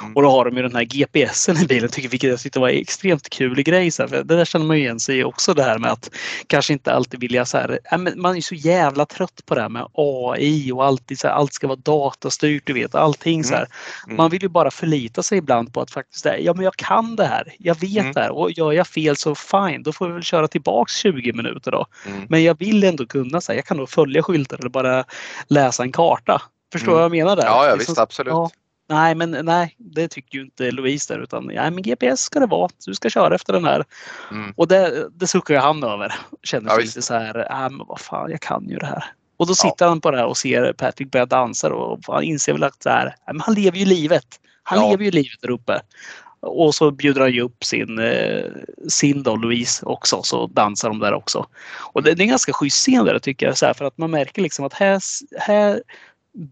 Mm. 0.00 0.16
Och 0.16 0.22
då 0.22 0.30
har 0.30 0.44
de 0.44 0.56
ju 0.56 0.62
den 0.62 0.76
här 0.76 0.84
GPSen 0.84 1.56
i 1.56 1.66
bilen. 1.66 1.88
Tycker, 1.88 2.08
vilket 2.08 2.30
jag 2.30 2.40
tyckte 2.40 2.60
var 2.60 2.68
en 2.68 2.80
extremt 2.80 3.28
kul 3.30 3.62
grej. 3.62 3.90
Så 3.90 4.02
här, 4.02 4.08
för 4.08 4.24
det 4.24 4.36
där 4.36 4.44
känner 4.44 4.66
man 4.66 4.76
ju 4.76 4.82
igen 4.82 5.00
sig 5.00 5.18
i 5.18 5.24
också. 5.24 5.54
Det 5.54 5.62
här 5.62 5.78
med 5.78 5.90
att 5.92 6.10
kanske 6.46 6.72
inte 6.72 6.92
alltid 6.92 7.20
vilja 7.20 7.44
så 7.44 7.58
här. 7.58 7.78
Man 8.16 8.36
är 8.36 8.40
så 8.40 8.54
jävla 8.54 9.06
trött 9.06 9.42
på 9.46 9.54
det 9.54 9.60
här 9.60 9.68
med 9.68 9.86
AI 9.94 10.72
och 10.72 10.84
alltid 10.84 11.18
så 11.18 11.28
här, 11.28 11.34
allt 11.34 11.52
ska 11.52 11.66
vara 11.66 11.78
datastyrt. 11.82 12.66
Du 12.66 12.72
vet 12.72 12.94
allting 12.94 13.44
så 13.44 13.54
här. 13.54 13.66
Mm. 14.06 14.16
Man 14.16 14.30
vill 14.30 14.42
ju 14.42 14.48
bara 14.48 14.70
förlita 14.70 15.22
sig 15.22 15.38
ibland 15.38 15.72
på 15.72 15.80
att 15.80 15.90
faktiskt 15.90 16.26
ja 16.40 16.54
men 16.54 16.64
jag 16.64 16.76
kan 16.76 17.16
det 17.16 17.26
här. 17.26 17.54
Jag 17.58 17.80
vet 17.80 18.04
Mm. 18.04 18.12
det 18.12 18.20
här 18.20 18.30
och 18.30 18.50
gör 18.50 18.72
jag 18.72 18.86
fel 18.86 19.16
så 19.16 19.34
fine, 19.34 19.82
då 19.82 19.92
får 19.92 20.06
vi 20.06 20.12
väl 20.12 20.22
köra 20.22 20.48
tillbaks 20.48 20.96
20 20.96 21.32
minuter 21.32 21.70
då. 21.70 21.86
Mm. 22.06 22.26
Men 22.28 22.44
jag 22.44 22.58
vill 22.58 22.84
ändå 22.84 23.06
kunna 23.06 23.40
säga, 23.54 23.58
jag 23.58 23.64
kan 23.66 23.76
då 23.76 23.86
följa 23.86 24.22
skyltar 24.22 24.58
eller 24.58 24.68
bara 24.68 25.04
läsa 25.48 25.82
en 25.82 25.92
karta. 25.92 26.42
Förstår 26.72 26.92
Mm. 26.92 26.94
vad 26.94 27.04
jag 27.04 27.10
menar 27.24 27.36
där? 27.36 27.44
Ja, 27.44 27.66
ja 27.68 27.74
Liksom- 27.74 27.92
visst 27.92 27.98
absolut. 28.00 28.30
ja. 28.32 28.50
Nej, 28.88 29.14
men 29.14 29.30
nej, 29.42 29.74
det 29.78 30.08
tycker 30.08 30.38
ju 30.38 30.44
inte 30.44 30.70
Louise 30.70 31.14
där 31.14 31.20
utan 31.22 31.50
ja, 31.54 31.70
men 31.70 31.82
GPS 31.82 32.20
ska 32.20 32.40
det 32.40 32.46
vara. 32.46 32.68
Du 32.86 32.94
ska 32.94 33.10
köra 33.10 33.34
efter 33.34 33.52
den 33.52 33.64
här. 33.64 33.84
Mm. 34.30 34.54
Och 34.56 34.68
det, 34.68 35.08
det 35.12 35.26
suckar 35.26 35.54
ju 35.54 35.60
han 35.60 35.84
över. 35.84 36.14
Känner 36.42 36.70
Ja, 36.70 36.74
sig 36.74 36.82
visst. 36.82 36.96
lite 36.96 37.06
så 37.06 37.14
här, 37.14 37.46
ja 37.50 37.68
men 37.68 37.86
vad 37.86 38.00
fan, 38.00 38.30
jag 38.30 38.40
kan 38.40 38.68
ju 38.68 38.76
det 38.78 38.86
här. 38.86 39.04
Och 39.36 39.46
då 39.46 39.54
sitter 39.54 39.86
han 39.86 40.00
på 40.00 40.10
det 40.10 40.16
här 40.18 40.26
och 40.26 40.36
ser 40.36 40.72
Patrick 40.72 41.10
börja 41.10 41.26
dansa 41.26 41.74
och 41.74 41.98
han 42.06 42.22
inser 42.22 42.52
väl 42.52 42.64
att 42.64 42.82
så 42.82 42.88
här, 42.90 43.14
ja, 43.26 43.32
men 43.32 43.40
han 43.40 43.54
lever 43.54 43.78
ju 43.78 43.84
livet. 43.84 44.26
Han 44.62 44.78
Ja. 44.80 44.90
lever 44.90 45.04
ju 45.04 45.10
livet 45.10 45.40
där 45.42 45.50
uppe. 45.50 45.80
Och 46.46 46.74
så 46.74 46.90
bjuder 46.90 47.20
han 47.20 47.32
ju 47.32 47.40
upp 47.40 47.64
sin, 47.64 47.98
eh, 47.98 48.44
sin 48.88 49.22
då, 49.22 49.36
Louise 49.36 49.86
också, 49.86 50.22
så 50.22 50.46
dansar 50.46 50.88
de 50.88 50.98
där 50.98 51.12
också. 51.14 51.46
Och 51.92 52.02
det, 52.02 52.14
det 52.14 52.20
är 52.20 52.24
en 52.24 52.28
ganska 52.28 52.52
schysst 52.52 52.76
scen 52.76 53.04
där 53.04 53.18
tycker 53.18 53.46
jag, 53.46 53.58
så 53.58 53.66
här, 53.66 53.74
för 53.74 53.84
att 53.84 53.98
man 53.98 54.10
märker 54.10 54.42
liksom 54.42 54.64
att 54.64 54.72
här, 54.72 55.00
här 55.38 55.82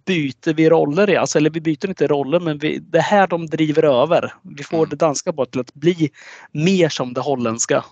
byter 0.07 0.55
vi 0.55 0.71
roller. 0.71 1.17
Alltså, 1.17 1.39
eller 1.39 1.51
vi 1.51 1.61
byter 1.61 1.89
inte 1.89 2.07
roller, 2.07 2.41
men 2.41 2.59
vi, 2.59 2.79
det 2.79 2.99
är 2.99 3.03
här 3.03 3.27
de 3.27 3.47
driver 3.47 3.83
över. 3.83 4.35
Vi 4.43 4.65
får 4.65 4.77
Mm. 4.77 4.89
det 4.89 4.97
danska 4.97 5.33
bara 5.33 5.47
till 5.47 5.61
att 5.61 5.75
bli 5.75 6.11
mer 6.53 6.89
som 6.89 7.15
det 7.15 7.21
holländska. 7.21 7.85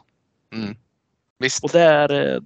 Mm. 0.55 0.77
Visst. 1.39 1.65
Och 1.65 1.71
det, 1.71 1.81
är, 1.81 2.35
eh, 2.35 2.41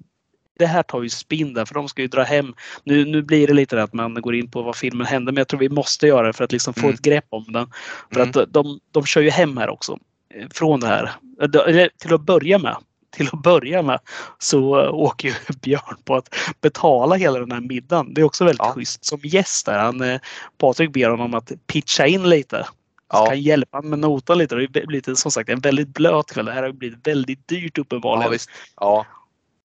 det 0.59 0.67
här 0.67 0.83
tar 0.83 1.03
ju 1.03 1.09
spinn 1.09 1.55
där 1.55 1.65
för 1.65 1.75
de 1.75 1.89
ska 1.89 2.03
ju 2.03 2.09
dra 2.09 2.23
hem. 2.23 2.55
Nu, 2.85 3.05
nu 3.05 3.23
blir 3.23 3.47
det 3.47 3.53
lite 3.55 3.77
det 3.77 3.83
att 3.83 3.93
man 3.93 4.15
går 4.15 4.35
in 4.35 4.51
på 4.51 4.63
vad 4.63 4.77
filmen 4.77 5.07
händer 5.07 5.33
men 5.33 5.41
jag 5.41 5.49
tror 5.49 5.61
vi 5.61 5.69
måste 5.69 6.07
göra 6.07 6.27
det 6.27 6.33
för 6.33 6.45
att 6.45 6.53
liksom 6.53 6.75
få 6.75 6.81
Mm. 6.81 6.95
ett 6.95 7.03
grepp 7.03 7.27
om 7.29 7.45
den. 7.53 7.71
För 8.13 8.21
Mm. 8.21 8.29
att 8.41 8.53
de, 8.53 8.81
de 8.93 9.07
kör 9.07 9.21
ju 9.21 9.31
hem 9.31 9.57
här 9.57 9.69
också. 9.71 9.99
eh, 10.35 10.47
Från 10.55 10.81
det 10.81 10.87
här. 10.87 11.05
Eh, 11.43 11.61
Eller 11.69 11.91
till 11.99 12.15
att 12.15 12.21
börja 12.21 12.59
med. 12.59 12.77
Till 13.17 13.29
att 13.33 13.43
börja 13.43 13.83
med 13.83 13.99
så 14.39 14.81
eh, 14.81 14.95
åker 14.95 15.29
ju 15.29 15.35
Björn 15.63 15.97
på 16.05 16.15
att 16.17 16.35
betala 16.61 17.15
hela 17.17 17.39
den 17.39 17.53
här 17.53 17.61
middagen. 17.61 18.15
Det 18.15 18.21
är 18.21 18.25
också 18.25 18.45
väldigt 18.45 18.59
Ja. 18.67 18.73
schysst. 18.73 19.05
Som 19.05 19.21
gäst 19.23 19.67
där. 19.67 19.79
Han, 19.79 20.19
Patrik 20.59 20.93
ber 20.93 21.09
honom 21.11 21.35
att 21.35 21.53
pitcha 21.67 22.07
in 22.07 22.29
lite. 22.29 22.67
Så 23.13 23.19
Ja. 23.19 23.27
kan 23.27 23.41
hjälpa 23.41 23.77
honom 23.79 23.91
med 23.91 23.99
notan 23.99 24.39
lite. 24.39 24.55
Det 24.55 24.63
har 24.81 24.87
blivit 24.87 25.19
som 25.19 25.31
sagt 25.31 25.49
en 25.49 25.61
väldigt 25.61 25.89
blöt 25.89 26.33
kväll. 26.33 26.45
Det 26.45 26.53
här 26.53 26.63
har 26.63 26.73
blivit 26.73 27.07
väldigt 27.07 27.49
dyrt 27.49 27.79
uppenbarligen. 27.79 28.23
Ja, 28.27 28.31
visst. 28.31 28.51
Ja. 28.81 29.07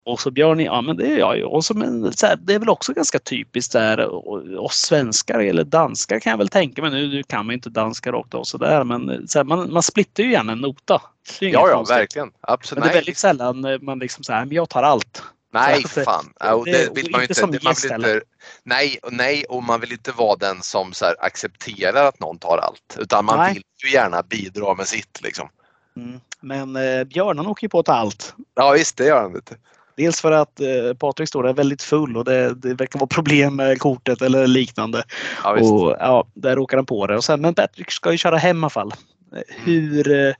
Och 0.06 0.20
så 0.20 0.30
Björn, 0.30 0.60
ja 0.60 0.80
men 0.80 0.96
det 0.96 1.06
är 1.06 1.18
jag 1.18 1.36
ju. 1.36 1.44
Och 1.44 1.64
så, 1.64 1.74
men, 1.74 2.12
så 2.12 2.26
här, 2.26 2.36
det 2.36 2.54
är 2.54 2.58
väl 2.58 2.68
också 2.68 2.92
ganska 2.92 3.18
typiskt 3.18 3.72
där 3.72 4.00
och- 4.00 4.64
oss 4.64 4.76
svenskar 4.76 5.38
eller 5.40 5.64
danskar 5.64 6.20
kan 6.20 6.30
jag 6.30 6.38
väl 6.38 6.48
tänka 6.48 6.82
mig. 6.82 6.90
Nu, 6.90 7.08
nu 7.08 7.22
kan 7.22 7.46
man 7.46 7.52
inte 7.54 7.70
danska 7.70 8.12
rakt 8.12 8.34
av 8.34 8.44
sådär 8.44 8.84
men 8.84 9.28
så 9.28 9.38
här, 9.38 9.44
man, 9.44 9.72
man 9.72 9.82
splittar 9.82 10.22
ju 10.24 10.32
gärna 10.32 10.52
en 10.52 10.58
nota. 10.58 11.02
Ja, 11.40 11.48
ja, 11.50 11.74
konstigt. 11.74 11.96
verkligen. 11.96 12.30
Absolut. 12.40 12.78
Men 12.84 12.88
det 12.88 12.92
är 12.92 12.98
väldigt 12.98 13.18
sällan 13.18 13.64
eh, 13.64 13.78
man 13.80 13.98
liksom 13.98 14.24
säger, 14.24 14.40
men 14.44 14.52
jag 14.56 14.68
tar 14.68 14.82
allt. 14.82 15.22
Nej, 15.52 15.82
Så 15.82 16.00
att, 16.00 16.04
fan. 16.06 16.32
Och 16.58 16.64
det- 16.64 16.72
det 16.72 16.88
och 16.88 16.96
vill 16.96 17.10
man 17.10 17.22
inte 17.22 17.34
som 17.34 17.50
man 17.62 17.74
vill 17.82 17.92
inte 17.92 18.20
nej, 18.62 18.98
och 19.02 19.12
nej, 19.12 19.44
och 19.48 19.62
man 19.62 19.80
vill 19.80 19.92
inte 19.92 20.12
vara 20.12 20.36
den 20.36 20.62
som 20.62 20.92
så 20.92 21.04
här, 21.04 21.14
accepterar 21.18 22.04
att 22.04 22.20
någon 22.20 22.38
tar 22.38 22.58
allt. 22.62 22.96
Utan 22.98 23.24
man 23.24 23.38
Nej. 23.38 23.54
vill 23.54 23.62
ju 23.84 23.90
gärna 23.92 24.22
bidra 24.22 24.74
med 24.74 24.86
sitt. 24.86 25.20
Liksom. 25.22 25.48
Mm. 25.96 26.20
Men 26.40 26.76
eh, 26.76 27.04
Björn 27.04 27.38
han 27.38 27.46
åker 27.46 27.64
ju 27.64 27.68
på 27.68 27.78
att 27.78 27.86
ta 27.86 27.92
allt. 27.92 28.34
Ja, 28.54 28.70
visst, 28.70 28.96
det 28.96 29.04
gör 29.06 29.22
han. 29.22 29.32
Vet 29.32 29.46
du. 29.46 29.54
Dels 29.96 30.20
för 30.20 30.32
att 30.32 30.60
eh, 30.60 30.94
Patrik 30.98 31.28
står 31.28 31.42
där 31.42 31.52
väldigt 31.52 31.82
full 31.82 32.16
och 32.16 32.24
det, 32.24 32.54
det 32.54 32.74
verkar 32.74 32.98
vara 32.98 33.06
problem 33.08 33.56
med 33.56 33.78
kortet 33.80 34.22
eller 34.22 34.46
liknande. 34.46 35.02
Ja. 35.44 35.50
Och 35.60 35.96
ja, 36.00 36.26
där 36.34 36.56
råkar 36.56 36.76
han 36.76 36.86
på 36.86 37.06
det. 37.06 37.16
Och 37.16 37.24
sen, 37.24 37.40
men 37.40 37.54
Patrick 37.54 37.90
ska 37.90 38.12
ju 38.12 38.18
köra 38.18 38.36
hem 38.36 38.56
i 38.56 38.60
alla 38.60 38.70
fall. 38.70 38.92
Mm. 39.32 39.44
Hur... 39.48 40.26
eh, 40.28 40.34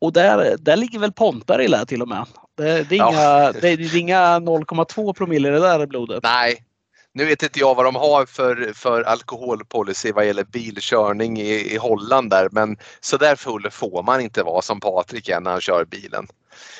Och 0.00 0.12
där, 0.12 0.56
där 0.58 0.76
ligger 0.76 0.98
väl 0.98 1.12
Pontar 1.12 1.60
i 1.60 1.68
lä 1.68 1.86
till 1.86 2.02
och 2.02 2.08
med. 2.08 2.26
Det, 2.56 2.88
det 2.88 2.94
är 2.94 2.98
Ja. 2.98 3.10
inga, 3.12 3.52
det, 3.60 3.68
är 3.68 3.96
inga 3.96 4.38
0,2 4.38 5.12
promille 5.12 5.48
i 5.48 5.52
det 5.52 5.60
där 5.60 5.86
blodet. 5.86 6.22
Nej, 6.22 6.64
nu 7.12 7.24
vet 7.24 7.42
inte 7.42 7.58
jag 7.58 7.74
vad 7.74 7.84
de 7.84 7.94
har 7.94 8.26
för, 8.26 8.72
för 8.74 9.02
alkoholpolicy 9.02 10.12
vad 10.12 10.26
gäller 10.26 10.44
bilkörning 10.44 11.40
i, 11.40 11.74
i 11.74 11.76
Holland 11.76 12.30
där 12.30 12.48
men 12.52 12.76
så 13.00 13.16
där 13.16 13.36
full 13.36 13.70
får 13.70 14.02
man 14.02 14.20
inte 14.20 14.42
vara 14.42 14.62
som 14.62 14.80
Patrik 14.80 15.28
är 15.28 15.40
när 15.40 15.50
han 15.50 15.60
kör 15.60 15.84
bilen. 15.84 16.26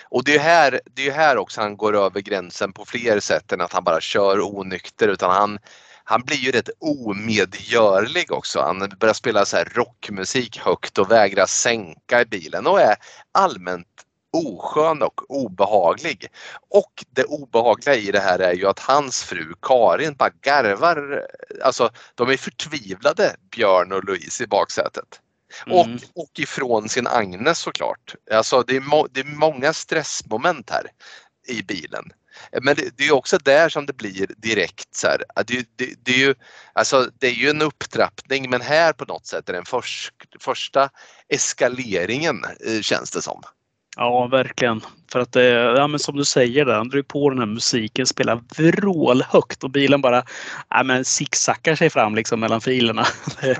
Och 0.05 0.25
det 0.25 0.31
är 0.31 0.35
ju 0.35 0.41
här, 0.41 0.81
det 0.95 1.09
är 1.09 1.12
här 1.12 1.37
också 1.37 1.61
han 1.61 1.77
går 1.77 1.97
över 1.97 2.21
gränsen 2.21 2.73
på 2.73 2.85
fler 2.85 3.21
sätt 3.21 3.53
än 3.53 3.61
att 3.61 3.73
han 3.73 3.85
bara 3.85 4.01
kör 4.01 4.41
onykter 4.41 5.09
utan 5.09 5.31
han, 5.31 5.59
han 6.05 6.23
blir 6.23 6.37
ju 6.37 6.51
rätt 6.51 6.71
omedgörlig 6.79 8.33
också. 8.33 8.61
Han 8.61 8.93
börjar 9.01 9.14
spela 9.14 9.45
så 9.45 9.57
här 9.57 9.73
rockmusik 9.75 10.59
högt 10.59 10.99
och 10.99 11.11
vägrar 11.11 11.47
sänka 11.47 12.21
i 12.21 12.25
bilen 12.25 12.66
och 12.66 12.81
är 12.81 12.97
allmänt 13.33 13.87
oskön 14.33 15.03
och 15.03 15.31
obehaglig. 15.31 16.27
Och 16.71 17.05
det 17.11 17.25
obehagliga 17.25 17.95
i 17.95 18.11
det 18.11 18.21
här 18.21 18.39
är 18.39 18.53
ju 18.53 18.66
att 18.66 18.79
hans 18.79 19.23
fru 19.23 19.55
Karin 19.62 20.14
bara 20.14 20.31
garvar. 20.43 21.27
Alltså 21.62 21.91
de 22.14 22.31
är 22.31 22.37
förtvivlade 22.37 23.37
Björn 23.51 23.93
och 23.93 24.05
Louise 24.05 24.45
i 24.45 24.47
baksätet. 24.47 25.21
Och, 25.66 25.86
Mm. 25.86 25.98
och 26.14 26.30
ifrån 26.38 26.88
sin 26.88 27.07
Agnes 27.07 27.59
såklart. 27.59 28.14
Alltså 28.30 28.62
det 28.62 28.76
är, 28.76 28.80
må, 28.80 29.07
det 29.07 29.20
är 29.20 29.24
många 29.24 29.72
stressmoment 29.72 30.70
här 30.70 30.86
i 31.48 31.62
bilen. 31.62 32.05
Men 32.62 32.74
det, 32.76 32.96
det 32.96 33.07
är 33.07 33.12
också 33.12 33.38
där 33.38 33.68
som 33.68 33.86
det 33.86 33.92
blir 33.92 34.26
direkt 34.36 34.94
så 34.94 35.07
här. 35.07 35.24
Det, 35.46 35.66
det, 35.76 35.94
det, 36.05 36.12
är 36.12 36.18
ju, 36.18 36.34
alltså, 36.72 37.11
det 37.18 37.26
är 37.26 37.32
ju 37.34 37.51
en 37.51 37.62
upptrappning 37.62 38.51
men 38.51 38.61
här 38.61 38.92
på 38.92 39.05
något 39.05 39.26
sätt 39.26 39.48
är 39.48 39.53
den 39.53 39.64
först, 39.64 40.14
första 40.40 40.90
eskaleringen 41.28 42.44
eh, 42.66 42.80
känns 42.80 43.11
det 43.11 43.22
som. 43.22 43.42
Ja, 43.96 44.26
verkligen. 44.26 44.80
För 45.12 45.20
att 45.20 45.32
det, 45.32 45.44
ja, 45.50 45.86
men 45.86 46.00
som 46.00 46.16
du 46.16 46.24
säger 46.24 46.64
där, 46.64 46.74
han 46.74 46.88
drar 46.88 47.02
på 47.02 47.30
den 47.30 47.38
här 47.38 47.46
musiken, 47.46 48.06
spelar 48.06 48.40
vrålhögt 48.56 49.64
och 49.64 49.70
bilen 49.70 50.00
bara 50.00 50.22
ja, 50.68 50.82
men 50.82 51.04
zigzaggar 51.04 51.74
sig 51.74 51.90
fram 51.90 52.14
liksom 52.14 52.40
mellan 52.40 52.61
filerna. 52.61 53.06
Ja. 53.42 53.54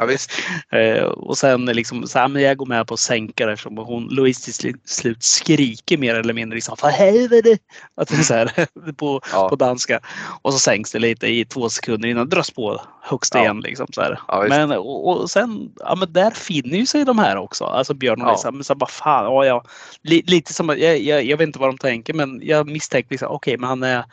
Eh, 0.79 1.03
och 1.05 1.39
sen 1.39 1.65
liksom, 1.67 2.07
så 2.07 2.29
men 2.29 2.43
jag 2.43 2.57
går 2.57 2.67
med 2.67 2.87
på 2.87 2.95
att 2.95 3.01
sänka 3.01 3.47
det 3.47 3.53
eftersom 3.53 3.77
hon, 3.79 4.09
Louise 4.11 4.45
till 4.53 4.75
slut 4.85 5.23
skriker 5.25 5.99
mer 5.99 6.15
eller 6.15 6.33
mindre 6.35 6.55
liksom 6.55 6.77
för 6.77 6.89
helvete! 6.89 7.59
Att 7.95 8.09
det 8.09 8.17
så 8.25 8.35
här, 8.35 8.67
på, 8.97 9.21
Ja. 9.33 9.49
på 9.49 9.57
danska. 9.57 10.01
Och 10.43 10.53
så 10.53 10.59
sänks 10.59 10.93
det 10.93 10.99
lite 10.99 11.27
i 11.27 11.45
två 11.45 11.69
sekunder 11.69 12.09
innan 12.09 12.29
det 12.29 12.37
dras 12.37 12.51
på 12.51 12.81
högst 13.03 13.35
Ja. 13.35 13.41
igen. 13.43 13.61
Liksom, 13.61 13.87
så. 13.93 14.17
Ja, 14.29 14.47
men, 14.49 14.73
och, 14.73 15.09
och 15.21 15.31
sen, 15.31 15.71
ja 15.79 15.95
men 15.95 16.13
där 16.13 16.31
finner 16.31 16.79
ju 16.79 16.87
sig 16.87 17.05
de 17.05 17.19
här 17.19 17.37
också. 17.37 17.65
Alltså 17.65 17.95
Björn 17.95 18.23
och 18.23 18.29
Ja. 18.29 18.33
Lisa. 18.33 18.51
Men 18.51 18.65
så 18.65 18.75
bara 18.75 18.91
fan, 18.91 19.25
ja, 19.25 19.45
ja. 19.45 19.65
Li- 20.03 20.25
Lite 20.27 20.53
som, 20.55 20.69
jag, 20.69 20.99
jag, 21.01 21.25
jag 21.25 21.37
vet 21.41 21.47
inte 21.47 21.59
vad 21.59 21.69
de 21.69 21.79
tänker 21.79 22.15
men 22.15 22.41
jag 22.43 22.67
misstänker 22.71 23.11
liksom, 23.11 23.29
okej 23.31 23.57
men 23.57 23.69
han 23.69 23.83
är 23.83 24.05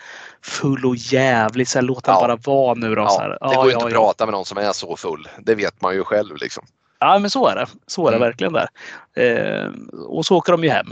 full 0.42 0.86
och 0.86 0.96
jävlig 0.96 1.68
så 1.68 1.78
här, 1.80 1.84
låt 1.86 2.08
han 2.08 2.16
Ja. 2.16 2.22
bara 2.28 2.36
vara 2.36 2.74
nu 2.74 2.96
då. 2.96 3.02
Ja, 3.02 3.50
det 3.50 3.56
går 3.56 3.66
ju 3.66 3.72
inte 3.74 3.86
att 3.86 3.92
prata 3.94 4.26
med 4.26 4.34
någon 4.34 4.46
som 4.46 4.58
är 4.58 4.72
så 4.74 4.96
full. 4.98 5.28
Det 5.40 5.56
vet 5.56 5.82
man 5.82 5.96
ju 5.96 6.04
själv 6.04 6.36
liksom. 6.38 6.66
Ja 7.00 7.20
men 7.20 7.30
så 7.30 7.48
är 7.48 7.56
det. 7.56 7.68
Så 7.88 8.08
är 8.08 8.12
det 8.12 8.18
Mm. 8.18 8.28
verkligen 8.28 8.54
där. 8.54 8.68
Eh, 9.16 9.72
och 10.08 10.26
så 10.26 10.36
åker 10.38 10.52
de 10.52 10.64
ju 10.64 10.70
hem. 10.70 10.88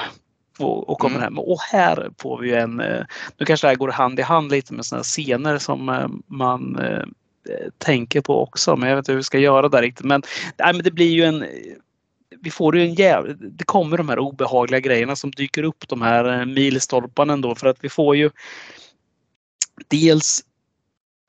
Och, 0.60 0.90
och 0.90 1.00
kommer 1.00 1.16
Mm. 1.16 1.24
hem. 1.24 1.40
Och 1.40 1.60
här 1.72 2.10
får 2.22 2.40
vi 2.42 2.54
en, 2.54 2.80
eh, 2.80 3.04
nu 3.38 3.46
kanske 3.46 3.68
det 3.68 3.72
här 3.72 3.76
går 3.78 3.90
hand 3.90 4.20
i 4.20 4.22
hand 4.24 4.52
lite 4.52 4.74
med 4.74 4.86
sådana 4.86 5.04
scener 5.04 5.58
som 5.58 5.90
eh, 5.90 6.08
man 6.28 6.80
eh, 6.80 7.04
tänker 7.78 8.22
på 8.22 8.42
också. 8.44 8.76
Men 8.76 8.90
jag 8.90 8.96
vet 8.96 9.02
inte 9.04 9.12
hur 9.12 9.18
vi 9.18 9.24
ska 9.24 9.40
göra 9.40 9.70
där 9.70 9.82
riktigt. 9.82 10.06
Men, 10.06 10.22
nej, 10.58 10.74
men 10.74 10.84
det 10.84 10.92
blir 10.92 11.10
ju 11.12 11.24
en 11.24 11.46
vi 12.46 12.52
får 12.52 12.78
ju 12.78 12.84
en 12.84 12.94
jäv... 12.94 13.38
Det 13.40 13.64
kommer 13.64 13.98
de 13.98 14.10
här 14.10 14.20
obehagliga 14.20 14.80
grejerna 14.80 15.16
som 15.16 15.32
dyker 15.32 15.64
upp 15.64 15.88
de 15.88 16.02
här 16.02 16.40
eh, 16.40 16.46
milstolparna 16.46 17.34
ändå 17.34 17.56
för 17.56 17.68
att 17.68 17.78
vi 17.82 17.90
får 17.90 18.16
ju 18.16 18.30
Dels 19.88 20.44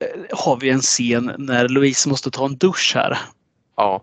eh, 0.05 0.39
har 0.39 0.57
vi 0.57 0.71
en 0.71 0.81
scen 0.81 1.33
när 1.39 1.69
Louise 1.69 2.09
måste 2.09 2.31
ta 2.31 2.47
en 2.47 2.57
dusch 2.57 2.93
här. 2.95 3.19
Ja, 3.77 4.03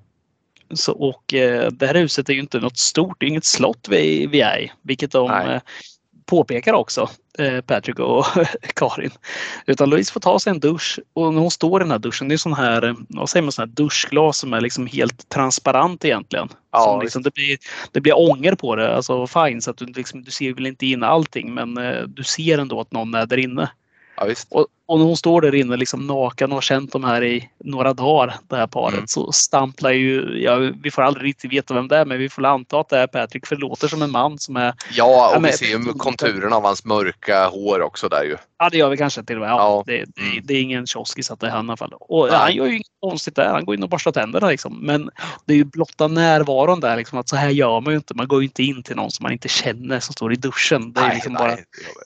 Så, 0.73 0.91
och 0.93 1.33
eh, 1.33 1.71
det 1.71 1.87
här 1.87 1.95
huset 1.95 2.29
är 2.29 2.33
ju 2.33 2.39
inte 2.39 2.59
något 2.59 2.77
stort, 2.77 3.19
det 3.19 3.25
är 3.25 3.27
inget 3.27 3.45
slott 3.45 3.87
vi, 3.89 4.27
vi 4.27 4.41
är 4.41 4.59
i. 4.59 4.71
Vilket 4.81 5.11
de 5.11 5.31
eh, 5.31 5.61
påpekar 6.25 6.73
också, 6.73 7.09
eh, 7.39 7.61
Patrick 7.61 7.99
och 7.99 8.25
Karin. 8.75 9.11
Utan 9.65 9.89
Louise 9.89 10.13
får 10.13 10.19
ta 10.19 10.39
sig 10.39 10.51
en 10.51 10.59
dusch 10.59 10.99
och 11.13 11.33
när 11.33 11.41
hon 11.41 11.51
står 11.51 11.81
i 11.81 11.83
den 11.83 11.91
här 11.91 11.99
duschen, 11.99 12.27
det 12.27 12.35
är 12.35 12.37
sån 12.37 12.53
här, 12.53 12.83
eh, 12.83 12.93
vad 13.09 13.29
säger 13.29 13.43
man, 13.43 13.51
sån 13.51 13.67
här 13.67 13.75
duschglas 13.75 14.37
som 14.37 14.53
är 14.53 14.61
liksom 14.61 14.87
helt 14.87 15.29
transparent 15.29 16.05
egentligen. 16.05 16.49
Ja, 16.71 16.83
som 16.83 17.01
liksom, 17.01 17.23
det, 17.23 17.33
blir, 17.33 17.57
det 17.91 18.01
blir 18.01 18.17
ånger 18.17 18.55
på 18.55 18.75
det, 18.75 18.95
alltså 18.95 19.27
fine, 19.27 19.61
så 19.61 19.71
att 19.71 19.77
du, 19.77 19.85
liksom, 19.85 20.23
du 20.23 20.31
ser 20.31 20.53
väl 20.53 20.65
inte 20.65 20.85
in 20.85 21.03
allting 21.03 21.53
men 21.53 21.77
eh, 21.77 22.01
du 22.01 22.23
ser 22.23 22.57
ändå 22.57 22.81
att 22.81 22.91
någon 22.91 23.13
är 23.13 23.25
där 23.25 23.37
inne. 23.37 23.71
ja 24.17 24.25
visst. 24.25 24.47
Och, 24.51 24.67
och 24.87 24.99
när 24.99 25.05
hon 25.05 25.17
står 25.17 25.41
där 25.41 25.55
inne 25.55 25.77
liksom 25.77 26.07
naken 26.07 26.51
och 26.51 26.55
har 26.55 26.61
känt 26.61 26.91
de 26.91 27.03
här 27.03 27.23
i 27.23 27.49
några 27.63 27.93
dagar, 27.93 28.35
det 28.49 28.55
här 28.55 28.67
paret, 28.67 28.93
Mm. 28.93 29.07
så 29.07 29.31
stamplar 29.31 29.91
ju, 29.91 30.41
ja, 30.43 30.55
vi 30.83 30.91
får 30.91 31.01
aldrig 31.01 31.25
riktigt 31.29 31.51
veta 31.53 31.73
vem 31.73 31.87
det 31.87 31.97
är, 31.97 32.05
men 32.05 32.17
vi 32.19 32.29
får 32.29 32.45
anta 32.45 32.79
att 32.79 32.89
det 32.89 32.97
är 32.97 33.07
Patrick, 33.07 33.45
för 33.45 33.55
det 33.55 33.61
låter 33.61 33.87
som 33.87 34.01
en 34.01 34.11
man 34.11 34.39
som 34.39 34.55
är, 34.55 34.73
Ja, 34.93 35.33
och 35.35 35.41
men- 35.41 35.51
vi 35.51 35.57
ser 35.57 35.65
ju 35.65 35.83
konturen 35.93 36.53
av 36.53 36.63
hans 36.63 36.85
mörka 36.85 37.47
hår 37.47 37.81
också 37.81 38.09
där 38.09 38.23
ju. 38.23 38.35
ja 38.59 38.69
det 38.69 38.77
gör 38.77 38.89
vi 38.89 38.97
kanske 38.97 39.23
till 39.23 39.35
och 39.35 39.41
med, 39.41 39.49
ja, 39.49 39.57
Ja. 39.57 39.83
Det, 39.85 40.05
det, 40.15 40.21
Mm. 40.31 40.45
det 40.45 40.53
är 40.53 40.61
ingen 40.61 40.87
kioskis 40.87 41.31
att 41.31 41.39
det 41.39 41.47
är 41.47 41.51
han 41.51 41.65
i 41.65 41.69
alla 41.69 41.77
fall. 41.77 41.93
Och 41.99 42.27
Nej. 42.27 42.37
han 42.37 42.53
gör 42.53 42.65
ju 42.65 42.71
inget 42.73 42.87
konstigt 43.01 43.35
där, 43.35 43.49
han 43.49 43.65
går 43.65 43.75
in 43.75 43.83
och 43.83 43.89
borstar 43.89 44.11
tänderna 44.11 44.49
liksom. 44.49 44.79
Men 44.81 45.09
det 45.45 45.53
är 45.53 45.57
ju 45.57 45.63
blotta 45.63 46.07
närvaron 46.07 46.79
där 46.79 46.97
liksom, 46.97 47.19
att 47.19 47.29
så 47.29 47.35
här 47.35 47.49
gör 47.49 47.81
man 47.81 47.93
ju 47.93 47.97
inte, 47.97 48.13
man 48.15 48.27
går 48.27 48.39
ju 48.41 48.45
inte 48.47 48.63
in 48.63 48.83
till 48.83 48.95
någon 48.95 49.11
som 49.11 49.23
man 49.23 49.31
inte 49.31 49.47
känner 49.49 49.99
som 49.99 50.13
står 50.13 50.33
i 50.33 50.35
duschen. 50.35 50.93
Det 50.93 50.99
är 50.99 51.05
Nej, 51.05 51.13
liksom 51.15 51.33
nej, 51.33 51.41
bara 51.47 51.55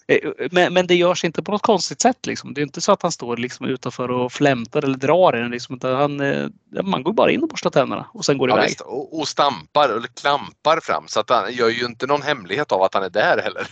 det. 0.08 0.26
Eh, 0.26 0.48
Men, 0.52 0.74
men 0.74 0.88
det 0.88 0.96
görs 0.96 1.24
inte 1.24 1.44
på 1.44 1.52
något 1.52 1.62
konstigt 1.62 2.02
sätt. 2.02 2.26
Liksom. 2.26 2.54
Det 2.54 2.62
är 2.62 2.64
inte 2.68 2.82
så 2.82 2.92
att 2.92 3.02
han 3.02 3.12
står 3.12 3.38
liksom 3.38 3.66
utanför 3.66 4.12
och 4.12 4.32
flämtar 4.32 4.84
eller 4.84 4.98
drar 4.98 5.38
i 5.38 5.40
den. 5.40 5.52
Liksom. 5.52 5.80
Han, 5.82 6.20
eh, 6.20 6.48
man 6.84 7.04
går 7.04 7.14
bara 7.14 7.32
in 7.32 7.44
och 7.44 7.50
borstar 7.50 7.70
tänderna 7.70 8.08
och 8.14 8.26
sen 8.26 8.38
går 8.38 8.50
Ja, 8.50 8.58
iväg. 8.58 8.76
Och, 8.86 9.20
och 9.20 9.28
stampar 9.28 9.90
eller 9.90 10.08
klampar 10.08 10.80
fram 10.84 11.04
så 11.08 11.20
att 11.20 11.30
han 11.30 11.54
gör 11.54 11.70
ju 11.70 11.86
inte 11.86 12.08
någon 12.08 12.22
hemlighet 12.22 12.72
av 12.72 12.82
att 12.82 12.94
han 12.94 13.04
är 13.04 13.10
där 13.10 13.42
heller. 13.44 13.68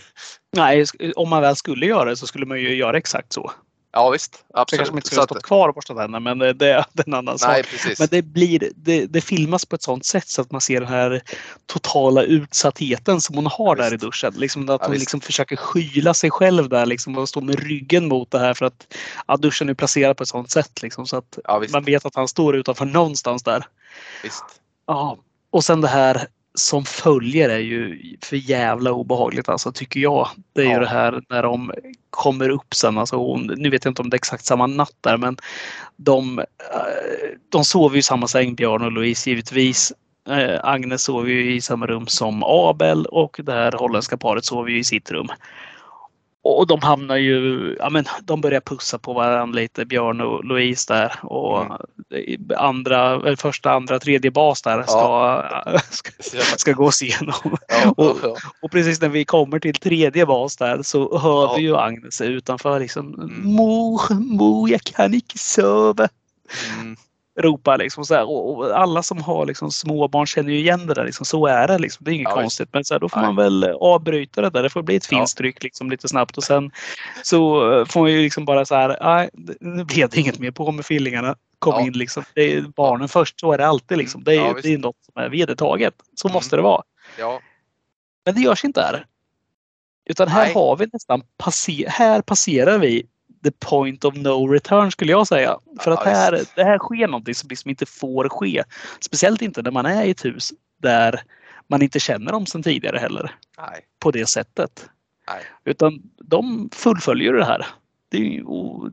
Nej, 0.56 0.84
om 1.16 1.28
man 1.28 1.42
väl 1.42 1.56
skulle 1.56 1.86
göra 1.86 2.04
det 2.10 2.16
så 2.16 2.26
skulle 2.26 2.46
man 2.46 2.60
ju 2.60 2.74
göra 2.76 2.98
exakt 2.98 3.32
så. 3.32 3.52
Ja 3.98 4.10
visst, 4.10 4.34
Så 4.34 4.40
kanske 4.40 4.60
absolut. 4.60 4.88
man 4.88 4.98
inte 4.98 5.06
skulle 5.06 5.22
stått 5.22 5.42
kvar 5.42 5.68
och 5.68 5.74
borstat 5.74 5.96
tänderna 5.96 6.20
men 6.20 6.38
det, 6.38 6.52
det 6.52 6.70
är 6.72 6.84
en 7.06 7.14
annan 7.14 7.24
nej, 7.46 7.62
sak. 7.62 7.70
precis. 7.70 7.98
Men 7.98 8.08
det, 8.10 8.22
blir, 8.22 8.70
det, 8.76 9.06
det 9.06 9.20
filmas 9.20 9.66
på 9.66 9.76
ett 9.76 9.82
sånt 9.82 10.04
sätt 10.04 10.28
så 10.28 10.42
att 10.42 10.50
man 10.52 10.60
ser 10.60 10.80
den 10.80 10.88
här 10.88 11.22
totala 11.66 12.22
utsattheten 12.22 13.20
som 13.20 13.34
hon 13.36 13.46
har 13.46 13.76
Ja, 13.76 13.82
där 13.82 13.88
i 13.88 13.90
visst. 13.90 14.00
duschen. 14.04 14.32
Liksom 14.36 14.62
att 14.62 14.68
Ja, 14.68 14.78
hon 14.82 14.92
visst. 14.92 15.00
liksom 15.00 15.20
försöker 15.20 15.56
skyla 15.56 16.14
sig 16.14 16.30
själv 16.30 16.68
där 16.68 16.86
liksom 16.86 17.18
och 17.18 17.28
stå 17.28 17.40
med 17.40 17.60
ryggen 17.62 18.08
mot 18.08 18.30
det 18.30 18.38
här 18.38 18.54
för 18.54 18.66
att 18.66 18.94
ja, 19.26 19.36
duschen 19.36 19.68
är 19.68 19.74
placerad 19.74 20.16
på 20.16 20.22
ett 20.22 20.28
sånt 20.28 20.50
sätt. 20.50 20.82
Liksom, 20.82 21.06
så 21.06 21.16
att 21.16 21.38
Ja, 21.44 21.62
man 21.72 21.84
vet 21.84 22.06
att 22.06 22.14
han 22.14 22.28
står 22.28 22.56
utanför 22.56 22.84
någonstans 22.84 23.42
där. 23.42 23.66
visst. 24.22 24.44
Ja, 24.86 25.18
och 25.50 25.64
sen 25.64 25.80
det 25.80 25.88
här 25.88 26.28
som 26.56 26.84
följer 26.84 27.48
är 27.48 27.58
ju 27.58 28.00
för 28.22 28.36
jävla 28.36 28.92
obehagligt 28.92 29.48
alltså 29.48 29.72
tycker 29.72 30.00
jag. 30.00 30.28
Det 30.54 30.60
är 30.60 30.64
ju 30.66 30.70
Ja. 30.72 30.80
det 30.80 30.86
här 30.88 31.22
när 31.28 31.42
de 31.42 31.72
kommer 32.10 32.48
upp 32.48 32.74
sen. 32.74 32.98
Alltså, 32.98 33.16
hon, 33.16 33.54
nu 33.56 33.70
vet 33.70 33.84
jag 33.84 33.90
inte 33.90 34.02
om 34.02 34.10
det 34.10 34.14
är 34.14 34.18
exakt 34.18 34.44
samma 34.44 34.66
natt 34.66 34.96
där 35.00 35.16
men 35.16 35.36
de, 35.96 36.38
eh, 36.38 36.44
de 37.48 37.64
sover 37.64 37.94
ju 37.94 37.98
i 37.98 38.02
samma 38.02 38.28
säng, 38.28 38.54
Björn 38.54 38.82
och 38.82 38.92
Louise 38.92 39.30
givetvis. 39.30 39.92
Eh, 40.28 40.60
Agnes 40.62 41.02
sover 41.02 41.30
ju 41.30 41.54
i 41.54 41.60
samma 41.60 41.86
rum 41.86 42.06
som 42.06 42.42
Abel 42.42 43.06
och 43.06 43.40
det 43.42 43.52
här 43.52 43.72
holländska 43.72 44.16
paret 44.16 44.44
sover 44.44 44.70
ju 44.70 44.78
i 44.78 44.84
sitt 44.84 45.10
rum. 45.10 45.28
Och 46.46 46.66
de 46.66 46.80
hamnar 46.82 47.16
ju, 47.16 47.76
ja 47.78 47.90
men 47.90 48.04
de 48.22 48.40
börjar 48.40 48.60
pussa 48.60 48.98
på 48.98 49.12
varandra 49.12 49.56
lite, 49.60 49.84
Björn 49.84 50.20
och 50.20 50.44
Louise 50.44 50.94
där. 50.94 51.12
Och 51.22 51.62
Mm. 51.62 51.78
andra, 52.56 53.36
första, 53.36 53.70
andra, 53.72 53.98
tredje 53.98 54.30
bas 54.30 54.62
där 54.62 54.82
ska, 54.82 55.42
ska, 55.90 56.10
ska 56.56 56.72
gås 56.72 57.02
igenom. 57.02 57.34
Ja, 57.68 57.94
Och- 57.96 58.16
ja, 58.22 58.36
Och 58.62 58.70
precis 58.70 59.00
när 59.00 59.08
vi 59.08 59.24
kommer 59.24 59.58
till 59.58 59.74
tredje 59.74 60.26
bas 60.26 60.56
där 60.56 60.82
så 60.82 61.18
hör 61.18 61.42
Ja. 61.42 61.54
vi 61.56 61.62
ju 61.62 61.76
Agnes 61.76 62.20
utanför 62.20 62.80
liksom 62.80 63.14
Mm. 63.14 63.40
Mor, 63.44 64.14
mor, 64.14 64.70
jag 64.70 64.80
kan 64.80 65.14
inte 65.14 65.38
sova. 65.38 66.08
mm, 66.80 66.96
Ropa 67.38 67.76
liksom 67.76 68.04
så 68.04 68.14
här. 68.14 68.28
Och, 68.30 68.56
och 68.56 68.78
alla 68.78 69.02
som 69.02 69.22
har 69.22 69.46
liksom 69.46 69.70
småbarn 69.70 70.26
känner 70.26 70.52
ju 70.52 70.58
igen 70.58 70.86
det 70.86 70.94
där. 70.94 71.04
Liksom. 71.04 71.26
Så 71.26 71.46
är 71.46 71.68
det 71.68 71.78
liksom. 71.78 72.04
Det 72.04 72.10
är 72.10 72.14
inget 72.14 72.28
Ja, 72.28 72.34
konstigt. 72.34 72.68
Men 72.72 72.84
så 72.84 72.94
här, 72.94 72.98
då 73.00 73.08
får 73.08 73.20
Nej. 73.20 73.26
man 73.26 73.36
väl 73.36 73.64
avbryta 73.80 74.40
det 74.40 74.50
där. 74.50 74.62
Det 74.62 74.70
får 74.70 74.82
bli 74.82 74.96
ett 74.96 75.08
Ja. 75.12 75.18
finstryck 75.18 75.62
liksom 75.62 75.90
lite 75.90 76.08
snabbt. 76.08 76.36
Och 76.36 76.44
sen 76.44 76.70
så 77.22 77.72
eh, 77.72 77.84
får 77.86 78.00
man 78.00 78.12
ju 78.12 78.22
liksom 78.22 78.44
bara 78.44 78.64
så 78.64 78.74
här. 78.74 78.96
Nej, 79.00 79.30
nu 79.60 79.84
blev 79.84 80.08
det 80.08 80.20
inget 80.20 80.38
mer 80.38 80.50
på 80.50 80.72
med 80.72 80.86
fillingarna. 80.86 81.36
Kom 81.58 81.74
Ja. 81.74 81.80
in 81.86 81.92
liksom. 81.92 82.24
Det 82.34 82.52
är 82.54 82.60
barnen 82.60 83.08
först. 83.08 83.40
Så 83.40 83.52
är 83.52 83.58
det 83.58 83.66
alltid 83.66 83.98
liksom. 83.98 84.24
Det 84.24 84.32
är, 84.32 84.36
Ja, 84.36 84.52
visst. 84.52 84.62
det 84.66 84.74
är 84.74 84.78
något 84.78 84.96
som 85.12 85.22
är 85.22 85.28
vedertaget. 85.28 85.94
Så 86.14 86.28
Mm. 86.28 86.34
måste 86.34 86.56
det 86.56 86.62
vara. 86.62 86.82
ja, 87.18 87.40
Men 88.24 88.34
det 88.34 88.40
görs 88.40 88.64
inte 88.64 88.80
här. 88.80 89.06
Utan 90.10 90.28
här 90.28 90.44
Nej. 90.44 90.54
har 90.54 90.76
vi 90.76 90.86
nästan 90.92 91.22
passer, 91.38 91.88
här 91.88 92.22
passerar 92.22 92.78
vi 92.78 93.06
the 93.44 93.50
point 93.50 94.04
of 94.04 94.14
no 94.16 94.46
return 94.46 94.90
skulle 94.90 95.12
jag 95.12 95.26
säga. 95.26 95.58
För 95.80 95.90
att 95.90 96.04
här, 96.04 96.40
det 96.54 96.64
här 96.64 96.78
sker 96.78 97.06
någonting 97.08 97.34
som 97.34 97.48
liksom 97.48 97.70
inte 97.70 97.86
får 97.86 98.28
ske. 98.28 98.64
Speciellt 99.00 99.42
inte 99.42 99.62
när 99.62 99.70
man 99.70 99.86
är 99.86 100.04
i 100.04 100.10
ett 100.10 100.24
hus 100.24 100.52
där 100.82 101.22
man 101.68 101.82
inte 101.82 102.00
känner 102.00 102.32
dem 102.32 102.46
sedan 102.46 102.62
tidigare 102.62 102.98
heller 102.98 103.34
nej, 103.58 103.80
på 104.00 104.10
det 104.10 104.26
sättet. 104.26 104.88
nej. 105.28 105.42
Utan 105.64 106.02
de 106.24 106.70
fullföljer 106.72 107.32
det 107.32 107.44
här. 107.44 107.66
Det, 108.08 108.42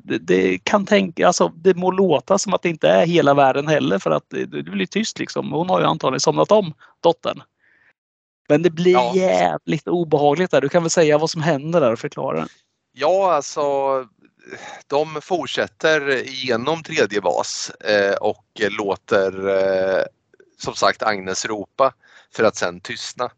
det, 0.04 0.18
det 0.18 0.58
kan 0.64 0.86
tänka, 0.86 1.28
alltså 1.28 1.48
det 1.56 1.74
må 1.78 1.92
låta 1.92 2.38
som 2.38 2.54
att 2.54 2.62
det 2.62 2.70
inte 2.70 2.90
är 2.90 3.06
hela 3.06 3.34
världen 3.34 3.68
heller 3.68 4.00
för 4.00 4.12
att 4.12 4.24
det, 4.30 4.46
det 4.46 4.64
blir 4.64 4.86
tyst 4.86 5.20
liksom. 5.20 5.52
Hon 5.52 5.70
har 5.70 5.80
ju 5.80 5.86
antagligen 5.86 6.20
somnat 6.20 6.52
om, 6.52 6.74
dottern. 7.00 7.44
Men 8.50 8.62
det 8.62 8.70
blir 8.70 8.92
Ja. 8.94 9.12
jävligt 9.16 9.88
obehagligt 9.88 10.52
där. 10.52 10.62
Du 10.62 10.70
kan 10.70 10.84
väl 10.84 10.90
säga 10.90 11.18
vad 11.18 11.30
som 11.30 11.42
händer 11.42 11.82
där 11.82 11.92
och 11.92 12.00
förklara. 12.00 12.48
Ja, 12.94 13.34
alltså 13.34 13.62
de 14.88 15.22
fortsätter 15.22 16.24
genom 16.26 16.84
tredje 16.84 17.22
bas 17.22 17.70
eh, 17.70 18.16
och 18.16 18.46
låter 18.70 19.48
eh, 19.48 20.04
som 20.58 20.76
sagt 20.76 21.04
Agnes 21.04 21.46
ropa 21.46 21.94
för 22.32 22.44
att 22.44 22.56
sen 22.56 22.80
tystna. 22.80 23.32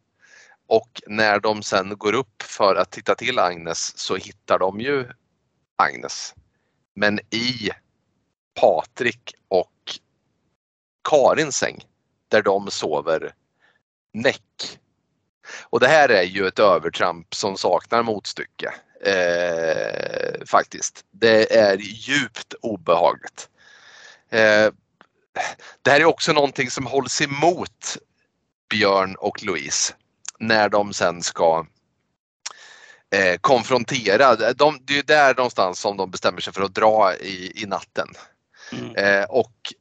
Och 0.67 1.01
när 1.07 1.39
de 1.39 1.63
sen 1.63 1.97
går 1.97 2.13
upp 2.13 2.41
för 2.41 2.75
att 2.75 2.91
titta 2.91 3.15
till 3.15 3.39
Agnes 3.39 3.97
så 3.97 4.15
hittar 4.15 4.59
de 4.59 4.79
ju 4.79 5.07
Agnes. 5.75 6.33
Men 6.95 7.19
i 7.19 7.69
Patrik 8.59 9.33
och 9.47 9.99
Karins 11.09 11.57
säng 11.57 11.85
där 12.27 12.41
de 12.41 12.71
sover 12.71 13.33
näck. 14.13 14.79
Och 15.61 15.79
det 15.79 15.87
här 15.87 16.09
är 16.09 16.23
ju 16.23 16.47
ett 16.47 16.59
övertramp 16.59 17.35
som 17.35 17.57
saknar 17.57 18.03
motstycke. 18.03 18.73
Eh, 19.05 20.45
faktiskt. 20.45 21.05
Det 21.11 21.57
är 21.57 21.77
djupt 21.77 22.53
obehagligt. 22.61 23.49
Eh, 24.29 24.71
det 25.81 25.91
här 25.91 25.99
är 25.99 26.05
också 26.05 26.33
någonting 26.33 26.71
som 26.71 26.85
hålls 26.85 27.21
emot 27.21 27.97
Björn 28.69 29.15
och 29.15 29.43
Louise 29.43 29.93
när 30.39 30.69
de 30.69 30.93
sen 30.93 31.23
ska 31.23 31.65
eh, 33.15 33.37
konfrontera. 33.41 34.53
De, 34.53 34.79
det 34.81 34.97
är 34.97 35.03
där 35.03 35.35
någonstans 35.35 35.79
som 35.79 35.97
de 35.97 36.11
bestämmer 36.11 36.41
sig 36.41 36.53
för 36.53 36.61
att 36.61 36.75
dra 36.75 37.15
i, 37.15 37.61
i 37.61 37.65
natten. 37.65 38.07
Mm. 38.71 38.95
Eh, 38.95 39.23
och 39.23 39.73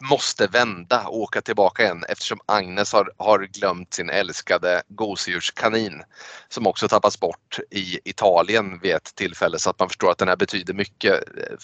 måste 0.00 0.46
vända 0.46 1.06
och 1.06 1.18
åka 1.18 1.40
tillbaka 1.40 1.82
igen 1.82 2.04
eftersom 2.08 2.40
Agnes 2.46 2.92
har, 2.92 3.12
har 3.16 3.38
glömt 3.38 3.94
sin 3.94 4.10
älskade 4.10 4.82
gosedjurskanin 4.88 6.02
som 6.48 6.66
också 6.66 6.88
tappats 6.88 7.20
bort 7.20 7.58
i 7.70 8.00
Italien 8.04 8.78
vid 8.82 8.94
ett 8.94 9.14
tillfälle 9.14 9.58
så 9.58 9.70
att 9.70 9.78
man 9.78 9.88
förstår 9.88 10.10
att 10.10 10.18
den 10.18 10.28
här 10.28 10.36
betyder 10.36 10.74
mycket 10.74 11.12
eh, 11.12 11.56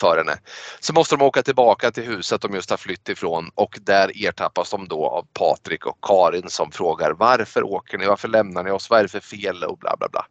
för 0.00 0.18
henne. 0.18 0.38
Så 0.80 0.92
måste 0.92 1.16
de 1.16 1.22
åka 1.22 1.42
tillbaka 1.42 1.90
till 1.90 2.04
huset 2.04 2.40
de 2.40 2.54
just 2.54 2.70
har 2.70 2.76
flytt 2.76 3.08
ifrån 3.08 3.50
och 3.54 3.78
där 3.82 4.24
ertappas 4.24 4.70
de 4.70 4.88
då 4.88 5.06
av 5.06 5.26
Patrik 5.32 5.86
och 5.86 5.98
Karin 6.02 6.50
som 6.50 6.70
frågar 6.70 7.10
varför 7.10 7.62
åker 7.62 7.98
ni, 7.98 8.06
varför 8.06 8.28
lämnar 8.28 8.62
ni 8.62 8.70
oss, 8.70 8.90
vad 8.90 8.98
är 8.98 9.02
det 9.02 9.08
för 9.08 9.20
fel 9.20 9.64
och 9.64 9.78
bla 9.78 9.96
bla 9.96 10.08
bla. 10.08 10.26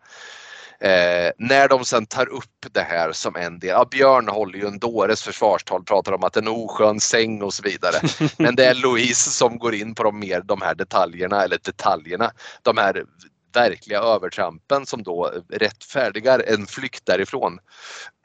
Eh, 0.84 1.32
när 1.38 1.68
de 1.68 1.86
sen 1.86 2.06
tar 2.06 2.30
upp 2.30 2.66
det 2.72 2.82
här 2.82 3.12
som 3.12 3.36
en 3.36 3.60
del, 3.60 3.70
ja, 3.70 3.86
Björn 3.92 4.28
håller 4.28 4.60
ju 4.60 4.68
en 4.68 4.80
dåres 4.80 5.24
försvarstal, 5.24 5.84
pratar 5.84 6.12
om 6.12 6.24
att 6.24 6.38
en 6.38 6.48
oskön 6.48 7.00
säng 7.00 7.42
och 7.42 7.54
så 7.54 7.64
vidare. 7.64 7.96
Men 8.38 8.56
det 8.56 8.66
är 8.66 8.76
Louise 8.76 9.30
som 9.32 9.58
går 9.58 9.76
in 9.76 9.96
på 9.96 10.04
de 10.04 10.20
mer 10.20 10.42
de 10.42 10.62
här 10.62 10.76
detaljerna, 10.76 11.44
eller 11.44 11.58
detaljerna, 11.64 12.32
de 12.62 12.78
här 12.78 13.06
verkliga 13.54 14.00
övertrampen 14.00 14.86
som 14.86 15.04
då 15.04 15.32
rättfärdigar 15.50 16.44
en 16.48 16.68
flykt 16.68 17.06
därifrån. 17.06 17.60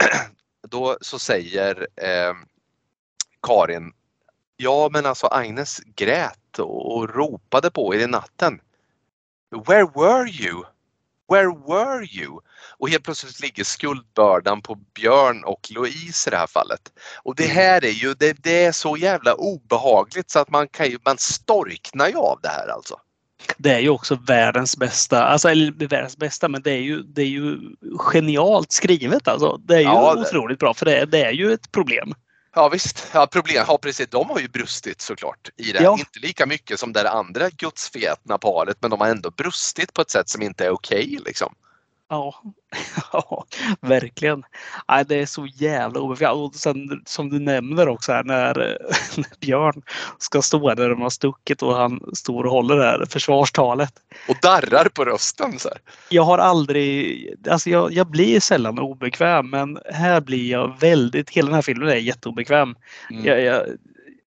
då 0.68 0.98
så 1.00 1.18
säger 1.18 1.86
eh, 1.96 2.34
Karin, 3.42 3.92
ja 4.56 4.88
men 4.92 5.06
alltså 5.06 5.26
Agnes 5.26 5.80
grät 5.96 6.58
och, 6.58 6.96
och 6.96 7.14
ropade 7.14 7.70
på 7.70 7.94
er 7.94 7.98
i 7.98 8.06
natten. 8.06 8.60
Where 9.66 9.86
were 9.94 10.28
you? 10.28 10.64
Where 11.28 11.48
were 11.68 12.04
you? 12.04 12.40
Och 12.78 12.88
helt 12.90 13.04
plötsligt 13.04 13.40
ligger 13.40 13.64
skuldbördan 13.64 14.62
på 14.62 14.74
Björn 14.94 15.44
och 15.44 15.60
Louise 15.70 16.28
i 16.28 16.30
det 16.30 16.36
här 16.36 16.46
fallet. 16.46 16.80
Och 17.22 17.34
det 17.36 17.46
här 17.46 17.84
är 17.84 17.90
ju, 17.90 18.14
det, 18.14 18.32
det 18.42 18.64
är 18.64 18.72
så 18.72 18.96
jävla 18.96 19.34
obehagligt 19.34 20.30
så 20.30 20.38
att 20.38 20.50
man 20.50 20.68
kan 20.68 20.90
ju, 20.90 20.98
man 21.04 21.18
storknar 21.18 22.08
ju 22.08 22.16
av 22.16 22.38
det 22.42 22.48
här 22.48 22.68
alltså. 22.68 22.96
Det 23.58 23.70
är 23.74 23.78
ju 23.78 23.88
också 23.88 24.18
världens 24.26 24.76
bästa, 24.76 25.24
alltså 25.24 25.48
eller 25.48 25.86
världens 25.86 26.16
bästa, 26.16 26.48
men 26.48 26.62
det 26.62 26.70
är 26.72 26.80
ju, 26.80 27.02
det 27.02 27.22
är 27.22 27.26
ju 27.26 27.58
genialt 27.98 28.72
skrivet 28.72 29.28
alltså. 29.28 29.56
Det 29.56 29.74
är 29.74 29.78
ju 29.78 29.84
Ja, 29.84 30.14
det- 30.14 30.20
otroligt 30.20 30.58
bra 30.58 30.74
för 30.74 30.86
det, 30.86 31.04
det 31.04 31.24
är 31.24 31.32
ju 31.32 31.52
ett 31.52 31.72
problem. 31.72 32.14
Ja 32.54 32.68
visst, 32.68 33.10
ja, 33.14 33.26
problem, 33.26 33.64
ja 33.68 33.78
precis, 33.78 34.08
de 34.08 34.30
har 34.30 34.38
ju 34.38 34.48
brustit 34.48 35.00
såklart 35.00 35.48
i 35.56 35.72
det. 35.72 35.82
Ja. 35.82 35.96
Inte 35.98 36.18
lika 36.20 36.46
mycket 36.46 36.80
som 36.80 36.92
det 36.92 37.10
andra 37.10 37.50
gudsfetna 37.50 38.38
paret 38.38 38.76
men 38.80 38.90
de 38.90 39.00
har 39.00 39.08
ändå 39.08 39.30
brustit 39.30 39.94
på 39.94 40.02
ett 40.02 40.10
sätt 40.10 40.28
som 40.28 40.42
inte 40.42 40.64
är 40.64 40.70
okej 40.70 41.18
liksom. 41.26 41.54
Ja, 42.08 42.42
ja 43.12 43.44
verkligen. 43.80 44.42
Nej, 44.88 45.04
det 45.08 45.14
är 45.14 45.26
så 45.26 45.46
jävla 45.46 46.00
obekvämt. 46.00 46.36
Och 46.36 46.54
sen 46.54 47.02
som 47.06 47.30
du 47.30 47.38
nämner 47.38 47.88
också 47.88 48.12
här 48.12 48.24
när, 48.24 48.54
när 49.16 49.40
Björn 49.40 49.82
ska 50.18 50.42
stå 50.42 50.74
där 50.74 50.88
de 50.88 51.00
har 51.00 51.10
stuckit 51.10 51.62
och 51.62 51.74
han 51.74 52.00
står 52.12 52.44
och 52.44 52.52
håller 52.52 52.76
det 52.76 52.84
här 52.84 53.06
försvarstalet. 53.10 53.92
Och 54.28 54.36
darrar 54.42 54.88
på 54.88 55.04
rösten 55.04 55.58
så 55.58 55.68
här. 55.68 55.78
Jag 56.08 56.22
har 56.22 56.38
aldrig, 56.38 57.34
alltså 57.50 57.70
jag, 57.70 57.92
jag 57.92 58.06
blir 58.06 58.40
sällan 58.40 58.78
obekväm 58.78 59.50
men 59.50 59.78
här 59.92 60.20
blir 60.20 60.50
jag 60.50 60.80
väldigt, 60.80 61.30
hela 61.30 61.46
den 61.46 61.54
här 61.54 61.62
filmen 61.62 61.88
är 61.88 61.94
jätteobekväm. 61.94 62.74
Mm. 63.10 63.24
Jag, 63.24 63.42
jag, 63.42 63.62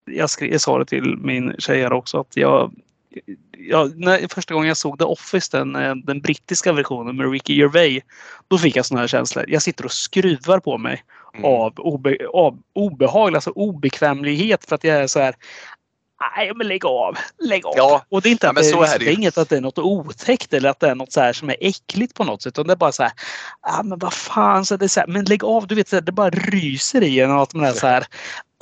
jag, 0.05 0.29
skrev, 0.29 0.51
jag 0.51 0.61
sa 0.61 0.79
det 0.79 0.85
till 0.85 1.17
min 1.17 1.55
tjej 1.59 1.81
här 1.81 1.93
också 1.93 2.19
att 2.19 2.37
jag 2.37 2.73
Ja, 3.57 3.89
när, 3.95 4.33
första 4.33 4.53
gången 4.53 4.67
jag 4.67 4.77
såg 4.77 4.99
The 4.99 5.05
Office, 5.05 5.57
den, 5.57 5.75
eh, 5.75 5.95
den 5.95 6.21
brittiska 6.21 6.73
versionen 6.73 7.17
med 7.17 7.31
Ricky 7.31 7.55
Gervais, 7.55 8.03
då 8.47 8.57
fick 8.57 8.75
jag 8.75 8.85
såna 8.85 8.99
här 8.99 9.07
känslor. 9.07 9.45
Jag 9.47 9.61
sitter 9.61 9.85
och 9.85 9.91
skruvar 9.91 10.59
på 10.59 10.77
mig 10.77 11.03
Mm. 11.33 11.45
av, 11.45 11.73
obe, 11.77 12.17
av 12.33 12.59
obehag, 12.73 13.35
alltså 13.35 13.49
obekvämlighet 13.49 14.65
för 14.65 14.75
att 14.75 14.83
jag 14.83 14.97
är 14.97 15.07
så 15.07 15.19
här. 15.19 15.35
Nej, 16.35 16.51
men 16.55 16.67
lägg 16.67 16.85
av. 16.85 17.17
Lägg 17.39 17.65
av. 17.65 17.73
Ja, 17.77 18.05
och 18.09 18.21
det 18.21 18.29
är 18.29 18.31
inte 18.31 18.45
ja, 18.45 18.49
att 18.49 18.55
det, 18.55 18.63
så 18.63 18.83
är 18.83 18.99
det 18.99 19.13
inget 19.13 19.37
att 19.37 19.49
det 19.49 19.57
är 19.57 19.61
något 19.61 19.79
otäckt 19.79 20.53
eller 20.53 20.69
att 20.69 20.79
det 20.79 20.89
är 20.89 20.95
något 20.95 21.11
så 21.11 21.21
här 21.21 21.33
som 21.33 21.49
är 21.49 21.57
äckligt 21.59 22.13
på 22.13 22.23
något 22.23 22.41
sätt. 22.41 22.53
Utan 22.53 22.67
det 22.67 22.73
är 22.73 22.77
bara 22.77 22.91
så 22.91 23.03
här. 23.03 23.11
Ah, 23.61 23.83
men 23.83 23.99
vad 23.99 24.13
fan. 24.13 24.65
Så 24.65 24.77
det 24.77 24.85
är 24.85 24.89
så 24.89 24.99
här, 24.99 25.07
men 25.07 25.25
lägg 25.25 25.43
av. 25.43 25.67
Du 25.67 25.75
vet, 25.75 25.89
så 25.89 25.95
här, 25.95 26.01
det 26.01 26.11
bara 26.11 26.29
ryser 26.29 27.03
i 27.03 27.19
en. 27.19 27.31
och 27.31 27.41
Att 27.43 27.53
man 27.53 27.65
är 27.65 27.71
så 27.71 27.87
här. 27.87 28.05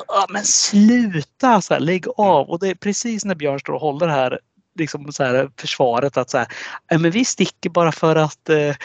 Ah, 0.08 0.26
men 0.30 0.44
sluta. 0.44 1.62
Så 1.62 1.74
här, 1.74 1.82
lägg 1.82 2.06
av. 2.18 2.50
Och 2.50 2.60
det 2.60 2.68
är 2.68 2.76
precis 2.76 3.26
när 3.26 3.36
Björn 3.36 3.60
står 3.60 3.74
och 3.74 3.82
håller 3.82 4.08
det 4.08 4.14
här 4.14 4.40
liksom 4.80 5.12
så 5.12 5.24
här, 5.24 5.50
försvaret 5.58 6.18
att 6.18 6.30
så 6.30 6.38
här, 6.38 6.48
"Ja, 6.88 6.98
men 6.98 7.12
vi 7.12 7.26
sticker 7.26 7.70
bara 7.70 7.92
för 7.92 8.16
att 8.16 8.50
eh, 8.50 8.76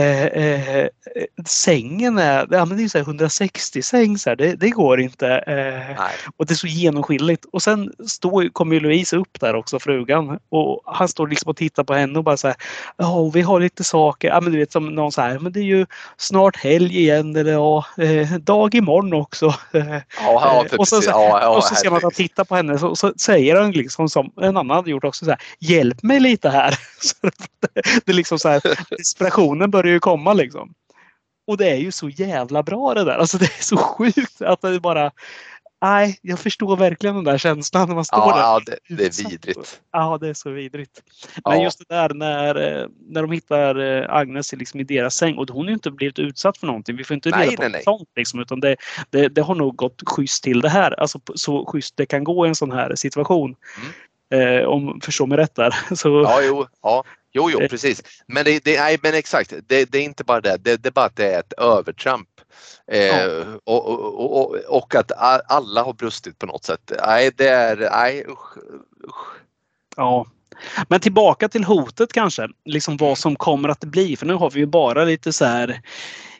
eh, 0.00 0.80
eh, 0.80 0.88
sängen 1.46 2.18
är, 2.18 2.46
ja, 2.50 2.64
men 2.64 2.76
det 2.76 2.84
är 2.84 2.88
så 2.88 2.98
här 2.98 3.04
160 3.04 3.82
säng, 3.82 4.18
så 4.18 4.30
här, 4.30 4.36
det, 4.36 4.54
det 4.54 4.70
går 4.70 5.00
inte. 5.00 5.28
Eh, 5.28 6.00
och 6.36 6.46
det 6.46 6.52
är 6.52 6.56
så 6.56 6.66
genomskinligt. 6.66 7.44
Och 7.52 7.62
sen 7.62 7.92
står, 8.08 8.48
kommer 8.52 8.74
ju 8.74 8.80
Louise 8.80 9.16
upp 9.16 9.40
där 9.40 9.54
också, 9.54 9.78
frugan. 9.78 10.38
Och 10.48 10.82
han 10.86 11.08
står 11.08 11.28
liksom 11.28 11.50
och 11.50 11.56
tittar 11.56 11.84
på 11.84 11.94
henne 11.94 12.18
och 12.18 12.24
bara 12.24 12.36
så 12.36 12.46
här. 12.48 12.56
Ja, 12.96 13.30
vi 13.34 13.42
har 13.42 13.60
lite 13.60 13.84
saker. 13.84 14.28
Ja, 14.28 14.40
men 14.40 14.52
du 14.52 14.58
vet 14.58 14.72
som 14.72 14.86
någon 14.94 15.12
så 15.12 15.20
här. 15.20 15.38
Men 15.38 15.52
det 15.52 15.60
är 15.60 15.64
ju 15.64 15.86
snart 16.16 16.56
helg 16.56 16.98
igen. 16.98 17.36
Eller 17.36 17.52
ja, 17.52 17.84
eh, 17.98 18.30
dag 18.32 18.74
imorgon 18.74 19.12
också. 19.14 19.54
Ja, 19.72 20.02
ja, 20.20 20.64
Eh, 20.70 20.78
och 20.78 20.88
så- 20.88 20.96
precis. 20.96 21.10
ja, 21.10 21.38
ja, 21.42 21.48
och 21.56 21.64
så 21.64 21.74
ser 21.74 21.90
man 21.90 21.96
att 21.96 22.02
han 22.02 22.12
tittar 22.12 22.44
på 22.44 22.56
henne 22.56 22.78
så, 22.78 22.96
så 22.96 23.12
säger 23.16 23.56
han 23.60 23.70
liksom 23.70 24.08
som 24.08 24.30
en 24.40 24.56
annan 24.56 24.76
hade 24.76 24.90
gjort 24.90 25.04
också 25.04 25.24
så 25.24 25.30
här. 25.30 25.40
Hjälp 25.60 26.02
mig 26.02 26.20
lite 26.20 26.48
här. 26.48 26.78
Det 28.04 28.12
är 28.12 28.14
liksom 28.14 28.38
så 28.38 28.48
här. 28.48 28.60
Desperationen 28.98 29.70
börjar 29.70 29.85
ju 29.92 30.00
komma 30.00 30.32
liksom. 30.32 30.74
Och 31.46 31.56
det 31.56 31.70
är 31.70 31.76
ju 31.76 31.92
så 31.92 32.08
jävla 32.08 32.62
bra 32.62 32.94
det 32.94 33.04
där. 33.04 33.18
Alltså 33.18 33.38
det 33.38 33.44
är 33.44 33.62
så 33.62 33.76
sjukt 33.76 34.42
att 34.42 34.60
det 34.60 34.80
bara. 34.80 35.10
Nej, 35.82 36.18
jag 36.22 36.38
förstår 36.38 36.76
verkligen 36.76 37.14
den 37.14 37.24
där 37.24 37.38
känslan 37.38 37.88
när 37.88 37.94
man 37.94 38.04
står 38.04 38.18
ja, 38.18 38.34
där. 38.34 38.42
ja, 38.42 38.60
det, 38.66 38.96
det 38.96 39.04
är 39.04 39.28
vidrigt. 39.30 39.80
Ja, 39.92 40.18
det 40.20 40.28
är 40.28 40.34
så 40.34 40.50
vidrigt. 40.50 41.02
Men 41.44 41.58
Ja. 41.58 41.64
just 41.64 41.78
det 41.78 41.94
där 41.94 42.14
när, 42.14 42.54
eh, 42.54 42.86
när 43.08 43.22
de 43.22 43.32
hittar 43.32 43.78
eh, 43.80 44.14
Agnes 44.14 44.52
i 44.52 44.56
liksom 44.56 44.80
i 44.80 44.84
deras 44.84 45.14
säng 45.14 45.36
och 45.38 45.48
hon 45.50 45.64
har 45.64 45.68
ju 45.68 45.74
inte 45.74 45.90
blivit 45.90 46.18
utsatt 46.18 46.58
för 46.58 46.66
någonting. 46.66 46.96
Vi 46.96 47.04
får 47.04 47.14
inte 47.14 47.30
Nej, 47.30 47.46
reda 47.46 47.56
på 47.56 47.62
nej, 47.62 47.70
nej. 47.72 47.82
sånt 47.82 48.08
liksom, 48.16 48.40
utan 48.40 48.60
det, 48.60 48.76
det, 49.10 49.28
det 49.28 49.40
har 49.42 49.54
nog 49.54 49.76
gått 49.76 50.02
schysst 50.06 50.44
till 50.44 50.60
det 50.60 50.68
här. 50.68 51.00
Alltså 51.00 51.20
så 51.34 51.66
schysst 51.66 51.96
det 51.96 52.06
kan 52.06 52.24
gå 52.24 52.46
i 52.46 52.48
en 52.48 52.54
sån 52.54 52.72
här 52.72 52.94
situation. 52.94 53.56
Eh, 54.34 54.64
om 54.68 55.00
förstå 55.00 55.26
mig 55.26 55.38
rätt 55.38 55.54
där. 55.54 55.74
Så. 55.94 56.08
Ja, 56.08 56.40
jo, 56.42 56.66
ja. 56.82 57.04
Jo, 57.32 57.50
jo, 57.50 57.60
Eh. 57.60 57.68
precis. 57.68 58.02
Men, 58.26 58.44
det, 58.44 58.64
det, 58.64 58.80
nej, 58.80 58.98
men 59.02 59.14
exakt, 59.14 59.52
det, 59.66 59.84
det 59.92 59.98
är 59.98 60.02
inte 60.02 60.24
bara 60.24 60.40
det. 60.40 60.56
det. 60.56 60.76
Det 60.76 60.88
är 60.88 60.92
bara 60.92 61.06
att 61.06 61.16
det 61.16 61.32
är 61.34 61.40
ett 61.40 61.52
övertramp. 61.52 62.28
Eh, 62.92 63.06
Ja. 63.06 63.44
och, 63.64 63.86
och, 63.88 64.40
och, 64.40 64.56
och 64.68 64.94
att 64.94 65.12
alla 65.48 65.82
har 65.82 65.92
brustit 65.92 66.38
på 66.38 66.46
något 66.46 66.64
sätt. 66.64 66.92
Nej, 67.06 67.30
det 67.36 67.48
är... 67.48 67.76
Nej, 67.76 68.24
usch, 68.28 68.56
usch. 69.08 69.36
Ja. 69.96 70.26
Men 70.88 71.00
tillbaka 71.00 71.48
till 71.48 71.64
hotet 71.64 72.12
kanske. 72.12 72.48
Liksom 72.64 72.96
vad 72.96 73.18
som 73.18 73.36
kommer 73.36 73.68
att 73.68 73.80
bli. 73.84 74.16
För 74.16 74.26
nu 74.26 74.34
har 74.34 74.50
vi 74.50 74.60
ju 74.60 74.66
bara 74.66 75.04
lite 75.04 75.32
så 75.32 75.44
här. 75.44 75.80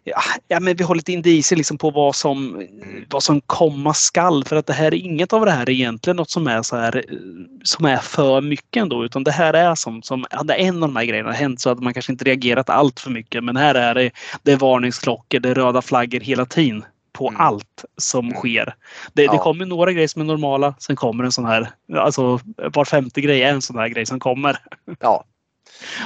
Ja, 0.09 0.21
ja 0.49 0.61
men 0.61 0.77
vi 0.77 0.85
har 0.85 0.95
lite 0.95 1.13
indicier 1.13 1.57
liksom 1.57 1.79
på 1.79 1.91
vad 1.91 2.17
som, 2.17 2.67
vad 3.11 3.23
som 3.23 3.41
komma 3.41 3.95
skall. 3.95 4.45
För 4.45 4.57
att 4.57 4.67
det 4.67 4.73
här 4.73 4.87
är 4.87 4.95
inget 4.95 5.33
av 5.33 5.45
det 5.45 5.51
här 5.51 5.63
är 5.63 5.71
egentligen 5.71 6.17
något 6.17 6.31
som 6.31 6.47
är 6.47 6.63
så 6.63 6.77
här 6.77 6.97
eh, 6.97 7.19
som 7.63 7.85
är 7.85 7.97
för 7.97 8.41
mycket 8.41 8.81
ändå. 8.83 9.05
Utan 9.05 9.25
det 9.25 9.31
här 9.31 9.55
är 9.55 9.75
sånt 9.75 10.07
som, 10.07 10.25
hade 10.31 10.55
en 10.55 10.75
av 10.83 10.89
de 10.89 10.97
här 10.97 11.05
grejerna 11.05 11.33
hänt 11.33 11.61
så 11.61 11.69
hade 11.69 11.83
man 11.83 11.95
kanske 11.95 12.13
inte 12.13 12.25
reagerat 12.25 12.71
allt 12.71 13.01
för 13.01 13.11
mycket. 13.11 13.45
Men 13.45 13.57
här 13.57 13.75
är 13.75 13.95
det, 13.95 14.11
det 14.43 14.53
är 14.53 14.57
varningsklockor, 14.57 15.39
det 15.41 15.49
är 15.49 15.55
röda 15.55 15.83
flaggor 15.83 16.21
hela 16.21 16.47
tiden 16.47 16.85
på 17.13 17.29
Mm. 17.29 17.41
allt 17.41 17.85
som 17.97 18.25
Mm. 18.27 18.37
sker. 18.37 18.65
Det, 18.65 18.75
det 19.13 19.23
Ja. 19.23 19.39
kommer 19.39 19.67
några 19.67 19.93
grejer 19.93 20.09
som 20.09 20.23
är 20.23 20.27
normala. 20.27 20.75
Sen 20.79 20.97
kommer 20.97 21.25
en 21.25 21.33
sån 21.33 21.45
här, 21.45 21.71
alltså 21.97 22.41
var 22.57 22.85
femte 22.85 23.21
grej 23.21 23.43
är 23.43 23.49
en 23.53 23.63
sån 23.63 23.79
här 23.79 23.89
grej 23.89 24.07
som 24.07 24.21
kommer. 24.21 24.57
Ja. 25.01 25.25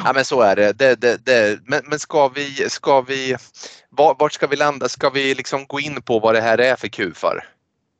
Ja, 0.05 0.13
men 0.13 0.25
så 0.25 0.41
är 0.41 0.57
det. 0.57 0.73
det, 0.73 1.01
det, 1.01 1.27
det. 1.27 1.61
Men, 1.65 1.83
men 1.87 1.99
ska 1.99 2.29
vi... 2.29 2.71
Ska 2.71 3.01
vi 3.01 3.37
var, 3.91 4.17
vart 4.19 4.33
ska 4.33 4.47
vi 4.47 4.57
landa? 4.57 4.89
Ska 4.89 5.11
vi 5.11 5.35
liksom 5.35 5.67
gå 5.67 5.81
in 5.81 6.03
på 6.03 6.19
vad 6.19 6.35
det 6.35 6.41
här 6.41 6.59
är 6.59 6.77
för 6.77 6.89
kufar? 6.89 7.45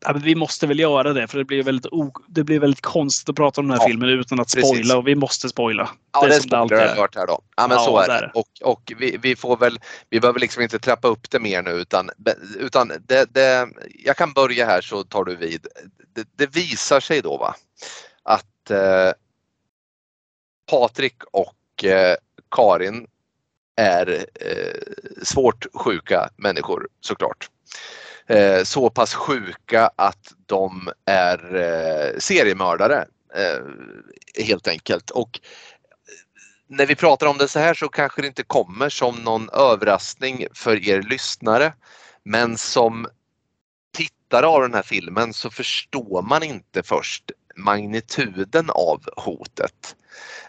Ja, 0.05 0.13
vi 0.13 0.35
måste 0.35 0.67
väl 0.67 0.79
göra 0.79 1.13
det 1.13 1.29
för 1.29 1.39
det 1.39 1.45
blir 1.45 1.63
väldigt, 1.63 1.93
det 2.29 2.45
blir 2.45 2.61
väldigt 2.61 2.81
konstigt 2.81 3.29
att 3.29 3.37
prata 3.37 3.61
om 3.61 3.69
den 3.69 3.79
här 3.79 3.85
Ja, 3.85 3.89
filmen 3.89 4.09
utan 4.09 4.41
att 4.41 4.55
precis. 4.55 4.71
spoila 4.71 4.97
och 4.97 5.07
vi 5.09 5.15
måste 5.15 5.49
spoila. 5.49 5.91
Ja, 6.13 6.21
Det 6.21 6.27
är 6.27 6.29
det, 6.29 6.41
som 6.49 6.69
det 6.69 6.83
är. 6.83 6.97
här 7.19 7.27
då. 7.27 7.41
Ja, 7.57 7.67
men 7.69 7.77
Ja, 7.77 7.85
så 7.85 7.99
är 7.99 8.09
är 8.09 8.23
det. 8.23 8.31
Och, 8.35 8.47
och 8.63 8.93
vi, 8.99 9.17
vi 9.23 9.37
får 9.37 9.57
väl, 9.57 9.81
vi 10.11 10.21
behöver 10.21 10.41
liksom 10.41 10.63
inte 10.63 10.79
trappa 10.79 11.09
upp 11.09 11.31
det 11.31 11.41
mer 11.41 11.63
nu 11.63 11.71
utan, 11.71 12.11
utan 12.59 12.93
det, 13.07 13.35
det, 13.35 13.69
jag 14.05 14.17
kan 14.17 14.33
börja 14.33 14.67
här 14.67 14.81
så 14.81 15.05
tar 15.05 15.25
du 15.25 15.37
vid. 15.37 15.67
Det, 16.15 16.29
det 16.37 16.47
visar 16.47 17.01
sig 17.01 17.21
då 17.23 17.37
va 17.37 17.55
att 18.23 18.71
eh, 18.71 19.13
Patrik 20.71 21.25
och 21.33 21.85
eh, 21.85 22.17
Karin 22.51 23.07
är 23.77 24.27
eh, 24.35 25.23
svårt 25.23 25.67
sjuka 25.75 26.29
människor 26.37 26.89
såklart. 27.01 27.51
Eh, 28.27 28.63
så 28.63 28.91
pass 28.91 29.15
sjuka 29.15 29.91
att 29.97 30.33
de 30.47 30.91
är 31.05 31.55
eh, 31.55 32.19
seriemördare 32.19 33.07
eh, 33.35 34.45
helt 34.45 34.69
enkelt. 34.69 35.11
Och 35.11 35.41
eh, 35.43 36.77
när 36.77 36.87
vi 36.87 36.95
pratar 36.95 37.27
om 37.27 37.39
det 37.39 37.49
så 37.49 37.59
här 37.59 37.75
så 37.75 37.89
kanske 37.89 38.21
det 38.21 38.29
inte 38.29 38.43
kommer 38.43 38.89
som 38.89 39.17
någon 39.17 39.49
överraskning 39.49 40.47
för 40.55 40.89
er 40.89 41.03
lyssnare. 41.03 41.73
Men 42.25 42.59
som 42.59 43.07
tittare 43.97 44.47
av 44.47 44.63
den 44.63 44.75
här 44.75 44.83
filmen 44.83 45.33
så 45.33 45.51
förstår 45.51 46.23
man 46.23 46.43
inte 46.43 46.83
först 46.83 47.31
magnituden 47.57 48.71
av 48.71 49.05
hotet. 49.17 49.97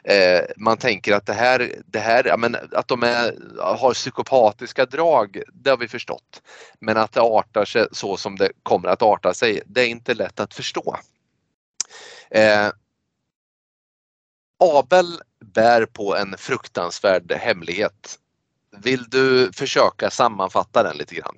Eh, 0.03 0.41
man 0.57 0.77
tänker 0.77 1.13
att 1.13 1.25
det 1.25 1.33
här, 1.33 1.75
det 1.85 1.99
här 1.99 2.23
ja, 2.27 2.37
men 2.37 2.57
att 2.71 2.87
de 2.87 3.03
är, 3.03 3.35
har 3.59 3.93
psykopatiska 3.93 4.85
drag, 4.85 5.41
det 5.53 5.69
har 5.69 5.77
vi 5.77 5.87
förstått. 5.87 6.41
Men 6.79 6.97
att 6.97 7.11
det 7.11 7.21
artar 7.21 7.65
sig 7.65 7.87
så 7.91 8.17
som 8.17 8.35
det 8.35 8.51
kommer 8.63 8.89
att 8.89 9.01
arta 9.01 9.33
sig, 9.33 9.61
det 9.65 9.81
är 9.81 9.87
inte 9.87 10.13
lätt 10.13 10.39
att 10.39 10.53
förstå. 10.53 10.95
Eh, 12.29 12.69
Abel 14.59 15.21
bär 15.39 15.85
på 15.85 16.15
en 16.15 16.37
fruktansvärd 16.37 17.31
hemlighet. 17.31 18.19
Vill 18.77 19.03
du 19.09 19.51
försöka 19.53 20.09
sammanfatta 20.09 20.83
den 20.83 20.97
lite 20.97 21.15
grann? 21.15 21.35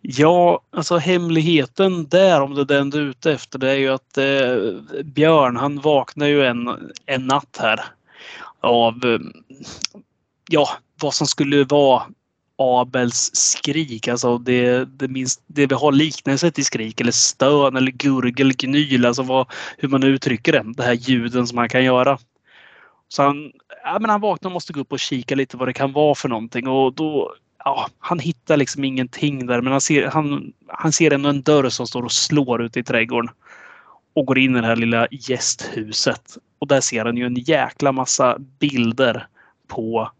Ja, 0.00 0.60
alltså 0.70 0.96
hemligheten 0.96 2.08
där, 2.08 2.40
om 2.40 2.54
det 2.54 2.60
är 2.60 2.64
den 2.64 2.90
du 2.90 2.98
är 2.98 3.02
ute 3.02 3.32
efter, 3.32 3.58
det 3.58 3.70
är 3.70 3.76
ju 3.76 3.88
att 3.88 4.18
eh, 4.18 5.02
Björn 5.04 5.56
han 5.56 5.80
vaknar 5.80 6.26
ju 6.26 6.46
en, 6.46 6.92
en 7.06 7.26
natt 7.26 7.58
här 7.60 7.80
av 8.60 8.94
eh, 9.04 9.20
ja, 10.50 10.68
vad 11.00 11.14
som 11.14 11.26
skulle 11.26 11.64
vara 11.64 12.02
Abels 12.62 13.30
skrik, 13.34 14.08
alltså 14.08 14.38
det, 14.38 14.84
det, 14.84 15.08
minst, 15.08 15.42
det 15.46 15.66
vi 15.66 15.74
har 15.74 15.92
liknelse 15.92 16.50
till 16.50 16.64
skrik 16.64 17.00
eller 17.00 17.12
stön 17.12 17.76
eller 17.76 17.90
gurgel, 17.90 18.56
gnyl, 18.56 19.06
alltså 19.06 19.22
vad, 19.22 19.46
hur 19.78 19.88
man 19.88 20.02
uttrycker 20.02 20.52
det, 20.52 20.64
det 20.76 20.82
här 20.82 20.92
ljuden 20.92 21.46
som 21.46 21.56
man 21.56 21.68
kan 21.68 21.84
göra. 21.84 22.18
Så 23.08 23.22
han, 23.22 23.52
ja, 23.84 23.98
men 24.00 24.10
han 24.10 24.20
vaknar 24.20 24.48
och 24.48 24.52
måste 24.52 24.72
gå 24.72 24.80
upp 24.80 24.92
och 24.92 25.00
kika 25.00 25.34
lite 25.34 25.56
vad 25.56 25.68
det 25.68 25.72
kan 25.72 25.92
vara 25.92 26.14
för 26.14 26.28
någonting 26.28 26.68
och 26.68 26.92
då 26.92 27.34
ja, 27.64 27.88
han 27.98 28.18
hittar 28.18 28.56
liksom 28.56 28.84
ingenting 28.84 29.46
där 29.46 29.60
men 29.60 29.72
han 29.72 29.80
ser, 29.80 30.06
han, 30.06 30.52
han 30.66 30.92
ser 30.92 31.12
ändå 31.12 31.28
en 31.28 31.42
dörr 31.42 31.68
som 31.68 31.86
står 31.86 32.02
och 32.02 32.12
slår 32.12 32.62
ute 32.62 32.80
i 32.80 32.84
trädgården. 32.84 33.30
Och 34.14 34.26
går 34.26 34.38
in 34.38 34.56
i 34.56 34.60
det 34.60 34.66
här 34.66 34.76
lilla 34.76 35.06
gästhuset. 35.10 36.36
Och 36.58 36.66
där 36.66 36.80
ser 36.80 37.04
han 37.04 37.16
ju 37.16 37.26
en 37.26 37.34
jäkla 37.34 37.92
massa 37.92 38.36
bilder 38.38 39.26
på 39.68 40.10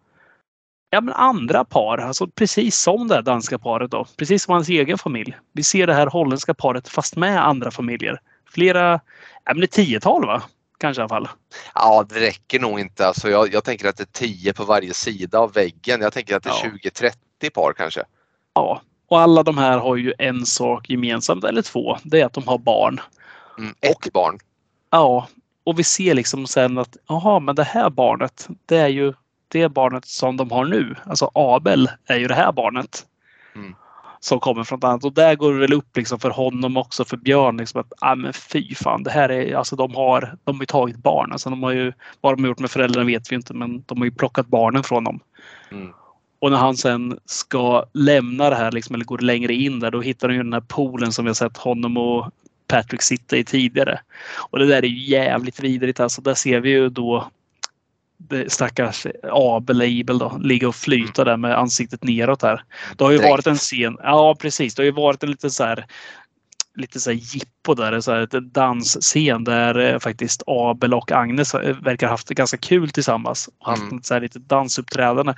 ja, 0.91 1.01
men 1.01 1.15
andra 1.15 1.65
par. 1.65 1.99
Alltså 1.99 2.27
precis 2.27 2.79
som 2.79 3.09
det 3.09 3.15
här 3.15 3.23
danska 3.23 3.59
paret 3.59 3.91
då. 3.91 4.07
Precis 4.17 4.43
som 4.43 4.55
hans 4.55 4.69
egen 4.69 4.99
familj. 4.99 5.37
Vi 5.53 5.63
ser 5.63 5.87
det 5.87 5.95
här 5.95 6.07
holländska 6.07 6.55
paret 6.55 6.89
fast 6.89 7.17
med 7.17 7.47
andra 7.47 7.71
familjer. 7.71 8.21
Flera, 8.51 9.01
ja 9.45 9.55
men 9.55 9.63
ett 9.63 9.71
tiotal 9.71 10.27
va? 10.27 10.43
Kanske 10.79 11.01
i 11.01 11.03
alla 11.03 11.09
fall. 11.09 11.29
Ja, 11.75 12.07
det 12.09 12.21
räcker 12.21 12.61
nog 12.61 12.81
inte. 12.81 13.07
Alltså 13.07 13.31
jag, 13.31 13.53
jag 13.53 13.65
tänker 13.65 13.89
att 13.89 13.97
det 13.97 14.03
är 14.03 14.27
10 14.27 14.53
på 14.53 14.65
varje 14.65 14.95
sida 14.95 15.39
av 15.39 15.53
väggen. 15.53 16.01
Jag 16.01 16.13
tänker 16.13 16.37
att 16.37 16.43
det 16.43 16.51
är 16.51 16.55
ja. 16.65 16.71
20-30 17.41 17.51
par 17.51 17.73
kanske. 17.73 18.05
Ja, 18.55 18.83
och 19.09 19.21
alla 19.21 19.43
de 19.43 19.59
här 19.59 19.79
har 19.79 19.97
ju 19.97 20.13
en 20.19 20.47
sak 20.47 20.91
gemensamt, 20.91 21.45
eller 21.45 21.63
två. 21.63 21.97
Det 22.03 22.21
är 22.21 22.27
att 22.27 22.33
de 22.33 22.49
har 22.49 22.59
barn. 22.59 23.01
Mm, 23.59 23.75
ett 23.81 24.07
och, 24.07 24.13
barn. 24.13 24.39
Ja, 24.91 25.29
och 25.65 25.79
vi 25.79 25.85
ser 25.85 26.15
liksom 26.15 26.47
sen 26.47 26.79
att 26.79 26.97
jaha, 27.09 27.41
men 27.41 27.55
det 27.55 27.65
här 27.65 27.91
barnet, 27.91 28.49
det 28.67 28.77
är 28.77 28.89
ju 28.89 29.13
det 29.49 29.69
barnet 29.69 30.05
som 30.05 30.37
de 30.37 30.51
har 30.51 30.65
nu. 30.65 30.95
Alltså 31.05 31.31
Abel 31.35 31.91
är 32.07 32.19
ju 32.19 32.27
det 32.27 32.35
här 32.35 32.53
barnet. 32.53 33.07
Mm 33.55 33.75
som 34.21 34.41
kommer 34.41 34.65
från 34.65 34.79
ett 34.79 34.85
annat. 34.85 35.05
Och 35.05 35.13
där 35.13 35.35
går 35.35 35.53
det 35.53 35.61
väl 35.61 35.73
upp 35.73 35.97
liksom 35.97 36.19
för 36.19 36.31
honom 36.31 36.77
också, 36.77 37.05
för 37.05 37.17
Björn. 37.17 37.57
Liksom 37.57 37.81
att, 37.81 37.93
ah, 38.01 38.15
men 38.15 38.33
fy 38.33 38.75
fan, 38.75 39.03
det 39.03 39.11
här 39.11 39.29
är, 39.29 39.55
alltså 39.55 39.77
de 39.77 39.95
har, 39.95 40.37
de 40.45 40.59
har 40.59 40.67
tagit 40.67 40.97
barn. 40.97 41.33
Alltså 41.33 41.51
de 41.51 41.63
har 41.63 41.71
ju, 41.71 41.93
vad 42.21 42.37
de 42.37 42.43
har 42.43 42.49
gjort 42.49 42.59
med 42.59 42.71
föräldrarna 42.71 43.07
vet 43.07 43.33
vi 43.33 43.37
inte, 43.37 43.55
men 43.55 43.83
de 43.87 43.99
har 43.99 44.05
ju 44.05 44.11
plockat 44.11 44.47
barnen 44.47 44.83
från 44.83 45.05
dem. 45.05 45.21
Mm. 45.71 45.93
Och 46.41 46.51
när 46.51 46.59
han 46.59 46.77
sen 46.77 47.19
ska 47.27 47.85
lämna 47.93 48.51
det 48.51 48.57
här, 48.57 48.73
liksom, 48.73 48.95
eller 48.95 49.05
går 49.05 49.19
längre 49.19 49.55
in 49.55 49.81
där, 49.81 49.91
då 49.91 50.01
hittar 50.01 50.29
han 50.29 50.37
ju 50.37 50.43
den 50.43 50.53
här 50.53 50.61
poolen 50.61 51.13
som 51.13 51.25
vi 51.25 51.29
har 51.29 51.35
sett 51.35 51.57
honom 51.57 51.97
och 51.97 52.31
Patrick 52.67 53.03
sitta 53.03 53.37
i 53.37 53.45
tidigare. 53.45 54.01
Och 54.51 54.59
det 54.59 54.67
där 54.67 54.85
är 54.85 54.89
ju 54.89 55.11
jävligt 55.11 55.61
vidrigt. 55.61 56.01
Alltså, 56.01 56.23
där 56.23 56.35
ser 56.35 56.61
vi 56.61 56.71
ju 56.71 56.89
då 56.89 57.31
stackars 58.49 59.07
Abel, 59.23 59.83
Abel 59.83 60.19
då, 60.19 60.39
ligga 60.43 60.69
och 60.69 60.75
flyta 60.75 61.25
där 61.25 61.37
med 61.37 61.59
ansiktet 61.59 62.05
neråt 62.05 62.43
här. 62.43 62.65
Det 62.97 63.05
har 63.05 63.11
ju 63.11 63.19
Direkt. 63.19 63.31
varit 63.31 63.47
en 63.47 63.57
scen, 63.57 63.97
ja 64.03 64.37
precis, 64.41 64.75
det 64.75 64.83
har 64.83 64.85
ju 64.85 64.93
varit 64.93 65.23
en 65.23 65.31
liten 65.31 65.51
så 65.51 65.65
här 65.65 65.87
lite 66.75 67.01
så 67.01 67.11
här 67.11 67.19
jippo 67.19 67.75
där, 67.75 68.01
så 68.01 68.13
här, 68.13 68.21
ett 68.21 68.55
dansscen 68.55 69.45
där 69.45 69.79
eh, 69.79 69.99
faktiskt 69.99 70.43
Abel 70.47 70.95
och 70.95 71.13
Agnes 71.13 71.55
eh, 71.55 71.77
verkar 71.77 72.07
ha 72.07 72.13
haft 72.13 72.29
det 72.29 72.35
ganska 72.35 72.57
kul 72.57 72.91
tillsammans. 72.91 73.49
Och 73.59 73.67
haft 73.67 73.83
mm. 73.83 74.03
så 74.03 74.15
här 74.15 74.21
lite 74.21 74.39
dansuppträdande. 74.39 75.35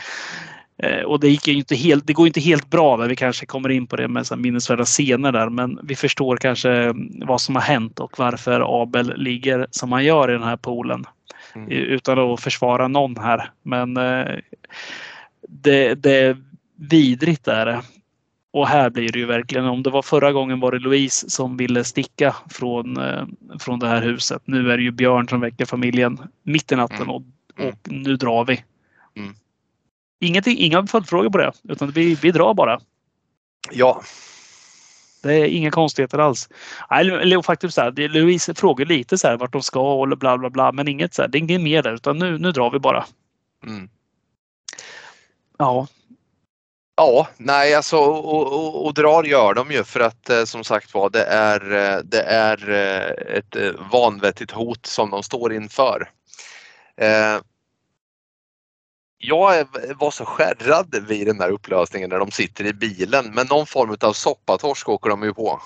Eh, 0.82 1.02
och 1.02 1.20
det 1.20 1.28
gick 1.28 1.48
ju 1.48 1.54
inte 1.54 1.74
helt, 1.74 2.06
det 2.06 2.12
går 2.12 2.26
inte 2.26 2.40
helt 2.40 2.70
bra 2.70 2.96
där. 2.96 3.08
Vi 3.08 3.16
kanske 3.16 3.46
kommer 3.46 3.68
in 3.68 3.86
på 3.86 3.96
det 3.96 4.08
med 4.08 4.26
så 4.26 4.36
minnesvärda 4.36 4.84
scener 4.84 5.32
där, 5.32 5.48
men 5.48 5.78
vi 5.82 5.96
förstår 5.96 6.36
kanske 6.36 6.94
vad 7.26 7.40
som 7.40 7.54
har 7.54 7.62
hänt 7.62 8.00
och 8.00 8.18
varför 8.18 8.82
Abel 8.82 9.16
ligger 9.16 9.66
som 9.70 9.92
han 9.92 10.04
gör 10.04 10.30
i 10.30 10.32
den 10.32 10.42
här 10.42 10.56
poolen. 10.56 11.04
Mm. 11.54 11.68
Utan 11.68 12.18
att 12.18 12.40
försvara 12.40 12.88
någon 12.88 13.16
här. 13.16 13.50
Men 13.62 13.96
eh, 13.96 14.36
det, 15.48 15.94
det 15.94 16.20
är 16.20 16.36
vidrigt 16.76 17.48
är 17.48 17.66
det. 17.66 17.80
Och 18.52 18.68
här 18.68 18.90
blir 18.90 19.12
det 19.12 19.18
ju 19.18 19.26
verkligen, 19.26 19.64
om 19.64 19.82
det 19.82 19.90
var 19.90 20.02
förra 20.02 20.32
gången 20.32 20.60
var 20.60 20.72
det 20.72 20.78
Louise 20.78 21.30
som 21.30 21.56
ville 21.56 21.84
sticka 21.84 22.36
från, 22.50 22.96
eh, 22.96 23.24
från 23.58 23.78
det 23.78 23.88
här 23.88 24.02
huset. 24.02 24.42
Nu 24.44 24.72
är 24.72 24.76
det 24.76 24.82
ju 24.82 24.90
Björn 24.90 25.28
som 25.28 25.40
väcker 25.40 25.64
familjen 25.64 26.18
mitt 26.42 26.72
i 26.72 26.76
natten 26.76 27.02
mm. 27.02 27.10
och, 27.10 27.22
mm. 27.58 27.68
och 27.68 27.78
nu 27.92 28.16
drar 28.16 28.44
vi. 28.44 28.64
Mm. 29.16 29.34
Ingenting, 30.22 30.58
inga 30.58 30.86
följdfrågor 30.86 31.30
på 31.30 31.38
det, 31.38 31.52
utan 31.68 31.90
vi, 31.90 32.14
vi 32.14 32.30
drar 32.30 32.54
bara. 32.54 32.80
Ja, 33.70 34.02
det 35.22 35.34
är 35.34 35.44
inga 35.44 35.70
konstigheter 35.70 36.18
alls. 36.18 36.48
Eller 36.90 37.42
faktiskt 37.42 37.74
så 37.74 37.80
här, 37.80 38.08
Louise 38.08 38.54
frågar 38.54 38.86
lite 38.86 39.18
så 39.18 39.28
här 39.28 39.36
vart 39.36 39.52
de 39.52 39.62
ska 39.62 39.94
och 39.94 40.18
bla 40.18 40.38
bla 40.38 40.50
bla. 40.50 40.72
Men 40.72 40.88
inget 40.88 41.14
så 41.14 41.22
här, 41.22 41.28
det 41.28 41.38
är 41.38 41.40
inget 41.40 41.60
mer 41.60 41.82
där 41.82 41.92
utan 41.92 42.18
nu, 42.18 42.38
nu 42.38 42.52
drar 42.52 42.70
vi 42.70 42.78
bara. 42.78 43.04
Mm. 43.66 43.88
Ja. 45.58 45.86
Ja, 46.96 47.28
nej 47.36 47.74
alltså 47.74 47.96
och, 47.96 48.52
och, 48.52 48.86
och, 48.86 48.94
drar 48.94 49.24
gör 49.24 49.54
de 49.54 49.70
ju 49.70 49.84
för 49.84 50.00
att 50.00 50.30
eh, 50.30 50.44
som 50.44 50.64
sagt 50.64 50.94
var 50.94 51.10
det 51.10 51.24
är, 51.24 51.72
eh, 51.72 51.98
det 52.04 52.22
är 52.22 52.70
eh, 52.70 53.36
ett 53.36 53.56
vanvettigt 53.92 54.50
hot 54.50 54.86
som 54.86 55.10
de 55.10 55.22
står 55.22 55.52
inför. 55.52 56.10
Jag 59.24 59.66
var 59.96 60.10
så 60.10 60.24
skärrad 60.24 61.06
vid 61.08 61.26
den 61.26 61.40
här 61.40 61.50
upplösningen 61.50 62.10
när 62.10 62.18
de 62.18 62.30
sitter 62.30 62.64
i 62.64 62.72
bilen 62.72 63.34
men 63.34 63.46
någon 63.46 63.66
form 63.66 63.96
av 64.00 64.12
soppatorsk 64.12 64.88
åker 64.88 65.10
de 65.10 65.22
ju 65.22 65.34
på. 65.34 65.60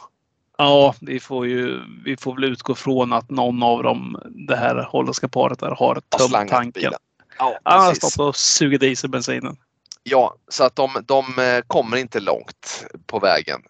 Ja, 0.58 0.94
vi 1.00 1.20
får 1.20 1.46
ju 1.46 1.80
vi 2.04 2.16
får 2.16 2.34
väl 2.34 2.44
utgå 2.44 2.74
från 2.74 3.12
att 3.12 3.30
någon 3.30 3.62
av 3.62 3.82
dem, 3.82 4.20
det 4.48 4.56
här 4.56 4.88
holländska 4.90 5.28
paret 5.28 5.58
där, 5.58 5.70
har 5.70 5.94
tömt 5.94 6.50
tanken. 6.50 6.92
Ja, 7.38 7.58
har 7.64 7.94
stått 7.94 8.28
och 8.28 8.36
sugit 8.36 8.82
i 8.82 8.96
sig 8.96 9.10
bensinen. 9.10 9.56
Ja, 10.02 10.34
så 10.48 10.64
att 10.64 10.76
de, 10.76 10.90
de 11.06 11.24
eh, 11.38 11.60
kommer 11.66 11.96
inte 11.96 12.20
långt 12.20 12.86
på 13.06 13.18
vägen. 13.18 13.62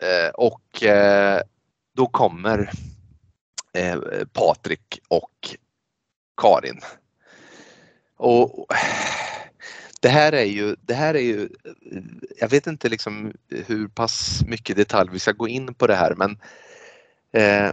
Eh, 0.00 0.30
och 0.34 0.82
eh, 0.82 1.40
då 1.96 2.06
kommer 2.06 2.70
eh, 3.72 3.98
Patrik 4.32 4.98
och 5.08 5.56
Karin. 6.42 6.80
Och 8.22 8.66
det 10.00 10.08
här 10.08 10.32
är 10.32 10.44
ju, 10.44 10.76
det 10.80 10.94
här 10.94 11.14
är 11.14 11.20
ju, 11.20 11.48
jag 12.38 12.48
vet 12.48 12.66
inte 12.66 12.88
liksom 12.88 13.32
hur 13.48 13.88
pass 13.88 14.42
mycket 14.46 14.76
detalj 14.76 15.10
vi 15.12 15.18
ska 15.18 15.32
gå 15.32 15.48
in 15.48 15.74
på 15.74 15.86
det 15.86 15.94
här 15.94 16.14
men 16.14 16.38
eh, 17.32 17.72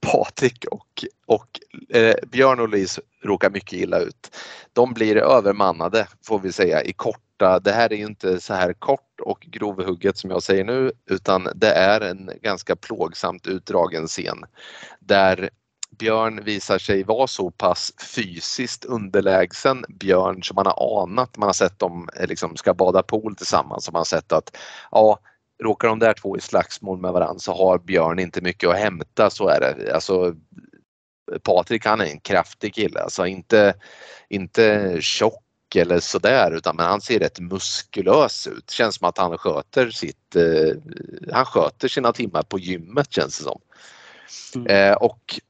Patrik 0.00 0.64
och, 0.70 1.04
och 1.26 1.60
eh, 1.96 2.14
Björn 2.30 2.60
och 2.60 2.68
Louise 2.68 3.00
råkar 3.22 3.50
mycket 3.50 3.72
illa 3.72 3.98
ut. 3.98 4.36
De 4.72 4.94
blir 4.94 5.16
övermannade 5.16 6.08
får 6.26 6.38
vi 6.38 6.52
säga 6.52 6.82
i 6.82 6.92
korta, 6.92 7.60
det 7.60 7.72
här 7.72 7.92
är 7.92 7.96
ju 7.96 8.06
inte 8.06 8.40
så 8.40 8.54
här 8.54 8.72
kort 8.72 9.20
och 9.20 9.40
grovhugget 9.40 10.18
som 10.18 10.30
jag 10.30 10.42
säger 10.42 10.64
nu 10.64 10.92
utan 11.10 11.48
det 11.54 11.72
är 11.72 12.00
en 12.00 12.30
ganska 12.42 12.76
plågsamt 12.76 13.46
utdragen 13.46 14.06
scen 14.06 14.44
där 15.00 15.50
Björn 15.98 16.44
visar 16.44 16.78
sig 16.78 17.02
vara 17.02 17.26
så 17.26 17.50
pass 17.50 17.92
fysiskt 18.14 18.84
underlägsen 18.84 19.84
Björn 19.88 20.42
som 20.42 20.54
man 20.54 20.66
har 20.66 21.02
anat. 21.02 21.36
Man 21.36 21.48
har 21.48 21.54
sett 21.54 21.78
dem 21.78 22.08
eh, 22.20 22.26
liksom 22.26 22.56
ska 22.56 22.74
bada 22.74 23.02
pool 23.02 23.36
tillsammans 23.36 23.88
och 23.88 23.92
man 23.92 24.00
har 24.00 24.04
sett 24.04 24.32
att 24.32 24.56
ja, 24.90 25.18
råkar 25.62 25.88
de 25.88 25.98
där 25.98 26.14
två 26.14 26.36
i 26.36 26.40
slagsmål 26.40 27.00
med 27.00 27.12
varandra 27.12 27.38
så 27.38 27.52
har 27.52 27.78
Björn 27.78 28.18
inte 28.18 28.40
mycket 28.40 28.70
att 28.70 28.78
hämta, 28.78 29.30
så 29.30 29.48
är 29.48 29.60
det. 29.60 29.94
Alltså, 29.94 30.34
Patrik 31.42 31.84
han 31.86 32.00
är 32.00 32.04
en 32.04 32.20
kraftig 32.20 32.74
kille, 32.74 33.00
alltså 33.00 33.26
inte, 33.26 33.74
inte 34.28 34.96
tjock 35.00 35.42
eller 35.74 36.00
sådär 36.00 36.52
utan 36.52 36.76
men 36.76 36.86
han 36.86 37.00
ser 37.00 37.18
rätt 37.18 37.40
muskulös 37.40 38.46
ut. 38.46 38.70
Känns 38.70 38.94
som 38.94 39.08
att 39.08 39.18
han 39.18 39.38
sköter 39.38 39.90
sitt, 39.90 40.36
eh, 40.36 40.76
han 41.32 41.44
sköter 41.44 41.88
sina 41.88 42.12
timmar 42.12 42.42
på 42.42 42.58
gymmet 42.58 43.12
känns 43.12 43.38
det 43.38 43.44
som. 43.44 43.60
Mm. 44.54 44.66
Eh, 44.66 44.96
och 44.96 45.40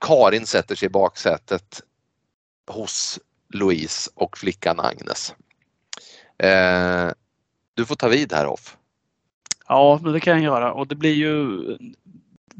Karin 0.00 0.46
sätter 0.46 0.74
sig 0.74 0.86
i 0.86 0.90
baksätet 0.90 1.82
hos 2.66 3.18
Louise 3.48 4.10
och 4.14 4.38
flickan 4.38 4.80
Agnes. 4.80 5.34
Eh, 6.38 7.10
du 7.74 7.86
får 7.86 7.96
ta 7.96 8.08
vid 8.08 8.32
här 8.32 8.46
Hoff. 8.46 8.76
Ja, 9.68 10.00
men 10.02 10.12
det 10.12 10.20
kan 10.20 10.32
jag 10.32 10.42
göra 10.42 10.72
och 10.72 10.86
det 10.86 10.94
blir 10.94 11.14
ju 11.14 11.58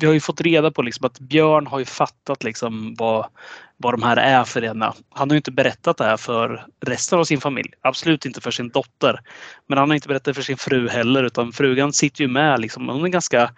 vi 0.00 0.06
har 0.06 0.14
ju 0.14 0.20
fått 0.20 0.40
reda 0.40 0.70
på 0.70 0.82
liksom 0.82 1.06
att 1.06 1.20
Björn 1.20 1.66
har 1.66 1.78
ju 1.78 1.84
fattat 1.84 2.44
liksom 2.44 2.94
vad, 2.98 3.26
vad 3.76 3.94
de 3.94 4.02
här 4.02 4.16
är 4.16 4.44
för 4.44 4.64
ena. 4.64 4.94
Han 5.10 5.30
har 5.30 5.34
ju 5.34 5.38
inte 5.38 5.50
berättat 5.50 5.96
det 5.96 6.04
här 6.04 6.16
för 6.16 6.66
resten 6.80 7.18
av 7.18 7.24
sin 7.24 7.40
familj. 7.40 7.72
Absolut 7.80 8.26
inte 8.26 8.40
för 8.40 8.50
sin 8.50 8.68
dotter. 8.68 9.20
Men 9.66 9.78
han 9.78 9.90
har 9.90 9.94
inte 9.94 10.08
berättat 10.08 10.36
för 10.36 10.42
sin 10.42 10.56
fru 10.56 10.88
heller 10.88 11.24
utan 11.24 11.52
frugan 11.52 11.92
sitter 11.92 12.22
ju 12.22 12.28
med. 12.28 12.60
Liksom. 12.60 12.88
Hon 12.88 13.04
är 13.04 13.08
ganska 13.08 13.50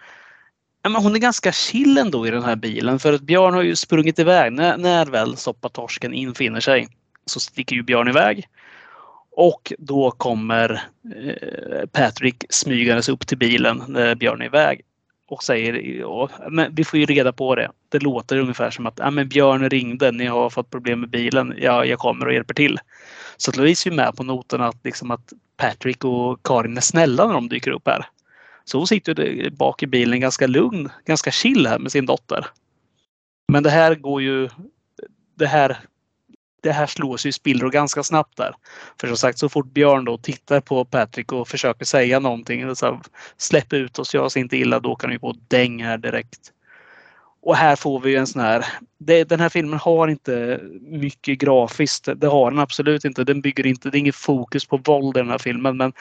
hon 0.83 1.15
är 1.15 1.19
ganska 1.19 1.51
chill 1.51 1.97
ändå 1.97 2.27
i 2.27 2.31
den 2.31 2.43
här 2.43 2.55
bilen 2.55 2.99
för 2.99 3.13
att 3.13 3.21
Björn 3.21 3.53
har 3.53 3.61
ju 3.61 3.75
sprungit 3.75 4.19
iväg. 4.19 4.53
När, 4.53 4.77
när 4.77 5.05
väl 5.05 5.37
soppatorsken 5.37 6.13
infinner 6.13 6.59
sig 6.59 6.87
så 7.25 7.39
sticker 7.39 7.75
ju 7.75 7.83
Björn 7.83 8.07
iväg. 8.07 8.47
Och 9.31 9.73
då 9.77 10.11
kommer 10.11 10.83
eh, 11.15 11.85
Patrick 11.91 12.45
smygandes 12.49 13.09
upp 13.09 13.27
till 13.27 13.37
bilen 13.37 13.83
när 13.87 14.15
Björn 14.15 14.41
är 14.41 14.45
iväg 14.45 14.81
och 15.27 15.43
säger 15.43 15.73
ja, 15.99 16.29
men 16.49 16.75
vi 16.75 16.83
får 16.83 16.99
ju 16.99 17.05
reda 17.05 17.33
på 17.33 17.55
det. 17.55 17.71
Det 17.89 17.99
låter 17.99 18.37
ungefär 18.37 18.71
som 18.71 18.85
att 18.85 18.99
ja, 18.99 19.11
men 19.11 19.29
Björn 19.29 19.69
ringde, 19.69 20.11
ni 20.11 20.25
har 20.25 20.49
fått 20.49 20.69
problem 20.69 20.99
med 20.99 21.09
bilen. 21.09 21.53
Ja, 21.57 21.85
jag 21.85 21.99
kommer 21.99 22.25
och 22.25 22.33
hjälper 22.33 22.53
till. 22.53 22.79
Så 23.37 23.51
att 23.51 23.57
Louise 23.57 23.89
är 23.89 23.91
med 23.91 24.15
på 24.15 24.23
noten 24.23 24.61
att, 24.61 24.77
liksom 24.83 25.11
att 25.11 25.33
Patrick 25.57 26.03
och 26.03 26.39
Karin 26.43 26.77
är 26.77 26.81
snälla 26.81 27.27
när 27.27 27.33
de 27.33 27.49
dyker 27.49 27.71
upp 27.71 27.87
här. 27.87 28.05
Så 28.65 28.77
hon 28.77 28.87
sitter 28.87 29.49
bak 29.49 29.83
i 29.83 29.87
bilen 29.87 30.19
ganska 30.19 30.47
lugn, 30.47 30.89
ganska 31.05 31.31
chill 31.31 31.67
här 31.67 31.79
med 31.79 31.91
sin 31.91 32.05
dotter. 32.05 32.47
Men 33.51 33.63
det 33.63 33.69
här 33.69 33.95
går 33.95 34.21
ju... 34.21 34.49
Det 35.35 35.47
här 35.47 35.77
det 36.63 36.71
här 36.71 36.87
slås 36.87 37.25
ju 37.25 37.29
i 37.29 37.33
spillror 37.33 37.69
ganska 37.71 38.03
snabbt 38.03 38.37
där. 38.37 38.55
För 38.99 39.07
som 39.07 39.17
sagt 39.17 39.39
så 39.39 39.49
fort 39.49 39.73
Björn 39.73 40.05
då 40.05 40.17
tittar 40.17 40.61
på 40.61 40.85
Patrick 40.85 41.31
och 41.31 41.47
försöker 41.47 41.85
säga 41.85 42.19
någonting. 42.19 42.75
Så 42.75 43.01
släpp 43.37 43.73
ut 43.73 43.99
oss, 43.99 44.13
gör 44.13 44.23
oss 44.23 44.37
inte 44.37 44.57
illa. 44.57 44.79
Då 44.79 44.95
kan 44.95 45.09
han 45.09 45.19
ju 45.23 45.33
däng 45.47 45.83
här 45.83 45.97
direkt. 45.97 46.51
Och 47.41 47.55
här 47.55 47.75
får 47.75 47.99
vi 47.99 48.15
en 48.15 48.27
sån 48.27 48.41
här. 48.41 48.65
Det, 48.97 49.23
den 49.23 49.39
här 49.39 49.49
filmen 49.49 49.79
har 49.79 50.07
inte 50.07 50.61
mycket 50.81 51.39
grafiskt. 51.39 52.07
Det 52.15 52.27
har 52.27 52.51
den 52.51 52.59
absolut 52.59 53.05
inte. 53.05 53.23
Den 53.23 53.41
bygger 53.41 53.67
inte. 53.67 53.89
Det 53.89 53.97
är 53.97 53.99
inget 53.99 54.15
fokus 54.15 54.65
på 54.65 54.77
våld 54.77 55.17
i 55.17 55.19
den 55.19 55.29
här 55.29 55.37
filmen. 55.37 55.77
Men 55.77 55.93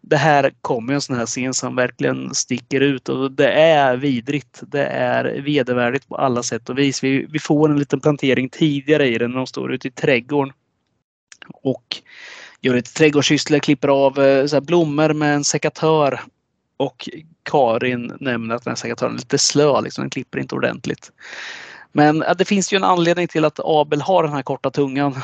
det 0.00 0.16
här 0.16 0.52
kommer 0.62 0.94
en 0.94 1.00
sån 1.00 1.16
här 1.16 1.26
scen 1.26 1.54
som 1.54 1.76
verkligen 1.76 2.34
sticker 2.34 2.80
ut 2.80 3.08
och 3.08 3.32
det 3.32 3.52
är 3.52 3.96
vidrigt. 3.96 4.60
Det 4.62 4.86
är 4.86 5.40
vedervärdigt 5.40 6.08
på 6.08 6.16
alla 6.16 6.42
sätt 6.42 6.68
och 6.68 6.78
vis. 6.78 7.04
Vi, 7.04 7.26
vi 7.30 7.38
får 7.38 7.70
en 7.70 7.78
liten 7.78 8.00
plantering 8.00 8.48
tidigare 8.48 9.06
i 9.06 9.18
den 9.18 9.30
när 9.30 9.36
de 9.36 9.46
står 9.46 9.72
ute 9.72 9.88
i 9.88 9.90
trädgården. 9.90 10.52
Och 11.62 11.96
gör 12.60 12.74
ett 12.74 12.94
trädgårdssysslor, 12.94 13.58
klipper 13.58 13.88
av 13.88 14.18
eh, 14.18 14.46
så 14.46 14.56
här, 14.56 14.60
blommor 14.60 15.12
med 15.12 15.34
en 15.34 15.44
sekatör. 15.44 16.20
Och 16.76 17.08
Karin 17.42 18.16
nämner 18.20 18.54
att 18.54 18.64
den 18.64 18.70
här 18.70 18.76
sekatören 18.76 19.14
är 19.14 19.18
lite 19.18 19.38
slö, 19.38 19.80
liksom. 19.80 20.02
den 20.02 20.10
klipper 20.10 20.38
inte 20.38 20.54
ordentligt. 20.54 21.12
Men 21.92 22.24
det 22.38 22.44
finns 22.44 22.72
ju 22.72 22.76
en 22.76 22.84
anledning 22.84 23.28
till 23.28 23.44
att 23.44 23.60
Abel 23.64 24.00
har 24.00 24.22
den 24.22 24.32
här 24.32 24.42
korta 24.42 24.70
tungan. 24.70 25.14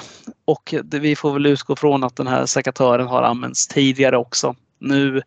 Och 0.44 0.74
vi 0.84 1.16
får 1.16 1.32
väl 1.32 1.46
utgå 1.46 1.76
från 1.76 2.04
att 2.04 2.16
den 2.16 2.26
här 2.26 2.46
sekatören 2.46 3.06
har 3.06 3.22
använts 3.22 3.66
tidigare 3.66 4.16
också. 4.16 4.54
Nu 4.78 5.22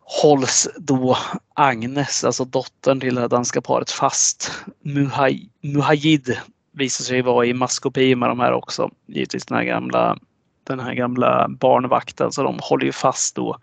hålls 0.00 0.68
då 0.76 1.16
Agnes, 1.54 2.24
alltså 2.24 2.44
dottern 2.44 3.00
till 3.00 3.14
det 3.14 3.28
danska 3.28 3.60
paret 3.60 3.90
fast. 3.90 4.52
Muhaj, 4.80 5.50
Muhajid 5.62 6.38
visar 6.72 7.04
sig 7.04 7.22
vara 7.22 7.46
i 7.46 7.54
maskopi 7.54 8.14
med 8.14 8.28
de 8.28 8.40
här 8.40 8.52
också. 8.52 8.90
Givetvis 9.06 9.46
den 9.46 9.58
här 9.58 9.64
gamla 9.64 10.18
den 10.64 10.80
här 10.80 10.94
gamla 10.94 11.48
barnvakten 11.48 12.32
så 12.32 12.42
de 12.42 12.58
håller 12.62 12.84
ju 12.84 12.92
fast 12.92 13.34
då 13.34 13.58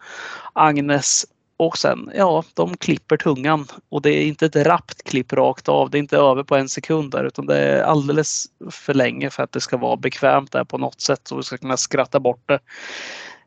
Agnes 0.53 1.25
och 1.57 1.77
sen, 1.77 2.11
ja, 2.15 2.43
de 2.53 2.77
klipper 2.77 3.17
tungan 3.17 3.67
och 3.89 4.01
det 4.01 4.09
är 4.09 4.25
inte 4.25 4.45
ett 4.45 4.55
rappt 4.55 5.03
klipp 5.03 5.33
rakt 5.33 5.69
av. 5.69 5.89
Det 5.89 5.97
är 5.97 5.99
inte 5.99 6.17
över 6.17 6.43
på 6.43 6.55
en 6.55 6.69
sekund 6.69 7.11
där 7.11 7.23
utan 7.23 7.45
det 7.45 7.57
är 7.57 7.83
alldeles 7.83 8.45
för 8.71 8.93
länge 8.93 9.29
för 9.29 9.43
att 9.43 9.51
det 9.51 9.61
ska 9.61 9.77
vara 9.77 9.95
bekvämt 9.95 10.51
där 10.51 10.63
på 10.63 10.77
något 10.77 11.01
sätt 11.01 11.21
så 11.23 11.37
vi 11.37 11.43
ska 11.43 11.57
kunna 11.57 11.77
skratta 11.77 12.19
bort 12.19 12.43
det. 12.45 12.59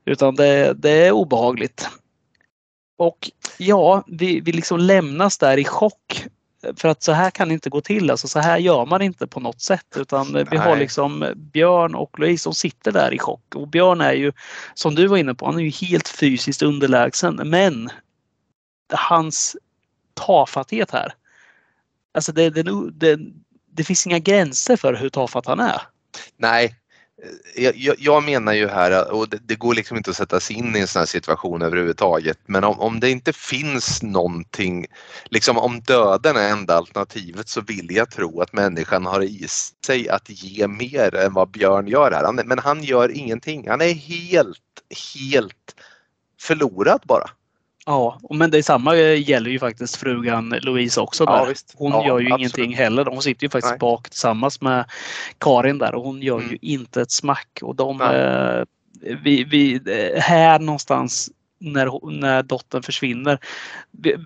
Utan 0.08 0.34
det, 0.34 0.72
det 0.72 0.90
är 0.90 1.12
obehagligt. 1.12 1.88
Och 2.98 3.30
ja, 3.58 4.04
vi, 4.06 4.40
vi 4.40 4.52
liksom 4.52 4.78
lämnas 4.78 5.38
där 5.38 5.58
i 5.58 5.64
chock. 5.64 6.24
För 6.76 6.88
att 6.88 7.02
så 7.02 7.12
här 7.12 7.30
kan 7.30 7.48
det 7.48 7.54
inte 7.54 7.70
gå 7.70 7.80
till. 7.80 8.10
Alltså, 8.10 8.28
så 8.28 8.38
här 8.38 8.58
gör 8.58 8.86
man 8.86 9.02
inte 9.02 9.26
på 9.26 9.40
något 9.40 9.60
sätt. 9.60 9.96
Utan 9.96 10.32
Nej. 10.32 10.46
vi 10.50 10.56
har 10.56 10.76
liksom 10.76 11.32
Björn 11.36 11.94
och 11.94 12.18
Louise 12.18 12.42
som 12.42 12.54
sitter 12.54 12.92
där 12.92 13.14
i 13.14 13.18
chock. 13.18 13.54
Och 13.54 13.68
Björn 13.68 14.00
är 14.00 14.12
ju, 14.12 14.32
som 14.74 14.94
du 14.94 15.06
var 15.06 15.16
inne 15.16 15.34
på, 15.34 15.46
han 15.46 15.58
är 15.58 15.64
ju 15.64 15.86
helt 15.86 16.08
fysiskt 16.08 16.62
underlägsen. 16.62 17.40
Men 17.44 17.90
hans 18.92 19.56
tafatthet 20.14 20.90
här. 20.90 21.14
Alltså 22.14 22.32
det, 22.32 22.50
det, 22.50 22.90
det, 22.92 23.18
det 23.72 23.84
finns 23.84 24.06
inga 24.06 24.18
gränser 24.18 24.76
för 24.76 24.94
hur 24.94 25.08
tafatt 25.08 25.46
han 25.46 25.60
är. 25.60 25.82
Nej, 26.36 26.74
Eh, 27.54 27.70
jag, 27.76 27.96
jag, 27.98 28.22
menar 28.22 28.52
ju 28.52 28.68
här, 28.68 28.90
eh, 28.90 29.00
och 29.00 29.28
det, 29.28 29.38
det, 29.42 29.54
går 29.54 29.74
liksom 29.74 29.96
inte 29.96 30.10
att 30.10 30.16
sätta 30.16 30.40
sig 30.40 30.56
in 30.56 30.76
i 30.76 30.80
en 30.80 30.86
sån 30.86 31.00
här 31.00 31.06
situation 31.06 31.62
överhuvudtaget, 31.62 32.38
men 32.46 32.64
om, 32.64 32.80
om 32.80 33.00
det 33.00 33.10
inte 33.10 33.32
finns 33.32 34.02
någonting, 34.02 34.86
liksom 35.24 35.58
om 35.58 35.80
döden 35.80 36.36
är 36.36 36.48
enda 36.48 36.76
alternativet 36.76 37.48
så 37.48 37.60
vill 37.60 37.90
jag 37.90 38.10
tro 38.10 38.40
att 38.40 38.52
människan 38.52 39.06
har 39.06 39.22
i 39.22 39.46
sig 39.86 40.08
att 40.08 40.30
ge 40.30 40.68
mer 40.68 41.14
än 41.14 41.32
vad 41.32 41.50
Björn 41.50 41.86
gör 41.86 42.10
här. 42.10 42.24
Han, 42.24 42.40
men 42.44 42.58
han 42.58 42.82
gör 42.82 43.10
ingenting. 43.10 43.68
Han 43.68 43.80
är 43.80 43.92
helt, 43.92 44.58
helt 45.14 45.74
förlorad 46.40 47.02
bara. 47.04 47.30
Ja, 47.88 48.20
men 48.30 48.50
det 48.50 48.62
samma 48.62 48.96
gäller 48.96 49.50
ju 49.50 49.58
faktiskt 49.58 49.96
frugan 49.96 50.48
Louise 50.62 51.00
också. 51.00 51.24
Där. 51.24 51.46
Ja, 51.46 51.54
hon 51.74 51.92
ja, 51.92 52.06
gör 52.06 52.18
ju 52.18 52.26
absolut. 52.26 52.38
ingenting 52.38 52.76
heller. 52.76 53.04
Hon 53.04 53.22
sitter 53.22 53.44
ju 53.44 53.50
faktiskt 53.50 53.72
Nej. 53.72 53.78
bak 53.78 54.10
tillsammans 54.10 54.60
med 54.60 54.84
Karin 55.38 55.78
där 55.78 55.94
och 55.94 56.02
hon 56.02 56.22
gör 56.22 56.38
mm. 56.38 56.50
ju 56.50 56.58
inte 56.60 57.02
ett 57.02 57.10
smack. 57.10 57.58
Och 57.62 57.76
de, 57.76 58.00
eh, 58.00 58.64
vi, 59.22 59.44
vi, 59.44 59.80
här 60.20 60.58
någonstans 60.58 61.30
när, 61.58 62.10
när 62.20 62.42
dottern 62.42 62.82
försvinner. 62.82 63.38
Vi, 63.90 64.16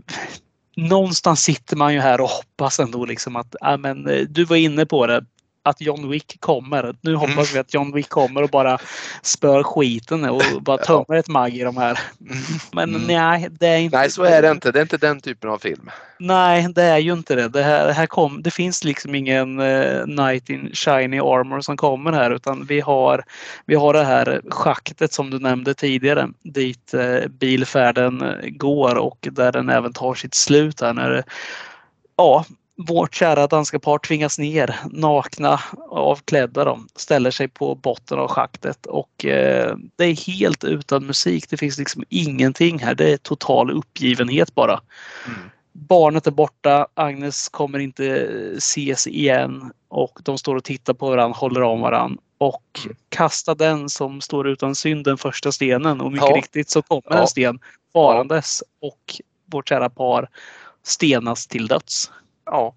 någonstans 0.77 1.43
sitter 1.43 1.77
man 1.77 1.95
ju 1.95 2.01
här 2.01 2.21
och 2.21 2.29
hoppas 2.29 2.81
ändå 2.81 3.05
liksom 3.05 3.37
att, 3.37 3.55
ja, 3.61 3.77
men, 3.77 4.09
eh, 4.09 4.21
du 4.29 4.45
var 4.45 4.57
inne 4.57 4.87
på 4.87 5.07
det 5.07 5.25
att 5.63 5.81
John 5.81 6.11
Wick 6.11 6.41
kommer. 6.41 6.95
Nu 7.01 7.15
hoppas 7.15 7.35
mm. 7.35 7.47
vi 7.53 7.59
att 7.59 7.75
John 7.75 7.93
Wick 7.93 8.09
kommer 8.09 8.43
och 8.43 8.51
bara 8.51 8.79
spör 9.23 9.63
skiten 9.63 10.25
och 10.25 10.43
bara 10.63 10.79
tömmer 10.79 11.15
ett 11.15 11.29
mag 11.29 11.55
i 11.55 11.63
de 11.63 11.77
här. 11.77 12.01
Mm. 12.21 12.43
Men 12.73 12.95
mm. 12.95 13.07
nej, 13.07 13.49
det 13.51 13.67
är 13.67 13.79
inte. 13.79 13.97
Nej, 13.97 14.11
så 14.11 14.23
är 14.23 14.43
det 14.43 14.51
inte. 14.51 14.73
Det 14.73 14.79
är 14.79 14.83
inte 14.83 14.97
den 14.97 15.21
typen 15.21 15.51
av 15.51 15.59
film. 15.59 15.91
Nej, 16.19 16.69
det 16.75 16.83
är 16.83 16.99
ju 16.99 17.13
inte 17.13 17.35
det. 17.35 17.49
Det, 17.49 17.63
här, 17.63 17.93
här 17.93 18.07
kom, 18.07 18.43
det 18.43 18.51
finns 18.51 18.85
liksom 18.85 19.15
ingen 19.15 19.61
uh, 19.61 20.07
Night 20.07 20.51
in 20.51 20.71
Shiny 20.75 21.19
Armor 21.19 21.61
som 21.61 21.77
kommer 21.77 22.13
här 22.13 22.31
utan 22.31 22.65
vi 22.65 22.81
har, 22.81 23.25
vi 23.67 23.75
har 23.75 23.93
det 23.93 24.05
här 24.05 24.41
schaktet 24.49 25.13
som 25.13 25.31
du 25.31 25.39
nämnde 25.39 25.75
tidigare 25.75 26.29
dit 26.43 26.95
uh, 26.95 27.29
bilfärden 27.29 28.35
går 28.45 28.95
och 28.95 29.29
där 29.33 29.53
den 29.53 29.69
även 29.69 29.93
tar 29.93 30.15
sitt 30.15 30.35
slut 30.35 30.81
här 30.81 30.93
när 30.93 31.25
ja, 32.17 32.45
vårt 32.77 33.15
kära 33.15 33.47
danska 33.47 33.79
par 33.79 33.99
tvingas 33.99 34.39
ner 34.39 34.77
nakna, 34.91 35.61
avklädda 35.91 36.65
de 36.65 36.89
ställer 36.97 37.31
sig 37.31 37.49
på 37.49 37.75
botten 37.75 38.19
av 38.19 38.29
schaktet 38.29 38.87
och 38.87 39.25
eh, 39.25 39.77
det 39.97 40.05
är 40.05 40.27
helt 40.27 40.65
utan 40.65 41.07
musik. 41.07 41.51
Det 41.51 41.57
finns 41.57 41.79
liksom 41.79 42.05
ingenting 42.09 42.79
här. 42.79 42.95
Det 42.95 43.13
är 43.13 43.17
total 43.17 43.71
uppgivenhet 43.71 44.55
bara. 44.55 44.81
Mm. 45.27 45.39
Barnet 45.73 46.27
är 46.27 46.31
borta. 46.31 46.87
Agnes 46.95 47.49
kommer 47.49 47.79
inte 47.79 48.29
ses 48.57 49.07
igen 49.07 49.73
och 49.89 50.19
de 50.23 50.39
står 50.39 50.57
och 50.57 50.65
tittar 50.65 50.95
på 50.95 51.11
varandra, 51.11 51.39
håller 51.39 51.63
om 51.63 51.81
varandra 51.81 52.23
och 52.39 52.81
mm. 52.85 52.97
kasta 53.09 53.55
den 53.55 53.89
som 53.89 54.21
står 54.21 54.49
utan 54.49 54.75
synd 54.75 55.05
den 55.05 55.19
första 55.19 55.53
stenen 55.53 56.01
och 56.01 56.13
mycket 56.13 56.29
ja. 56.29 56.37
riktigt 56.37 56.71
så 56.71 56.83
kommer 56.83 57.03
ja. 57.11 57.21
en 57.21 57.29
sten 57.29 57.59
farandes 57.93 58.63
och 58.81 59.21
vårt 59.47 59.69
kära 59.69 59.91
par 59.91 60.29
stenas 60.83 61.47
till 61.47 61.67
döds. 61.67 62.11
Ja. 62.53 62.75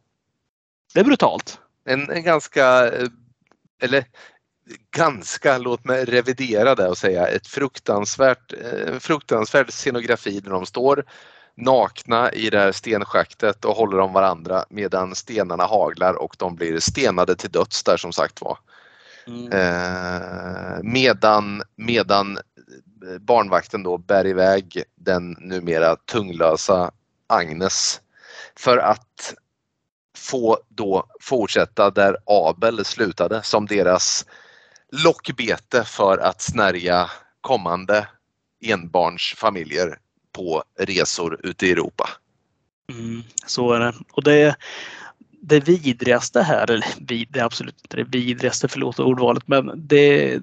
Det 0.93 0.99
är 0.99 1.03
brutalt. 1.03 1.59
En, 1.85 2.09
en 2.09 2.23
ganska, 2.23 2.87
eh, 2.87 3.07
eller 3.81 4.05
ganska, 4.91 5.57
låt 5.57 5.85
mig 5.85 6.05
revidera 6.05 6.75
det 6.75 6.87
och 6.87 6.97
säga 6.97 7.27
ett 7.27 7.47
fruktansvärt, 7.47 8.53
eh, 8.53 8.99
fruktansvärd 8.99 9.71
scenografi 9.71 10.39
där 10.39 10.51
de 10.51 10.65
står 10.65 11.05
nakna 11.55 12.31
i 12.31 12.49
det 12.49 12.59
här 12.59 12.71
stenschaktet 12.71 13.65
och 13.65 13.75
håller 13.75 13.99
om 13.99 14.13
varandra 14.13 14.65
medan 14.69 15.15
stenarna 15.15 15.65
haglar 15.65 16.13
och 16.13 16.35
de 16.39 16.55
blir 16.55 16.79
stenade 16.79 17.35
till 17.35 17.51
döds 17.51 17.83
där 17.83 17.97
som 17.97 18.13
sagt 18.13 18.41
var. 18.41 18.57
Mm. 19.27 19.51
Eh, 19.51 20.79
medan, 20.83 21.63
medan 21.75 22.37
barnvakten 23.19 23.83
då 23.83 23.97
bär 23.97 24.27
iväg 24.27 24.83
den 24.95 25.35
numera 25.39 25.95
tunglösa 25.95 26.91
Agnes 27.27 28.01
för 28.55 28.77
att 28.77 29.33
få 30.25 30.57
då 30.69 31.05
fortsätta 31.21 31.91
där 31.91 32.17
Abel 32.25 32.85
slutade 32.85 33.43
som 33.43 33.65
deras 33.65 34.25
lockbete 35.03 35.83
för 35.83 36.17
att 36.17 36.41
snärja 36.41 37.09
kommande 37.41 38.07
enbarnsfamiljer 38.65 39.97
på 40.35 40.63
resor 40.79 41.39
ute 41.43 41.67
i 41.67 41.71
Europa. 41.71 42.09
Mm, 42.91 43.23
så 43.45 43.73
är 43.73 43.79
det. 43.79 43.93
Och 44.11 44.23
det, 44.23 44.55
det 45.41 45.59
vidrigaste 45.59 46.41
här, 46.41 46.71
eller 46.71 46.87
det 46.99 47.25
är 47.33 47.43
absolut 47.43 47.81
inte 47.81 47.97
det 47.97 48.03
vidrigaste, 48.03 48.67
förlåt 48.67 48.99
ordvalet, 48.99 49.47
men 49.47 49.71
det, 49.75 50.39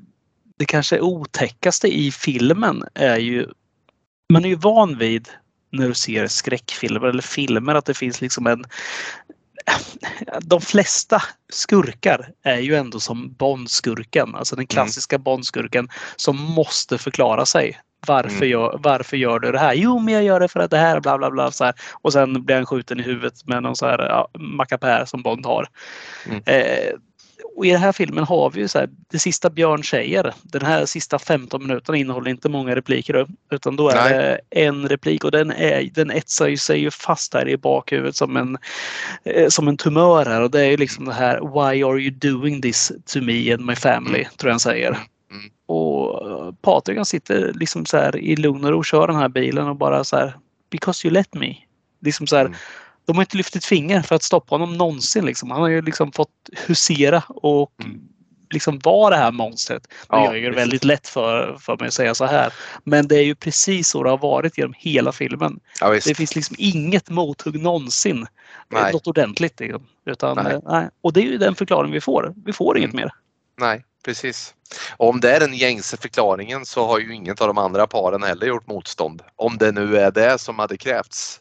det 0.58 0.64
kanske 0.64 1.00
otäckaste 1.00 1.88
i 1.88 2.12
filmen 2.12 2.84
är 2.94 3.18
ju, 3.18 3.48
man 4.32 4.44
är 4.44 4.48
ju 4.48 4.54
van 4.54 4.98
vid 4.98 5.28
när 5.70 5.88
du 5.88 5.94
ser 5.94 6.26
skräckfilmer 6.26 7.06
eller 7.06 7.22
filmer 7.22 7.74
att 7.74 7.84
det 7.84 7.94
finns 7.94 8.20
liksom 8.20 8.46
en 8.46 8.64
de 10.42 10.60
flesta 10.60 11.22
skurkar 11.52 12.30
är 12.42 12.58
ju 12.58 12.74
ändå 12.74 13.00
som 13.00 13.32
Bondskurken, 13.32 14.34
alltså 14.34 14.56
den 14.56 14.66
klassiska 14.66 15.16
mm. 15.16 15.22
Bondskurken 15.22 15.88
som 16.16 16.36
måste 16.36 16.98
förklara 16.98 17.46
sig. 17.46 17.80
Varför, 18.06 18.36
mm. 18.36 18.48
gör, 18.48 18.78
varför 18.82 19.16
gör 19.16 19.38
du 19.38 19.52
det 19.52 19.58
här? 19.58 19.74
Jo, 19.74 19.98
men 19.98 20.14
jag 20.14 20.22
gör 20.22 20.40
det 20.40 20.48
för 20.48 20.60
att 20.60 20.70
det 20.70 20.76
här 20.76 21.00
bla 21.00 21.18
bla 21.18 21.30
bla. 21.30 21.50
Så 21.50 21.64
här. 21.64 21.74
Och 21.92 22.12
sen 22.12 22.44
blir 22.44 22.56
han 22.56 22.66
skjuten 22.66 23.00
i 23.00 23.02
huvudet 23.02 23.46
med 23.46 23.62
någon 23.62 23.76
så 23.76 23.86
här 23.86 23.98
ja, 23.98 24.28
mackapär 24.38 25.04
som 25.04 25.22
Bond 25.22 25.46
har. 25.46 25.68
Mm. 26.26 26.42
Eh, 26.46 26.92
och 27.56 27.66
i 27.66 27.70
den 27.70 27.80
här 27.80 27.92
filmen 27.92 28.24
har 28.24 28.50
vi 28.50 28.60
ju 28.60 28.68
så 28.68 28.78
här, 28.78 28.88
det 29.10 29.18
sista 29.18 29.50
Björn 29.50 29.84
säger. 29.84 30.34
Den 30.42 30.62
här 30.62 30.86
sista 30.86 31.18
15 31.18 31.66
minuterna 31.66 31.98
innehåller 31.98 32.30
inte 32.30 32.48
många 32.48 32.76
repliker 32.76 33.26
utan 33.50 33.76
då 33.76 33.88
är 33.88 33.94
Nej. 33.94 34.12
det 34.12 34.40
en 34.64 34.88
replik 34.88 35.24
och 35.24 35.30
den, 35.30 35.50
är, 35.50 35.90
den 35.94 36.10
etsar 36.10 36.48
ju 36.48 36.56
sig 36.56 36.80
ju 36.80 36.90
fast 36.90 37.34
här 37.34 37.48
i 37.48 37.56
bakhuvudet 37.56 38.16
som 38.16 38.36
en, 38.36 38.58
eh, 39.24 39.48
som 39.48 39.68
en 39.68 39.76
tumör 39.76 40.26
här 40.26 40.40
och 40.42 40.50
det 40.50 40.60
är 40.60 40.70
ju 40.70 40.76
liksom 40.76 41.04
det 41.04 41.12
här 41.12 41.40
Why 41.40 41.84
are 41.84 42.00
you 42.00 42.10
doing 42.10 42.62
this 42.62 42.92
to 43.06 43.20
me 43.20 43.52
and 43.52 43.66
my 43.66 43.74
family? 43.74 44.20
Mm. 44.20 44.30
tror 44.36 44.48
jag 44.48 44.52
han 44.52 44.60
säger. 44.60 44.88
Mm. 44.88 45.50
Och 45.66 46.30
eh, 46.30 46.52
Patrik 46.62 46.96
han 46.96 47.06
sitter 47.06 47.52
liksom 47.52 47.86
så 47.86 47.96
här 47.96 48.16
i 48.16 48.36
lugn 48.36 48.64
och 48.64 48.70
ro 48.70 48.78
och 48.78 48.84
kör 48.84 49.06
den 49.06 49.16
här 49.16 49.28
bilen 49.28 49.68
och 49.68 49.76
bara 49.76 50.04
så 50.04 50.16
här 50.16 50.36
Because 50.70 51.06
you 51.06 51.14
let 51.14 51.34
me. 51.34 51.56
Liksom 52.00 52.26
så 52.26 52.36
här, 52.36 52.44
mm 52.44 52.56
de 53.04 53.16
har 53.16 53.22
inte 53.22 53.36
lyft 53.36 53.56
ett 53.56 53.64
finger 53.64 54.02
för 54.02 54.14
att 54.14 54.22
stoppa 54.22 54.54
honom 54.54 54.76
någonsin. 54.76 55.24
Liksom. 55.24 55.50
Han 55.50 55.60
har 55.60 55.68
ju 55.68 55.82
liksom 55.82 56.12
fått 56.12 56.30
husera 56.66 57.22
och 57.28 57.72
mm. 57.84 58.00
liksom 58.50 58.78
vara 58.78 59.10
det 59.10 59.22
här 59.22 59.32
monstret. 59.32 59.88
Nu 59.90 59.96
ja, 60.08 60.36
gör 60.36 60.50
det 60.50 60.56
väldigt 60.56 60.84
lätt 60.84 61.08
för, 61.08 61.56
för 61.60 61.76
mig 61.76 61.86
att 61.86 61.94
säga 61.94 62.14
så 62.14 62.24
här. 62.24 62.52
Men 62.84 63.08
det 63.08 63.16
är 63.16 63.24
ju 63.24 63.34
precis 63.34 63.88
så 63.88 64.02
det 64.02 64.10
har 64.10 64.18
varit 64.18 64.58
genom 64.58 64.74
hela 64.78 65.12
filmen. 65.12 65.60
Ja, 65.80 65.90
det 65.90 66.14
finns 66.14 66.34
liksom 66.34 66.56
inget 66.58 67.10
mothugg 67.10 67.62
någonsin. 67.62 68.26
Nej. 68.68 68.92
Något 68.92 69.06
ordentligt. 69.06 69.60
Liksom. 69.60 69.86
Utan, 70.06 70.36
nej. 70.44 70.60
nej. 70.66 70.88
Och 71.00 71.12
det 71.12 71.20
är 71.20 71.24
ju 71.24 71.38
den 71.38 71.54
förklaring 71.54 71.92
vi 71.92 72.00
får. 72.00 72.34
Vi 72.44 72.52
får 72.52 72.76
mm. 72.76 72.82
inget 72.82 72.94
mer. 72.94 73.12
Nej, 73.60 73.84
precis. 74.04 74.54
Och 74.96 75.08
om 75.08 75.20
det 75.20 75.36
är 75.36 75.40
den 75.40 75.54
gängse 75.54 75.96
förklaringen 75.96 76.66
så 76.66 76.86
har 76.86 76.98
ju 76.98 77.14
inget 77.14 77.40
av 77.40 77.46
de 77.46 77.58
andra 77.58 77.86
paren 77.86 78.22
heller 78.22 78.46
gjort 78.46 78.66
motstånd. 78.66 79.22
Om 79.36 79.58
det 79.58 79.72
nu 79.72 79.96
är 79.96 80.10
det 80.10 80.38
som 80.40 80.58
hade 80.58 80.76
krävts. 80.76 81.40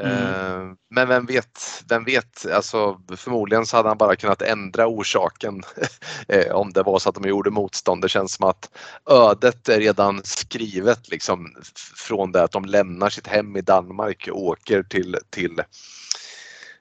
Mm. 0.00 0.12
Eh, 0.12 0.74
men 0.90 1.08
vem 1.08 1.26
vet, 1.26 1.84
vem 1.88 2.04
vet, 2.04 2.46
alltså 2.46 3.00
förmodligen 3.16 3.66
så 3.66 3.76
hade 3.76 3.88
han 3.88 3.98
bara 3.98 4.16
kunnat 4.16 4.42
ändra 4.42 4.86
orsaken 4.86 5.62
eh, 6.28 6.52
om 6.52 6.72
det 6.72 6.82
var 6.82 6.98
så 6.98 7.08
att 7.08 7.14
de 7.14 7.28
gjorde 7.28 7.50
motstånd. 7.50 8.02
Det 8.02 8.08
känns 8.08 8.32
som 8.32 8.48
att 8.48 8.70
ödet 9.10 9.68
är 9.68 9.80
redan 9.80 10.20
skrivet 10.24 11.08
liksom 11.08 11.56
från 11.96 12.32
det 12.32 12.42
att 12.42 12.52
de 12.52 12.64
lämnar 12.64 13.10
sitt 13.10 13.26
hem 13.26 13.56
i 13.56 13.60
Danmark 13.60 14.28
och 14.32 14.42
åker 14.42 14.82
till, 14.82 15.16
till, 15.30 15.62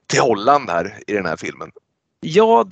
till 0.08 0.22
Holland 0.22 0.70
här 0.70 1.00
i 1.08 1.14
den 1.14 1.26
här 1.26 1.38
filmen. 1.38 1.72
Ja, 2.22 2.66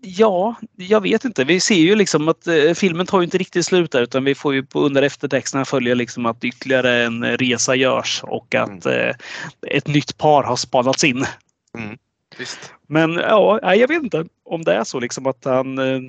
ja, 0.00 0.54
jag 0.76 1.00
vet 1.00 1.24
inte. 1.24 1.44
Vi 1.44 1.60
ser 1.60 1.74
ju 1.74 1.94
liksom 1.94 2.28
att 2.28 2.46
eh, 2.46 2.74
filmen 2.74 3.06
tar 3.06 3.20
ju 3.20 3.24
inte 3.24 3.38
riktigt 3.38 3.66
slut 3.66 3.92
där 3.92 4.02
utan 4.02 4.24
vi 4.24 4.34
får 4.34 4.54
ju 4.54 4.62
på, 4.62 4.80
under 4.80 5.02
eftertexterna 5.02 5.64
följa 5.64 5.94
liksom 5.94 6.26
att 6.26 6.44
ytterligare 6.44 7.04
en 7.04 7.24
resa 7.24 7.74
görs 7.74 8.20
och 8.24 8.54
att 8.54 8.86
mm. 8.86 9.08
eh, 9.08 9.14
ett 9.66 9.86
nytt 9.86 10.18
par 10.18 10.42
har 10.42 10.56
spanats 10.56 11.04
in. 11.04 11.26
Mm. 11.78 11.98
Men 12.86 13.12
ja, 13.12 13.74
jag 13.74 13.88
vet 13.88 14.02
inte 14.02 14.24
om 14.44 14.64
det 14.64 14.74
är 14.74 14.84
så 14.84 15.00
liksom 15.00 15.26
att 15.26 15.44
han 15.44 15.78
eh, 15.78 16.00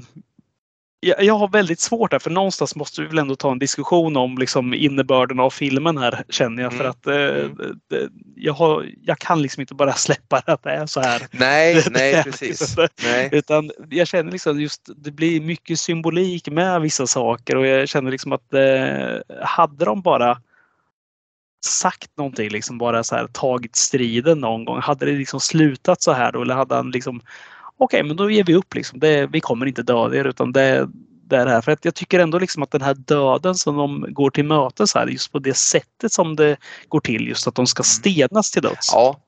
jag 1.19 1.34
har 1.34 1.47
väldigt 1.47 1.79
svårt 1.79 2.11
här 2.11 2.19
för 2.19 2.29
någonstans 2.29 2.75
måste 2.75 3.01
vi 3.01 3.07
väl 3.07 3.17
ändå 3.17 3.35
ta 3.35 3.51
en 3.51 3.59
diskussion 3.59 4.17
om 4.17 4.38
liksom 4.38 4.73
innebörden 4.73 5.39
av 5.39 5.49
filmen 5.49 5.97
här 5.97 6.23
känner 6.29 6.63
jag. 6.63 6.73
Mm. 6.73 6.84
För 6.84 6.89
att 6.89 7.07
eh, 7.07 7.45
mm. 7.45 7.57
det, 7.89 8.09
jag, 8.35 8.53
har, 8.53 8.85
jag 9.01 9.19
kan 9.19 9.41
liksom 9.41 9.61
inte 9.61 9.73
bara 9.73 9.93
släppa 10.07 10.41
att 10.45 10.63
det 10.63 10.71
är 10.71 10.85
så 10.85 11.01
här. 11.01 11.27
Nej, 11.31 11.84
nej 11.91 12.23
precis. 12.23 12.75
Nej. 13.03 13.29
Utan 13.31 13.71
jag 13.89 14.07
känner 14.07 14.31
liksom 14.31 14.61
just 14.61 14.89
det 14.95 15.11
blir 15.11 15.41
mycket 15.41 15.79
symbolik 15.79 16.49
med 16.49 16.81
vissa 16.81 17.07
saker 17.07 17.55
och 17.55 17.67
jag 17.67 17.89
känner 17.89 18.11
liksom 18.11 18.31
att 18.31 18.53
eh, 18.53 19.38
hade 19.45 19.85
de 19.85 20.01
bara 20.01 20.38
sagt 21.65 22.17
någonting, 22.17 22.49
liksom 22.49 22.77
bara 22.77 23.03
så 23.03 23.15
här 23.15 23.27
tagit 23.27 23.75
striden 23.75 24.39
någon 24.39 24.65
gång. 24.65 24.81
Hade 24.81 25.05
det 25.05 25.11
liksom 25.11 25.39
slutat 25.39 26.01
så 26.01 26.11
här 26.11 26.31
då 26.31 26.41
eller 26.41 26.55
hade 26.55 26.75
han 26.75 26.91
liksom 26.91 27.21
okej, 27.78 28.04
men 28.04 28.18
då 28.18 28.32
ger 28.32 28.44
vi 28.44 28.56
upp. 28.56 28.76
Liksom. 28.76 28.99
Det, 28.99 29.28
vi 29.28 29.41
kommer 29.41 29.66
inte 29.66 29.84
döda 29.84 30.16
er 30.16 30.26
utan 30.26 30.52
det, 30.52 30.90
det 31.24 31.38
är 31.38 31.45
det 31.45 31.52
här. 31.52 31.62
För 31.62 31.72
att 31.72 31.86
jag 31.86 31.95
tycker 31.95 32.20
ändå 32.20 32.40
liksom 32.40 32.64
att 32.64 32.72
den 32.72 32.82
här 32.82 32.94
döden 32.94 33.56
som 33.56 33.78
de 33.78 34.06
går 34.14 34.30
till 34.30 34.45
mötes 34.45 34.95
här, 34.95 35.08
just 35.08 35.32
på 35.32 35.40
det 35.40 35.58
sättet 35.58 36.14
som 36.14 36.36
det 36.36 36.58
går 36.88 36.99
till, 36.99 37.28
just 37.28 37.48
att 37.48 37.56
de 37.56 37.68
ska 37.68 37.82
mm. 37.82 37.86
stenas 37.86 38.52
till 38.52 38.62
döds. 38.62 38.90
Ja, 38.91 39.20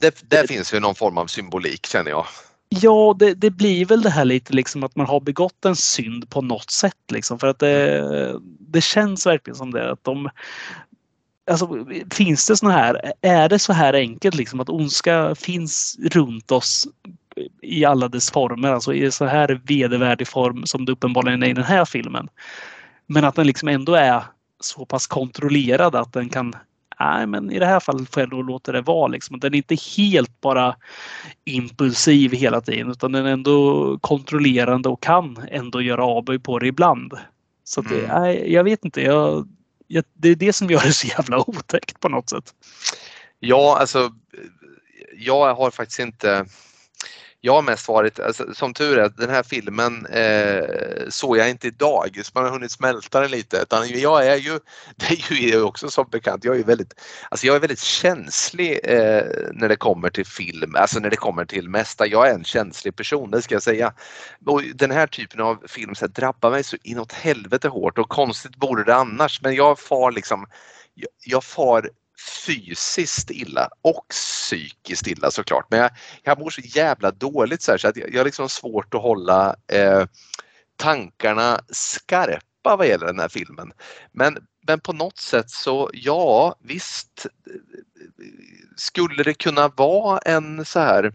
det, 0.00 0.30
det 0.30 0.48
finns 0.48 0.74
ju 0.74 0.80
någon 0.80 0.94
form 0.94 1.18
av 1.18 1.26
symbolik 1.26 1.86
känner 1.86 2.10
jag. 2.10 2.26
Ja, 2.68 3.16
det, 3.18 3.34
det, 3.34 3.50
blir 3.50 3.86
väl 3.86 4.02
det 4.02 4.10
här 4.10 4.24
lite 4.24 4.52
liksom 4.52 4.82
att 4.82 4.96
man 4.96 5.06
har 5.06 5.20
begått 5.20 5.64
en 5.64 5.76
synd 5.76 6.30
på 6.30 6.42
något 6.42 6.70
sätt. 6.70 7.10
Liksom, 7.12 7.38
för 7.38 7.46
att 7.46 7.58
det, 7.58 8.40
det 8.58 8.80
känns 8.80 9.26
verkligen 9.26 9.56
som 9.56 9.70
det. 9.70 9.92
Att 9.92 10.04
de, 10.04 10.30
alltså, 11.50 11.86
finns 12.10 12.46
det 12.46 12.56
såna 12.56 12.72
här, 12.72 13.12
är 13.20 13.48
det 13.48 13.58
så 13.58 13.72
här 13.72 13.94
enkelt 13.94 14.34
liksom 14.34 14.60
att 14.60 14.68
ondska 14.68 15.34
finns 15.34 15.96
runt 16.10 16.52
oss 16.52 16.86
i 17.62 17.84
alla 17.84 18.08
dess 18.08 18.30
former, 18.30 18.72
alltså 18.72 18.94
i 18.94 19.10
så 19.10 19.24
här 19.24 19.60
vedervärdig 19.64 20.28
form 20.28 20.66
som 20.66 20.84
det 20.84 20.92
uppenbarligen 20.92 21.42
är 21.42 21.48
i 21.48 21.52
den 21.52 21.64
här 21.64 21.84
filmen. 21.84 22.28
Men 23.06 23.24
att 23.24 23.34
den 23.34 23.46
liksom 23.46 23.68
ändå 23.68 23.94
är 23.94 24.22
så 24.60 24.86
pass 24.86 25.06
kontrollerad 25.06 25.94
att 25.94 26.12
den 26.12 26.28
kan 26.28 26.56
Nej, 27.00 27.26
men 27.26 27.50
i 27.50 27.58
det 27.58 27.66
här 27.66 27.80
fallet 27.80 28.14
får 28.14 28.22
jag 28.22 28.30
då 28.30 28.42
låta 28.42 28.72
det 28.72 28.80
vara. 28.80 29.06
Liksom. 29.06 29.40
Den 29.40 29.54
är 29.54 29.56
inte 29.56 29.76
helt 29.96 30.40
bara 30.40 30.76
impulsiv 31.44 32.32
hela 32.32 32.60
tiden 32.60 32.90
utan 32.90 33.12
den 33.12 33.26
är 33.26 33.30
ändå 33.30 33.98
kontrollerande 34.00 34.88
och 34.88 35.02
kan 35.02 35.48
ändå 35.50 35.82
göra 35.82 36.04
avböj 36.04 36.38
på 36.38 36.58
det 36.58 36.66
ibland. 36.66 37.12
Så 37.64 37.80
att, 37.80 37.90
mm. 37.90 38.04
nej, 38.08 38.52
jag 38.52 38.64
vet 38.64 38.84
inte. 38.84 39.02
Jag, 39.02 39.48
jag, 39.86 40.04
det 40.12 40.28
är 40.28 40.34
det 40.34 40.52
som 40.52 40.70
gör 40.70 40.80
det 40.80 40.92
så 40.92 41.06
jävla 41.06 41.50
otäckt 41.50 42.00
på 42.00 42.08
något 42.08 42.30
sätt. 42.30 42.54
Ja, 43.40 43.76
alltså 43.80 44.12
jag 45.16 45.54
har 45.54 45.70
faktiskt 45.70 46.00
inte 46.00 46.46
jag 47.44 47.52
har 47.52 47.62
mest 47.62 47.88
varit, 47.88 48.20
alltså, 48.20 48.54
som 48.54 48.74
tur 48.74 48.98
är, 48.98 49.08
den 49.08 49.30
här 49.30 49.42
filmen 49.42 50.06
eh, 50.06 50.64
såg 51.08 51.36
jag 51.36 51.50
inte 51.50 51.66
idag, 51.66 52.20
så 52.22 52.30
man 52.34 52.44
har 52.44 52.50
hunnit 52.50 52.72
smälta 52.72 53.20
den 53.20 53.30
lite. 53.30 53.56
Utan 53.56 53.88
jag 53.88 54.26
är 54.26 54.36
ju, 54.36 54.58
det 54.96 55.30
är 55.30 55.34
ju 55.34 55.62
också 55.62 55.90
som 55.90 56.08
bekant, 56.10 56.44
jag 56.44 56.58
är 56.58 56.64
väldigt, 56.64 56.94
alltså 57.28 57.46
jag 57.46 57.56
är 57.56 57.60
väldigt 57.60 57.80
känslig 57.80 58.80
eh, 58.84 59.24
när 59.52 59.68
det 59.68 59.76
kommer 59.76 60.10
till 60.10 60.26
film, 60.26 60.74
alltså 60.76 61.00
när 61.00 61.10
det 61.10 61.16
kommer 61.16 61.44
till 61.44 61.68
mesta. 61.68 62.06
Jag 62.06 62.28
är 62.28 62.34
en 62.34 62.44
känslig 62.44 62.96
person, 62.96 63.30
det 63.30 63.42
ska 63.42 63.54
jag 63.54 63.62
säga. 63.62 63.92
Och 64.46 64.62
den 64.74 64.90
här 64.90 65.06
typen 65.06 65.40
av 65.40 65.62
film 65.66 65.94
så 65.94 66.04
här, 66.04 66.12
drabbar 66.12 66.50
mig 66.50 66.64
så 66.64 66.76
inåt 66.82 67.12
helvete 67.12 67.68
hårt 67.68 67.98
och 67.98 68.08
konstigt 68.08 68.52
vore 68.56 68.84
det 68.84 68.94
annars, 68.94 69.42
men 69.42 69.54
jag 69.54 69.78
far 69.78 70.12
liksom, 70.12 70.46
jag, 70.94 71.08
jag 71.24 71.44
far 71.44 71.88
fysiskt 72.46 73.30
illa 73.30 73.68
och 73.82 74.06
psykiskt 74.10 75.06
illa 75.06 75.30
såklart. 75.30 75.66
Men 75.70 75.80
jag, 75.80 75.90
jag 76.22 76.38
mår 76.38 76.50
så 76.50 76.60
jävla 76.60 77.10
dåligt 77.10 77.62
så, 77.62 77.70
här, 77.70 77.78
så 77.78 77.88
att 77.88 77.96
jag, 77.96 78.12
jag 78.12 78.20
har 78.20 78.24
liksom 78.24 78.48
svårt 78.48 78.94
att 78.94 79.02
hålla 79.02 79.56
eh, 79.72 80.06
tankarna 80.76 81.60
skarpa 81.68 82.76
vad 82.76 82.88
gäller 82.88 83.06
den 83.06 83.18
här 83.18 83.28
filmen. 83.28 83.72
Men, 84.12 84.38
men 84.66 84.80
på 84.80 84.92
något 84.92 85.18
sätt 85.18 85.50
så 85.50 85.90
ja, 85.92 86.56
visst 86.60 87.26
eh, 87.26 87.52
skulle 88.76 89.22
det 89.22 89.34
kunna 89.34 89.68
vara 89.68 90.18
en 90.18 90.64
så 90.64 90.80
här 90.80 91.14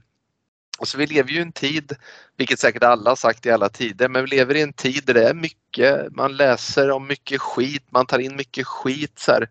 och 0.79 0.87
så 0.87 0.97
vi 0.97 1.05
lever 1.05 1.29
ju 1.29 1.37
i 1.37 1.41
en 1.41 1.51
tid, 1.51 1.95
vilket 2.37 2.59
säkert 2.59 2.83
alla 2.83 3.11
har 3.11 3.15
sagt 3.15 3.45
i 3.45 3.51
alla 3.51 3.69
tider, 3.69 4.09
men 4.09 4.21
vi 4.23 4.29
lever 4.29 4.55
i 4.55 4.61
en 4.61 4.73
tid 4.73 5.03
där 5.05 5.13
det 5.13 5.29
är 5.29 5.33
mycket, 5.33 6.15
man 6.15 6.37
läser 6.37 6.91
om 6.91 7.07
mycket 7.07 7.41
skit, 7.41 7.83
man 7.91 8.05
tar 8.05 8.19
in 8.19 8.35
mycket 8.35 8.67
skit. 8.67 9.19
Så 9.19 9.31
här. 9.31 9.49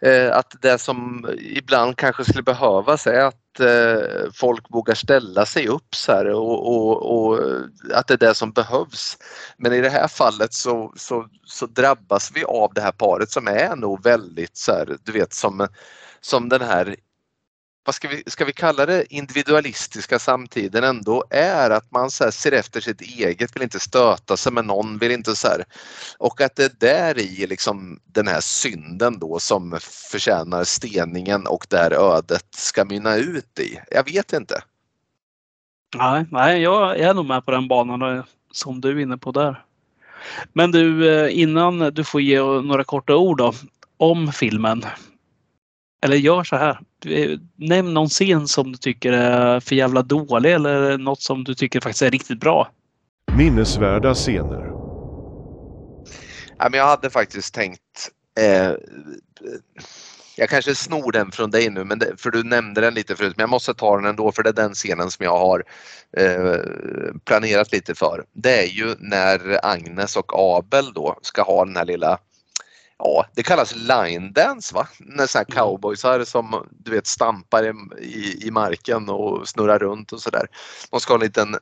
Eh, 0.00 0.36
att 0.36 0.62
det 0.62 0.78
som 0.78 1.28
ibland 1.38 1.96
kanske 1.96 2.24
skulle 2.24 2.42
behövas 2.42 3.06
är 3.06 3.20
att 3.20 3.60
eh, 3.60 4.30
folk 4.34 4.64
vågar 4.70 4.94
ställa 4.94 5.46
sig 5.46 5.68
upp 5.68 5.94
så 5.94 6.12
här 6.12 6.26
och, 6.26 6.66
och, 6.66 7.26
och, 7.26 7.40
att 7.94 8.06
det 8.06 8.14
är 8.14 8.18
det 8.18 8.34
som 8.34 8.52
behövs. 8.52 9.18
Men 9.56 9.72
i 9.72 9.80
det 9.80 9.90
här 9.90 10.08
fallet 10.08 10.54
så, 10.54 10.92
så, 10.96 11.26
så 11.44 11.66
drabbas 11.66 12.30
vi 12.34 12.44
av 12.44 12.74
det 12.74 12.80
här 12.80 12.92
paret 12.92 13.30
som 13.30 13.48
är 13.48 13.76
nog 13.76 14.02
väldigt 14.02 14.56
så 14.56 14.72
här, 14.72 14.96
du 15.04 15.12
vet 15.12 15.32
som, 15.32 15.68
som 16.20 16.48
den 16.48 16.62
här 16.62 16.96
vad 17.86 17.94
ska 17.94 18.08
vi, 18.08 18.22
ska 18.26 18.44
vi 18.44 18.52
kalla 18.52 18.86
det, 18.86 19.14
individualistiska 19.14 20.18
samtiden 20.18 20.84
ändå 20.84 21.24
är 21.30 21.70
att 21.70 21.90
man 21.90 22.10
så 22.10 22.32
ser 22.32 22.52
efter 22.52 22.80
sitt 22.80 23.00
eget, 23.00 23.56
vill 23.56 23.62
inte 23.62 23.80
stöta 23.80 24.36
sig 24.36 24.52
med 24.52 24.64
någon, 24.64 24.98
vill 24.98 25.10
inte 25.10 25.36
så 25.36 25.48
här, 25.48 25.64
och 26.18 26.40
att 26.40 26.56
det 26.56 26.64
är 26.64 26.72
där 26.78 27.18
i 27.18 27.46
liksom 27.46 28.00
den 28.04 28.28
här 28.28 28.40
synden 28.40 29.18
då 29.18 29.38
som 29.38 29.78
förtjänar 30.10 30.64
steningen 30.64 31.46
och 31.46 31.66
där 31.70 31.90
ödet 31.90 32.46
ska 32.50 32.84
mynna 32.84 33.16
ut 33.16 33.58
i. 33.58 33.80
Jag 33.90 34.04
vet 34.12 34.32
inte. 34.32 34.62
Nej, 35.96 36.24
nej 36.30 36.62
jag 36.62 36.98
är 36.98 37.14
nog 37.14 37.26
med 37.26 37.44
på 37.44 37.50
den 37.50 37.68
banan 37.68 38.16
eh, 38.16 38.24
som 38.52 38.80
du 38.80 38.90
är 38.90 38.98
inne 38.98 39.18
på 39.18 39.32
där. 39.32 39.64
Men 40.52 40.70
du, 40.70 41.10
eh, 41.10 41.40
innan 41.40 41.78
du 41.78 42.04
får 42.04 42.20
ge 42.20 42.40
några 42.40 42.84
korta 42.84 43.16
ord 43.16 43.38
då, 43.38 43.52
om 43.96 44.32
filmen. 44.32 44.84
Eller 46.04 46.16
gör 46.16 46.44
så 46.44 46.56
här. 46.56 46.78
Nämn 47.56 47.94
någon 47.94 48.08
scen 48.08 48.48
som 48.48 48.72
du 48.72 48.78
tycker 48.78 49.12
är 49.12 49.60
för 49.60 49.74
jävla 49.74 50.02
dålig 50.02 50.52
eller 50.52 50.98
något 50.98 51.22
som 51.22 51.44
du 51.44 51.54
tycker 51.54 51.80
faktiskt 51.80 52.02
är 52.02 52.10
riktigt 52.10 52.40
bra. 52.40 52.68
Minnesvärda 53.32 54.14
scener. 54.14 54.72
Ja, 56.58 56.68
men 56.70 56.78
jag 56.78 56.86
hade 56.86 57.10
faktiskt 57.10 57.54
tänkt 57.54 58.10
eh, 58.40 58.72
jag 60.36 60.48
kanske 60.48 60.74
snor 60.74 61.12
den 61.12 61.32
från 61.32 61.50
dig 61.50 61.70
nu, 61.70 61.84
men 61.84 61.98
det, 61.98 62.20
för 62.20 62.30
du 62.30 62.42
nämnde 62.42 62.80
den 62.80 62.94
lite 62.94 63.16
förut, 63.16 63.34
men 63.36 63.42
jag 63.42 63.50
måste 63.50 63.74
ta 63.74 63.96
den 63.96 64.04
ändå 64.04 64.32
för 64.32 64.42
det 64.42 64.48
är 64.48 64.52
den 64.52 64.74
scenen 64.74 65.10
som 65.10 65.24
jag 65.24 65.38
har 65.38 65.64
eh, 66.16 66.56
planerat 67.24 67.72
lite 67.72 67.94
för. 67.94 68.24
Det 68.32 68.62
är 68.62 68.66
ju 68.66 68.94
när 68.98 69.66
Agnes 69.66 70.16
och 70.16 70.32
Abel 70.58 70.92
då 70.92 71.18
ska 71.22 71.42
ha 71.42 71.64
den 71.64 71.76
här 71.76 71.84
lilla 71.84 72.18
ja, 72.98 73.26
det 73.34 73.42
kallas 73.42 73.74
line 73.74 74.32
dance 74.32 74.74
va? 74.74 74.88
När 74.98 75.26
sådana 75.26 75.46
här 75.48 75.56
mm. 75.56 75.56
cowboysar 75.56 76.24
som 76.24 76.66
du 76.70 76.90
vet 76.90 77.06
stampar 77.06 77.74
i, 77.98 78.46
i 78.46 78.50
marken 78.50 79.08
och 79.08 79.48
snurrar 79.48 79.78
runt 79.78 80.12
och 80.12 80.20
sådär. 80.20 80.46
De 80.90 81.00
ska 81.00 81.12
ha 81.12 81.18
en 81.18 81.26
liten 81.26 81.56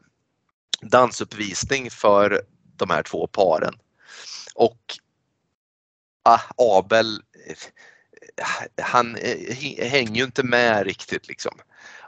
dansuppvisning 0.82 1.90
för 1.90 2.42
de 2.76 2.90
här 2.90 3.02
två 3.02 3.26
paren. 3.26 3.74
Och 4.54 4.78
ah, 6.22 6.40
Abel, 6.56 7.22
han 8.82 9.16
eh, 9.16 9.54
hänger 9.90 10.16
ju 10.16 10.24
inte 10.24 10.42
med 10.42 10.86
riktigt 10.86 11.28
liksom. 11.28 11.58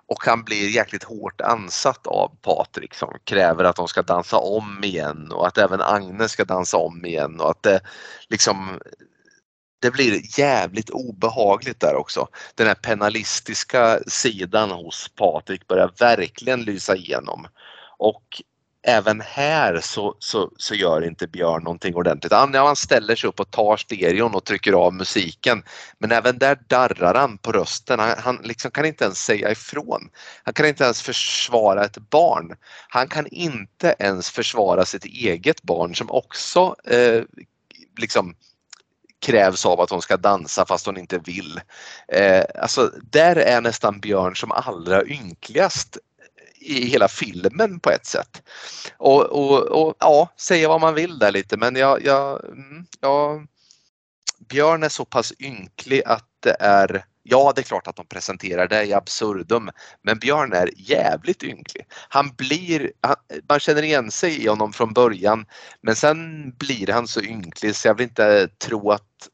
Och 0.09 0.27
han 0.27 0.45
blir 0.45 0.69
jäkligt 0.69 1.05
hårt 1.05 1.41
ansatt 1.41 2.07
av 2.07 2.37
Patrik 2.43 2.95
som 2.95 3.13
kräver 3.25 3.65
att 3.65 3.77
de 3.77 3.89
ska 3.89 4.03
dansa 4.03 4.37
om 4.37 4.85
igen 4.85 5.33
och 5.33 5.47
att 5.47 5.59
även 5.59 5.81
Agnes 5.81 6.33
ska 6.33 6.45
dansa 6.45 6.77
om 6.77 7.05
igen 7.05 7.41
och 7.41 7.51
att 7.51 7.63
det 7.63 7.81
liksom 8.29 8.81
det 9.81 9.91
blir 9.91 10.39
jävligt 10.39 10.91
obehagligt 10.91 11.81
där 11.81 11.95
också. 11.95 12.29
Den 12.55 12.67
här 12.67 12.75
penalistiska 12.75 14.01
sidan 14.07 14.71
hos 14.71 15.09
Patrik 15.09 15.67
börjar 15.67 15.93
verkligen 15.99 16.63
lysa 16.63 16.97
igenom. 16.97 17.47
Och 17.99 18.43
även 18.87 19.21
här 19.21 19.81
så, 19.81 20.17
så, 20.19 20.51
så 20.57 20.75
gör 20.75 21.05
inte 21.05 21.27
Björn 21.27 21.63
någonting 21.63 21.95
ordentligt. 21.95 22.33
Han, 22.33 22.55
han 22.55 22.77
ställer 22.77 23.17
sig 23.17 23.29
upp 23.29 23.41
och 23.41 23.51
tar 23.51 23.77
stereon 23.77 24.35
och 24.35 24.45
trycker 24.45 24.73
av 24.73 24.95
musiken. 24.95 25.63
Men 25.99 26.13
även 26.13 26.39
där 26.39 26.59
darrar 26.67 27.15
han 27.15 27.39
på 27.39 27.53
rösten. 27.53 27.99
Han, 27.99 28.15
han 28.19 28.41
liksom 28.45 28.71
kan 28.71 28.85
inte 28.85 29.05
ens 29.05 29.19
säga 29.19 29.51
ifrån. 29.51 30.11
Han 30.45 30.55
kan 30.55 30.67
inte 30.67 30.85
ens 30.85 31.03
försvara 31.03 31.85
ett 31.85 31.99
barn. 31.99 32.57
Han 32.89 33.09
kan 33.09 33.27
inte 33.27 33.97
ens 33.99 34.31
försvara 34.31 34.85
sitt 34.85 35.05
eget 35.05 35.63
barn 35.63 35.95
som 35.95 36.11
också 36.11 36.77
eh, 36.85 37.23
liksom 37.99 38.35
krävs 39.21 39.67
av 39.67 39.81
att 39.81 39.91
hon 39.91 40.03
ska 40.03 40.17
dansa 40.17 40.67
fast 40.67 40.87
hon 40.87 40.97
inte 40.97 41.19
vill. 41.19 41.61
Eh, 42.09 42.45
alltså 42.55 42.93
där 43.03 43.37
är 43.37 43.61
nästan 43.61 44.01
Björn 44.01 44.37
som 44.37 44.53
allra 44.53 45.05
ynkligast 45.05 45.99
i 46.61 46.89
hela 46.89 47.09
filmen 47.09 47.81
på 47.81 47.91
ett 47.91 48.07
sätt. 48.07 48.43
Och, 48.97 49.23
och, 49.23 49.63
och 49.63 49.95
ja, 49.99 50.29
säga 50.37 50.69
vad 50.69 50.81
man 50.81 50.95
vill 50.95 51.19
där 51.19 51.33
lite 51.33 51.57
men 51.57 51.77
jag, 51.77 52.05
jag, 52.05 52.45
mm, 52.45 52.87
jag 53.01 53.47
Björn 54.49 54.83
är 54.83 54.89
så 54.89 55.05
pass 55.05 55.33
ynklig 55.39 56.03
att 56.07 56.29
det 56.41 56.57
är 56.61 57.05
Ja, 57.29 57.53
det 57.55 57.61
är 57.61 57.63
klart 57.63 57.87
att 57.87 57.97
de 57.97 58.07
presenterar 58.07 58.69
det 58.69 58.85
i 58.85 58.93
absurdum, 58.93 59.71
men 60.03 60.19
Björn 60.19 60.53
är 60.53 60.71
jävligt 60.77 61.43
ynklig. 61.43 61.87
Han 62.09 62.31
blir, 62.37 62.93
han, 63.01 63.17
man 63.49 63.61
känner 63.61 63.83
igen 63.83 64.11
sig 64.11 64.45
i 64.45 64.49
honom 64.49 64.73
från 64.73 64.93
början, 64.93 65.47
men 65.81 65.97
sen 65.97 66.51
blir 66.59 66.87
han 66.93 67.09
så 67.09 67.21
ynklig 67.21 67.77
så 67.77 67.89
jag 67.89 67.95
vill 67.95 68.05
inte 68.05 68.49
tro 68.49 68.91
att 68.91 69.29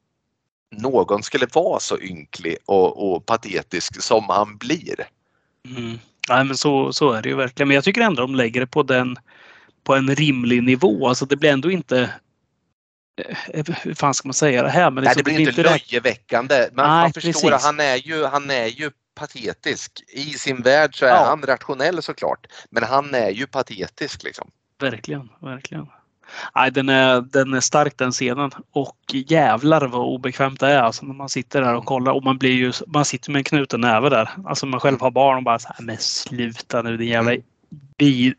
någon 0.77 1.23
skulle 1.23 1.47
vara 1.55 1.81
så 1.81 1.99
ynklig 1.99 2.57
och, 2.67 3.13
och 3.13 3.27
patetisk 3.27 4.03
som 4.03 4.25
han 4.29 4.57
blir. 4.57 5.09
Mm. 5.69 5.99
Nej, 6.29 6.45
men 6.45 6.57
så, 6.57 6.93
så 6.93 7.13
är 7.13 7.23
det 7.23 7.29
ju 7.29 7.35
verkligen. 7.35 7.69
Men 7.69 7.75
jag 7.75 7.85
tycker 7.85 8.01
ändå 8.01 8.23
de 8.23 8.35
lägger 8.35 8.61
det 8.61 8.67
på 8.67 8.83
den 8.83 9.17
på 9.85 9.95
en 9.95 10.15
rimlig 10.15 10.63
nivå. 10.63 11.09
Alltså 11.09 11.27
det 11.27 11.37
blir 11.37 11.51
ändå 11.51 11.71
inte 11.71 12.11
hur 13.83 13.95
fan 13.95 14.15
ska 14.15 14.29
man 14.29 14.35
säga 14.35 14.63
det 14.63 14.69
här? 14.69 14.91
Men 14.91 15.05
Nej, 15.05 15.15
det 15.17 15.23
blir 15.23 15.41
inte 15.41 15.63
löjeväckande. 15.63 16.69
Man, 16.73 16.89
Nej, 16.89 17.03
man 17.03 17.13
förstår 17.13 17.53
att 17.53 17.63
han 17.63 17.81
är, 17.81 17.97
ju, 17.97 18.25
han 18.25 18.51
är 18.51 18.67
ju 18.67 18.91
patetisk. 19.15 19.93
I 20.09 20.25
sin 20.25 20.63
värld 20.63 20.99
så 20.99 21.05
är 21.05 21.11
ja. 21.11 21.25
han 21.25 21.43
rationell 21.43 22.03
såklart. 22.03 22.47
Men 22.71 22.83
han 22.83 23.15
är 23.15 23.31
ju 23.31 23.47
patetisk 23.47 24.23
liksom. 24.23 24.51
Verkligen, 24.81 25.29
verkligen. 25.41 25.87
Nej, 26.55 26.71
den 26.71 26.89
är, 26.89 27.21
den 27.21 27.55
är 27.55 27.61
stark 27.61 27.99
den 27.99 28.13
scenen 28.13 28.51
och 28.71 28.97
jävlar 29.13 29.87
vad 29.87 30.01
obekvämt 30.01 30.61
det 30.61 30.67
är 30.67 30.83
alltså 30.83 31.07
när 31.07 31.15
man 31.15 31.29
sitter 31.29 31.61
där 31.61 31.75
och 31.75 31.85
kollar 31.85 32.13
och 32.13 32.23
man 32.23 32.39
blir 32.39 32.53
ju, 32.53 32.73
man 32.87 33.05
sitter 33.05 33.31
med 33.31 33.41
en 33.41 33.45
knuten 33.45 33.81
näve 33.81 34.09
där. 34.09 34.31
Alltså 34.47 34.67
man 34.67 34.81
själv 34.81 35.01
har 35.01 35.11
barn 35.11 35.37
och 35.37 35.43
bara 35.43 35.59
så 35.59 35.69
här, 35.69 35.85
men 35.85 35.99
sluta 35.99 36.83
nu 36.83 36.97
din 36.97 37.09
jävla 37.09 37.33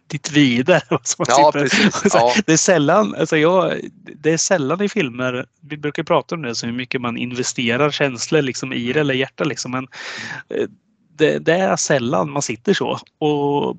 ditt 0.07 0.31
vide. 0.31 0.81
Ja, 1.27 1.51
precis. 1.53 2.01
Ja. 2.13 2.33
Det, 2.45 2.53
är 2.53 2.57
sällan, 2.57 3.15
alltså 3.15 3.37
jag, 3.37 3.79
det 4.15 4.31
är 4.31 4.37
sällan 4.37 4.81
i 4.81 4.89
filmer, 4.89 5.45
vi 5.61 5.77
brukar 5.77 6.03
prata 6.03 6.35
om 6.35 6.41
det, 6.41 6.55
så 6.55 6.65
hur 6.65 6.73
mycket 6.73 7.01
man 7.01 7.17
investerar 7.17 7.91
känslor 7.91 8.41
liksom 8.41 8.73
i 8.73 8.93
det 8.93 8.99
eller 8.99 9.13
hjärta. 9.13 9.43
Liksom, 9.43 9.71
men 9.71 9.87
eh, 10.49 10.67
det, 11.17 11.39
det, 11.39 11.53
är 11.53 11.75
sällan 11.75 12.31
man 12.31 12.41
sitter 12.41 12.73
så 12.73 12.99
och 13.19 13.77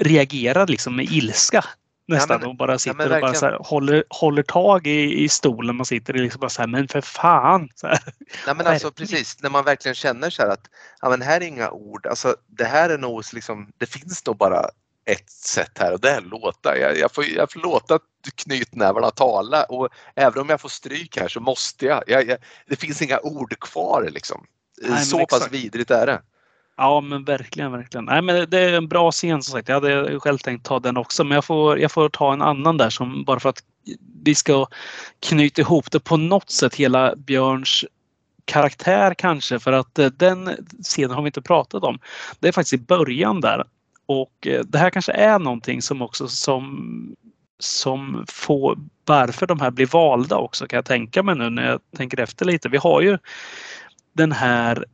reagerar 0.00 0.66
liksom 0.66 0.96
med 0.96 1.04
ilska 1.10 1.64
nästan 2.08 2.34
ja, 2.34 2.38
men, 2.38 2.48
och 2.48 2.56
bara 2.56 2.78
sitter 2.78 3.10
ja, 3.10 3.14
och 3.14 3.20
bara 3.20 3.34
så 3.34 3.46
här, 3.46 3.58
håller, 3.60 4.04
håller 4.08 4.42
tag 4.42 4.86
i, 4.86 5.24
i 5.24 5.28
stolen 5.28 5.76
man 5.76 5.86
sitter 5.86 6.16
i. 6.16 6.18
Liksom 6.18 6.40
bara 6.40 6.50
så 6.50 6.62
här, 6.62 6.68
men 6.68 6.88
för 6.88 7.00
fan! 7.00 7.68
Så 7.74 7.86
här. 7.86 7.98
Ja, 8.46 8.54
men 8.54 8.66
alltså, 8.66 8.90
precis, 8.90 9.42
när 9.42 9.50
man 9.50 9.64
verkligen 9.64 9.94
känner 9.94 10.30
så 10.30 10.42
här 10.42 10.48
att 10.48 10.70
ja, 11.00 11.10
men 11.10 11.22
här 11.22 11.40
är 11.40 11.46
inga 11.46 11.70
ord. 11.70 12.06
Alltså, 12.06 12.36
det 12.46 12.64
här 12.64 12.90
är 12.90 12.98
nog 12.98 13.24
liksom, 13.32 13.72
det 13.78 13.86
finns 13.86 14.26
nog 14.26 14.36
bara 14.36 14.70
ett 15.04 15.30
sätt 15.30 15.78
här 15.78 15.92
och 15.92 16.00
det 16.00 16.10
är 16.10 16.20
låta. 16.20 16.78
Jag, 16.78 16.98
jag, 16.98 17.14
får, 17.14 17.24
jag 17.24 17.52
får 17.52 17.60
låta 17.60 17.98
knytnävarna 18.34 19.10
tala 19.10 19.64
och 19.64 19.88
även 20.14 20.40
om 20.40 20.48
jag 20.48 20.60
får 20.60 20.68
stryk 20.68 21.16
här 21.16 21.28
så 21.28 21.40
måste 21.40 21.86
jag. 21.86 22.02
jag, 22.06 22.28
jag 22.28 22.38
det 22.66 22.76
finns 22.76 23.02
inga 23.02 23.20
ord 23.20 23.58
kvar 23.60 24.08
liksom. 24.10 24.46
Nej, 24.82 25.04
så 25.04 25.26
pass 25.26 25.48
vidrigt 25.50 25.90
är 25.90 26.06
det. 26.06 26.22
Ja 26.76 27.00
men 27.00 27.24
verkligen, 27.24 27.72
verkligen. 27.72 28.04
Nej, 28.04 28.22
men 28.22 28.50
det 28.50 28.58
är 28.58 28.72
en 28.72 28.88
bra 28.88 29.10
scen 29.10 29.42
som 29.42 29.52
sagt. 29.52 29.68
Jag 29.68 29.74
hade 29.74 30.20
själv 30.20 30.38
tänkt 30.38 30.66
ta 30.66 30.80
den 30.80 30.96
också 30.96 31.24
men 31.24 31.34
jag 31.34 31.44
får, 31.44 31.78
jag 31.78 31.92
får 31.92 32.08
ta 32.08 32.32
en 32.32 32.42
annan 32.42 32.76
där 32.76 32.90
som 32.90 33.24
bara 33.24 33.40
för 33.40 33.48
att 33.48 33.62
vi 34.24 34.34
ska 34.34 34.66
knyta 35.20 35.60
ihop 35.60 35.90
det 35.90 36.00
på 36.00 36.16
något 36.16 36.50
sätt 36.50 36.74
hela 36.74 37.16
Björns 37.16 37.84
karaktär 38.44 39.14
kanske 39.14 39.58
för 39.58 39.72
att 39.72 39.98
eh, 39.98 40.06
den 40.06 40.50
scenen 40.82 41.10
har 41.10 41.22
vi 41.22 41.26
inte 41.26 41.42
pratat 41.42 41.82
om. 41.82 41.98
Det 42.40 42.48
är 42.48 42.52
faktiskt 42.52 42.82
i 42.82 42.86
början 42.86 43.40
där 43.40 43.64
och 44.20 44.46
eh, 44.46 44.60
det 44.64 44.78
här 44.78 44.90
kanske 44.90 45.12
är 45.12 45.38
någonting 45.38 45.82
som 45.82 46.02
också 46.02 46.28
som 46.28 47.16
som 47.58 48.24
får 48.28 48.78
varför 49.04 49.46
de 49.46 49.60
här 49.60 49.70
blir 49.70 49.86
valda 49.86 50.36
också 50.36 50.66
kan 50.66 50.76
jag 50.76 50.84
tänka 50.84 51.22
mig 51.22 51.34
nu 51.34 51.50
när 51.50 51.70
jag 51.70 51.80
tänker 51.96 52.20
efter 52.20 52.46
lite. 52.46 52.68
Vi 52.68 52.76
har 52.76 53.00
ju 53.00 53.18
den 54.12 54.32
här 54.32 54.84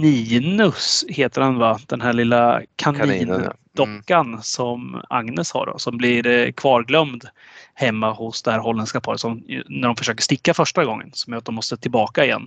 Ninus 0.00 1.04
heter 1.08 1.40
han 1.40 1.58
va? 1.58 1.78
Den 1.86 2.00
här 2.00 2.12
lilla 2.12 2.62
kanindockan 2.76 4.26
mm. 4.26 4.42
som 4.42 5.02
Agnes 5.08 5.52
har 5.52 5.66
då, 5.66 5.78
som 5.78 5.96
blir 5.96 6.26
eh, 6.26 6.52
kvarglömd 6.52 7.24
hemma 7.74 8.12
hos 8.12 8.42
det 8.42 8.50
här 8.52 8.58
holländska 8.58 9.00
paret 9.00 9.20
som 9.20 9.42
när 9.68 9.88
de 9.88 9.96
försöker 9.96 10.22
sticka 10.22 10.54
första 10.54 10.84
gången 10.84 11.10
som 11.12 11.32
gör 11.32 11.38
att 11.38 11.44
de 11.44 11.54
måste 11.54 11.76
tillbaka 11.76 12.24
igen 12.24 12.46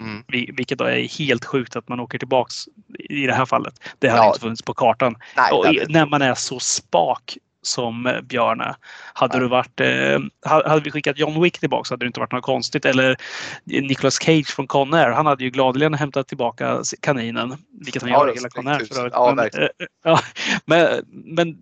Mm. 0.00 0.22
Vilket 0.28 0.80
är 0.80 1.18
helt 1.18 1.44
sjukt 1.44 1.76
att 1.76 1.88
man 1.88 2.00
åker 2.00 2.18
tillbaks 2.18 2.54
i 2.98 3.26
det 3.26 3.32
här 3.34 3.46
fallet. 3.46 3.74
Det 3.98 4.08
hade 4.08 4.22
Ja. 4.22 4.26
inte 4.28 4.40
funnits 4.40 4.62
på 4.62 4.74
kartan. 4.74 5.16
Nej, 5.36 5.52
Och 5.52 5.64
det 5.74 5.88
när 5.88 6.06
man 6.06 6.22
är 6.22 6.34
så 6.34 6.60
spak 6.60 7.38
som 7.62 8.06
eh, 8.06 8.20
Björn 8.20 8.60
är. 8.60 8.74
Hade, 9.12 9.34
Nej. 9.38 9.42
du 9.44 9.48
varit, 9.48 9.80
eh, 9.80 10.50
ha- 10.50 10.68
hade 10.68 10.80
vi 10.80 10.90
skickat 10.90 11.18
John 11.18 11.42
Wick 11.42 11.58
tillbaka 11.58 11.84
så 11.84 11.94
hade 11.94 12.04
det 12.04 12.06
inte 12.06 12.20
varit 12.20 12.32
något 12.32 12.42
konstigt. 12.44 12.84
Eller 12.84 13.16
Nicolas 13.64 14.18
Cage 14.22 14.46
från 14.48 14.66
Conair. 14.66 15.10
Han 15.10 15.26
hade 15.26 15.44
ju 15.44 15.50
gladeligen 15.50 15.94
hämtat 15.94 16.28
tillbaka 16.28 16.82
kaninen. 17.00 17.56
Vilket 17.80 18.02
han 18.02 18.10
Ja, 18.10 18.26
gör 18.26 18.32
i 18.32 18.34
hela 18.34 18.48
Conair. 18.48 18.78
tusen. 18.78 18.94
för 18.94 19.00
övrigt. 19.00 19.14
Ja, 19.14 19.26
men, 19.26 19.36
verkligen. 19.36 19.68
eh, 19.80 19.86
ja, 20.04 20.20
men, 20.64 21.04
men 21.12 21.56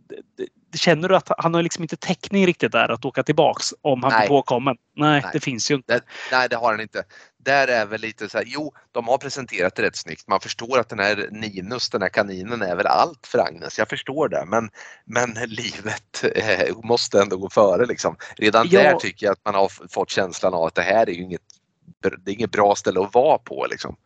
känner 0.76 1.08
du 1.08 1.16
att 1.16 1.30
han 1.38 1.54
har 1.54 1.62
liksom 1.62 1.84
inte 1.84 1.96
täckning 1.96 2.46
riktigt 2.46 2.72
där 2.72 2.88
att 2.88 3.04
åka 3.04 3.22
tillbaks 3.22 3.74
om 3.82 4.02
han 4.02 4.12
Nej. 4.12 4.20
blir 4.20 4.28
påkommen? 4.28 4.76
Nej, 4.96 5.20
Nej. 5.22 5.30
det 5.32 5.40
finns 5.40 5.70
ju 5.70 5.74
inte. 5.74 5.94
Det, 5.94 6.00
nej, 6.32 6.48
det 6.48 6.56
har 6.56 6.70
han 6.70 6.80
inte. 6.80 7.02
Där 7.46 7.68
är 7.68 7.86
väl 7.86 8.00
lite 8.00 8.28
så 8.28 8.38
här, 8.38 8.44
jo, 8.48 8.72
de 8.92 9.08
har 9.08 9.18
presenterat 9.18 9.74
det 9.74 9.82
rätt 9.82 9.96
snyggt. 9.96 10.28
Man 10.28 10.40
förstår 10.40 10.78
att 10.78 10.88
den 10.88 10.98
här 10.98 11.28
Ninus, 11.30 11.90
den 11.90 12.02
här 12.02 12.08
kaninen, 12.08 12.62
är 12.62 12.76
väl 12.76 12.86
allt 12.86 13.26
för 13.26 13.38
Agnes. 13.38 13.78
Jag 13.78 13.88
förstår 13.88 14.28
det, 14.28 14.44
men, 14.46 14.70
men 15.04 15.34
livet 15.46 16.24
eh, 16.34 16.76
måste 16.82 17.20
ändå 17.20 17.36
gå 17.36 17.50
före 17.50 17.86
liksom. 17.86 18.16
Redan 18.36 18.66
Ja. 18.70 18.82
där 18.82 18.94
tycker 18.94 19.26
jag 19.26 19.32
att 19.32 19.44
man 19.44 19.54
har 19.54 19.88
fått 19.88 20.10
känslan 20.10 20.54
av 20.54 20.64
att 20.64 20.74
det 20.74 20.82
här 20.82 21.08
är 21.08 21.12
ju 21.12 21.22
inget, 21.22 21.40
det 22.24 22.30
är 22.30 22.34
inget 22.34 22.50
bra 22.50 22.74
ställe 22.74 23.00
att 23.00 23.14
vara 23.14 23.38
på 23.38 23.66
liksom. 23.70 23.96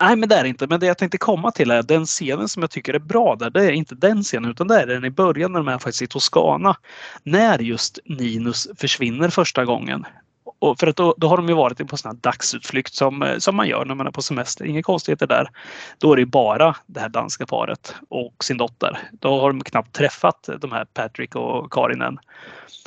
Nej, 0.00 0.16
men 0.16 0.28
det 0.28 0.34
är 0.34 0.42
det 0.42 0.48
inte. 0.48 0.66
Men 0.66 0.80
det 0.80 0.86
jag 0.86 0.98
tänkte 0.98 1.18
komma 1.18 1.50
till 1.50 1.70
är 1.70 1.82
den 1.82 2.06
scenen 2.06 2.48
som 2.48 2.62
jag 2.62 2.70
tycker 2.70 2.94
är 2.94 2.98
bra 2.98 3.36
där. 3.36 3.50
Det 3.50 3.64
är 3.64 3.72
inte 3.72 3.94
den 3.94 4.22
scenen 4.22 4.50
utan 4.50 4.68
det 4.68 4.82
är 4.82 4.86
den 4.86 5.04
i 5.04 5.10
början 5.10 5.52
när 5.52 5.60
de 5.60 5.68
är 5.68 5.78
faktiskt 5.78 6.02
i 6.02 6.06
Toscana. 6.06 6.76
När 7.22 7.58
just 7.58 7.98
Ninus 8.04 8.68
försvinner 8.76 9.30
första 9.30 9.64
gången. 9.64 10.04
Och 10.58 10.78
för 10.78 10.86
att 10.86 10.96
då, 10.96 11.14
då 11.18 11.28
har 11.28 11.36
de 11.36 11.48
ju 11.48 11.54
varit 11.54 11.88
på 11.88 11.96
sån 11.96 12.08
här 12.10 12.18
dagsutflykt 12.20 12.94
som, 12.94 13.22
eh, 13.22 13.38
som 13.38 13.56
man 13.56 13.68
gör 13.68 13.84
när 13.84 13.94
man 13.94 14.06
är 14.06 14.10
på 14.10 14.22
semester. 14.22 14.64
Inga 14.64 14.82
konstigheter 14.82 15.26
där. 15.26 15.50
Då 15.98 16.12
är 16.12 16.16
det 16.16 16.26
bara 16.26 16.76
det 16.86 17.00
här 17.00 17.08
danska 17.08 17.46
paret 17.46 17.94
och 18.08 18.44
sin 18.44 18.56
dotter. 18.56 18.98
Då 19.12 19.40
har 19.40 19.48
de 19.48 19.64
knappt 19.64 19.94
träffat 19.94 20.48
de 20.60 20.72
här 20.72 20.84
Patrick 20.84 21.34
och 21.34 21.72
Karin 21.72 22.02
än. 22.02 22.18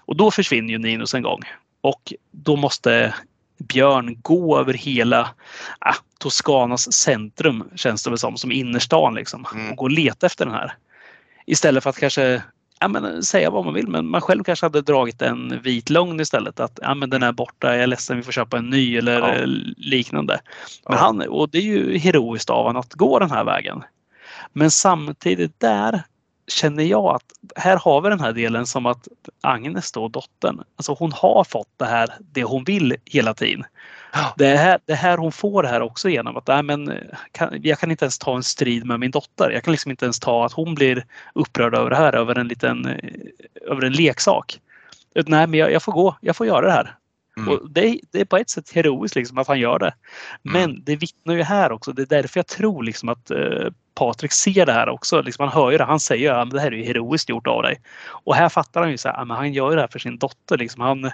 Och 0.05 0.15
då 0.15 0.31
försvinner 0.31 0.69
ju 0.69 0.77
Ninus 0.77 1.13
en 1.13 1.23
gång. 1.23 1.41
Och 1.81 2.13
då 2.31 2.55
måste 2.55 3.15
Björn 3.57 4.17
gå 4.21 4.59
över 4.59 4.73
hela 4.73 5.29
ah, 5.79 5.95
Toscanas 6.19 6.93
centrum 6.93 7.69
känns 7.75 8.03
det 8.03 8.09
väl 8.09 8.19
som, 8.19 8.37
som 8.37 8.51
innerstan 8.51 9.13
liksom. 9.15 9.45
Mm. 9.53 9.71
Och 9.71 9.77
gå 9.77 9.83
och 9.83 9.91
leta 9.91 10.25
efter 10.25 10.45
den 10.45 10.53
här. 10.53 10.73
Istället 11.45 11.83
för 11.83 11.89
att 11.89 11.99
kanske 11.99 12.41
ja, 12.81 12.87
men, 12.87 13.23
säga 13.23 13.49
vad 13.49 13.65
man 13.65 13.73
vill 13.73 13.87
men 13.87 14.07
man 14.07 14.21
själv 14.21 14.43
kanske 14.43 14.65
hade 14.65 14.81
dragit 14.81 15.21
en 15.21 15.59
vit 15.63 15.89
lögn 15.89 16.19
istället. 16.19 16.59
Att 16.59 16.79
ja, 16.81 16.95
men 16.95 17.09
den 17.09 17.23
är 17.23 17.31
borta, 17.31 17.67
jag 17.73 17.83
är 17.83 17.87
ledsen, 17.87 18.17
vi 18.17 18.23
får 18.23 18.31
köpa 18.31 18.57
en 18.57 18.69
ny 18.69 18.97
eller 18.97 19.19
Ja. 19.19 19.33
eh, 19.33 19.47
liknande. 19.77 20.39
Men 20.87 20.97
Ja. 20.97 21.03
han, 21.03 21.21
och 21.21 21.49
det 21.49 21.57
är 21.57 21.61
ju 21.61 21.97
heroiskt 21.97 22.49
av 22.49 22.65
honom 22.65 22.79
att 22.79 22.93
gå 22.93 23.19
den 23.19 23.31
här 23.31 23.43
vägen. 23.43 23.83
Men 24.53 24.71
samtidigt 24.71 25.59
där 25.59 26.03
känner 26.47 26.83
jag 26.83 27.15
att 27.15 27.25
här 27.55 27.77
har 27.77 28.01
vi 28.01 28.09
den 28.09 28.19
här 28.19 28.33
delen 28.33 28.65
som 28.65 28.85
att 28.85 29.07
Agnes 29.41 29.91
då, 29.91 30.07
dottern, 30.07 30.63
alltså 30.75 30.93
hon 30.99 31.11
har 31.11 31.43
fått 31.43 31.69
det 31.77 31.85
här, 31.85 32.09
det 32.19 32.43
hon 32.43 32.63
vill 32.63 32.95
hela 33.05 33.33
tiden. 33.33 33.63
Det 34.37 34.47
är 34.47 34.55
här, 34.57 34.79
det 34.85 34.91
är 34.93 34.97
här 34.97 35.17
hon 35.17 35.31
får 35.31 35.63
här 35.63 35.81
också 35.81 36.09
genom 36.09 36.37
att 36.37 36.47
nej, 36.47 36.63
men, 36.63 36.93
kan, 37.31 37.59
jag 37.63 37.79
kan 37.79 37.91
inte 37.91 38.05
ens 38.05 38.19
ta 38.19 38.35
en 38.35 38.43
strid 38.43 38.85
med 38.85 38.99
min 38.99 39.11
dotter. 39.11 39.49
Jag 39.51 39.63
kan 39.63 39.71
liksom 39.71 39.91
inte 39.91 40.05
ens 40.05 40.19
ta 40.19 40.45
att 40.45 40.53
hon 40.53 40.75
blir 40.75 41.05
upprörd 41.33 41.75
över 41.75 41.89
det 41.89 41.95
här, 41.95 42.15
över 42.15 42.35
en 42.37 42.47
liten 42.47 42.85
eh, 42.85 43.09
över 43.71 43.81
en 43.85 43.93
leksak. 43.93 44.59
Nej, 45.25 45.47
men 45.47 45.59
jag, 45.59 45.71
jag 45.71 45.83
får 45.83 45.91
gå, 45.91 46.17
jag 46.21 46.35
får 46.35 46.47
göra 46.47 46.65
det 46.65 46.71
här. 46.71 46.95
Mm. 47.37 47.49
Och 47.53 47.69
det, 47.69 47.87
är- 47.87 47.99
det 48.11 48.21
är 48.21 48.25
på 48.25 48.37
ett 48.37 48.49
sätt 48.49 48.71
heroiskt 48.71 49.15
liksom 49.15 49.37
att 49.37 49.47
han 49.47 49.59
gör 49.59 49.79
det. 49.79 49.93
Men 50.41 50.63
Mm. 50.63 50.81
det 50.85 50.95
vittnar 50.95 51.33
ju 51.35 51.43
här 51.43 51.71
också. 51.71 51.91
Det 51.91 52.01
är 52.01 52.05
därför 52.21 52.39
jag 52.39 52.47
tror 52.47 52.83
liksom 52.83 53.09
att 53.09 53.31
eh, 53.31 53.67
Patrik 53.95 54.31
ser 54.31 54.65
det 54.65 54.73
här 54.73 54.89
också. 54.89 55.21
Liksom 55.21 55.43
han 55.47 55.53
hör 55.63 55.71
ju 55.71 55.77
det. 55.77 55.83
Han 55.83 55.99
säger 55.99 56.33
att 56.33 56.51
det 56.51 56.59
här 56.61 56.67
är 56.71 56.75
ju 56.75 56.83
heroiskt 56.83 57.29
gjort 57.29 57.47
av 57.47 57.61
dig. 57.63 57.81
Och 58.05 58.35
här 58.35 58.49
fattar 58.49 58.81
han 58.81 58.91
ju 58.91 58.97
så 58.97 59.09
här, 59.09 59.15
"Ja, 59.17 59.25
men 59.25 59.37
han 59.37 59.53
gör 59.53 59.75
det 59.75 59.81
här 59.81 59.87
för 59.91 59.99
sin 59.99 60.17
dotter. 60.17 60.57
Liksom. 60.57 60.81
Han, 60.81 61.11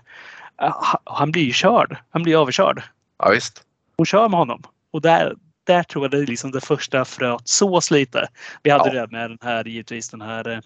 han- 0.57 1.01
han 1.03 1.31
blir 1.31 1.43
ju 1.43 1.51
körd. 1.53 1.97
Han 2.09 2.23
blir 2.23 2.37
överkörd. 2.41 2.83
Ja, 3.19 3.29
visst. 3.29 3.63
Hon 3.97 4.05
kör 4.05 4.29
med 4.29 4.39
honom. 4.39 4.63
Och 4.91 5.01
där, 5.01 5.35
där 5.63 5.83
tror 5.83 6.03
jag 6.03 6.11
det 6.11 6.17
är 6.17 6.25
liksom 6.25 6.51
det 6.51 6.61
första 6.65 7.05
fröet 7.05 7.41
sås 7.47 7.91
lite. 7.91 8.27
Vi 8.63 8.69
hade 8.69 8.95
Ja. 8.95 9.01
det 9.05 9.11
med 9.11 9.29
den 9.29 9.37
här 9.41 9.63
givetvis 9.67 10.09
den 10.09 10.21
här 10.21 10.47
eh, 10.49 10.59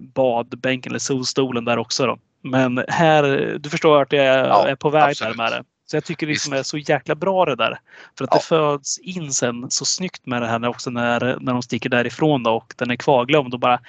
badbänken 0.00 0.92
eller 0.92 0.98
solstolen 0.98 1.64
där 1.64 1.78
också. 1.78 2.06
Då. 2.06 2.18
Men 2.42 2.84
här, 2.88 3.22
du 3.60 3.70
förstår 3.70 4.02
att 4.02 4.12
jag 4.12 4.24
är, 4.26 4.44
Ja, 4.46 4.66
är 4.68 4.74
på 4.74 4.90
väg 4.90 5.02
absolut. 5.10 5.36
där 5.36 5.44
med 5.44 5.52
det. 5.52 5.64
Så 5.86 5.96
jag 5.96 6.04
tycker 6.04 6.26
det 6.26 6.32
liksom 6.32 6.52
är 6.52 6.62
så 6.62 6.78
jäkla 6.78 7.14
bra 7.14 7.44
det 7.44 7.56
där. 7.56 7.78
För 8.18 8.24
att 8.24 8.30
Ja. 8.32 8.36
det 8.38 8.44
föds 8.44 8.98
in 8.98 9.32
sen 9.32 9.70
så 9.70 9.84
snyggt 9.84 10.26
med 10.26 10.42
det 10.42 10.48
här 10.48 10.68
också 10.68 10.90
när, 10.90 11.36
när 11.40 11.52
de 11.52 11.62
sticker 11.62 11.90
därifrån 11.90 12.42
då 12.42 12.50
och 12.54 12.74
den 12.76 12.90
är 12.90 12.96
kvarglömd 12.96 13.54
och 13.54 13.60
bara 13.60 13.80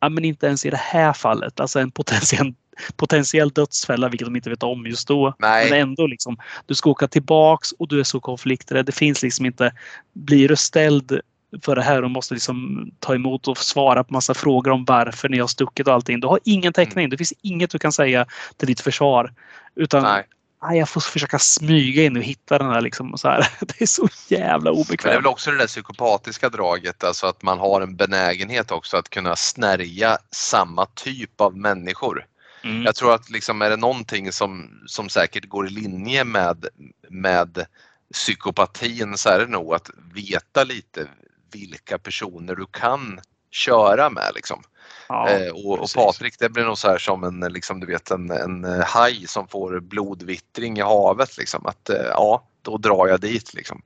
Ja, 0.00 0.08
men 0.08 0.24
inte 0.24 0.46
ens 0.46 0.66
i 0.66 0.70
det 0.70 0.76
här 0.76 1.12
fallet. 1.12 1.60
Alltså 1.60 1.80
en 1.80 1.90
potentiell, 1.90 2.54
potentiell 2.96 3.50
dödsfälla, 3.50 4.08
vilket 4.08 4.26
de 4.26 4.36
inte 4.36 4.50
vet 4.50 4.62
om 4.62 4.86
just 4.86 5.08
då. 5.08 5.34
Nej. 5.38 5.70
Men 5.70 5.80
ändå 5.80 6.06
liksom, 6.06 6.36
du 6.66 6.74
ska 6.74 6.90
åka 6.90 7.08
tillbaks 7.08 7.72
och 7.72 7.88
du 7.88 8.00
är 8.00 8.04
så 8.04 8.20
konflikträdd. 8.20 8.86
Det 8.86 8.92
finns 8.92 9.22
liksom 9.22 9.46
inte, 9.46 9.72
blir 10.12 10.48
du 10.48 10.56
ställd 10.56 11.20
för 11.62 11.76
det 11.76 11.82
här 11.82 12.04
och 12.04 12.10
måste 12.10 12.34
liksom 12.34 12.90
ta 12.98 13.14
emot 13.14 13.48
och 13.48 13.58
svara 13.58 14.04
på 14.04 14.12
massa 14.12 14.34
frågor 14.34 14.70
om 14.70 14.84
varför 14.84 15.28
ni 15.28 15.38
har 15.38 15.46
stuckit 15.46 15.88
och 15.88 15.94
allting. 15.94 16.20
Du 16.20 16.26
har 16.26 16.40
ingen 16.44 16.72
täckning. 16.72 17.10
Det 17.10 17.16
finns 17.16 17.32
inget 17.42 17.70
du 17.70 17.78
kan 17.78 17.92
säga 17.92 18.26
till 18.56 18.66
ditt 18.66 18.80
försvar. 18.80 19.32
Utan 19.76 20.02
Nej. 20.02 20.24
nej, 20.62 20.78
jag 20.78 20.88
får 20.88 21.00
försöka 21.00 21.38
smyga 21.38 22.02
in 22.02 22.16
och 22.16 22.22
hitta 22.22 22.58
den 22.58 22.70
här. 22.70 22.80
Liksom, 22.80 23.18
så 23.18 23.28
här. 23.28 23.48
Det 23.60 23.80
är 23.82 23.86
så 23.86 24.08
jävla 24.28 24.70
Men 24.70 24.74
det 24.74 24.80
är 24.80 24.84
obekvämt. 24.84 25.16
väl 25.16 25.26
också 25.26 25.50
det 25.50 25.58
där 25.58 25.66
psykopatiska 25.66 26.48
draget, 26.48 27.04
alltså 27.04 27.26
att 27.26 27.42
man 27.42 27.58
har 27.58 27.80
en 27.80 27.96
benägenhet 27.96 28.70
också 28.70 28.96
att 28.96 29.10
kunna 29.10 29.36
snärja 29.36 30.18
samma 30.30 30.86
typ 30.86 31.40
av 31.40 31.56
människor. 31.56 32.26
Mm. 32.64 32.82
Jag 32.82 32.94
tror 32.94 33.14
att 33.14 33.30
liksom 33.30 33.62
är 33.62 33.70
det 33.70 33.76
någonting 33.76 34.32
som, 34.32 34.70
som 34.86 35.08
säkert 35.08 35.48
går 35.48 35.66
i 35.66 35.70
linje 35.70 36.24
med, 36.24 36.66
med 37.08 37.66
psykopatin 38.12 39.18
så 39.18 39.28
är 39.28 39.38
det 39.38 39.46
nog 39.46 39.74
att 39.74 39.90
veta 40.14 40.64
lite 40.64 41.06
vilka 41.52 41.98
personer 41.98 42.54
du 42.54 42.66
kan 42.66 43.20
köra 43.50 44.10
med. 44.10 44.32
Liksom. 44.34 44.62
Ja, 45.08 45.28
eh, 45.28 45.52
och, 45.52 45.78
och. 45.78 45.88
Patrik 45.94 46.38
det 46.38 46.48
blir 46.48 46.64
nog 46.64 46.78
så 46.78 46.88
här 46.88 46.98
som 46.98 47.24
en, 47.24 47.52
liksom, 47.52 47.80
du 47.80 47.86
vet, 47.86 48.10
en, 48.10 48.30
en 48.30 48.64
eh, 48.64 48.84
haj 48.84 49.26
som 49.26 49.48
får 49.48 49.80
blodvittring 49.80 50.78
i 50.78 50.82
havet. 50.82 51.38
Liksom. 51.38 51.66
Att 51.66 51.90
eh, 51.90 51.96
ja, 51.96 52.42
då 52.62 52.76
drar 52.76 53.06
jag 53.06 53.20
dit. 53.20 53.54
Liksom. 53.54 53.82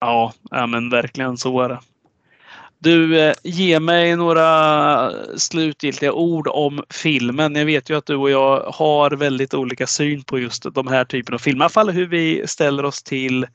Ja, 0.00 0.32
men 0.50 0.90
verkligen 0.90 1.36
så 1.36 1.60
är 1.60 1.68
det. 1.68 1.80
Du, 2.84 3.20
eh, 3.20 3.34
ge 3.42 3.80
mig 3.80 4.16
några 4.16 5.12
slutgiltiga 5.36 6.12
ord 6.12 6.48
om 6.48 6.82
filmen. 6.90 7.54
Jag 7.54 7.66
vet 7.66 7.90
ju 7.90 7.96
att 7.96 8.06
du 8.06 8.16
och 8.16 8.30
jag 8.30 8.60
har 8.60 9.10
väldigt 9.10 9.54
olika 9.54 9.86
syn 9.86 10.22
på 10.22 10.38
just 10.38 10.74
de 10.74 10.86
här 10.86 11.04
typen 11.04 11.34
av 11.34 11.38
filmer. 11.38 11.60
I 11.60 11.64
alla 11.64 11.68
fall 11.68 11.90
hur 11.90 12.06
vi 12.06 12.42
ställer 12.46 12.84
oss 12.84 13.02
till 13.02 13.42
eh, 13.44 13.48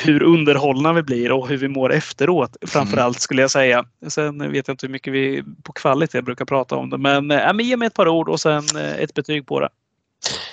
hur 0.00 0.22
underhållna 0.22 0.92
vi 0.92 1.02
blir 1.02 1.32
och 1.32 1.48
hur 1.48 1.56
vi 1.56 1.68
mår 1.68 1.92
efteråt. 1.92 2.56
Framförallt 2.66 3.20
skulle 3.20 3.42
jag 3.42 3.50
säga. 3.50 3.84
Sen 4.08 4.52
vet 4.52 4.68
jag 4.68 4.72
inte 4.72 4.86
hur 4.86 4.92
mycket 4.92 5.12
vi 5.12 5.42
på 5.64 5.72
kvalitet 5.72 6.22
brukar 6.22 6.44
prata 6.44 6.76
om 6.76 6.90
det. 6.90 6.98
Men, 6.98 7.30
ja, 7.30 7.52
men 7.52 7.66
ge 7.66 7.76
mig 7.76 7.86
ett 7.86 7.94
par 7.94 8.08
ord 8.08 8.28
och 8.28 8.40
sen 8.40 8.64
ett 8.98 9.14
betyg 9.14 9.46
på 9.46 9.60
det. 9.60 9.68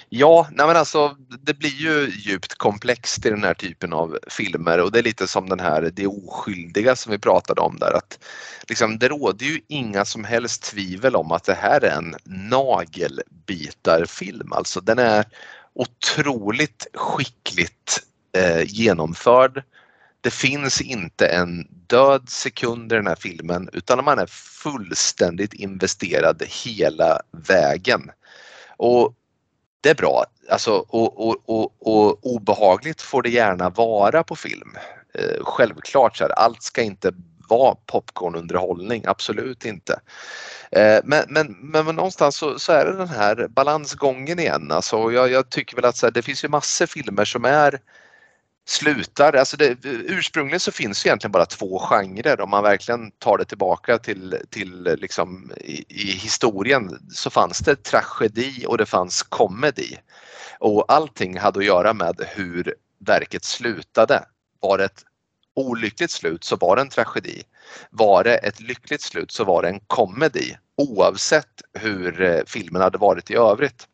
Ja, 0.10 0.48
nej 0.52 0.68
men 0.68 0.77
alltså 0.77 1.15
det 1.41 1.53
blir 1.53 1.69
ju 1.69 2.10
djupt 2.10 2.56
komplext 2.56 3.26
i 3.26 3.30
den 3.30 3.44
här 3.44 3.53
typen 3.53 3.94
av 3.94 4.19
filmer 4.27 4.80
och 4.80 4.91
det 4.91 4.99
är 4.99 5.03
lite 5.03 5.27
som 5.27 5.49
den 5.49 5.60
här 5.60 5.91
Det 5.94 6.07
oskyldiga 6.07 6.95
som 6.95 7.11
vi 7.11 7.19
pratade 7.19 7.61
om 7.61 7.77
där. 7.80 7.91
Att 7.91 8.19
liksom, 8.69 8.99
det 8.99 9.07
råder 9.07 9.45
ju 9.45 9.61
inga 9.68 10.06
som 10.06 10.23
helst 10.23 10.64
tvivel 10.64 11.15
om 11.15 11.32
att 11.32 11.44
det 11.44 11.53
här 11.53 11.84
är 11.84 11.98
en 11.98 12.15
nagelbitarfilm. 12.23 14.53
Alltså 14.53 14.82
den 14.82 14.99
är 14.99 15.26
otroligt 15.73 16.88
skickligt 16.94 18.03
eh, 18.38 18.64
genomförd. 18.65 19.64
Det 20.22 20.34
finns 20.34 20.82
inte 20.82 21.27
en 21.27 21.68
död 21.88 22.30
sekund 22.30 22.91
i 22.91 22.95
den 22.95 23.07
här 23.07 23.15
filmen 23.15 23.69
utan 23.73 24.06
man 24.06 24.19
är 24.19 24.27
fullständigt 24.64 25.53
investerad 25.53 26.44
hela 26.48 27.22
vägen. 27.32 28.11
Och 28.77 29.15
det 29.86 29.91
är 29.91 29.95
bra. 29.95 30.26
Alltså, 30.49 30.72
och, 30.72 31.28
och, 31.28 31.38
och, 31.45 31.74
och 31.80 32.20
obehagligt 32.22 33.02
får 33.02 33.22
det 33.22 33.30
gärna 33.30 33.70
vara 33.70 34.24
på 34.24 34.36
film. 34.36 34.78
Eh, 35.14 35.44
självklart, 35.44 36.18
så 36.18 36.24
här, 36.24 36.32
allt 36.32 36.64
ska 36.64 36.82
inte 36.82 37.12
vara 37.49 37.76
popcornunderhållning, 37.86 39.03
absolut 39.07 39.66
inte. 39.66 39.99
Eh, 40.72 40.99
men, 41.03 41.24
men, 41.28 41.56
men, 41.62 41.95
någonstans 41.95 42.36
så, 42.36 42.60
så 42.60 42.72
är 42.72 42.86
det 42.86 42.98
den 42.98 43.10
här 43.10 43.48
balansgången 43.48 44.40
igen. 44.40 44.72
Alltså, 44.72 45.12
jag, 45.12 45.32
jag 45.32 45.49
tycker 45.49 45.76
väl 45.76 45.86
att 45.86 45.98
så 45.98 46.06
här, 46.06 46.14
det 46.14 46.22
finns 46.22 46.44
ju 46.44 46.48
massor 46.48 46.86
filmer 46.86 47.26
som 47.26 47.45
är 47.45 47.80
slutar, 48.67 49.33
alltså 49.33 49.57
det, 49.57 49.77
ursprungligen 49.85 50.59
så 50.59 50.71
finns 50.71 51.03
det 51.03 51.07
egentligen 51.07 51.31
bara 51.31 51.45
två 51.45 51.79
genrer 51.79 52.41
om 52.41 52.49
man 52.49 52.63
verkligen 52.63 53.11
tar 53.11 53.37
det 53.37 53.45
tillbaka 53.45 53.97
till, 53.97 54.37
till 54.49 54.83
liksom 54.83 55.51
i, 55.57 55.85
i 55.87 56.11
historien 56.11 56.99
så 57.11 57.29
fanns 57.29 57.59
det 57.59 57.83
tragedi 57.83 58.65
och 58.67 58.77
det 58.77 58.85
fanns 58.85 59.23
komedi. 59.23 59.97
Och 60.59 60.85
allting 60.87 61.37
hade 61.37 61.59
att 61.59 61.65
göra 61.65 61.93
med 61.93 62.21
hur 62.35 62.75
verket 62.99 63.43
slutade. 63.43 64.23
Var 64.59 64.77
det 64.77 64.85
ett 64.85 65.03
olyckligt 65.55 66.11
slut 66.11 66.43
så 66.43 66.55
var 66.55 66.75
det 66.75 66.81
en 66.81 66.89
tragedi. 66.89 67.43
Var 67.89 68.23
det 68.23 68.37
ett 68.37 68.59
lyckligt 68.59 69.01
slut 69.01 69.31
så 69.31 69.43
var 69.43 69.61
det 69.61 69.69
en 69.69 69.79
komedi 69.79 70.57
oavsett 70.77 71.61
hur 71.73 72.21
eh, 72.21 72.41
filmen 72.47 72.81
hade 72.81 72.97
varit 72.97 73.31
i 73.31 73.35
övrigt. 73.35 73.87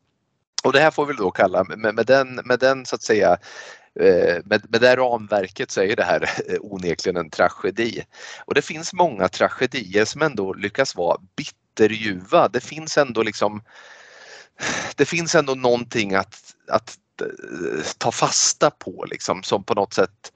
Och 0.63 0.73
det 0.73 0.79
här 0.79 0.91
får 0.91 1.05
vi 1.05 1.13
då 1.13 1.31
kalla, 1.31 1.63
med, 1.63 1.95
med, 1.95 2.05
den, 2.05 2.35
med 2.45 2.59
den 2.59 2.85
så 2.85 2.95
att 2.95 3.03
säga 3.03 3.37
Eh, 3.99 4.37
men, 4.45 4.61
med, 4.69 4.81
det 4.81 4.87
det 4.87 4.95
ramverket 4.95 5.71
så 5.71 5.81
är 5.81 5.95
det 5.95 6.03
här 6.03 6.29
eh, 6.47 6.57
onekligen 6.59 7.17
en 7.17 7.29
tragedi. 7.29 8.03
Och 8.45 8.53
det 8.53 8.61
finns 8.61 8.93
många 8.93 9.27
tragedier 9.27 10.05
som 10.05 10.21
ändå 10.21 10.53
lyckas 10.53 10.95
vara 10.95 11.21
bitterljuva. 11.35 12.47
Det 12.47 12.61
finns 12.61 12.97
ändå 12.97 13.23
liksom 13.23 13.63
det 14.95 15.05
finns 15.05 15.35
ändå 15.35 15.55
någonting 15.55 16.15
att, 16.15 16.55
att 16.67 16.97
eh, 17.21 17.83
ta 17.97 18.11
fasta 18.11 18.71
på 18.71 19.05
liksom 19.09 19.43
som 19.43 19.63
på 19.63 19.73
något 19.73 19.93
sätt 19.93 20.33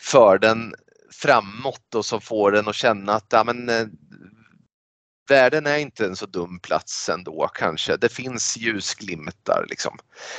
för 0.00 0.38
den 0.38 0.74
framåt 1.12 1.94
och 1.94 2.04
som 2.04 2.20
får 2.20 2.50
den 2.50 2.68
att 2.68 2.74
känna 2.74 3.12
att 3.12 3.26
ja, 3.28 3.44
men, 3.44 3.68
världen 5.28 5.66
är 5.66 5.78
inte 5.78 6.06
en 6.06 6.16
så 6.16 6.26
dum 6.26 6.58
plats 6.58 7.08
ändå 7.08 7.50
kanske. 7.54 7.96
Det 7.96 8.08
finns 8.08 8.56
ljusglimtar 8.56 9.66
liksom. 9.68 9.98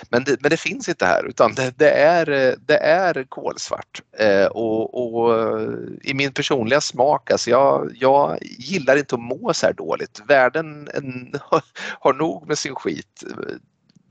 Men 0.09 0.23
det, 0.23 0.41
men 0.41 0.49
det 0.49 0.57
finns 0.57 0.89
inte 0.89 1.05
här 1.05 1.25
utan 1.25 1.53
det, 1.53 1.73
det 1.77 1.89
är, 1.89 2.55
det 2.65 2.77
är 2.77 3.23
kolsvart. 3.23 4.01
Eh, 4.17 4.45
och, 4.45 5.15
och, 5.15 5.61
i 6.01 6.13
min 6.13 6.33
personliga 6.33 6.81
smak, 6.81 7.31
alltså 7.31 7.49
jag, 7.49 7.91
jag 7.99 8.37
gillar 8.41 8.97
inte 8.97 9.15
att 9.15 9.21
må 9.21 9.53
så 9.53 9.65
här 9.65 9.73
dåligt. 9.73 10.21
Världen 10.27 10.89
en, 10.93 11.33
har 11.99 12.13
nog 12.13 12.47
med 12.47 12.57
sin 12.57 12.75
skit. 12.75 13.23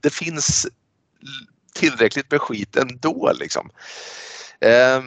Det 0.01 0.11
finns 0.11 0.67
tillräckligt 1.75 2.31
med 2.31 2.41
skit 2.41 2.77
ändå 2.77 3.33
liksom. 3.35 3.71
Eh, 4.61 5.03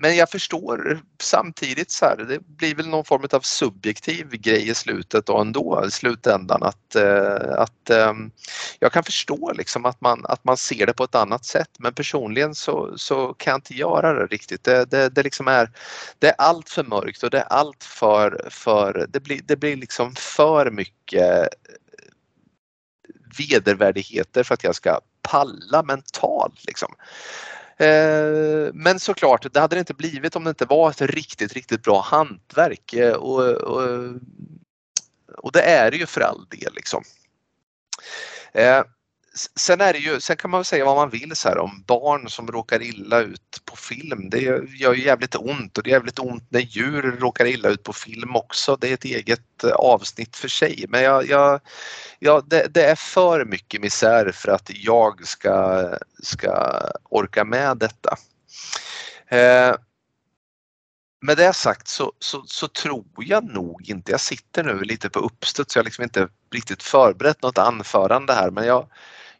men 0.00 0.16
jag 0.16 0.30
förstår 0.30 1.00
samtidigt 1.22 1.90
så 1.90 2.04
här, 2.04 2.16
det 2.16 2.40
blir 2.40 2.74
väl 2.74 2.88
någon 2.88 3.04
form 3.04 3.26
av 3.32 3.40
subjektiv 3.40 4.30
grej 4.30 4.68
i 4.68 4.74
slutet 4.74 5.28
och 5.28 5.40
ändå 5.40 5.84
i 5.86 5.90
slutändan 5.90 6.62
att, 6.62 6.94
eh, 6.94 7.52
att 7.58 7.90
ehm, 7.90 8.30
jag 8.78 8.92
kan 8.92 9.04
förstå 9.04 9.52
liksom 9.52 9.84
att 9.84 10.00
man, 10.00 10.26
att 10.26 10.44
man 10.44 10.56
ser 10.56 10.86
det 10.86 10.92
på 10.92 11.04
ett 11.04 11.14
annat 11.14 11.44
sätt 11.44 11.70
men 11.78 11.94
personligen 11.94 12.54
så, 12.54 12.98
så 12.98 13.34
kan 13.34 13.50
jag 13.50 13.58
inte 13.58 13.74
göra 13.74 14.12
det 14.12 14.26
riktigt. 14.26 14.64
Det, 14.64 14.84
det, 14.84 15.08
det 15.08 15.22
liksom 15.22 15.48
är, 15.48 15.70
det 16.18 16.28
är 16.28 16.34
allt 16.38 16.68
för 16.68 16.84
mörkt 16.84 17.22
och 17.22 17.30
det 17.30 17.38
är 17.38 17.52
allt 17.52 17.84
för, 17.84 18.48
för 18.50 19.06
det, 19.08 19.20
blir, 19.20 19.40
det 19.44 19.56
blir 19.56 19.76
liksom 19.76 20.14
för 20.14 20.70
mycket 20.70 21.48
vedervärdigheter 23.38 24.42
för 24.42 24.54
att 24.54 24.64
jag 24.64 24.74
ska 24.74 25.00
palla 25.22 25.82
mentalt. 25.82 26.64
Liksom. 26.66 26.94
Eh, 27.78 28.72
men 28.72 29.00
såklart, 29.00 29.52
det 29.52 29.60
hade 29.60 29.76
det 29.76 29.80
inte 29.80 29.94
blivit 29.94 30.36
om 30.36 30.44
det 30.44 30.50
inte 30.50 30.64
var 30.64 30.90
ett 30.90 31.00
riktigt, 31.00 31.52
riktigt 31.52 31.82
bra 31.82 32.00
hantverk. 32.00 32.92
Eh, 32.92 33.12
och, 33.12 33.50
och, 33.50 34.10
och 35.38 35.52
det 35.52 35.62
är 35.62 35.90
det 35.90 35.96
ju 35.96 36.06
för 36.06 36.20
all 36.20 36.46
del. 36.48 36.74
Liksom. 36.74 37.04
Eh, 38.52 38.82
Sen, 39.56 39.80
är 39.80 39.92
det 39.92 39.98
ju, 39.98 40.20
sen 40.20 40.36
kan 40.36 40.50
man 40.50 40.58
väl 40.58 40.64
säga 40.64 40.84
vad 40.84 40.96
man 40.96 41.10
vill 41.10 41.36
så 41.36 41.48
här, 41.48 41.58
om 41.58 41.84
barn 41.86 42.30
som 42.30 42.46
råkar 42.46 42.82
illa 42.82 43.20
ut 43.20 43.60
på 43.64 43.76
film. 43.76 44.30
Det 44.30 44.40
gör 44.40 44.94
ju 44.94 45.04
jävligt 45.04 45.34
ont 45.34 45.78
och 45.78 45.84
det 45.84 45.90
är 45.90 45.92
jävligt 45.92 46.18
ont 46.18 46.46
när 46.48 46.60
djur 46.60 47.02
råkar 47.20 47.46
illa 47.46 47.68
ut 47.68 47.82
på 47.82 47.92
film 47.92 48.36
också. 48.36 48.76
Det 48.76 48.88
är 48.88 48.94
ett 48.94 49.04
eget 49.04 49.64
eh, 49.64 49.70
avsnitt 49.70 50.36
för 50.36 50.48
sig. 50.48 50.84
Men 50.88 51.02
jag, 51.02 51.28
jag, 51.28 51.60
ja, 52.18 52.42
det, 52.46 52.66
det, 52.74 52.84
är 52.84 52.94
för 52.94 53.44
mycket 53.44 53.80
misär 53.80 54.32
för 54.32 54.52
att 54.52 54.70
jag 54.74 55.26
ska, 55.26 55.84
ska 56.22 56.80
orka 57.04 57.44
med 57.44 57.76
detta. 57.76 58.16
Eh, 59.28 59.74
med 61.20 61.36
det 61.36 61.52
sagt 61.52 61.88
så, 61.88 62.12
så, 62.18 62.44
så, 62.46 62.68
tror 62.68 63.04
jag 63.18 63.44
nog 63.44 63.88
inte, 63.88 64.10
jag 64.10 64.20
sitter 64.20 64.64
nu 64.64 64.80
lite 64.80 65.10
på 65.10 65.18
uppstuds, 65.18 65.76
jag 65.76 65.80
har 65.80 65.84
liksom 65.84 66.04
inte 66.04 66.28
riktigt 66.52 66.82
förberett 66.82 67.42
något 67.42 67.58
anförande 67.58 68.32
här 68.32 68.50
men 68.50 68.66
jag, 68.66 68.88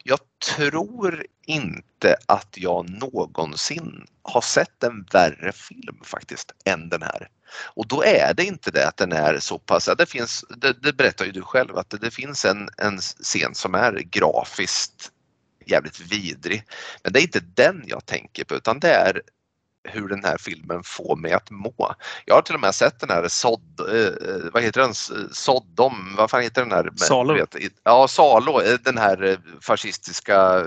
jag 0.09 0.19
tror 0.57 1.27
inte 1.47 2.17
att 2.27 2.55
jag 2.59 2.91
någonsin 2.91 4.07
har 4.23 4.41
sett 4.41 4.83
en 4.83 5.03
värre 5.13 5.53
film 5.53 6.01
faktiskt 6.05 6.53
än 6.65 6.89
den 6.89 7.03
här. 7.03 7.29
Och 7.75 7.89
då 7.89 8.03
är 8.05 8.35
det 8.35 8.45
inte 8.45 8.71
det 8.71 8.89
att 8.89 8.97
den 8.97 9.13
är 9.13 9.39
så 9.39 9.59
pass, 9.59 9.91
det 9.99 10.07
finns, 10.07 10.45
det, 10.49 10.83
det 10.83 10.93
berättar 10.93 11.25
ju 11.25 11.33
du 11.33 11.43
själv 11.43 11.77
att 11.77 11.91
det, 11.91 11.99
det 11.99 12.11
finns 12.11 12.45
en, 12.45 12.69
en 12.79 12.99
scen 12.99 13.55
som 13.55 13.75
är 13.75 13.93
grafiskt 13.93 15.13
jävligt 15.67 16.01
vidrig. 16.01 16.65
Men 17.03 17.13
det 17.13 17.21
är 17.21 17.23
inte 17.23 17.41
den 17.41 17.85
jag 17.87 18.07
tänker 18.07 18.45
på 18.45 18.55
utan 18.55 18.81
det 18.81 18.93
är 18.93 19.23
hur 19.89 20.09
den 20.09 20.25
här 20.25 20.37
filmen 20.39 20.83
får 20.85 21.17
mig 21.17 21.33
att 21.33 21.51
må. 21.51 21.95
Jag 22.25 22.35
har 22.35 22.43
till 22.43 22.55
och 22.55 22.61
med 22.61 22.75
sett 22.75 23.01
den 23.01 23.11
här 23.11 23.29
Sod, 23.29 23.81
eh, 23.81 24.51
vad 24.53 24.63
heter 24.63 24.81
den, 24.81 24.95
Sodom, 25.33 26.15
vad 26.17 26.31
fan 26.31 26.43
heter 26.43 26.63
den 26.63 26.73
här? 26.73 26.91
Salo. 26.97 27.35
Vet, 27.35 27.57
ja, 27.83 28.09
Salo, 28.09 28.61
eh, 28.61 28.79
den 28.85 28.99
här 28.99 29.23
eh, 29.23 29.39
fascistiska 29.61 30.65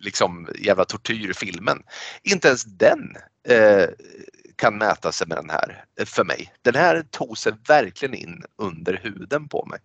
liksom 0.00 0.48
jävla 0.58 0.84
tortyrfilmen. 0.84 1.82
Inte 2.22 2.48
ens 2.48 2.64
den 2.64 3.16
eh, 3.48 3.88
kan 4.56 4.78
mäta 4.78 5.12
sig 5.12 5.26
med 5.26 5.38
den 5.38 5.50
här 5.50 5.84
för 6.06 6.24
mig. 6.24 6.52
Den 6.62 6.74
här 6.74 7.02
tog 7.10 7.38
sig 7.38 7.52
verkligen 7.68 8.14
in 8.14 8.44
under 8.58 9.00
huden 9.02 9.48
på 9.48 9.66
mig. 9.66 9.78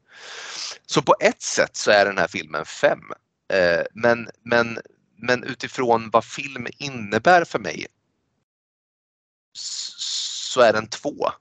Så 0.85 1.01
på 1.01 1.15
ett 1.19 1.41
sätt 1.41 1.75
så 1.75 1.91
är 1.91 2.05
den 2.05 2.17
här 2.17 2.27
filmen 2.27 2.65
fem. 2.65 3.01
Eh, 3.53 3.85
men, 3.93 4.29
men 4.43 4.79
men 5.21 5.43
utifrån 5.43 6.09
vad 6.09 6.25
film 6.25 6.67
innebär 6.77 7.45
för 7.45 7.59
mig 7.59 7.85
så 9.53 10.61
är 10.61 10.73
den 10.73 10.87
två. 10.87 11.31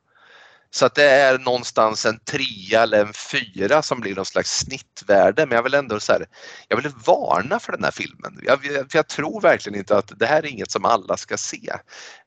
Så 0.70 0.86
att 0.86 0.94
det 0.94 1.10
är 1.10 1.38
någonstans 1.38 2.06
en 2.06 2.18
trea 2.18 2.82
eller 2.82 3.00
en 3.00 3.12
fyra 3.12 3.82
som 3.82 4.00
blir 4.00 4.14
någon 4.14 4.24
slags 4.24 4.58
snittvärde. 4.58 5.46
Men 5.46 5.56
jag 5.56 5.62
vill 5.62 5.74
ändå 5.74 6.00
så 6.00 6.12
här, 6.12 6.26
jag 6.68 6.76
vill 6.76 6.92
varna 7.06 7.58
för 7.58 7.72
den 7.72 7.84
här 7.84 7.90
filmen. 7.90 8.40
Jag, 8.42 8.62
för 8.62 8.96
jag 8.98 9.08
tror 9.08 9.40
verkligen 9.40 9.78
inte 9.78 9.98
att 9.98 10.12
det 10.18 10.26
här 10.26 10.42
är 10.42 10.46
inget 10.46 10.70
som 10.70 10.84
alla 10.84 11.16
ska 11.16 11.36
se. 11.36 11.72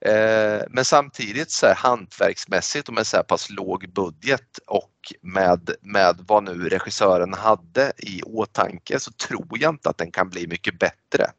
Eh, 0.06 0.62
men 0.70 0.86
samtidigt 0.86 1.52
så 1.52 1.68
här, 1.68 1.76
hantverksmässigt 1.76 2.88
och 2.88 2.94
med 2.94 3.08
så 3.08 3.18
här 3.18 3.24
pass 3.24 3.50
låg 3.50 3.94
budget 3.94 4.60
och 4.68 4.92
med, 5.22 5.70
med 5.82 6.16
vad 6.28 6.44
nu 6.44 6.70
regissören 6.70 7.34
hade 7.34 7.92
i 7.98 8.22
åtanke 8.22 9.00
så 9.00 9.12
tror 9.12 9.48
jag 9.52 9.74
inte 9.74 9.90
att 9.90 9.98
den 9.98 10.12
kan 10.12 10.30
bli 10.30 10.48
mycket 10.48 10.80
bättre. 10.80 11.32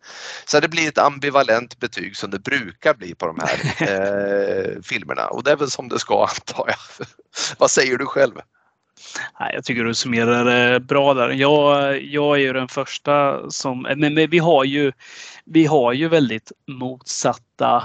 Så 0.44 0.60
det 0.60 0.68
blir 0.68 0.88
ett 0.88 0.98
ambivalent 0.98 1.78
betyg 1.78 2.16
som 2.16 2.30
det 2.30 2.38
brukar 2.38 2.94
bli 2.94 3.14
på 3.14 3.26
de 3.26 3.38
här 3.40 3.58
eh, 4.74 4.82
filmerna 4.82 5.26
och 5.26 5.42
det 5.42 5.50
är 5.52 5.56
väl 5.56 5.70
som 5.70 5.88
det 5.88 5.98
ska 5.98 6.20
antar 6.20 6.66
jag. 6.66 7.06
vad 7.58 7.70
säger 7.70 7.98
du 7.98 8.06
själv? 8.06 8.34
Jag 9.38 9.64
tycker 9.64 9.84
du 9.84 9.94
summerar 9.94 10.44
det 10.44 10.80
bra 10.80 11.14
där. 11.14 11.30
Jag, 11.30 12.02
jag 12.02 12.36
är 12.36 12.40
ju 12.40 12.52
den 12.52 12.68
första 12.68 13.50
som... 13.50 13.82
Men, 13.82 14.14
men 14.14 14.30
vi, 14.30 14.38
har 14.38 14.64
ju, 14.64 14.92
vi 15.44 15.64
har 15.64 15.92
ju 15.92 16.08
väldigt 16.08 16.52
motsatta 16.68 17.76
eh, 17.76 17.82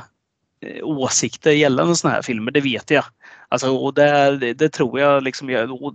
Eh, 0.62 0.84
åsikter 0.84 1.52
gällande 1.52 1.96
sådana 1.96 2.16
här 2.16 2.22
filmer, 2.22 2.52
det 2.52 2.62
vet 2.62 2.92
jag. 2.92 3.04
Alltså, 3.50 3.78
och 3.78 3.94
det, 3.94 4.54
det, 4.54 4.70
tror 4.70 5.00
jag 5.00 5.24
liksom, 5.24 5.48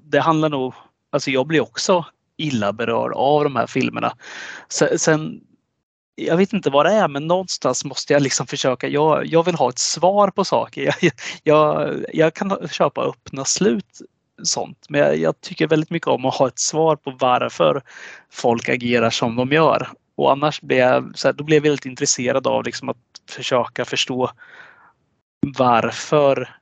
det 0.05 0.21
handlar 0.21 0.49
nog, 0.49 0.75
alltså 1.11 1.31
jag 1.31 1.47
blir 1.47 1.61
också 1.61 2.05
illa 2.37 2.73
berörd 2.73 3.13
av 3.13 3.45
de 3.45 3.57
här 3.57 3.67
filmerna. 3.67 4.17
Sen, 4.97 5.41
jag 6.15 6.37
vet 6.37 6.53
inte 6.53 6.71
vad 6.71 6.87
det 6.87 6.93
är 6.93 7.09
men 7.09 7.27
någonstans 7.27 7.85
måste 7.85 8.13
jag 8.13 8.23
liksom 8.23 8.47
försöka, 8.47 8.89
jag, 8.89 9.27
jag 9.27 9.45
vill 9.45 9.55
ha 9.55 9.69
ett 9.69 9.79
svar 9.79 10.31
på 10.31 10.45
saker. 10.45 10.97
Jag, 11.01 11.13
jag, 11.43 12.05
jag 12.13 12.35
kan 12.35 12.69
köpa 12.69 13.03
öppna 13.03 13.45
slut 13.45 14.01
sånt 14.43 14.87
men 14.89 15.01
jag, 15.01 15.17
jag, 15.17 15.41
tycker 15.41 15.67
väldigt 15.67 15.91
mycket 15.91 16.09
om 16.09 16.25
att 16.25 16.35
ha 16.35 16.49
ett 16.49 16.59
svar 16.59 16.97
på 16.97 17.17
varför 17.21 17.83
folk 18.31 18.69
agerar 18.69 19.11
som 19.11 19.37
de 19.37 19.53
gör. 19.53 19.89
Och 20.23 20.33
annars 20.33 20.61
blir 20.61 20.79
jag, 20.79 21.19
så 21.19 21.29
här, 21.29 21.33
då 21.33 21.45
blir 21.45 21.57
jag 21.57 21.63
väldigt 21.63 21.87
intresserad 21.87 22.47
av 22.47 22.65
liksom 22.65 22.89
att 22.89 22.97
försöka 23.31 23.85
förstå 23.85 24.31
varför 25.59 26.57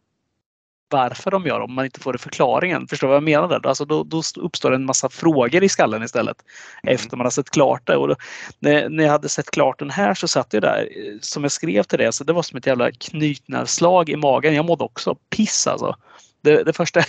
varför 0.90 1.30
de 1.30 1.46
gör 1.46 1.60
om 1.60 1.74
man 1.74 1.84
inte 1.84 2.00
får 2.00 2.14
förklaringen. 2.14 2.88
Förstår 2.88 3.08
vad 3.08 3.16
jag 3.16 3.22
menar? 3.22 3.48
Där? 3.48 3.66
Alltså 3.66 3.84
då, 3.84 4.04
då 4.04 4.22
uppstår 4.36 4.74
en 4.74 4.84
massa 4.84 5.08
frågor 5.08 5.64
i 5.64 5.68
skallen 5.68 6.02
istället 6.02 6.36
mm. 6.82 6.94
efter 6.94 7.16
man 7.16 7.26
har 7.26 7.30
sett 7.30 7.50
klart 7.50 7.86
det. 7.86 7.96
Och 7.96 8.08
då, 8.08 8.16
när, 8.58 8.88
när 8.88 9.04
jag 9.04 9.10
hade 9.10 9.28
sett 9.28 9.50
klart 9.50 9.78
den 9.78 9.90
här 9.90 10.14
så 10.14 10.28
satt 10.28 10.52
jag 10.52 10.62
där 10.62 10.88
eh, 10.96 11.18
som 11.20 11.42
jag 11.42 11.52
skrev 11.52 11.82
till 11.82 11.98
det, 11.98 12.12
så 12.12 12.24
det 12.24 12.32
var 12.32 12.42
som 12.42 12.58
ett 12.58 12.66
jävla 12.66 12.92
knytnävsslag 12.92 14.08
i 14.08 14.16
magen. 14.16 14.54
Jag 14.54 14.64
mådde 14.64 14.84
också 14.84 15.14
piss 15.14 15.66
alltså 15.66 15.96
det, 16.40 16.64
det 16.64 16.72
första, 16.72 17.02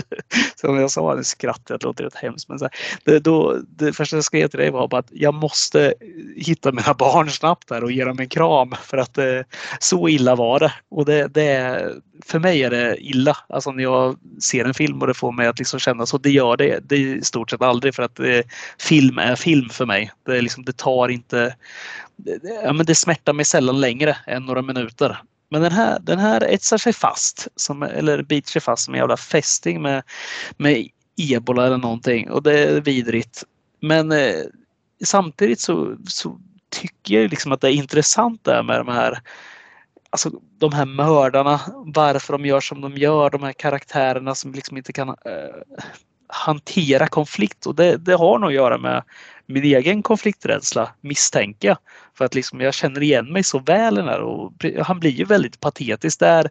som 0.56 0.76
jag 0.76 0.90
sa, 0.90 1.14
nu 1.14 1.24
skrattar 1.24 1.78
det 1.78 1.84
låter 1.84 2.04
rätt 2.04 2.14
hemskt, 2.14 2.48
men 2.48 2.58
så 2.58 2.64
här, 2.64 2.72
det, 3.04 3.18
då, 3.18 3.56
det 3.76 3.92
första 3.92 4.16
jag 4.16 4.24
skrev 4.24 4.48
till 4.48 4.58
dig 4.58 4.70
var 4.70 4.98
att 4.98 5.08
jag 5.10 5.34
måste 5.34 5.94
hitta 6.36 6.72
mina 6.72 6.94
barn 6.94 7.30
snabbt 7.30 7.70
här 7.70 7.84
och 7.84 7.92
ge 7.92 8.04
dem 8.04 8.18
en 8.18 8.28
kram 8.28 8.74
för 8.82 8.98
att 8.98 9.18
eh, 9.18 9.40
så 9.78 10.08
illa 10.08 10.34
var 10.34 10.58
det. 10.58 10.72
Och 10.88 11.04
det, 11.04 11.26
det, 11.28 11.88
för 12.26 12.38
mig 12.38 12.62
är 12.62 12.70
det 12.70 12.96
illa. 12.96 13.36
Alltså 13.48 13.72
när 13.72 13.82
jag 13.82 14.16
ser 14.42 14.64
en 14.64 14.74
film 14.74 15.00
och 15.00 15.06
det 15.06 15.14
får 15.14 15.32
mig 15.32 15.46
att 15.46 15.58
liksom 15.58 15.80
känna 15.80 16.06
så. 16.06 16.18
Det 16.18 16.30
gör 16.30 16.56
det, 16.56 16.80
det 16.82 16.96
i 16.96 17.22
stort 17.22 17.50
sett 17.50 17.62
aldrig 17.62 17.94
för 17.94 18.02
att 18.02 18.20
eh, 18.20 18.40
film 18.78 19.18
är 19.18 19.36
film 19.36 19.68
för 19.68 19.86
mig. 19.86 20.10
Det, 20.26 20.36
är 20.36 20.42
liksom, 20.42 20.64
det 20.64 20.76
tar 20.76 21.08
inte... 21.08 21.56
Det, 22.16 22.40
ja, 22.64 22.72
men 22.72 22.86
det 22.86 22.94
smärtar 22.94 23.32
mig 23.32 23.44
sällan 23.44 23.80
längre 23.80 24.16
än 24.26 24.44
några 24.44 24.62
minuter. 24.62 25.22
Men 25.50 25.62
den 25.62 25.72
här, 25.72 25.98
den 26.00 26.18
här 26.18 26.40
etsar 26.40 26.78
sig 26.78 26.92
fast, 26.92 27.48
som, 27.56 27.82
eller 27.82 28.22
biter 28.22 28.50
sig 28.50 28.62
fast 28.62 28.84
som 28.84 28.94
en 28.94 28.98
jävla 29.00 29.16
fästing 29.16 29.82
med, 29.82 30.02
med 30.56 30.88
ebola 31.16 31.66
eller 31.66 31.78
någonting 31.78 32.30
och 32.30 32.42
det 32.42 32.58
är 32.58 32.80
vidrigt. 32.80 33.44
Men 33.80 34.12
eh, 34.12 34.34
samtidigt 35.04 35.60
så, 35.60 35.96
så 36.08 36.40
tycker 36.70 37.20
jag 37.20 37.30
liksom 37.30 37.52
att 37.52 37.60
det 37.60 37.68
är 37.68 37.72
intressant 37.72 38.44
där 38.44 38.62
med 38.62 38.80
de 38.80 38.88
här 38.88 39.20
Alltså 40.12 40.30
de 40.58 40.72
här 40.72 40.86
mördarna, 40.86 41.60
varför 41.74 42.32
de 42.32 42.46
gör 42.46 42.60
som 42.60 42.80
de 42.80 42.96
gör, 42.96 43.30
de 43.30 43.42
här 43.42 43.52
karaktärerna 43.52 44.34
som 44.34 44.52
liksom 44.52 44.76
inte 44.76 44.92
kan 44.92 45.08
eh, 45.08 45.14
hantera 46.28 47.06
konflikt 47.06 47.66
och 47.66 47.74
det, 47.74 47.96
det 47.96 48.14
har 48.14 48.38
nog 48.38 48.50
att 48.50 48.54
göra 48.54 48.78
med 48.78 49.02
min 49.46 49.64
egen 49.64 50.02
konflikträdsla 50.02 50.94
misstänker 51.00 51.68
jag. 51.68 51.78
För 52.20 52.24
att 52.24 52.34
liksom 52.34 52.60
jag 52.60 52.74
känner 52.74 53.02
igen 53.02 53.32
mig 53.32 53.42
så 53.42 53.58
väl 53.58 53.94
i 53.94 53.96
den 53.96 54.08
här 54.08 54.20
och 54.20 54.52
han 54.82 55.00
blir 55.00 55.10
ju 55.10 55.24
väldigt 55.24 55.60
patetisk 55.60 56.18
där. 56.20 56.50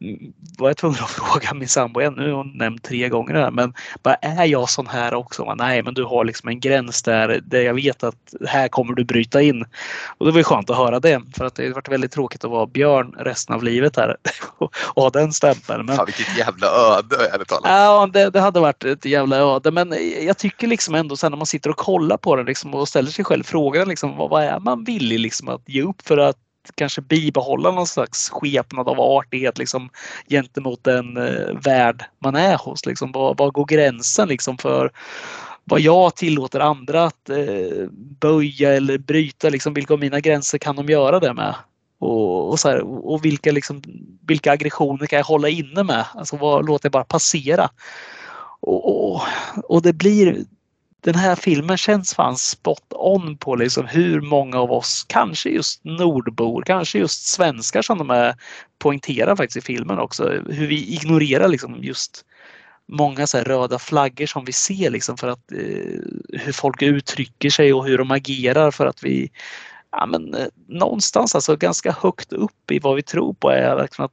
Mm, 0.00 0.32
var 0.58 0.68
jag 0.68 0.76
tvungen 0.76 0.98
att 1.02 1.10
fråga 1.32 1.54
min 1.54 1.68
sambo 1.68 2.00
igen, 2.00 2.14
nu 2.16 2.30
har 2.30 2.36
hon 2.36 2.58
nämnt 2.58 2.84
tre 2.84 3.08
gånger 3.08 3.34
det 3.34 3.40
här, 3.40 3.50
men 3.50 3.74
bara, 4.02 4.14
är 4.14 4.44
jag 4.44 4.70
sån 4.70 4.86
här 4.86 5.14
också? 5.14 5.54
Nej, 5.54 5.82
men 5.82 5.94
du 5.94 6.04
har 6.04 6.24
liksom 6.24 6.48
en 6.48 6.60
gräns 6.60 7.02
där, 7.02 7.40
där 7.44 7.60
jag 7.60 7.74
vet 7.74 8.02
att 8.02 8.34
här 8.46 8.68
kommer 8.68 8.94
du 8.94 9.04
bryta 9.04 9.42
in. 9.42 9.64
Och 10.18 10.26
det 10.26 10.32
var 10.32 10.38
ju 10.38 10.44
skönt 10.44 10.70
att 10.70 10.76
höra 10.76 11.00
det 11.00 11.22
för 11.36 11.44
att 11.44 11.54
det 11.54 11.66
har 11.66 11.74
varit 11.74 11.88
väldigt 11.88 12.12
tråkigt 12.12 12.44
att 12.44 12.50
vara 12.50 12.66
björn 12.66 13.14
resten 13.18 13.54
av 13.54 13.62
livet 13.62 13.96
här 13.96 14.16
och 14.58 14.74
ha 14.94 15.10
den 15.10 15.32
stämpeln. 15.32 15.86
Men, 15.86 15.96
Fan, 15.96 16.06
vilket 16.06 16.38
jävla 16.38 16.66
öde 16.66 17.16
ärligt 17.34 17.48
talat. 17.48 17.70
Ja, 17.70 18.10
det, 18.12 18.30
det 18.30 18.40
hade 18.40 18.60
varit 18.60 18.84
ett 18.84 19.04
jävla 19.04 19.36
öde, 19.36 19.70
men 19.70 19.94
jag 20.22 20.38
tycker 20.38 20.66
liksom 20.66 20.94
ändå 20.94 21.16
sen 21.16 21.32
när 21.32 21.36
man 21.36 21.46
sitter 21.46 21.70
och 21.70 21.76
kollar 21.76 22.16
på 22.16 22.36
den 22.36 22.46
liksom, 22.46 22.74
och 22.74 22.88
ställer 22.88 23.10
sig 23.10 23.24
själv 23.24 23.42
frågan 23.42 23.88
liksom, 23.88 24.16
vad, 24.16 24.30
vad 24.30 24.44
är 24.44 24.60
man 24.60 24.84
villig 25.08 25.20
liksom 25.20 25.48
att 25.48 25.62
ge 25.66 25.82
upp 25.82 26.02
för 26.02 26.18
att 26.18 26.36
kanske 26.74 27.00
bibehålla 27.00 27.70
någon 27.70 27.86
slags 27.86 28.30
skepnad 28.30 28.88
av 28.88 29.00
artighet 29.00 29.58
liksom, 29.58 29.90
gentemot 30.28 30.84
den 30.84 31.16
eh, 31.16 31.54
värld 31.64 32.04
man 32.24 32.36
är 32.36 32.56
hos. 32.56 32.86
Liksom. 32.86 33.12
Var, 33.12 33.34
var 33.34 33.50
går 33.50 33.66
gränsen 33.66 34.28
liksom, 34.28 34.58
för 34.58 34.92
vad 35.64 35.80
jag 35.80 36.16
tillåter 36.16 36.60
andra 36.60 37.04
att 37.04 37.30
eh, 37.30 37.88
böja 38.20 38.72
eller 38.76 38.98
bryta? 38.98 39.48
Liksom, 39.48 39.74
vilka 39.74 39.94
av 39.94 40.00
mina 40.00 40.20
gränser 40.20 40.58
kan 40.58 40.76
de 40.76 40.86
göra 40.86 41.20
det 41.20 41.34
med? 41.34 41.54
Och, 42.00 42.50
och, 42.50 42.60
så 42.60 42.68
här, 42.68 42.80
och 43.06 43.24
vilka, 43.24 43.52
liksom, 43.52 43.82
vilka 44.26 44.52
aggressioner 44.52 45.06
kan 45.06 45.16
jag 45.16 45.26
hålla 45.26 45.48
inne 45.48 45.82
med? 45.82 46.04
Alltså 46.14 46.36
vad 46.36 46.66
låter 46.66 46.86
jag 46.86 46.92
bara 46.92 47.04
passera? 47.04 47.70
Och, 48.60 49.12
och, 49.12 49.22
och 49.64 49.82
det 49.82 49.92
blir 49.92 50.44
den 51.08 51.14
här 51.14 51.36
filmen 51.36 51.76
känns 51.76 52.14
fan 52.14 52.36
spot 52.36 52.84
on 52.90 53.36
på 53.36 53.56
liksom 53.56 53.86
hur 53.86 54.20
många 54.20 54.58
av 54.58 54.72
oss, 54.72 55.04
kanske 55.08 55.48
just 55.48 55.84
nordbor, 55.84 56.62
kanske 56.62 56.98
just 56.98 57.26
svenskar 57.26 57.82
som 57.82 57.98
de 57.98 58.10
är 58.10 58.34
poängterar 58.78 59.36
faktiskt 59.36 59.56
i 59.56 59.72
filmen 59.74 59.98
också, 59.98 60.42
hur 60.48 60.66
vi 60.66 60.94
ignorerar 60.94 61.48
liksom 61.48 61.76
just 61.82 62.24
många 62.88 63.26
så 63.26 63.38
röda 63.38 63.78
flaggor 63.78 64.26
som 64.26 64.44
vi 64.44 64.52
ser 64.52 64.90
liksom 64.90 65.16
för 65.16 65.28
att 65.28 65.52
eh, 65.52 66.38
hur 66.40 66.52
folk 66.52 66.82
uttrycker 66.82 67.50
sig 67.50 67.72
och 67.72 67.86
hur 67.86 67.98
de 67.98 68.10
agerar 68.10 68.70
för 68.70 68.86
att 68.86 69.04
vi 69.04 69.30
ja, 69.90 70.06
men, 70.06 70.34
eh, 70.34 70.46
någonstans 70.66 71.34
alltså 71.34 71.56
ganska 71.56 71.92
högt 71.92 72.32
upp 72.32 72.70
i 72.70 72.78
vad 72.78 72.96
vi 72.96 73.02
tror 73.02 73.34
på 73.34 73.50
är 73.50 73.82
liksom 73.82 74.04
att 74.04 74.12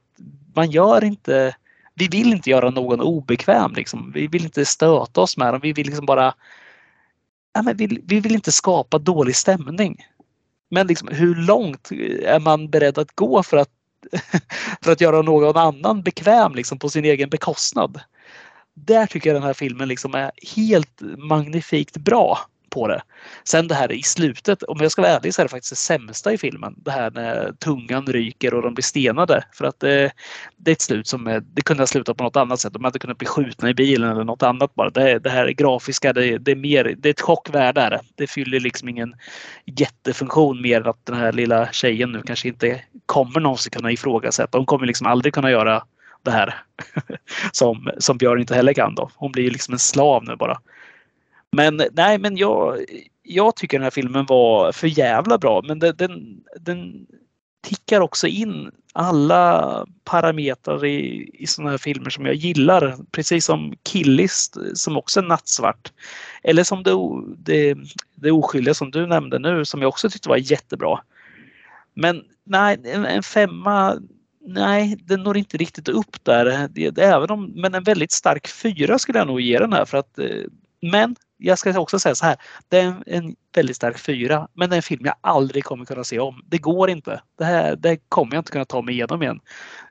man 0.54 0.70
gör 0.70 1.04
inte 1.04 1.54
vi 1.94 2.08
vill 2.08 2.32
inte 2.32 2.50
göra 2.50 2.70
någon 2.70 3.00
obekväm. 3.00 3.72
Liksom. 3.74 4.12
Vi 4.14 4.26
vill 4.26 4.44
inte 4.44 4.64
stöta 4.64 5.20
oss 5.20 5.36
med 5.36 5.54
dem. 5.54 5.60
Vi 5.60 5.72
vill 5.72 5.86
liksom 5.86 6.06
bara 6.06 6.34
ja, 7.56 7.62
men 7.62 7.76
vi, 7.76 8.00
vi 8.04 8.20
vill 8.20 8.34
inte 8.34 8.52
skapa 8.52 8.98
dålig 8.98 9.36
stämning. 9.36 10.06
Men 10.70 10.86
liksom, 10.86 11.08
hur 11.08 11.34
långt 11.34 11.90
är 12.22 12.40
man 12.40 12.70
beredd 12.70 12.98
att 12.98 13.14
gå 13.14 13.42
för 13.42 13.56
att, 13.56 13.68
för 14.82 14.92
att 14.92 15.00
göra 15.00 15.22
någon 15.22 15.56
annan 15.56 16.02
bekväm 16.02 16.54
liksom, 16.54 16.78
på 16.78 16.88
sin 16.88 17.04
egen 17.04 17.28
bekostnad? 17.28 18.00
Där 18.74 19.06
tycker 19.06 19.30
jag 19.30 19.36
den 19.36 19.42
här 19.42 19.54
filmen 19.54 19.88
liksom 19.88 20.14
är 20.14 20.30
helt 20.56 21.00
magnifikt 21.18 21.96
bra 21.96 22.38
på 22.76 22.88
det. 22.88 23.02
Sen 23.44 23.68
det 23.68 23.74
här 23.74 23.92
i 23.92 24.02
slutet, 24.02 24.62
om 24.62 24.78
jag 24.80 24.92
ska 24.92 25.02
vara 25.02 25.12
ärlig 25.12 25.34
så 25.34 25.42
är 25.42 25.44
det 25.44 25.48
faktiskt 25.48 25.72
det 25.72 25.76
sämsta 25.76 26.32
i 26.32 26.38
filmen. 26.38 26.74
Det 26.76 26.90
här 26.90 27.10
när 27.10 27.52
tungan 27.52 28.06
ryker 28.06 28.54
och 28.54 28.62
de 28.62 28.74
blir 28.74 28.82
stenade. 28.82 29.44
För 29.52 29.64
att 29.64 29.80
det, 29.80 30.12
det 30.56 30.70
är 30.70 30.72
ett 30.72 30.80
slut 30.80 31.06
som 31.06 31.26
är, 31.26 31.40
det 31.40 31.62
kunde 31.62 31.82
ha 31.82 31.86
slutat 31.86 32.16
på 32.16 32.24
något 32.24 32.36
annat 32.36 32.60
sätt. 32.60 32.72
De 32.72 32.84
hade 32.84 32.98
kunnat 32.98 33.18
bli 33.18 33.26
skjutna 33.26 33.70
i 33.70 33.74
bilen 33.74 34.10
eller 34.10 34.24
något 34.24 34.42
annat 34.42 34.74
bara. 34.74 34.90
Det, 34.90 35.18
det 35.18 35.30
här 35.30 35.48
grafiska, 35.48 36.12
det, 36.12 36.38
det, 36.38 36.50
är 36.50 36.56
mer, 36.56 36.94
det 36.98 37.08
är 37.08 37.10
ett 37.10 37.20
chockvärde. 37.20 38.00
Det 38.14 38.26
fyller 38.26 38.60
liksom 38.60 38.88
ingen 38.88 39.14
jättefunktion 39.64 40.62
mer 40.62 40.80
än 40.80 40.86
att 40.86 41.06
den 41.06 41.16
här 41.16 41.32
lilla 41.32 41.72
tjejen 41.72 42.12
nu 42.12 42.22
kanske 42.22 42.48
inte 42.48 42.80
kommer 43.06 43.40
någonsin 43.40 43.70
kunna 43.70 43.92
ifrågasätta. 43.92 44.58
Hon 44.58 44.66
kommer 44.66 44.86
liksom 44.86 45.06
aldrig 45.06 45.34
kunna 45.34 45.50
göra 45.50 45.82
det 46.22 46.30
här 46.30 46.54
som, 47.52 47.90
som 47.98 48.18
Björn 48.18 48.40
inte 48.40 48.54
heller 48.54 48.72
kan 48.72 48.94
då. 48.94 49.10
Hon 49.14 49.32
blir 49.32 49.44
ju 49.44 49.50
liksom 49.50 49.74
en 49.74 49.78
slav 49.78 50.24
nu 50.24 50.36
bara. 50.36 50.58
Men 51.52 51.82
nej, 51.92 52.18
men 52.18 52.36
jag, 52.36 52.84
jag 53.22 53.56
tycker 53.56 53.78
den 53.78 53.84
här 53.84 53.90
filmen 53.90 54.26
var 54.26 54.72
för 54.72 54.86
jävla 54.86 55.38
bra. 55.38 55.62
Men 55.62 55.78
den, 55.78 55.96
den, 55.96 56.40
den 56.60 57.06
tickar 57.62 58.00
också 58.00 58.26
in 58.26 58.70
alla 58.92 59.86
parametrar 60.04 60.84
i, 60.84 61.30
i 61.34 61.46
sådana 61.46 61.70
här 61.70 61.78
filmer 61.78 62.10
som 62.10 62.26
jag 62.26 62.34
gillar. 62.34 62.96
Precis 63.10 63.44
som 63.44 63.74
Killis 63.84 64.50
som 64.74 64.96
också 64.96 65.20
är 65.20 65.24
nattsvart. 65.24 65.92
Eller 66.42 66.64
som 66.64 66.82
det, 66.82 66.92
det, 67.38 67.78
det 68.14 68.30
oskyldiga 68.30 68.74
som 68.74 68.90
du 68.90 69.06
nämnde 69.06 69.38
nu 69.38 69.64
som 69.64 69.82
jag 69.82 69.88
också 69.88 70.10
tyckte 70.10 70.28
var 70.28 70.36
jättebra. 70.36 71.00
Men 71.94 72.22
nej, 72.44 72.78
en, 72.84 73.04
en 73.04 73.22
femma 73.22 73.96
Nej, 74.48 74.96
den 75.04 75.22
når 75.22 75.36
inte 75.36 75.56
riktigt 75.56 75.88
upp 75.88 76.24
där. 76.24 76.68
Det, 76.68 76.90
det, 76.90 77.04
även 77.04 77.30
om, 77.30 77.52
men 77.54 77.74
en 77.74 77.82
väldigt 77.82 78.12
stark 78.12 78.48
fyra 78.48 78.98
skulle 78.98 79.18
jag 79.18 79.26
nog 79.26 79.40
ge 79.40 79.58
den 79.58 79.72
här 79.72 79.84
för 79.84 79.98
att 79.98 80.18
eh, 80.18 80.44
men 80.80 81.16
jag 81.38 81.58
ska 81.58 81.80
också 81.80 81.98
säga 81.98 82.14
så 82.14 82.24
här. 82.24 82.36
Det 82.68 82.78
är 82.78 82.94
en 83.06 83.36
väldigt 83.54 83.76
stark 83.76 83.98
fyra, 83.98 84.48
men 84.54 84.70
det 84.70 84.74
är 84.74 84.78
en 84.78 84.82
film 84.82 85.02
jag 85.04 85.14
aldrig 85.20 85.64
kommer 85.64 85.84
kunna 85.84 86.04
se 86.04 86.18
om. 86.18 86.42
Det 86.46 86.58
går 86.58 86.90
inte. 86.90 87.20
Det 87.38 87.44
här 87.44 87.76
det 87.76 87.96
kommer 88.08 88.34
jag 88.34 88.40
inte 88.40 88.52
kunna 88.52 88.64
ta 88.64 88.82
mig 88.82 88.94
igenom 88.94 89.22
igen. 89.22 89.40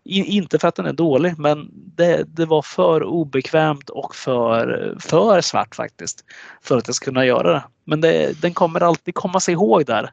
I, 0.04 0.24
inte 0.24 0.60
för 0.60 0.68
att 0.68 0.76
den 0.76 0.86
är 0.86 0.94
dålig, 0.94 1.40
men 1.40 1.70
det, 1.72 2.24
det 2.28 2.46
var 2.46 2.62
för 2.62 3.04
obekvämt 3.04 3.90
och 3.90 4.16
för, 4.16 4.96
för 5.00 5.42
svart 5.42 5.76
faktiskt. 5.76 6.26
För 6.62 6.78
att 6.78 6.88
jag 6.88 6.96
ska 6.96 7.06
kunna 7.06 7.26
göra 7.26 7.54
det. 7.54 7.64
Men 7.86 8.02
det, 8.02 8.42
den 8.42 8.54
kommer 8.54 8.82
alltid 8.82 9.16
komma 9.16 9.40
sig 9.40 9.52
ihåg 9.52 9.86
där. 9.86 10.12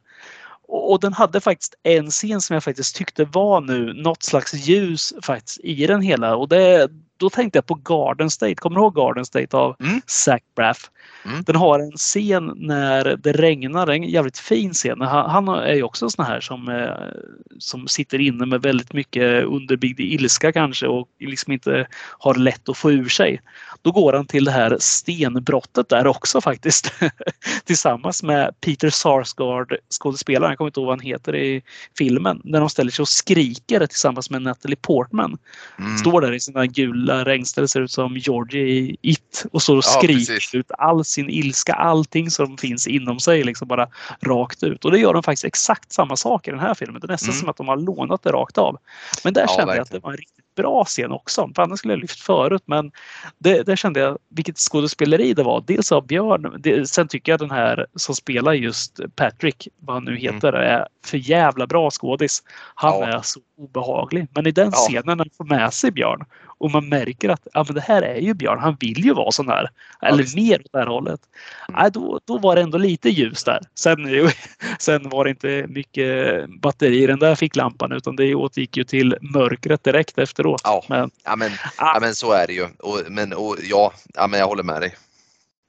Och, 0.68 0.92
och 0.92 1.00
den 1.00 1.12
hade 1.12 1.40
faktiskt 1.40 1.74
en 1.82 2.10
scen 2.10 2.40
som 2.40 2.54
jag 2.54 2.64
faktiskt 2.64 2.96
tyckte 2.96 3.24
var 3.24 3.60
nu 3.60 3.92
något 3.92 4.22
slags 4.22 4.54
ljus 4.54 5.12
faktiskt 5.22 5.60
i 5.62 5.86
den 5.86 6.02
hela. 6.02 6.36
Och 6.36 6.48
det, 6.48 6.88
då 7.22 7.30
tänkte 7.30 7.56
jag 7.56 7.66
på 7.66 7.74
Garden 7.74 8.30
State. 8.30 8.54
Kommer 8.54 8.76
du 8.76 8.82
ihåg 8.82 8.94
Garden 8.94 9.24
State 9.24 9.56
av 9.56 9.76
mm. 9.80 10.00
Zach 10.06 10.42
Braff? 10.56 10.90
Mm. 11.24 11.42
Den 11.42 11.56
har 11.56 11.78
en 11.78 11.92
scen 11.92 12.52
när 12.56 13.16
det 13.16 13.32
regnar, 13.32 13.86
en 13.86 14.02
jävligt 14.02 14.38
fin 14.38 14.72
scen. 14.72 15.00
Han, 15.00 15.30
han 15.30 15.48
är 15.48 15.74
ju 15.74 15.82
också 15.82 16.04
en 16.04 16.10
sån 16.10 16.24
här 16.24 16.40
som, 16.40 16.68
eh, 16.68 17.22
som 17.58 17.88
sitter 17.88 18.20
inne 18.20 18.46
med 18.46 18.62
väldigt 18.62 18.92
mycket 18.92 19.44
underbyggd 19.44 20.00
ilska 20.00 20.52
kanske 20.52 20.86
och 20.86 21.08
liksom 21.20 21.52
inte 21.52 21.86
har 22.18 22.34
lätt 22.34 22.68
att 22.68 22.76
få 22.76 22.92
ur 22.92 23.08
sig. 23.08 23.40
Då 23.82 23.90
går 23.90 24.12
han 24.12 24.26
till 24.26 24.44
det 24.44 24.50
här 24.50 24.76
stenbrottet 24.80 25.88
där 25.88 26.06
också 26.06 26.40
faktiskt. 26.40 26.92
Tillsammans 27.64 28.22
med 28.22 28.60
Peter 28.60 28.90
Sarsgaard, 28.90 29.76
skådespelaren, 30.00 30.50
jag 30.50 30.59
kommer 30.59 30.68
inte 30.68 30.80
ihåg 30.80 30.86
vad 30.86 30.98
han 30.98 31.06
heter 31.06 31.36
i 31.36 31.62
filmen. 31.98 32.40
När 32.44 32.60
de 32.60 32.70
ställer 32.70 32.90
sig 32.90 33.02
och 33.02 33.09
skriker 33.09 33.86
tillsammans 33.86 34.30
med 34.30 34.42
Natalie 34.42 34.76
Portman. 34.76 35.38
Mm. 35.78 35.98
Står 35.98 36.20
där 36.20 36.32
i 36.32 36.40
sina 36.40 36.66
gula 36.66 37.24
regnställ, 37.24 37.68
ser 37.68 37.80
ut 37.80 37.90
som 37.90 38.16
Georgie 38.16 38.66
i 38.66 38.96
It 39.02 39.46
och 39.52 39.62
står 39.62 39.76
och 39.76 39.84
skriker 39.84 40.38
ja, 40.52 40.59
ut 40.59 40.70
all 40.78 41.04
sin 41.04 41.30
ilska, 41.30 41.72
allting 41.72 42.30
som 42.30 42.59
finns 42.59 42.86
inom 42.86 43.20
sig 43.20 43.42
liksom 43.42 43.68
bara 43.68 43.88
rakt 44.20 44.62
ut. 44.62 44.84
Och 44.84 44.90
det 44.90 44.98
gör 44.98 45.14
de 45.14 45.22
faktiskt 45.22 45.44
exakt 45.44 45.92
samma 45.92 46.16
sak 46.16 46.48
i 46.48 46.50
den 46.50 46.60
här 46.60 46.74
filmen. 46.74 47.00
Det 47.00 47.06
är 47.06 47.09
nästan 47.09 47.30
mm. 47.30 47.40
som 47.40 47.48
att 47.48 47.56
de 47.56 47.68
har 47.68 47.76
lånat 47.76 48.22
det 48.22 48.32
rakt 48.32 48.59
av. 48.59 48.78
Men 49.24 49.32
där 49.32 49.40
ja, 49.40 49.48
kände 49.48 49.66
verkligen. 49.66 49.76
jag 49.76 49.82
att 49.82 49.90
det 49.90 49.98
var 49.98 50.10
en 50.10 50.16
riktigt 50.16 50.42
bra 50.54 50.84
scen 50.84 51.12
också. 51.12 51.50
För 51.54 51.62
annars 51.62 51.78
skulle 51.78 51.94
jag 51.94 52.00
lyft 52.00 52.20
förut 52.20 52.62
men 52.66 52.92
det, 53.38 53.62
där 53.72 53.76
kände 53.76 54.00
jag 54.00 54.18
vilket 54.28 54.58
skådespeleri 54.58 55.34
det 55.34 55.42
var. 55.42 55.64
Dels 55.66 55.92
av 55.92 56.06
Björn, 56.06 56.56
det, 56.58 56.88
sen 56.88 57.08
tycker 57.08 57.32
jag 57.32 57.40
den 57.40 57.50
här 57.50 57.86
som 57.96 58.14
spelar 58.14 58.52
just 58.52 59.00
Patrick, 59.16 59.68
vad 59.78 59.96
han 59.96 60.04
nu 60.04 60.10
mm. 60.10 60.22
heter, 60.22 60.48
mm. 60.48 60.62
är 60.62 60.86
för 61.06 61.18
jävla 61.18 61.66
bra 61.66 61.90
skådis. 61.90 62.42
Han 62.74 63.00
ja. 63.00 63.06
är 63.06 63.20
så 63.22 63.40
obehaglig. 63.58 64.26
Men 64.34 64.46
i 64.46 64.50
den 64.50 64.70
ja. 64.72 64.78
scenen 64.78 65.18
när 65.18 65.24
han 65.24 65.30
får 65.36 65.44
med 65.44 65.72
sig 65.72 65.90
Björn 65.90 66.24
Och 66.62 66.70
man 66.70 66.89
märker 66.89 67.28
att 67.28 67.47
ja, 67.52 67.64
men 67.68 67.74
det 67.74 67.80
här 67.80 68.02
är 68.02 68.20
ju 68.20 68.34
Björn, 68.34 68.59
han 68.59 68.76
vill 68.80 69.05
ju 69.05 69.14
vara 69.14 69.30
sån 69.32 69.48
här. 69.48 69.70
Eller 70.02 70.18
visst. 70.22 70.36
mer 70.36 70.60
åt 70.60 70.72
det 70.72 70.78
här 70.78 70.86
hållet. 70.86 71.20
Mm. 71.68 71.80
Nej, 71.82 71.90
då, 71.90 72.20
då 72.24 72.39
var 72.39 72.56
det 72.56 72.62
ändå 72.62 72.78
lite 72.78 73.09
ljus 73.09 73.44
där. 73.44 73.60
Sen, 73.74 73.97
sen 74.78 75.09
var 75.09 75.24
det 75.24 75.30
inte 75.30 75.66
mycket 75.68 76.44
batteri 76.60 77.02
i 77.02 77.06
den 77.06 77.18
där 77.18 77.34
ficklampan 77.34 77.93
utan 77.93 78.16
det 78.16 78.34
återgick 78.34 78.76
ju 78.76 78.84
till 78.84 79.16
mörkret 79.20 79.84
direkt 79.84 80.18
efteråt. 80.18 80.60
Ja. 80.64 80.84
Men, 80.89 81.10
Ja 81.24 81.36
men, 81.36 81.51
Ah. 81.76 81.94
ja, 81.94 81.98
men 82.01 82.14
så 82.14 82.32
är 82.32 82.47
det 82.47 82.52
ju. 82.52 82.64
Och, 82.78 82.98
men, 83.09 83.32
och, 83.32 83.56
ja, 83.62 83.93
ja, 84.14 84.26
men 84.26 84.40
jag 84.40 84.47
håller 84.47 84.62
med 84.62 84.80
dig. 84.80 84.94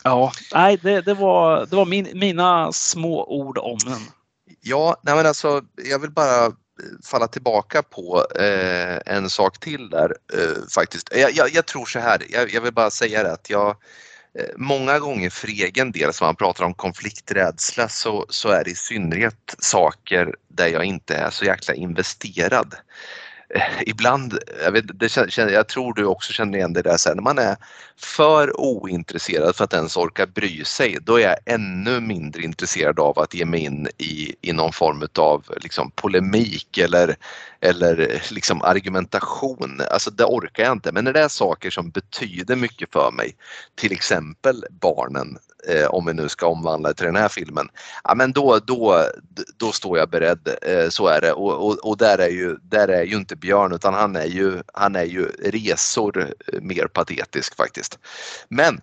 ja, 0.03 0.32
nej, 0.53 0.78
det, 0.82 1.02
det 1.02 1.14
var, 1.14 1.65
det 1.65 1.76
var 1.76 1.86
min, 1.86 2.07
mina 2.14 2.72
små 2.72 3.24
ord 3.26 3.57
om 3.57 3.78
den. 3.86 3.99
Ja, 4.61 4.98
nej 5.02 5.15
men 5.15 5.26
alltså, 5.26 5.61
jag 5.90 5.99
vill 5.99 6.11
bara 6.11 6.52
falla 7.04 7.28
tillbaka 7.28 7.84
på 7.84 8.26
eh, 8.40 9.16
en 9.16 9.30
sak 9.30 9.60
till 9.60 9.90
där 9.90 10.16
eh, 10.34 10.68
faktiskt. 10.76 11.10
Jag, 11.16 11.32
jag, 11.32 11.50
jag 11.54 11.66
tror 11.66 11.86
så 11.86 12.00
här, 12.00 12.24
jag, 12.30 12.54
jag 12.54 12.62
vill 12.62 12.74
bara 12.74 12.90
säga 12.90 13.24
det 13.24 13.32
att 13.32 13.50
jag 13.50 13.70
eh, 14.40 14.45
många 14.58 15.00
gånger 15.00 15.30
för 15.30 15.48
egen 15.48 15.91
del 15.91 16.14
som 16.14 16.26
man 16.26 16.36
pratar 16.36 16.66
om 16.66 16.74
konflikträdsla 16.74 17.90
så, 17.90 18.26
så 18.30 18.50
är 18.50 18.64
det 18.64 18.72
i 18.72 18.76
synnerhet 18.76 19.56
saker 19.60 20.36
där 20.48 20.68
jag 20.68 20.86
inte 20.86 21.16
är 21.16 21.30
så 21.30 21.45
jäkla 21.45 21.74
investerad. 21.74 22.76
Eh, 23.56 23.82
Ibland, 23.86 24.40
jag, 24.64 24.72
vet, 24.72 25.00
det 25.00 25.38
jag 25.38 25.68
tror 25.68 25.94
du 25.94 26.06
också 26.06 26.34
känner 26.34 26.58
igen 26.58 26.74
det 26.74 26.82
där, 26.82 26.98
så 26.98 27.10
här, 27.10 27.16
när 27.16 27.24
man 27.24 27.40
är 27.40 27.56
för 28.03 28.59
ointresserad 28.59 29.55
för 29.55 29.63
att 29.63 29.73
ens 29.73 29.97
orka 29.97 30.25
bry 30.25 30.65
sig, 30.65 30.97
då 31.01 31.19
är 31.19 31.23
jag 31.23 31.35
ännu 31.45 31.99
mindre 31.99 32.43
intresserad 32.43 32.99
av 32.99 33.19
att 33.19 33.34
ge 33.34 33.45
mig 33.45 33.59
in 33.59 33.88
i, 33.97 34.35
i 34.41 34.53
någon 34.53 34.73
form 34.73 35.07
av 35.17 35.45
liksom, 35.61 35.91
polemik 35.91 36.77
eller, 36.77 37.15
eller 37.61 38.21
liksom 38.31 38.61
argumentation. 38.61 39.81
Alltså 39.91 40.11
det 40.11 40.25
orkar 40.25 40.63
jag 40.63 40.71
inte. 40.71 40.91
Men 40.91 41.03
när 41.03 41.13
det 41.13 41.21
är 41.21 41.27
saker 41.27 41.69
som 41.69 41.89
betyder 41.89 42.55
mycket 42.55 42.91
för 42.91 43.11
mig, 43.11 43.35
till 43.75 43.91
exempel 43.91 44.65
barnen, 44.69 45.38
eh, 45.67 45.85
om 45.85 46.05
vi 46.05 46.13
nu 46.13 46.30
ska 46.30 46.47
omvandla 46.47 46.89
det 46.89 46.95
till 46.95 47.05
den 47.05 47.15
här 47.15 47.30
filmen, 47.30 47.69
ja, 48.03 48.15
men 48.15 48.31
då, 48.31 48.59
då, 48.59 49.05
då 49.57 49.71
står 49.71 49.97
jag 49.97 50.09
beredd. 50.09 50.49
Eh, 50.61 50.89
så 50.89 51.07
är 51.07 51.21
det. 51.21 51.34
Och, 51.34 51.67
och, 51.67 51.89
och 51.89 51.97
där, 51.97 52.17
är 52.17 52.30
ju, 52.30 52.57
där 52.61 52.88
är 52.88 53.03
ju 53.03 53.15
inte 53.15 53.35
Björn 53.35 53.73
utan 53.73 53.93
han 53.93 54.15
är 54.15 54.25
ju, 54.25 54.63
han 54.73 54.95
är 54.95 55.03
ju 55.05 55.25
resor 55.25 56.34
eh, 56.47 56.61
mer 56.61 56.88
patetisk 56.88 57.55
faktiskt. 57.55 57.93
Men 58.48 58.82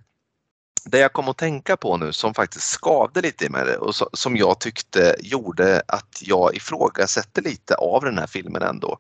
det 0.85 0.99
jag 0.99 1.13
kom 1.13 1.29
att 1.29 1.39
tänka 1.39 1.77
på 1.77 1.97
nu 1.97 2.13
som 2.13 2.35
faktiskt 2.35 2.65
skavde 2.65 3.21
lite 3.21 3.45
i 3.45 3.49
mig 3.49 3.77
och 3.77 3.95
som 4.13 4.37
jag 4.37 4.61
tyckte 4.61 5.17
gjorde 5.21 5.83
att 5.89 6.19
jag 6.21 6.57
ifrågasätter 6.57 7.43
lite 7.43 7.75
av 7.75 8.05
den 8.05 8.19
här 8.19 8.27
filmen 8.27 8.63
ändå. 8.63 8.99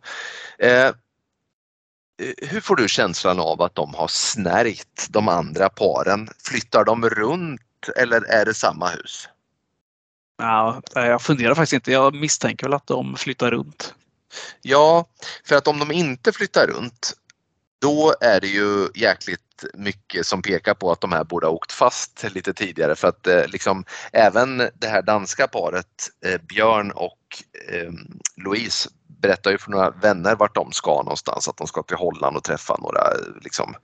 Eh, 0.58 0.90
hur 2.38 2.60
får 2.60 2.76
du 2.76 2.88
känslan 2.88 3.40
av 3.40 3.62
att 3.62 3.74
de 3.74 3.94
har 3.94 4.08
snärjt 4.08 5.06
de 5.10 5.28
andra 5.28 5.68
paren? 5.68 6.28
Flyttar 6.44 6.84
de 6.84 7.08
runt 7.08 7.60
eller 7.96 8.22
är 8.22 8.44
det 8.44 8.54
samma 8.54 8.88
hus? 8.88 9.28
Ja, 10.38 10.82
jag 10.94 11.22
funderar 11.22 11.54
faktiskt 11.54 11.72
inte. 11.72 11.92
Jag 11.92 12.14
misstänker 12.14 12.66
väl 12.66 12.74
att 12.74 12.86
de 12.86 13.16
flyttar 13.16 13.50
runt. 13.50 13.94
Ja, 14.62 15.06
för 15.44 15.56
att 15.56 15.68
om 15.68 15.78
de 15.78 15.92
inte 15.92 16.32
flyttar 16.32 16.66
runt 16.66 17.12
då 17.80 18.14
är 18.20 18.40
det 18.40 18.46
ju 18.46 18.88
jäkligt 18.94 19.40
mycket 19.74 20.26
som 20.26 20.42
pekar 20.42 20.74
på 20.74 20.92
att 20.92 21.00
de 21.00 21.12
här 21.12 21.24
borde 21.24 21.46
ha 21.46 21.52
åkt 21.52 21.72
fast 21.72 22.24
lite 22.34 22.54
tidigare. 22.54 22.96
För 22.96 23.08
att 23.08 23.26
eh, 23.26 23.46
liksom 23.46 23.84
även 24.12 24.58
det 24.58 24.88
här 24.88 25.02
danska 25.02 25.48
paret 25.48 25.86
eh, 26.26 26.40
Björn 26.40 26.90
och 26.90 27.18
eh, 27.68 27.92
Louise 28.44 28.88
berättar 29.22 29.50
ju 29.50 29.58
för 29.58 29.70
några 29.70 29.90
vänner 29.90 30.36
vart 30.36 30.54
de 30.54 30.72
ska 30.72 30.90
någonstans, 30.90 31.48
att 31.48 31.56
de 31.56 31.66
ska 31.66 31.82
till 31.82 31.96
Holland 31.96 32.36
och 32.36 32.44
träffa 32.44 32.76
några 32.76 33.00
liksom, 33.42 33.74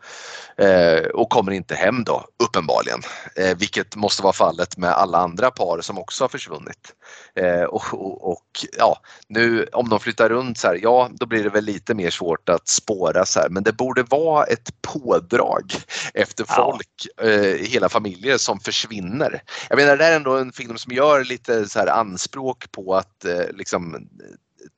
eh, 0.59 1.07
och 1.15 1.31
kommer 1.31 1.53
inte 1.53 1.75
hem 1.75 2.05
då 2.05 2.25
uppenbarligen, 2.45 3.01
eh, 3.37 3.57
vilket 3.59 3.97
måste 3.97 4.23
vara 4.23 4.33
fallet 4.33 4.77
med 4.77 4.91
alla 4.91 5.19
andra 5.19 5.51
par 5.51 5.81
som 5.81 5.99
också 5.99 6.25
har 6.25 6.29
försvunnit. 6.29 6.93
Eh, 7.35 7.63
och, 7.63 7.83
och, 7.93 8.31
och 8.33 8.47
ja, 8.79 8.99
nu 9.29 9.67
om 9.73 9.89
de 9.89 10.01
flyttar 10.01 10.29
runt 10.29 10.59
så 10.59 10.67
här, 10.67 10.79
ja 10.83 11.09
då 11.13 11.27
blir 11.27 11.45
det 11.45 11.51
väl 11.51 11.65
lite 11.65 11.95
mer 11.95 12.11
svårt 12.11 12.49
att 12.49 12.69
spåra 12.69 13.27
så 13.27 13.41
här, 13.41 13.49
men 13.49 13.63
det 13.63 13.73
borde 13.73 14.03
vara 14.03 14.45
ett 14.45 14.71
pådrag 14.83 15.73
efter 16.15 16.45
Ja. 16.49 16.55
folk, 16.55 17.29
eh, 17.29 17.67
hela 17.69 17.89
familjer 17.89 18.39
som 18.39 18.61
försvinner. 18.61 19.43
Jag 19.69 19.77
menar 19.77 19.97
det 19.97 20.05
är 20.05 20.17
ändå 20.17 20.37
en 20.37 20.53
film 20.53 20.79
som 20.79 20.93
gör 20.93 21.25
lite 21.25 21.69
så 21.69 21.79
här 21.79 21.87
anspråk 21.87 22.73
på 22.73 22.95
att 22.95 23.25
eh, 23.25 23.51
liksom 23.55 24.09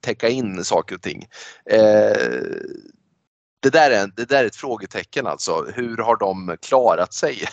täcka 0.04 0.28
in 0.28 0.64
saker 0.64 0.94
och 0.94 1.02
ting. 1.02 1.28
Eh, 1.70 2.16
det 3.60 3.70
där, 3.70 3.90
är, 3.90 4.06
det 4.16 4.24
där 4.24 4.44
är 4.44 4.46
ett 4.46 4.56
frågetecken 4.56 5.26
alltså. 5.26 5.64
Hur 5.74 5.96
har 5.96 6.16
de 6.16 6.56
klarat 6.62 7.14
sig 7.14 7.44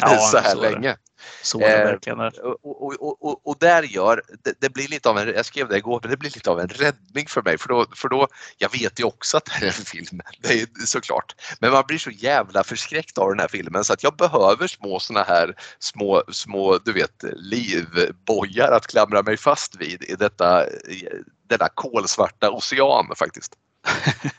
Ja, 0.00 0.18
så 0.30 0.38
här 0.38 0.54
så 0.54 0.60
det. 0.60 0.70
länge? 0.70 0.96
Så 1.42 1.60
är 1.60 1.68
det 1.68 1.82
Eh, 1.82 1.84
verkligen. 1.84 2.20
Och, 2.20 2.36
och, 2.62 3.02
och, 3.02 3.22
och, 3.22 3.46
och 3.46 3.56
där 3.60 3.82
gör, 3.82 4.22
det, 4.44 4.54
det 4.60 4.70
blir 4.70 4.88
lite 4.88 5.08
av 5.10 5.18
en, 5.18 5.28
jag 5.28 5.46
skrev 5.46 5.68
det 5.68 5.76
igår, 5.76 6.00
men 6.02 6.10
det 6.10 6.16
blir 6.16 6.30
lite 6.30 6.50
av 6.50 6.60
en 6.60 6.68
räddning 6.68 7.26
för 7.26 7.42
mig 7.42 7.58
för 7.58 7.68
då, 7.68 7.86
för 7.96 8.08
då 8.08 8.28
jag 8.58 8.72
vet 8.72 9.00
ju 9.00 9.04
också 9.04 9.36
att 9.36 9.44
det 9.44 9.52
här 9.52 9.62
är 9.62 9.66
en 9.66 9.72
film, 9.72 10.20
det 10.40 10.60
är 10.60 10.86
såklart. 10.86 11.34
Men 11.60 11.72
man 11.72 11.84
blir 11.86 11.98
så 11.98 12.10
jävla 12.10 12.64
förskräckt 12.64 13.18
av 13.18 13.28
den 13.28 13.40
här 13.40 13.48
filmen 13.48 13.84
så 13.84 13.92
att 13.92 14.02
jag 14.02 14.16
behöver 14.16 14.66
små 14.66 15.00
såna 15.00 15.22
här 15.22 15.54
små, 15.78 16.22
små 16.32 16.78
du 16.84 16.92
vet, 16.92 17.24
livbojar 17.36 18.72
att 18.72 18.86
klamra 18.86 19.22
mig 19.22 19.36
fast 19.36 19.76
vid 19.76 20.02
i 20.02 20.14
detta, 20.14 20.70
i 20.70 21.08
denna 21.48 21.68
kolsvarta 21.74 22.50
ocean 22.50 23.12
faktiskt. 23.16 23.52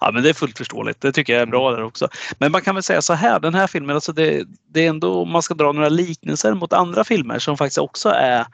Ja, 0.00 0.10
men 0.12 0.22
det 0.22 0.28
är 0.28 0.34
fullt 0.34 0.58
förståeligt. 0.58 1.00
Det 1.00 1.12
tycker 1.12 1.32
jag 1.32 1.42
är 1.42 1.46
bra 1.46 1.70
där 1.70 1.82
också. 1.82 2.08
Men 2.38 2.52
man 2.52 2.62
kan 2.62 2.74
väl 2.74 2.82
säga 2.82 3.02
så 3.02 3.12
här, 3.12 3.40
den 3.40 3.54
här 3.54 3.66
filmen, 3.66 3.94
alltså 3.94 4.12
det, 4.12 4.44
det 4.68 4.84
är 4.84 4.88
ändå, 4.88 5.22
om 5.22 5.30
man 5.30 5.42
ska 5.42 5.54
dra 5.54 5.72
några 5.72 5.88
liknelser 5.88 6.54
mot 6.54 6.72
andra 6.72 7.04
filmer 7.04 7.38
som 7.38 7.56
faktiskt 7.56 7.78
också 7.78 8.08
är 8.08 8.46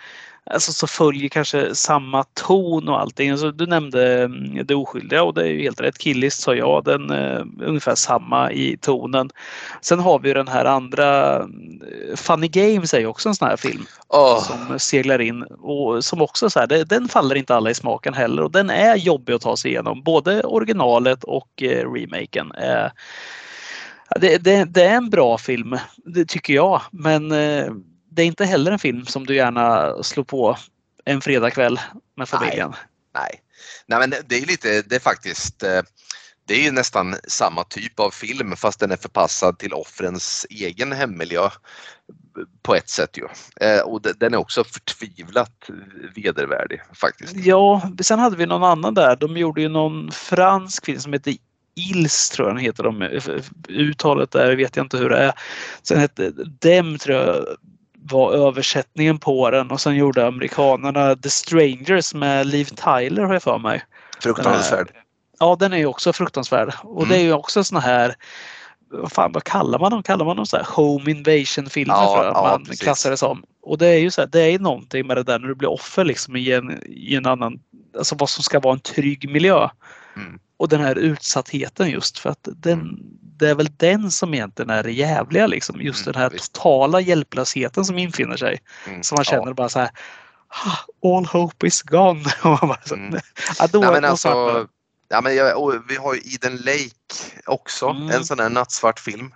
Alltså 0.50 0.72
så 0.72 0.86
följer 0.86 1.28
kanske 1.28 1.74
samma 1.74 2.24
ton 2.24 2.88
och 2.88 3.00
allting. 3.00 3.30
Alltså, 3.30 3.50
du 3.50 3.66
nämnde 3.66 4.22
mm, 4.22 4.66
Det 4.66 4.74
oskyldiga 4.74 5.22
och 5.22 5.34
det 5.34 5.42
är 5.42 5.46
ju 5.46 5.62
helt 5.62 5.80
rätt. 5.80 5.98
Killis 5.98 6.34
sa 6.34 6.54
jag, 6.54 6.84
den 6.84 7.10
är 7.10 7.46
ungefär 7.62 7.94
samma 7.94 8.52
i 8.52 8.76
tonen. 8.76 9.30
Sen 9.80 9.98
har 9.98 10.18
vi 10.18 10.28
ju 10.28 10.34
den 10.34 10.48
här 10.48 10.64
andra 10.64 11.36
eh, 11.36 11.46
Funny 12.16 12.48
Games 12.48 12.94
är 12.94 13.00
ju 13.00 13.06
också 13.06 13.28
en 13.28 13.34
sån 13.34 13.48
här 13.48 13.56
film 13.56 13.86
Åh, 14.08 14.42
som 14.42 14.78
seglar 14.78 15.20
in 15.20 15.42
och 15.42 16.04
som 16.04 16.22
också 16.22 16.50
så 16.50 16.60
här, 16.60 16.66
det, 16.66 16.84
den 16.84 17.08
faller 17.08 17.34
inte 17.34 17.54
alla 17.54 17.70
i 17.70 17.74
smaken 17.74 18.14
heller 18.14 18.42
och 18.42 18.52
den 18.52 18.70
är 18.70 18.96
jobbig 18.96 19.32
att 19.32 19.42
ta 19.42 19.56
sig 19.56 19.70
igenom. 19.70 20.02
Både 20.02 20.42
originalet 20.42 21.24
och 21.24 21.62
eh, 21.62 21.92
remaken. 21.92 22.52
Eh, 22.52 22.90
det, 24.20 24.38
det, 24.38 24.64
det 24.64 24.84
är 24.84 24.94
en 24.94 25.10
bra 25.10 25.38
film, 25.38 25.78
det 25.96 26.24
tycker 26.24 26.54
jag. 26.54 26.82
Men 26.90 27.32
eh, 27.32 27.72
det 28.18 28.22
är 28.24 28.26
inte 28.26 28.44
heller 28.44 28.72
en 28.72 28.78
film 28.78 29.06
som 29.06 29.26
du 29.26 29.34
gärna 29.36 29.94
slår 30.02 30.24
på 30.24 30.56
en 31.04 31.20
fredagkväll 31.20 31.80
med 32.16 32.28
familjen. 32.28 32.72
nej. 33.14 33.40
Nej 33.86 33.98
men 33.98 34.10
det 34.26 34.38
är 34.38 34.46
lite, 34.46 34.82
det 34.82 34.96
är 34.96 35.00
faktiskt 35.00 35.62
eh, 35.62 35.80
det 36.46 36.54
är 36.54 36.62
ju 36.64 36.70
nästan 36.70 37.14
samma 37.28 37.64
typ 37.64 38.00
av 38.00 38.10
film 38.10 38.56
fast 38.56 38.80
den 38.80 38.90
är 38.90 38.96
förpassad 38.96 39.58
till 39.58 39.72
offrens 39.72 40.46
egen 40.50 40.92
hemmiljö 40.92 41.50
på 42.62 42.74
ett 42.74 42.88
sätt 42.88 43.16
ju. 43.18 43.24
Eh, 43.66 43.80
Och 43.80 44.02
de- 44.02 44.12
den 44.12 44.34
är 44.34 44.38
också 44.38 44.64
förtvivlat 44.64 45.70
vedervärdig 46.14 46.80
faktiskt. 46.94 47.36
Ja, 47.36 47.90
sen 48.00 48.18
hade 48.18 48.36
vi 48.36 48.46
någon 48.46 48.64
annan 48.64 48.94
där. 48.94 49.16
De 49.16 49.36
gjorde 49.36 49.60
ju 49.60 49.68
någon 49.68 50.10
fransk 50.12 50.84
film 50.84 51.00
som 51.00 51.12
heter 51.12 51.34
Ils 51.74 52.30
tror 52.30 52.48
jag 52.48 52.56
den 52.56 52.64
heter. 52.64 52.82
De, 52.82 53.02
uttalet 53.68 54.30
där 54.30 54.56
vet 54.56 54.76
jag 54.76 54.84
inte 54.84 54.96
hur 54.98 55.10
det 55.10 55.18
är. 55.18 55.32
Sen 55.82 55.98
hette 55.98 56.30
Dem 56.60 56.98
tror 56.98 57.16
jag 57.16 57.46
var 58.10 58.32
översättningen 58.32 59.18
på 59.18 59.50
den 59.50 59.70
och 59.70 59.80
sen 59.80 59.96
gjorde 59.96 60.26
amerikanerna 60.26 61.16
The 61.16 61.30
Strangers 61.30 62.14
med 62.14 62.46
Liv 62.46 62.64
Tyler 62.64 63.22
har 63.22 63.32
jag 63.32 63.42
för 63.42 63.58
mig. 63.58 63.82
Fruktansvärd. 64.22 64.88
Ja, 65.38 65.56
den 65.60 65.72
är 65.72 65.76
ju 65.78 65.86
också 65.86 66.12
fruktansvärd 66.12 66.72
och 66.82 67.02
Mm. 67.02 67.08
det 67.08 67.16
är 67.16 67.22
ju 67.22 67.32
också 67.32 67.64
såna 67.64 67.80
här 67.80 68.14
vad 68.90 69.12
fan, 69.12 69.32
vad 69.32 69.44
kallar 69.44 69.78
man 69.78 69.90
dem? 69.90 70.02
Kallar 70.02 70.24
man 70.24 70.36
dem 70.36 70.46
så 70.46 70.56
här 70.56 70.66
home 70.70 71.10
invasion 71.10 71.66
filmer 71.70 71.94
Ja, 71.94 72.12
tror 72.14 72.24
jag 72.24 72.34
ja, 72.36 72.42
man 72.42 72.64
precis. 72.64 72.80
klassar 72.80 73.10
det 73.10 73.16
som. 73.16 73.42
Och 73.62 73.78
det 73.78 73.86
är 73.86 73.98
ju 73.98 74.10
så 74.10 74.20
här, 74.20 74.28
det 74.28 74.40
är 74.40 74.58
någonting 74.58 75.06
med 75.06 75.16
det 75.16 75.22
där 75.22 75.38
när 75.38 75.48
du 75.48 75.54
blir 75.54 75.70
offer 75.70 76.04
liksom 76.04 76.36
i 76.36 76.52
en, 76.52 76.82
i 76.86 77.14
en 77.14 77.26
annan, 77.26 77.60
alltså 77.98 78.14
vad 78.18 78.30
som 78.30 78.42
ska 78.42 78.60
vara 78.60 78.74
en 78.74 78.80
trygg 78.80 79.30
miljö. 79.30 79.68
Mm. 80.16 80.38
Och 80.56 80.68
den 80.68 80.80
här 80.80 80.98
utsattheten 80.98 81.90
just 81.90 82.18
för 82.18 82.30
att 82.30 82.48
den, 82.56 82.98
det 83.38 83.48
är 83.50 83.54
väl 83.54 83.68
den 83.76 84.10
som 84.10 84.34
egentligen 84.34 84.70
är 84.70 84.82
det 84.82 84.92
jävliga 84.92 85.46
liksom. 85.46 85.80
Just 85.80 86.06
Mm, 86.06 86.12
den 86.12 86.22
här 86.22 86.30
visst. 86.30 86.52
totala 86.52 87.00
hjälplösheten 87.00 87.84
som 87.84 87.98
infinner 87.98 88.36
sig. 88.36 88.60
Mm, 88.86 89.02
Så 89.02 89.14
man 89.14 89.24
ja. 89.26 89.30
känner 89.30 89.52
bara 89.52 89.68
så 89.68 89.78
här 89.78 89.90
"Ah, 90.48 91.08
All 91.16 91.26
hope 91.26 91.66
is 91.66 91.82
gone. 91.82 92.24
Och 92.42 92.50
man 92.50 92.68
bara 92.68 92.80
så, 92.86 92.94
Mm. 92.94 93.20
ja, 93.58 93.66
då, 93.66 93.80
Nej, 93.80 93.90
men 93.92 94.04
alltså, 94.04 94.66
ja, 95.08 95.20
men 95.20 95.36
jag, 95.36 95.62
och 95.62 95.74
vi 95.88 95.96
har 95.96 96.14
ju 96.14 96.20
Eden 96.34 96.56
Lake 96.56 96.90
också, 97.46 97.88
Mm. 97.88 98.10
en 98.10 98.24
sån 98.24 98.38
här 98.40 98.48
nattsvart 98.48 99.00
film 99.00 99.34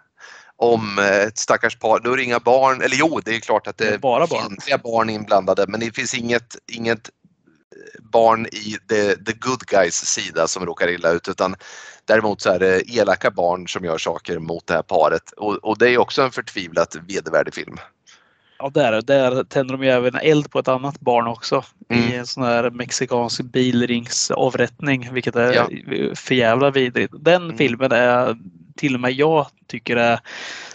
om 0.57 0.99
eh, 0.99 1.05
ett 1.21 1.39
stackars 1.39 1.79
par. 1.79 2.01
Då 2.01 2.13
är 2.13 2.17
det 2.17 2.23
inga 2.25 2.39
barn, 2.41 2.83
eller 2.83 2.97
jo 2.97 3.21
det 3.25 3.37
är 3.37 3.41
klart 3.41 3.67
att 3.67 3.77
det, 3.77 3.85
Det 3.85 3.95
är 3.95 3.99
bara 3.99 4.27
barn. 4.27 4.57
barn 4.83 5.11
inblandade 5.11 5.65
men 5.69 5.81
det 5.81 5.95
finns 5.97 6.15
inget, 6.15 6.57
inget 6.73 7.09
eh, 7.77 8.03
barn 8.03 8.47
i 8.47 8.77
the, 8.89 9.17
the 9.17 9.33
good 9.33 9.67
guys 9.67 9.95
sida 10.07 10.49
som 10.49 10.67
råkar 10.67 10.89
illa 10.89 11.11
ut 11.11 11.29
utan 11.29 11.57
Däremot 12.05 12.41
så 12.41 12.51
är 12.51 12.59
det 12.59 12.91
elaka 12.91 13.31
barn 13.31 13.69
som 13.69 13.85
gör 13.85 13.99
saker 13.99 14.39
mot 14.39 14.67
det 14.67 14.75
här 14.75 14.83
paret 14.83 15.31
och, 15.37 15.55
och 15.55 15.79
det 15.79 15.89
är 15.91 15.99
också 15.99 16.23
en 16.23 16.31
förtvivlat 16.31 16.97
vedervärdig 17.09 17.55
film. 17.55 17.77
Ja, 18.59 18.71
där, 18.75 19.03
där 19.03 19.45
tänder 19.45 19.77
de 19.77 19.85
ju 19.85 19.91
även 19.91 20.15
eld 20.15 20.51
på 20.51 20.59
ett 20.59 20.69
annat 20.69 21.01
barn 21.01 21.27
också 21.27 21.65
Mm. 21.89 22.09
i 22.13 22.17
en 22.17 22.27
sån 22.27 22.43
här 22.43 22.71
mexikansk 22.71 23.41
bilringsavrättning, 23.43 25.09
vilket 25.13 25.37
är 25.37 25.53
Ja. 25.53 25.69
för 26.15 26.35
jävla 26.35 26.71
vidrigt. 26.71 27.13
Den 27.21 27.43
Mm. 27.45 27.57
filmen 27.59 27.93
är 27.93 28.37
till 28.77 28.95
och 28.95 29.01
med 29.01 29.13
jag 29.13 29.47
tycker 29.67 29.97
är 29.97 30.21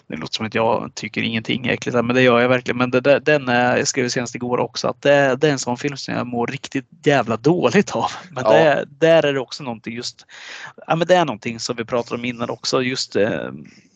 det 0.07 0.15
låter 0.18 0.34
som 0.34 0.45
att 0.45 0.56
jag 0.56 0.91
tycker 0.95 1.22
ingenting 1.22 1.68
äckligt, 1.68 1.95
men 1.95 2.15
det 2.15 2.22
gör 2.22 2.40
jag 2.40 2.49
verkligen. 2.49 2.78
Men 2.78 2.91
det, 2.91 3.02
där- 3.02 3.19
den 3.19 3.49
är, 3.49 3.78
jag 3.78 3.88
skrev 3.88 4.10
senast 4.10 4.36
igår 4.36 4.57
också, 4.57 4.88
att 4.88 5.02
det, 5.02 5.36
det 5.36 5.48
är 5.48 5.52
en 5.52 5.60
sån 5.60 5.78
film 5.78 5.98
som 5.98 6.14
jag 6.14 6.28
mår 6.28 6.48
riktigt 6.48 6.86
jävla 7.03 7.38
dåligt 7.38 7.95
av. 7.95 8.11
Men 8.32 8.44
Ja. 8.48 8.52
det, 8.53 8.86
där 8.99 9.26
är 9.26 9.34
det 9.34 9.40
också 9.40 9.64
någonting 9.64 9.94
just, 9.95 10.26
ja 10.88 10.95
men 10.95 11.07
det 11.07 11.15
är 11.15 11.26
någonting 11.26 11.60
som 11.60 11.76
vi 11.76 11.86
pratade 11.86 12.15
om 12.15 12.26
innan 12.26 12.49
också, 12.49 12.82
just 12.82 13.15
eh, 13.15 13.30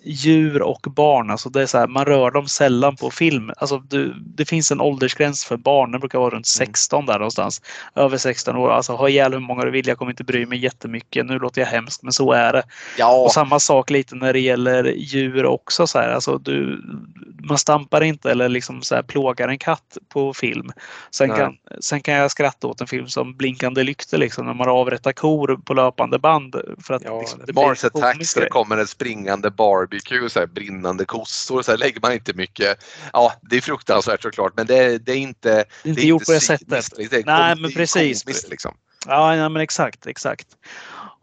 djur 0.03 0.61
och 0.61 0.87
barn. 0.95 1.29
Alltså 1.31 1.49
det 1.49 1.61
är 1.61 1.65
så 1.65 1.77
här, 1.77 1.87
man 1.87 2.05
rör 2.05 2.31
dem 2.31 2.47
sällan 2.47 2.95
på 2.95 3.09
film. 3.11 3.51
Alltså 3.57 3.77
du, 3.77 4.13
det 4.19 4.45
finns 4.45 4.71
en 4.71 4.81
åldersgräns 4.81 5.45
för 5.45 5.57
barn, 5.57 5.91
den 5.91 5.99
brukar 5.99 6.19
vara 6.19 6.29
runt 6.29 6.47
Mm. 6.59 6.67
16 6.67 7.05
där 7.05 7.13
någonstans. 7.19 7.61
Över 7.95 8.17
16 8.17 8.55
år, 8.55 8.69
alltså 8.71 8.93
ha 8.95 9.09
ihjäl 9.09 9.33
hur 9.33 9.39
många 9.39 9.65
du 9.65 9.71
vill, 9.71 9.87
jag 9.87 9.97
kommer 9.97 10.11
inte 10.11 10.23
bry 10.23 10.45
mig 10.45 10.59
jättemycket. 10.59 11.25
Nu 11.25 11.39
låter 11.39 11.61
jag 11.61 11.67
hemskt, 11.67 12.03
men 12.03 12.13
så 12.13 12.31
är 12.31 12.53
det. 12.53 12.63
Ja, 12.97 13.13
Och 13.23 13.31
samma 13.31 13.59
sak 13.59 13.89
lite 13.91 14.15
när 14.15 14.33
det 14.33 14.39
gäller 14.39 14.83
djur 14.83 15.45
också. 15.45 15.87
Så 15.87 15.99
här. 15.99 16.09
Alltså 16.09 16.37
du, 16.37 16.81
man 17.43 17.57
stampar 17.57 18.03
inte 18.03 18.31
eller 18.31 18.49
liksom 18.49 18.81
så 18.81 18.95
här 18.95 19.03
plågar 19.03 19.47
en 19.47 19.57
katt 19.57 19.97
på 20.09 20.33
film. 20.33 20.71
Sen 21.11 21.29
Nej. 21.29 21.37
kan, 21.37 21.57
sen 21.79 22.01
kan 22.01 22.13
jag 22.13 22.31
skratta 22.31 22.67
åt 22.67 22.81
en 22.81 22.87
film 22.87 23.07
som 23.07 23.37
Blinkande 23.37 23.83
lyktor 23.83 24.17
liksom, 24.17 24.45
när 24.45 24.53
man 24.53 24.69
avrättar 24.69 25.11
kor 25.11 25.59
på 25.65 25.73
löpande 25.73 26.19
band. 26.19 26.55
För 26.83 26.93
att, 26.93 27.03
ja 27.03 27.19
liksom, 27.19 27.39
det 27.47 27.53
Mars 27.53 27.83
Attacks 27.83 28.33
där 28.33 28.41
det 28.41 28.49
kommer 28.49 28.77
en 28.77 28.87
springande 28.87 29.49
barbecue, 29.49 30.29
så 30.29 30.39
här, 30.39 30.47
brinnande 30.47 31.05
kossor, 31.05 31.61
så 31.61 31.71
här, 31.71 31.77
lägger 31.77 32.01
man 32.01 32.13
inte 32.13 32.33
mycket. 32.33 32.83
Ja, 33.13 33.33
det 33.41 33.57
är 33.57 33.61
fruktansvärt 33.61 34.21
såklart 34.21 34.53
men 34.55 34.65
det, 34.65 34.97
det 34.97 35.11
är 35.11 35.17
inte 35.17 35.65
Det 35.83 35.89
är 35.89 35.89
inte 35.89 36.07
gjort 36.07 36.25
på 36.25 36.31
det 36.31 36.39
sättet. 36.39 36.95
Det 36.97 37.13
är, 37.13 37.25
Nej, 37.25 37.55
men 37.55 37.63
det 37.63 37.69
är 37.69 37.75
precis. 37.75 38.23
komiskt, 38.23 38.49
liksom. 38.49 38.75
Ja, 39.07 39.35
ja 39.35 39.49
men 39.49 39.61
exakt, 39.61 40.07
exakt. 40.07 40.47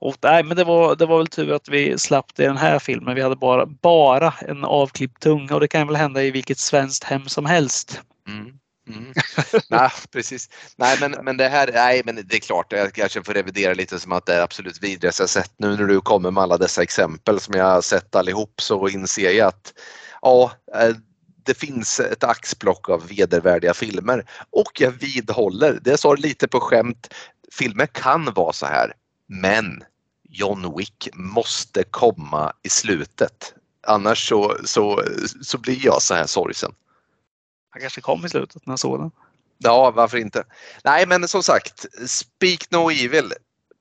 Och, 0.01 0.17
nej, 0.23 0.45
men 0.45 0.57
det 0.57 0.65
var, 0.65 0.97
det 0.97 1.07
var 1.07 1.19
väl 1.19 1.27
tur 1.27 1.53
att 1.53 1.69
vi 1.69 1.99
slapp 1.99 2.35
det 2.35 2.43
i 2.43 2.47
den 2.47 2.57
här 2.57 2.79
filmen. 2.79 3.15
Vi 3.15 3.23
hade 3.23 3.37
bara, 3.37 3.67
bara 3.67 4.35
en 4.41 4.65
avklippt 4.65 5.23
tunga 5.23 5.55
och 5.55 5.61
det 5.61 5.69
kan 5.69 5.87
väl 5.87 5.97
hända 5.97 6.23
i 6.23 6.31
vilket 6.31 6.59
svenskt 6.59 7.05
hem 7.05 7.29
som 7.29 7.47
helst. 7.47 8.01
Mm. 8.29 8.59
Mm. 8.89 9.13
nej, 9.71 9.91
precis. 10.13 10.49
Nej, 10.77 10.97
men, 11.01 11.17
men 11.23 11.37
det 11.37 11.49
här, 11.49 11.71
nej, 11.75 12.03
men 12.05 12.15
det 12.25 12.37
är 12.37 12.41
klart, 12.41 12.73
jag 12.73 12.93
kanske 12.93 13.23
får 13.23 13.35
revidera 13.35 13.75
lite 13.75 14.01
som 14.01 14.13
att 14.13 14.27
det 14.27 14.35
är 14.35 14.43
absolut 14.43 14.83
vidrigaste 14.83 15.23
jag 15.23 15.31
sett. 15.31 15.53
Nu 15.57 15.77
när 15.77 15.85
du 15.85 16.01
kommer 16.01 16.31
med 16.31 16.43
alla 16.43 16.59
dessa 16.59 16.83
exempel 16.83 17.41
som 17.41 17.55
jag 17.55 17.65
har 17.65 17.81
sett 17.81 18.17
allihop 18.17 18.61
så 18.61 18.89
inser 18.89 19.31
jag 19.31 19.49
att 19.49 19.75
ja, 20.23 20.53
eh, 20.75 20.95
det 21.45 21.55
finns 21.55 22.01
ett 22.01 22.25
axplock 22.25 22.89
av 22.89 23.09
vedervärdiga 23.09 23.75
filmer 23.75 24.25
och 24.51 24.81
jag 24.81 24.91
vidhåller, 24.91 25.79
det 25.83 25.99
sa 25.99 26.15
lite 26.15 26.49
på 26.49 26.61
skämt, 26.61 27.15
filmer 27.53 27.87
kan 27.87 28.25
vara 28.35 28.53
så 28.53 28.67
här, 28.67 28.93
men 29.29 29.85
John 30.29 30.77
Wick 30.77 31.09
måste 31.15 31.85
komma 31.85 32.53
i 32.63 32.69
slutet. 32.69 33.55
Annars 33.87 34.29
så, 34.29 34.57
så, 34.65 35.05
så 35.43 35.59
blir 35.59 35.85
jag 35.85 36.03
så 36.03 36.15
här 36.15 36.27
sorgsen. 36.27 36.75
Han 37.71 37.81
kanske 37.81 38.01
kom 38.01 38.27
i 38.27 38.29
slutet 38.29 38.67
när 38.67 38.73
jag 38.73 38.79
såg 38.79 39.01
den. 39.01 39.11
Ja, 39.59 39.91
varför 39.91 40.19
inte? 40.19 40.45
Nej, 40.85 41.07
men 41.07 41.29
som 41.29 41.43
sagt, 41.43 41.87
Speak 42.07 42.71
No 42.71 42.91
Evil. 42.91 43.33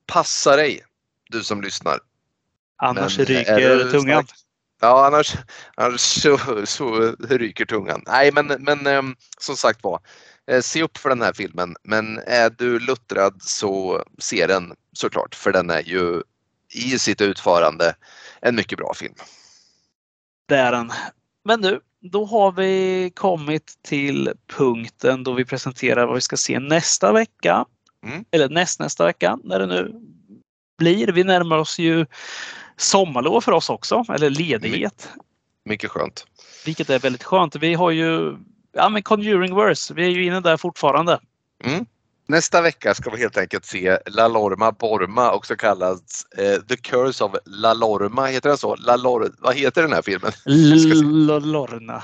Passa 0.06 0.56
dig, 0.56 0.82
du 1.30 1.44
som 1.44 1.62
lyssnar. 1.62 2.00
Annars 2.78 3.18
Men 3.18 3.26
ryker 3.26 3.92
tungan. 3.92 4.24
stark? 4.24 4.40
Ja, 4.82 5.08
annars, 5.08 5.36
annars 5.76 6.02
så, 6.02 6.38
så 6.66 7.16
ryker 7.30 7.66
tungan. 7.66 8.04
Nej, 8.08 8.32
men, 8.32 8.48
men 8.48 8.88
ehm, 8.88 9.16
som 9.40 9.58
sagt 9.58 9.84
var, 9.84 10.00
se 10.62 10.84
upp 10.84 10.98
för 10.98 11.10
den 11.10 11.22
här 11.22 11.34
filmen. 11.34 11.76
Men 11.84 12.18
är 12.18 12.50
du 12.50 12.80
luttrad 12.80 13.42
så 13.42 14.04
se 14.18 14.48
den 14.48 14.74
såklart, 14.94 15.36
för 15.36 15.52
den 15.52 15.70
är 15.70 15.82
ju 15.82 16.24
i 16.74 17.00
sitt 17.00 17.22
utförande 17.22 17.96
en 18.42 18.56
mycket 18.56 18.78
bra 18.78 18.94
film. 18.94 19.14
Det 20.48 20.58
är 20.58 20.72
den. 20.72 20.92
Men 21.46 21.62
nu, 21.62 21.80
då 22.02 22.26
har 22.26 22.52
vi 22.52 23.12
kommit 23.16 23.78
till 23.82 24.34
punkten 24.48 25.24
då 25.24 25.34
vi 25.34 25.46
presenterar 25.46 26.06
vad 26.06 26.16
vi 26.16 26.22
ska 26.22 26.38
se 26.38 26.60
nästa 26.60 27.12
vecka. 27.12 27.66
Mm. 28.06 28.26
Eller 28.32 28.50
näst 28.50 28.80
nästa 28.80 29.06
vecka, 29.06 29.40
när 29.44 29.60
det 29.60 29.66
nu 29.66 30.02
blir. 30.78 31.08
Vi 31.08 31.24
närmar 31.24 31.58
oss 31.58 31.80
ju 31.80 32.06
sommarlov 32.78 33.42
för 33.42 33.52
oss 33.52 33.70
också, 33.70 34.06
eller 34.10 34.30
ledighet. 34.30 35.10
Mycket 35.66 35.92
skönt. 35.92 36.26
Vilket 36.66 36.90
är 36.90 37.00
väldigt 37.00 37.24
skönt. 37.24 37.56
Vi 37.56 37.74
har 37.74 37.92
ju 37.92 38.38
ja, 38.78 38.90
men 38.90 39.04
Conjuring 39.04 39.56
Verse. 39.56 39.94
Vi 39.94 40.06
är 40.06 40.10
ju 40.10 40.26
inne 40.26 40.40
där 40.40 40.58
fortfarande. 40.58 41.20
Mm. 41.64 41.86
Nästa 42.28 42.62
vecka 42.62 42.94
ska 42.94 43.10
vi 43.10 43.18
helt 43.18 43.38
enkelt 43.38 43.66
se 43.66 43.98
La 44.06 44.28
Lorma 44.28 44.72
Borma, 44.72 45.32
också 45.32 45.56
kallad 45.56 46.02
eh, 46.38 46.62
The 46.62 46.78
Curse 46.78 47.24
of 47.24 47.36
La 47.46 47.74
Lorma. 47.74 48.26
Heter 48.26 48.50
den 48.50 48.58
så? 48.58 48.76
La 48.76 48.96
Lor 48.96 49.32
vad 49.40 49.56
heter 49.56 49.82
den 49.82 49.94
här 49.94 50.02
filmen? 50.02 50.32
Se. 50.46 51.46
Lorna. 51.46 52.04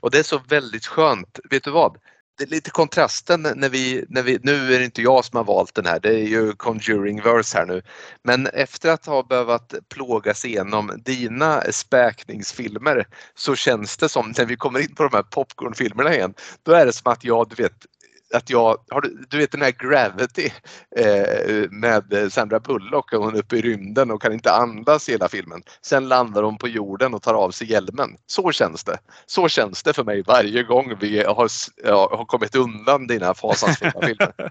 Och 0.00 0.10
det 0.10 0.18
är 0.18 0.22
så 0.22 0.40
väldigt 0.48 0.86
skönt. 0.86 1.38
Vet 1.50 1.64
du 1.64 1.70
vad? 1.70 1.96
Det 2.38 2.44
är 2.44 2.48
lite 2.48 2.70
kontrasten 2.70 3.42
när 3.56 3.68
vi, 3.68 4.04
när 4.08 4.22
vi, 4.22 4.38
nu 4.42 4.74
är 4.74 4.78
det 4.78 4.84
inte 4.84 5.02
jag 5.02 5.24
som 5.24 5.36
har 5.36 5.44
valt 5.44 5.74
den 5.74 5.86
här, 5.86 6.00
det 6.00 6.08
är 6.08 6.26
ju 6.26 6.52
Conjuring 6.52 7.22
Verse 7.22 7.58
här 7.58 7.66
nu. 7.66 7.82
Men 8.24 8.46
efter 8.46 8.90
att 8.90 9.06
ha 9.06 9.22
behövt 9.22 9.74
plågas 9.88 10.44
igenom 10.44 10.92
dina 11.04 11.62
späkningsfilmer 11.70 13.06
så 13.34 13.54
känns 13.54 13.96
det 13.96 14.08
som 14.08 14.34
när 14.38 14.44
vi 14.44 14.56
kommer 14.56 14.80
in 14.80 14.94
på 14.94 15.02
de 15.02 15.16
här 15.16 15.22
popcornfilmerna 15.22 16.14
igen, 16.14 16.34
då 16.62 16.72
är 16.72 16.86
det 16.86 16.92
som 16.92 17.12
att 17.12 17.24
jag, 17.24 17.48
du 17.48 17.62
vet, 17.62 17.86
att 18.32 18.50
jag, 18.50 18.76
har 18.90 19.00
du, 19.00 19.24
du 19.28 19.38
vet 19.38 19.52
den 19.52 19.62
här 19.62 19.70
Gravity 19.70 20.50
eh, 20.96 21.70
med 21.70 22.32
Sandra 22.32 22.60
Bullock 22.60 23.12
och 23.12 23.24
hon 23.24 23.34
är 23.34 23.38
uppe 23.38 23.56
i 23.56 23.62
rymden 23.62 24.10
och 24.10 24.22
kan 24.22 24.32
inte 24.32 24.52
andas 24.52 25.08
hela 25.08 25.28
filmen. 25.28 25.62
Sen 25.82 26.08
landar 26.08 26.42
hon 26.42 26.58
på 26.58 26.68
jorden 26.68 27.14
och 27.14 27.22
tar 27.22 27.34
av 27.34 27.50
sig 27.50 27.70
hjälmen. 27.70 28.16
Så 28.26 28.52
känns 28.52 28.84
det. 28.84 28.98
Så 29.26 29.48
känns 29.48 29.82
det 29.82 29.92
för 29.92 30.04
mig 30.04 30.22
varje 30.26 30.62
gång 30.62 30.94
vi 31.00 31.24
har, 31.24 31.48
ja, 31.84 32.16
har 32.16 32.24
kommit 32.24 32.56
undan 32.56 33.06
dina 33.06 33.34
fasansfulla 33.34 33.92
filmer. 34.02 34.50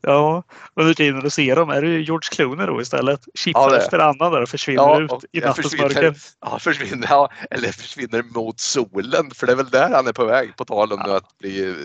Ja, 0.00 0.42
under 0.74 0.94
tiden 0.94 1.20
du 1.20 1.30
ser 1.30 1.56
dem 1.56 1.70
är 1.70 1.82
det 1.82 2.00
George 2.00 2.28
Clooney 2.30 2.66
då 2.66 2.80
istället. 2.80 3.20
Chippar 3.34 3.70
Ja, 3.70 3.76
efter 3.76 3.98
annan 3.98 4.32
där 4.32 4.42
och 4.42 4.48
försvinner 4.48 4.82
Ja, 4.82 5.00
ut 5.00 5.10
och 5.10 5.24
i 5.32 5.40
nattens 5.40 5.78
mörker. 5.78 6.14
ja, 6.40 6.58
försvinner, 6.58 7.06
ja, 7.10 7.30
eller 7.50 7.68
försvinner 7.72 8.22
mot 8.22 8.60
solen 8.60 9.30
för 9.34 9.46
det 9.46 9.52
är 9.52 9.56
väl 9.56 9.70
där 9.70 9.90
han 9.90 10.06
är 10.06 10.12
på 10.12 10.24
väg 10.24 10.56
på 10.56 10.64
tal 10.64 10.92
om 10.92 11.02
nu 11.06 11.12
att 11.12 11.38
bli 11.38 11.76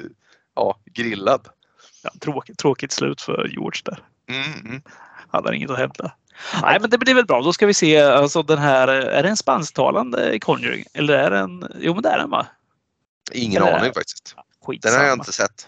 ja, 0.56 0.78
grillad. 0.94 1.48
Ja, 2.04 2.10
tråkigt, 2.22 2.58
tråkigt 2.58 2.92
slut 2.92 3.22
för 3.22 3.48
George 3.52 3.82
där. 3.86 4.00
Mm. 4.30 4.82
Han 5.30 5.46
har 5.46 5.52
inget 5.54 5.70
att 5.70 5.78
hämta. 5.78 6.12
Nej, 6.62 6.78
men 6.82 6.90
det 6.90 6.98
blir 6.98 7.14
väl 7.16 7.26
bra. 7.26 7.42
Då 7.42 7.54
ska 7.54 7.66
vi 7.66 7.74
se 7.74 8.02
alltså 8.02 8.44
den 8.44 8.58
här. 8.58 8.88
Är 8.88 9.24
det 9.24 9.30
en 9.30 9.38
spansktalande 9.38 10.40
Conjuring? 10.40 10.86
Eller 10.94 11.14
är 11.14 11.32
det 11.32 11.38
en? 11.40 11.68
Jo, 11.80 11.94
men 11.94 12.04
det 12.04 12.10
är 12.10 12.18
den 12.18 12.30
va? 12.30 12.48
Ingen 13.32 13.62
Eller- 13.64 13.78
aning 13.80 13.94
faktiskt. 13.94 14.36
Den 14.36 14.44
Skitsamma. 14.68 14.98
har 14.98 15.04
jag 15.06 15.14
inte 15.18 15.34
sett. 15.34 15.68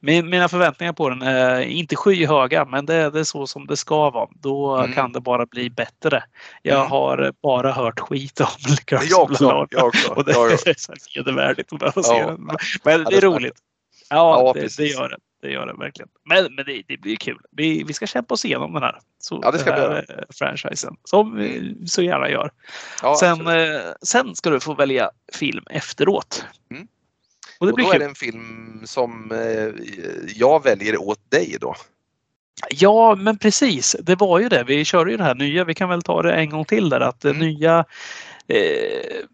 Min, 0.00 0.28
mina 0.30 0.48
förväntningar 0.48 0.92
på 0.92 1.08
den 1.08 1.22
är 1.22 1.60
inte 1.60 1.96
skyhöga, 1.96 2.64
men 2.64 2.86
det, 2.86 2.94
är- 2.94 3.10
det 3.10 3.20
är 3.20 3.24
så 3.24 3.46
som 3.46 3.66
det 3.66 3.76
ska 3.76 4.10
vara. 4.10 4.28
Då 4.34 4.76
Mm. 4.76 4.92
kan 4.92 5.12
det 5.12 5.20
bara 5.20 5.46
bli 5.46 5.70
bättre. 5.70 6.24
Jag 6.62 6.76
Mm. 6.78 6.90
har 6.90 7.32
bara 7.42 7.72
hört 7.72 8.00
skit 8.00 8.40
om 8.40 8.46
Curse 8.84 9.04
Jag 9.04 9.22
också. 9.22 9.66
Jag 9.70 9.86
också. 9.86 10.12
Och 10.12 10.24
det 10.24 10.32
Ja, 10.32 10.46
ja. 10.46 10.52
är 10.70 10.74
så 10.78 10.92
här 10.92 10.98
vedervärdigt 11.24 11.72
att 11.72 11.78
behöva 11.78 12.02
se 12.02 12.18
Ja. 12.18 12.26
den. 12.26 12.44
Men- 12.44 12.56
det 12.84 13.16
är 13.16 13.20
det 13.20 13.26
roligt. 13.26 13.58
Ja, 14.10 14.52
Ja, 14.56 14.60
det, 14.60 14.76
det 14.76 14.86
gör 14.86 15.08
det. 15.08 15.16
Det 15.42 15.50
gör 15.50 15.66
det 15.66 15.74
verkligen. 15.74 16.08
Men, 16.24 16.54
men 16.54 16.64
det, 16.64 16.82
det 16.88 16.96
blir 16.96 17.16
kul. 17.16 17.38
Vi, 17.50 17.82
vi 17.84 17.92
ska 17.92 18.06
kämpa 18.06 18.34
oss 18.34 18.44
igenom 18.44 18.72
den 18.72 18.82
här. 18.82 18.98
Så, 19.18 19.40
Ja, 19.42 19.50
det 19.50 19.58
ska 19.58 19.70
den 19.70 19.88
vi 19.90 19.94
här 19.94 20.16
eh, 20.18 20.24
franchisen. 20.30 20.96
Som 21.04 21.36
vi 21.36 21.76
så 21.86 22.02
gärna 22.02 22.30
gör. 22.30 22.50
Ja, 23.02 23.16
sen, 23.20 23.46
eh, 23.46 23.80
sen 24.02 24.34
ska 24.36 24.50
du 24.50 24.60
få 24.60 24.74
välja 24.74 25.10
film 25.32 25.64
efteråt. 25.70 26.44
Mm. 26.70 26.86
Och 27.60 27.66
det 27.66 27.72
och 27.72 27.76
blir 27.76 27.84
då 27.84 27.90
kul. 27.92 28.02
är 28.02 28.04
det 28.04 28.10
en 28.10 28.14
film 28.14 28.80
som 28.84 29.32
eh, 29.32 29.84
jag 30.34 30.64
väljer 30.64 31.00
åt 31.02 31.30
dig 31.30 31.56
då. 31.60 31.74
Ja, 32.70 33.14
men 33.14 33.38
precis. 33.38 33.96
Det 34.02 34.14
var 34.14 34.38
ju 34.40 34.48
det. 34.48 34.64
Vi 34.64 34.84
körde 34.84 35.10
ju 35.10 35.16
det 35.16 35.24
här 35.24 35.34
nya. 35.34 35.64
Vi 35.64 35.74
kan 35.74 35.88
väl 35.88 36.02
ta 36.02 36.22
det 36.22 36.32
en 36.32 36.50
gång 36.50 36.64
till 36.64 36.88
där. 36.88 37.00
Att 37.00 37.24
Mm. 37.24 37.38
nya 37.38 37.84
eh, 38.48 39.24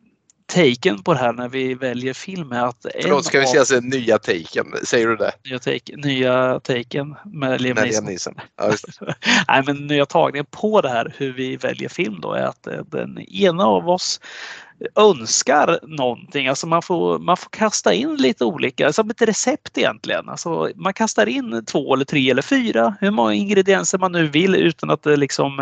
taken 0.47 1.03
på 1.03 1.13
det 1.13 1.19
här 1.19 1.33
när 1.33 1.49
vi 1.49 1.75
väljer 1.75 2.15
film 2.15 2.53
är 2.53 2.65
att 2.67 2.87
Förlåt, 3.03 3.25
ska 3.25 3.41
vi 3.41 3.47
säga 3.47 3.65
så 3.65 3.81
nya 3.81 4.19
taken? 4.19 4.67
Säger 4.85 5.09
du 5.09 5.17
det? 5.17 5.33
nya, 5.45 5.59
take, 5.59 5.97
nya 5.97 6.61
taken 6.61 7.15
med 7.25 7.61
Liam 7.61 7.77
Neeson. 8.05 8.35
Ja. 8.57 8.73
Nej, 9.49 9.63
men 9.67 9.87
nya 9.87 10.07
tagningen 10.07 10.47
på 10.51 10.81
det 10.81 10.89
här 10.89 11.15
hur 11.17 11.33
vi 11.33 11.57
väljer 11.57 11.89
film 11.89 12.21
då 12.21 12.33
är 12.33 12.43
att 12.43 12.67
eh, 12.67 12.85
den 12.87 13.19
ena 13.19 13.65
av 13.65 13.89
oss 13.89 14.21
önskar 14.95 15.79
någonting. 15.83 16.49
Alltså 16.49 16.67
man 16.67 16.83
får, 16.83 17.19
man 17.19 17.37
får 17.37 17.51
kasta 17.51 17.93
in 17.93 18.17
lite 18.17 18.45
olika, 18.45 18.93
som 18.93 19.11
ett 19.11 19.23
recept 19.23 19.79
egentligen. 19.79 20.29
Alltså 20.29 20.71
man 20.75 20.95
kastar 20.95 21.29
in 21.29 21.65
två 21.65 21.95
eller 21.95 22.05
tre 22.05 22.31
eller 22.31 22.43
fyra, 22.43 22.97
hur 23.01 23.11
många 23.11 23.35
ingredienser 23.35 23.99
man 23.99 24.13
nu 24.13 24.29
vill 24.29 24.55
utan 24.55 24.91
att 24.91 25.03
det 25.03 25.17
liksom... 25.17 25.57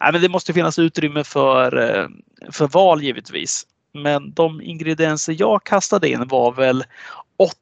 Nej, 0.00 0.12
men 0.12 0.22
det 0.22 0.28
måste 0.28 0.52
finnas 0.52 0.78
utrymme 0.78 1.24
för, 1.24 1.96
eh, 1.96 2.06
för 2.50 2.66
val 2.68 3.02
givetvis. 3.02 3.66
Men 3.94 4.32
de 4.34 4.60
ingredienser 4.62 5.36
jag 5.38 5.64
kastade 5.64 6.08
in 6.08 6.28
var 6.28 6.52
väl 6.52 6.84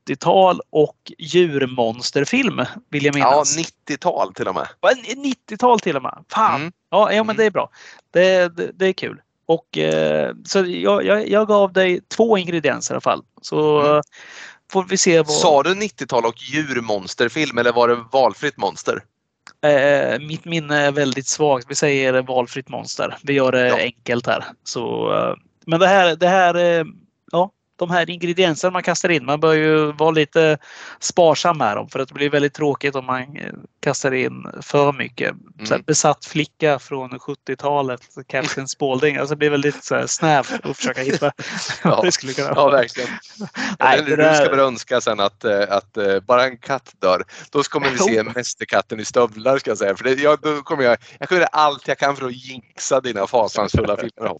80-tal 0.06 0.60
och 0.70 1.12
djurmonsterfilm 1.18 2.60
vill 2.90 3.04
jag 3.04 3.14
minnas. 3.14 3.56
Ja, 3.56 3.62
90-tal 3.88 4.34
till 4.34 4.48
och 4.48 4.54
med. 4.54 4.66
90-tal 5.48 5.80
till 5.80 5.96
och 5.96 6.02
med. 6.02 6.24
Fan! 6.32 6.60
Mm. 6.60 6.72
Ja, 6.90 7.12
ja, 7.12 7.24
men 7.24 7.24
Mm. 7.24 7.36
det 7.36 7.44
är 7.44 7.50
bra. 7.50 7.70
Det, 8.10 8.56
det, 8.56 8.70
det 8.74 8.86
är 8.86 8.92
kul. 8.92 9.20
Och, 9.46 9.78
eh, 9.78 10.34
så 10.44 10.58
jag, 10.66 11.04
jag, 11.04 11.28
jag 11.28 11.48
gav 11.48 11.72
dig 11.72 12.00
två 12.16 12.38
ingredienser 12.38 12.94
i 12.94 12.96
alla 12.96 13.00
fall. 13.00 13.22
Så 13.42 13.80
Mm. 13.80 13.96
eh, 13.96 14.00
får 14.72 14.84
vi 14.84 14.96
se 14.96 15.18
vad... 15.18 15.30
Sa 15.30 15.62
du 15.62 15.74
90-tal 15.74 16.24
och 16.26 16.34
djurmonsterfilm 16.42 17.58
eller 17.58 17.72
var 17.72 17.88
det 17.88 17.98
valfritt 18.12 18.56
monster? 18.56 19.02
Eh, 19.64 20.18
mitt 20.20 20.44
minne 20.44 20.76
är 20.80 20.92
väldigt 20.92 21.26
svagt. 21.26 21.66
Vi 21.68 21.74
säger 21.74 22.22
valfritt 22.22 22.68
monster. 22.68 23.16
Vi 23.22 23.32
gör 23.32 23.52
det 23.52 23.68
Ja. 23.68 23.76
enkelt 23.76 24.26
här. 24.26 24.44
Så, 24.64 25.14
eh, 25.14 25.34
men 25.66 25.80
det 25.80 25.86
här, 25.86 26.16
det 26.16 26.28
här 26.28 26.54
eh, 26.54 26.84
ja, 27.32 27.50
de 27.76 27.90
här 27.90 28.10
ingredienserna 28.10 28.70
man 28.70 28.82
kastar 28.82 29.08
in. 29.08 29.24
Man 29.24 29.40
bör 29.40 29.54
ju 29.54 29.92
vara 29.92 30.10
lite 30.10 30.58
sparsam 31.00 31.58
med 31.58 31.76
dem 31.76 31.88
för 31.88 31.98
att 32.00 32.08
det 32.08 32.14
blir 32.14 32.30
väldigt 32.30 32.54
tråkigt 32.54 32.94
om 32.94 33.06
man 33.06 33.20
eh, 33.20 33.52
kastar 33.86 34.14
in 34.14 34.46
för 34.62 34.92
mycket. 34.92 35.34
Så 35.58 35.64
här, 35.64 35.72
Mm. 35.74 35.84
besatt 35.86 36.24
flicka 36.24 36.78
från 36.78 37.10
70-talet, 37.18 38.00
Captain 38.28 38.68
Spaulding. 38.68 39.16
Alltså 39.16 39.34
det 39.34 39.38
blir 39.38 39.50
väldigt 39.50 39.84
så 39.84 39.94
här, 39.94 40.06
snävt 40.06 40.52
att 40.66 40.76
försöka 40.76 41.00
hitta 41.02 41.32
Ja. 41.84 42.00
det 42.02 42.12
skulle 42.12 42.32
kunna 42.32 42.52
Ja, 42.56 42.68
verkligen. 42.70 43.08
Nej, 43.80 43.98
Eller 43.98 44.16
det 44.16 44.28
Du 44.30 44.34
ska 44.34 44.44
där- 44.44 44.50
väl 44.50 44.60
önska 44.60 45.00
sen 45.00 45.20
att, 45.20 45.44
eh, 45.44 45.60
att 45.68 45.96
eh, 45.96 46.20
bara 46.20 46.44
en 46.44 46.56
katt 46.58 46.92
dör. 47.00 47.24
Då 47.50 47.62
kommer 47.62 47.90
vi 47.90 47.98
se. 47.98 48.22
Mästerkatten 48.34 49.00
i 49.00 49.04
stövlar 49.04 49.58
ska 49.58 49.70
jag 49.70 49.78
säga. 49.78 49.96
För 49.96 50.04
det, 50.04 50.12
jag, 50.22 50.38
då 50.42 50.62
kommer 50.62 50.84
jag, 50.84 50.96
jag 51.18 51.28
kommer 51.28 51.40
göra 51.40 51.50
allt 51.52 51.88
jag 51.88 51.98
kan 51.98 52.16
för 52.16 52.26
att 52.26 52.32
jinxa 52.44 53.00
dina 53.00 53.26
fasansfulla 53.26 53.96
filmer. 53.96 54.36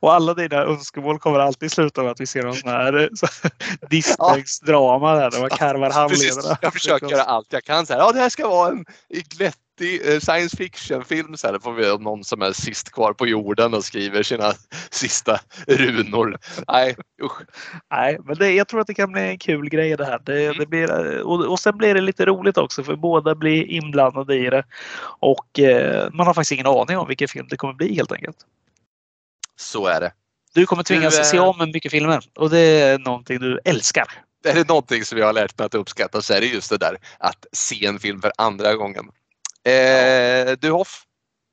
Och 0.00 0.14
alla 0.14 0.34
dina 0.34 0.56
önskemål 0.56 1.18
kommer 1.18 1.38
alltid 1.38 1.72
sluta 1.72 2.02
med 2.02 2.10
att 2.10 2.20
vi 2.20 2.26
ser 2.26 2.42
någon 2.42 2.54
sån 2.56 2.70
här 2.70 3.02
eh, 3.02 3.08
så- 3.14 3.48
diskbänksdrama 3.90 5.14
där, 5.14 5.30
där 5.30 5.40
man 5.40 5.50
karvar 5.50 5.90
handlederna. 5.90 6.58
jag 6.62 6.72
försöker 6.72 7.06
göra 7.06 7.22
allt 7.22 7.46
jag 7.50 7.64
kan. 7.64 7.86
Så 7.86 7.92
här, 7.92 8.00
ja, 8.00 8.12
det 8.12 8.18
här 8.20 8.28
ska 8.28 8.48
vara 8.48 8.70
en 8.70 8.84
glättig 9.08 10.12
eh, 10.12 10.20
science 10.20 10.56
fiction-film. 10.56 11.36
Så 11.36 11.46
här, 11.46 11.58
får 11.58 11.72
vi 11.72 11.98
någon 11.98 12.24
som 12.24 12.42
är 12.42 12.52
sist 12.52 12.92
kvar 12.92 13.12
på 13.12 13.26
jorden 13.26 13.74
och 13.74 13.84
skriver 13.84 14.22
sina 14.22 14.52
sista 14.90 15.40
runor. 15.66 16.38
Nej, 16.68 16.96
usch. 17.22 17.42
Nej, 17.90 18.18
men 18.24 18.36
det, 18.36 18.52
jag 18.52 18.68
tror 18.68 18.80
att 18.80 18.86
det 18.86 18.94
kan 18.94 19.12
bli 19.12 19.22
en 19.22 19.38
kul 19.38 19.68
grej 19.68 19.96
det 19.96 20.04
här. 20.04 20.20
Det, 20.24 20.44
Mm. 20.44 20.58
det 20.58 20.66
blir, 20.66 21.16
eh, 21.16 21.20
och, 21.20 21.44
och 21.44 21.60
sen 21.60 21.76
blir 21.78 21.94
det 21.94 22.00
lite 22.00 22.26
roligt 22.26 22.58
också 22.58 22.84
för 22.84 22.96
båda 22.96 23.34
blir 23.34 23.64
inblandade 23.64 24.36
i 24.36 24.50
det. 24.50 24.64
Och 25.20 25.58
eh, 25.58 26.08
man 26.12 26.26
har 26.26 26.34
faktiskt 26.34 26.52
ingen 26.52 26.66
aning 26.66 26.98
om 26.98 27.08
vilken 27.08 27.28
film 27.28 27.46
det 27.50 27.56
kommer 27.56 27.74
bli 27.74 27.94
helt 27.94 28.12
enkelt. 28.12 28.36
Så 29.56 29.86
är 29.86 30.00
det. 30.00 30.12
Du 30.54 30.66
kommer 30.66 30.82
tvingas 30.82 31.14
Du, 31.14 31.20
eh, 31.20 31.24
se 31.24 31.38
om 31.38 31.70
mycket 31.72 31.92
filmer 31.92 32.24
och 32.36 32.50
det 32.50 32.58
är 32.58 32.98
någonting 32.98 33.38
du 33.38 33.60
älskar. 33.64 34.27
Är 34.44 34.54
det 34.54 34.68
någonting 34.68 35.04
som 35.04 35.18
jag 35.18 35.26
har 35.26 35.32
lärt 35.32 35.58
mig 35.58 35.66
att 35.66 35.74
uppskatta 35.74 36.22
så 36.22 36.34
är 36.34 36.40
det 36.40 36.46
just 36.46 36.70
det 36.70 36.78
där 36.78 36.96
att 37.18 37.46
se 37.52 37.86
en 37.86 37.98
film 37.98 38.20
för 38.22 38.32
andra 38.38 38.74
gången. 38.74 39.04
Eh, 39.64 40.52
du 40.58 40.70
Hoff, 40.70 41.04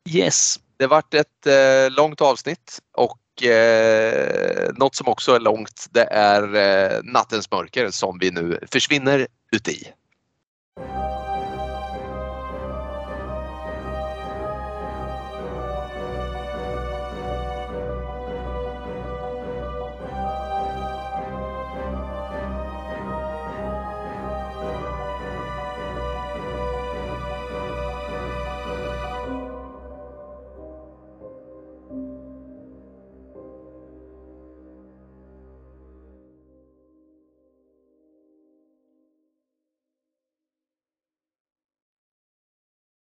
Yes. 0.09 0.59
det 0.77 0.87
vart 0.87 1.13
ett 1.13 1.47
eh, 1.47 1.91
långt 1.91 2.21
avsnitt 2.21 2.79
och 2.97 3.43
eh, 3.43 4.73
något 4.73 4.95
som 4.95 5.07
också 5.07 5.35
är 5.35 5.39
långt 5.39 5.87
det 5.91 6.03
är 6.11 6.55
eh, 6.55 6.99
Nattens 7.03 7.51
mörker 7.51 7.89
som 7.89 8.17
vi 8.19 8.31
nu 8.31 8.59
försvinner 8.71 9.27
ut 9.51 9.67
i. 9.67 9.87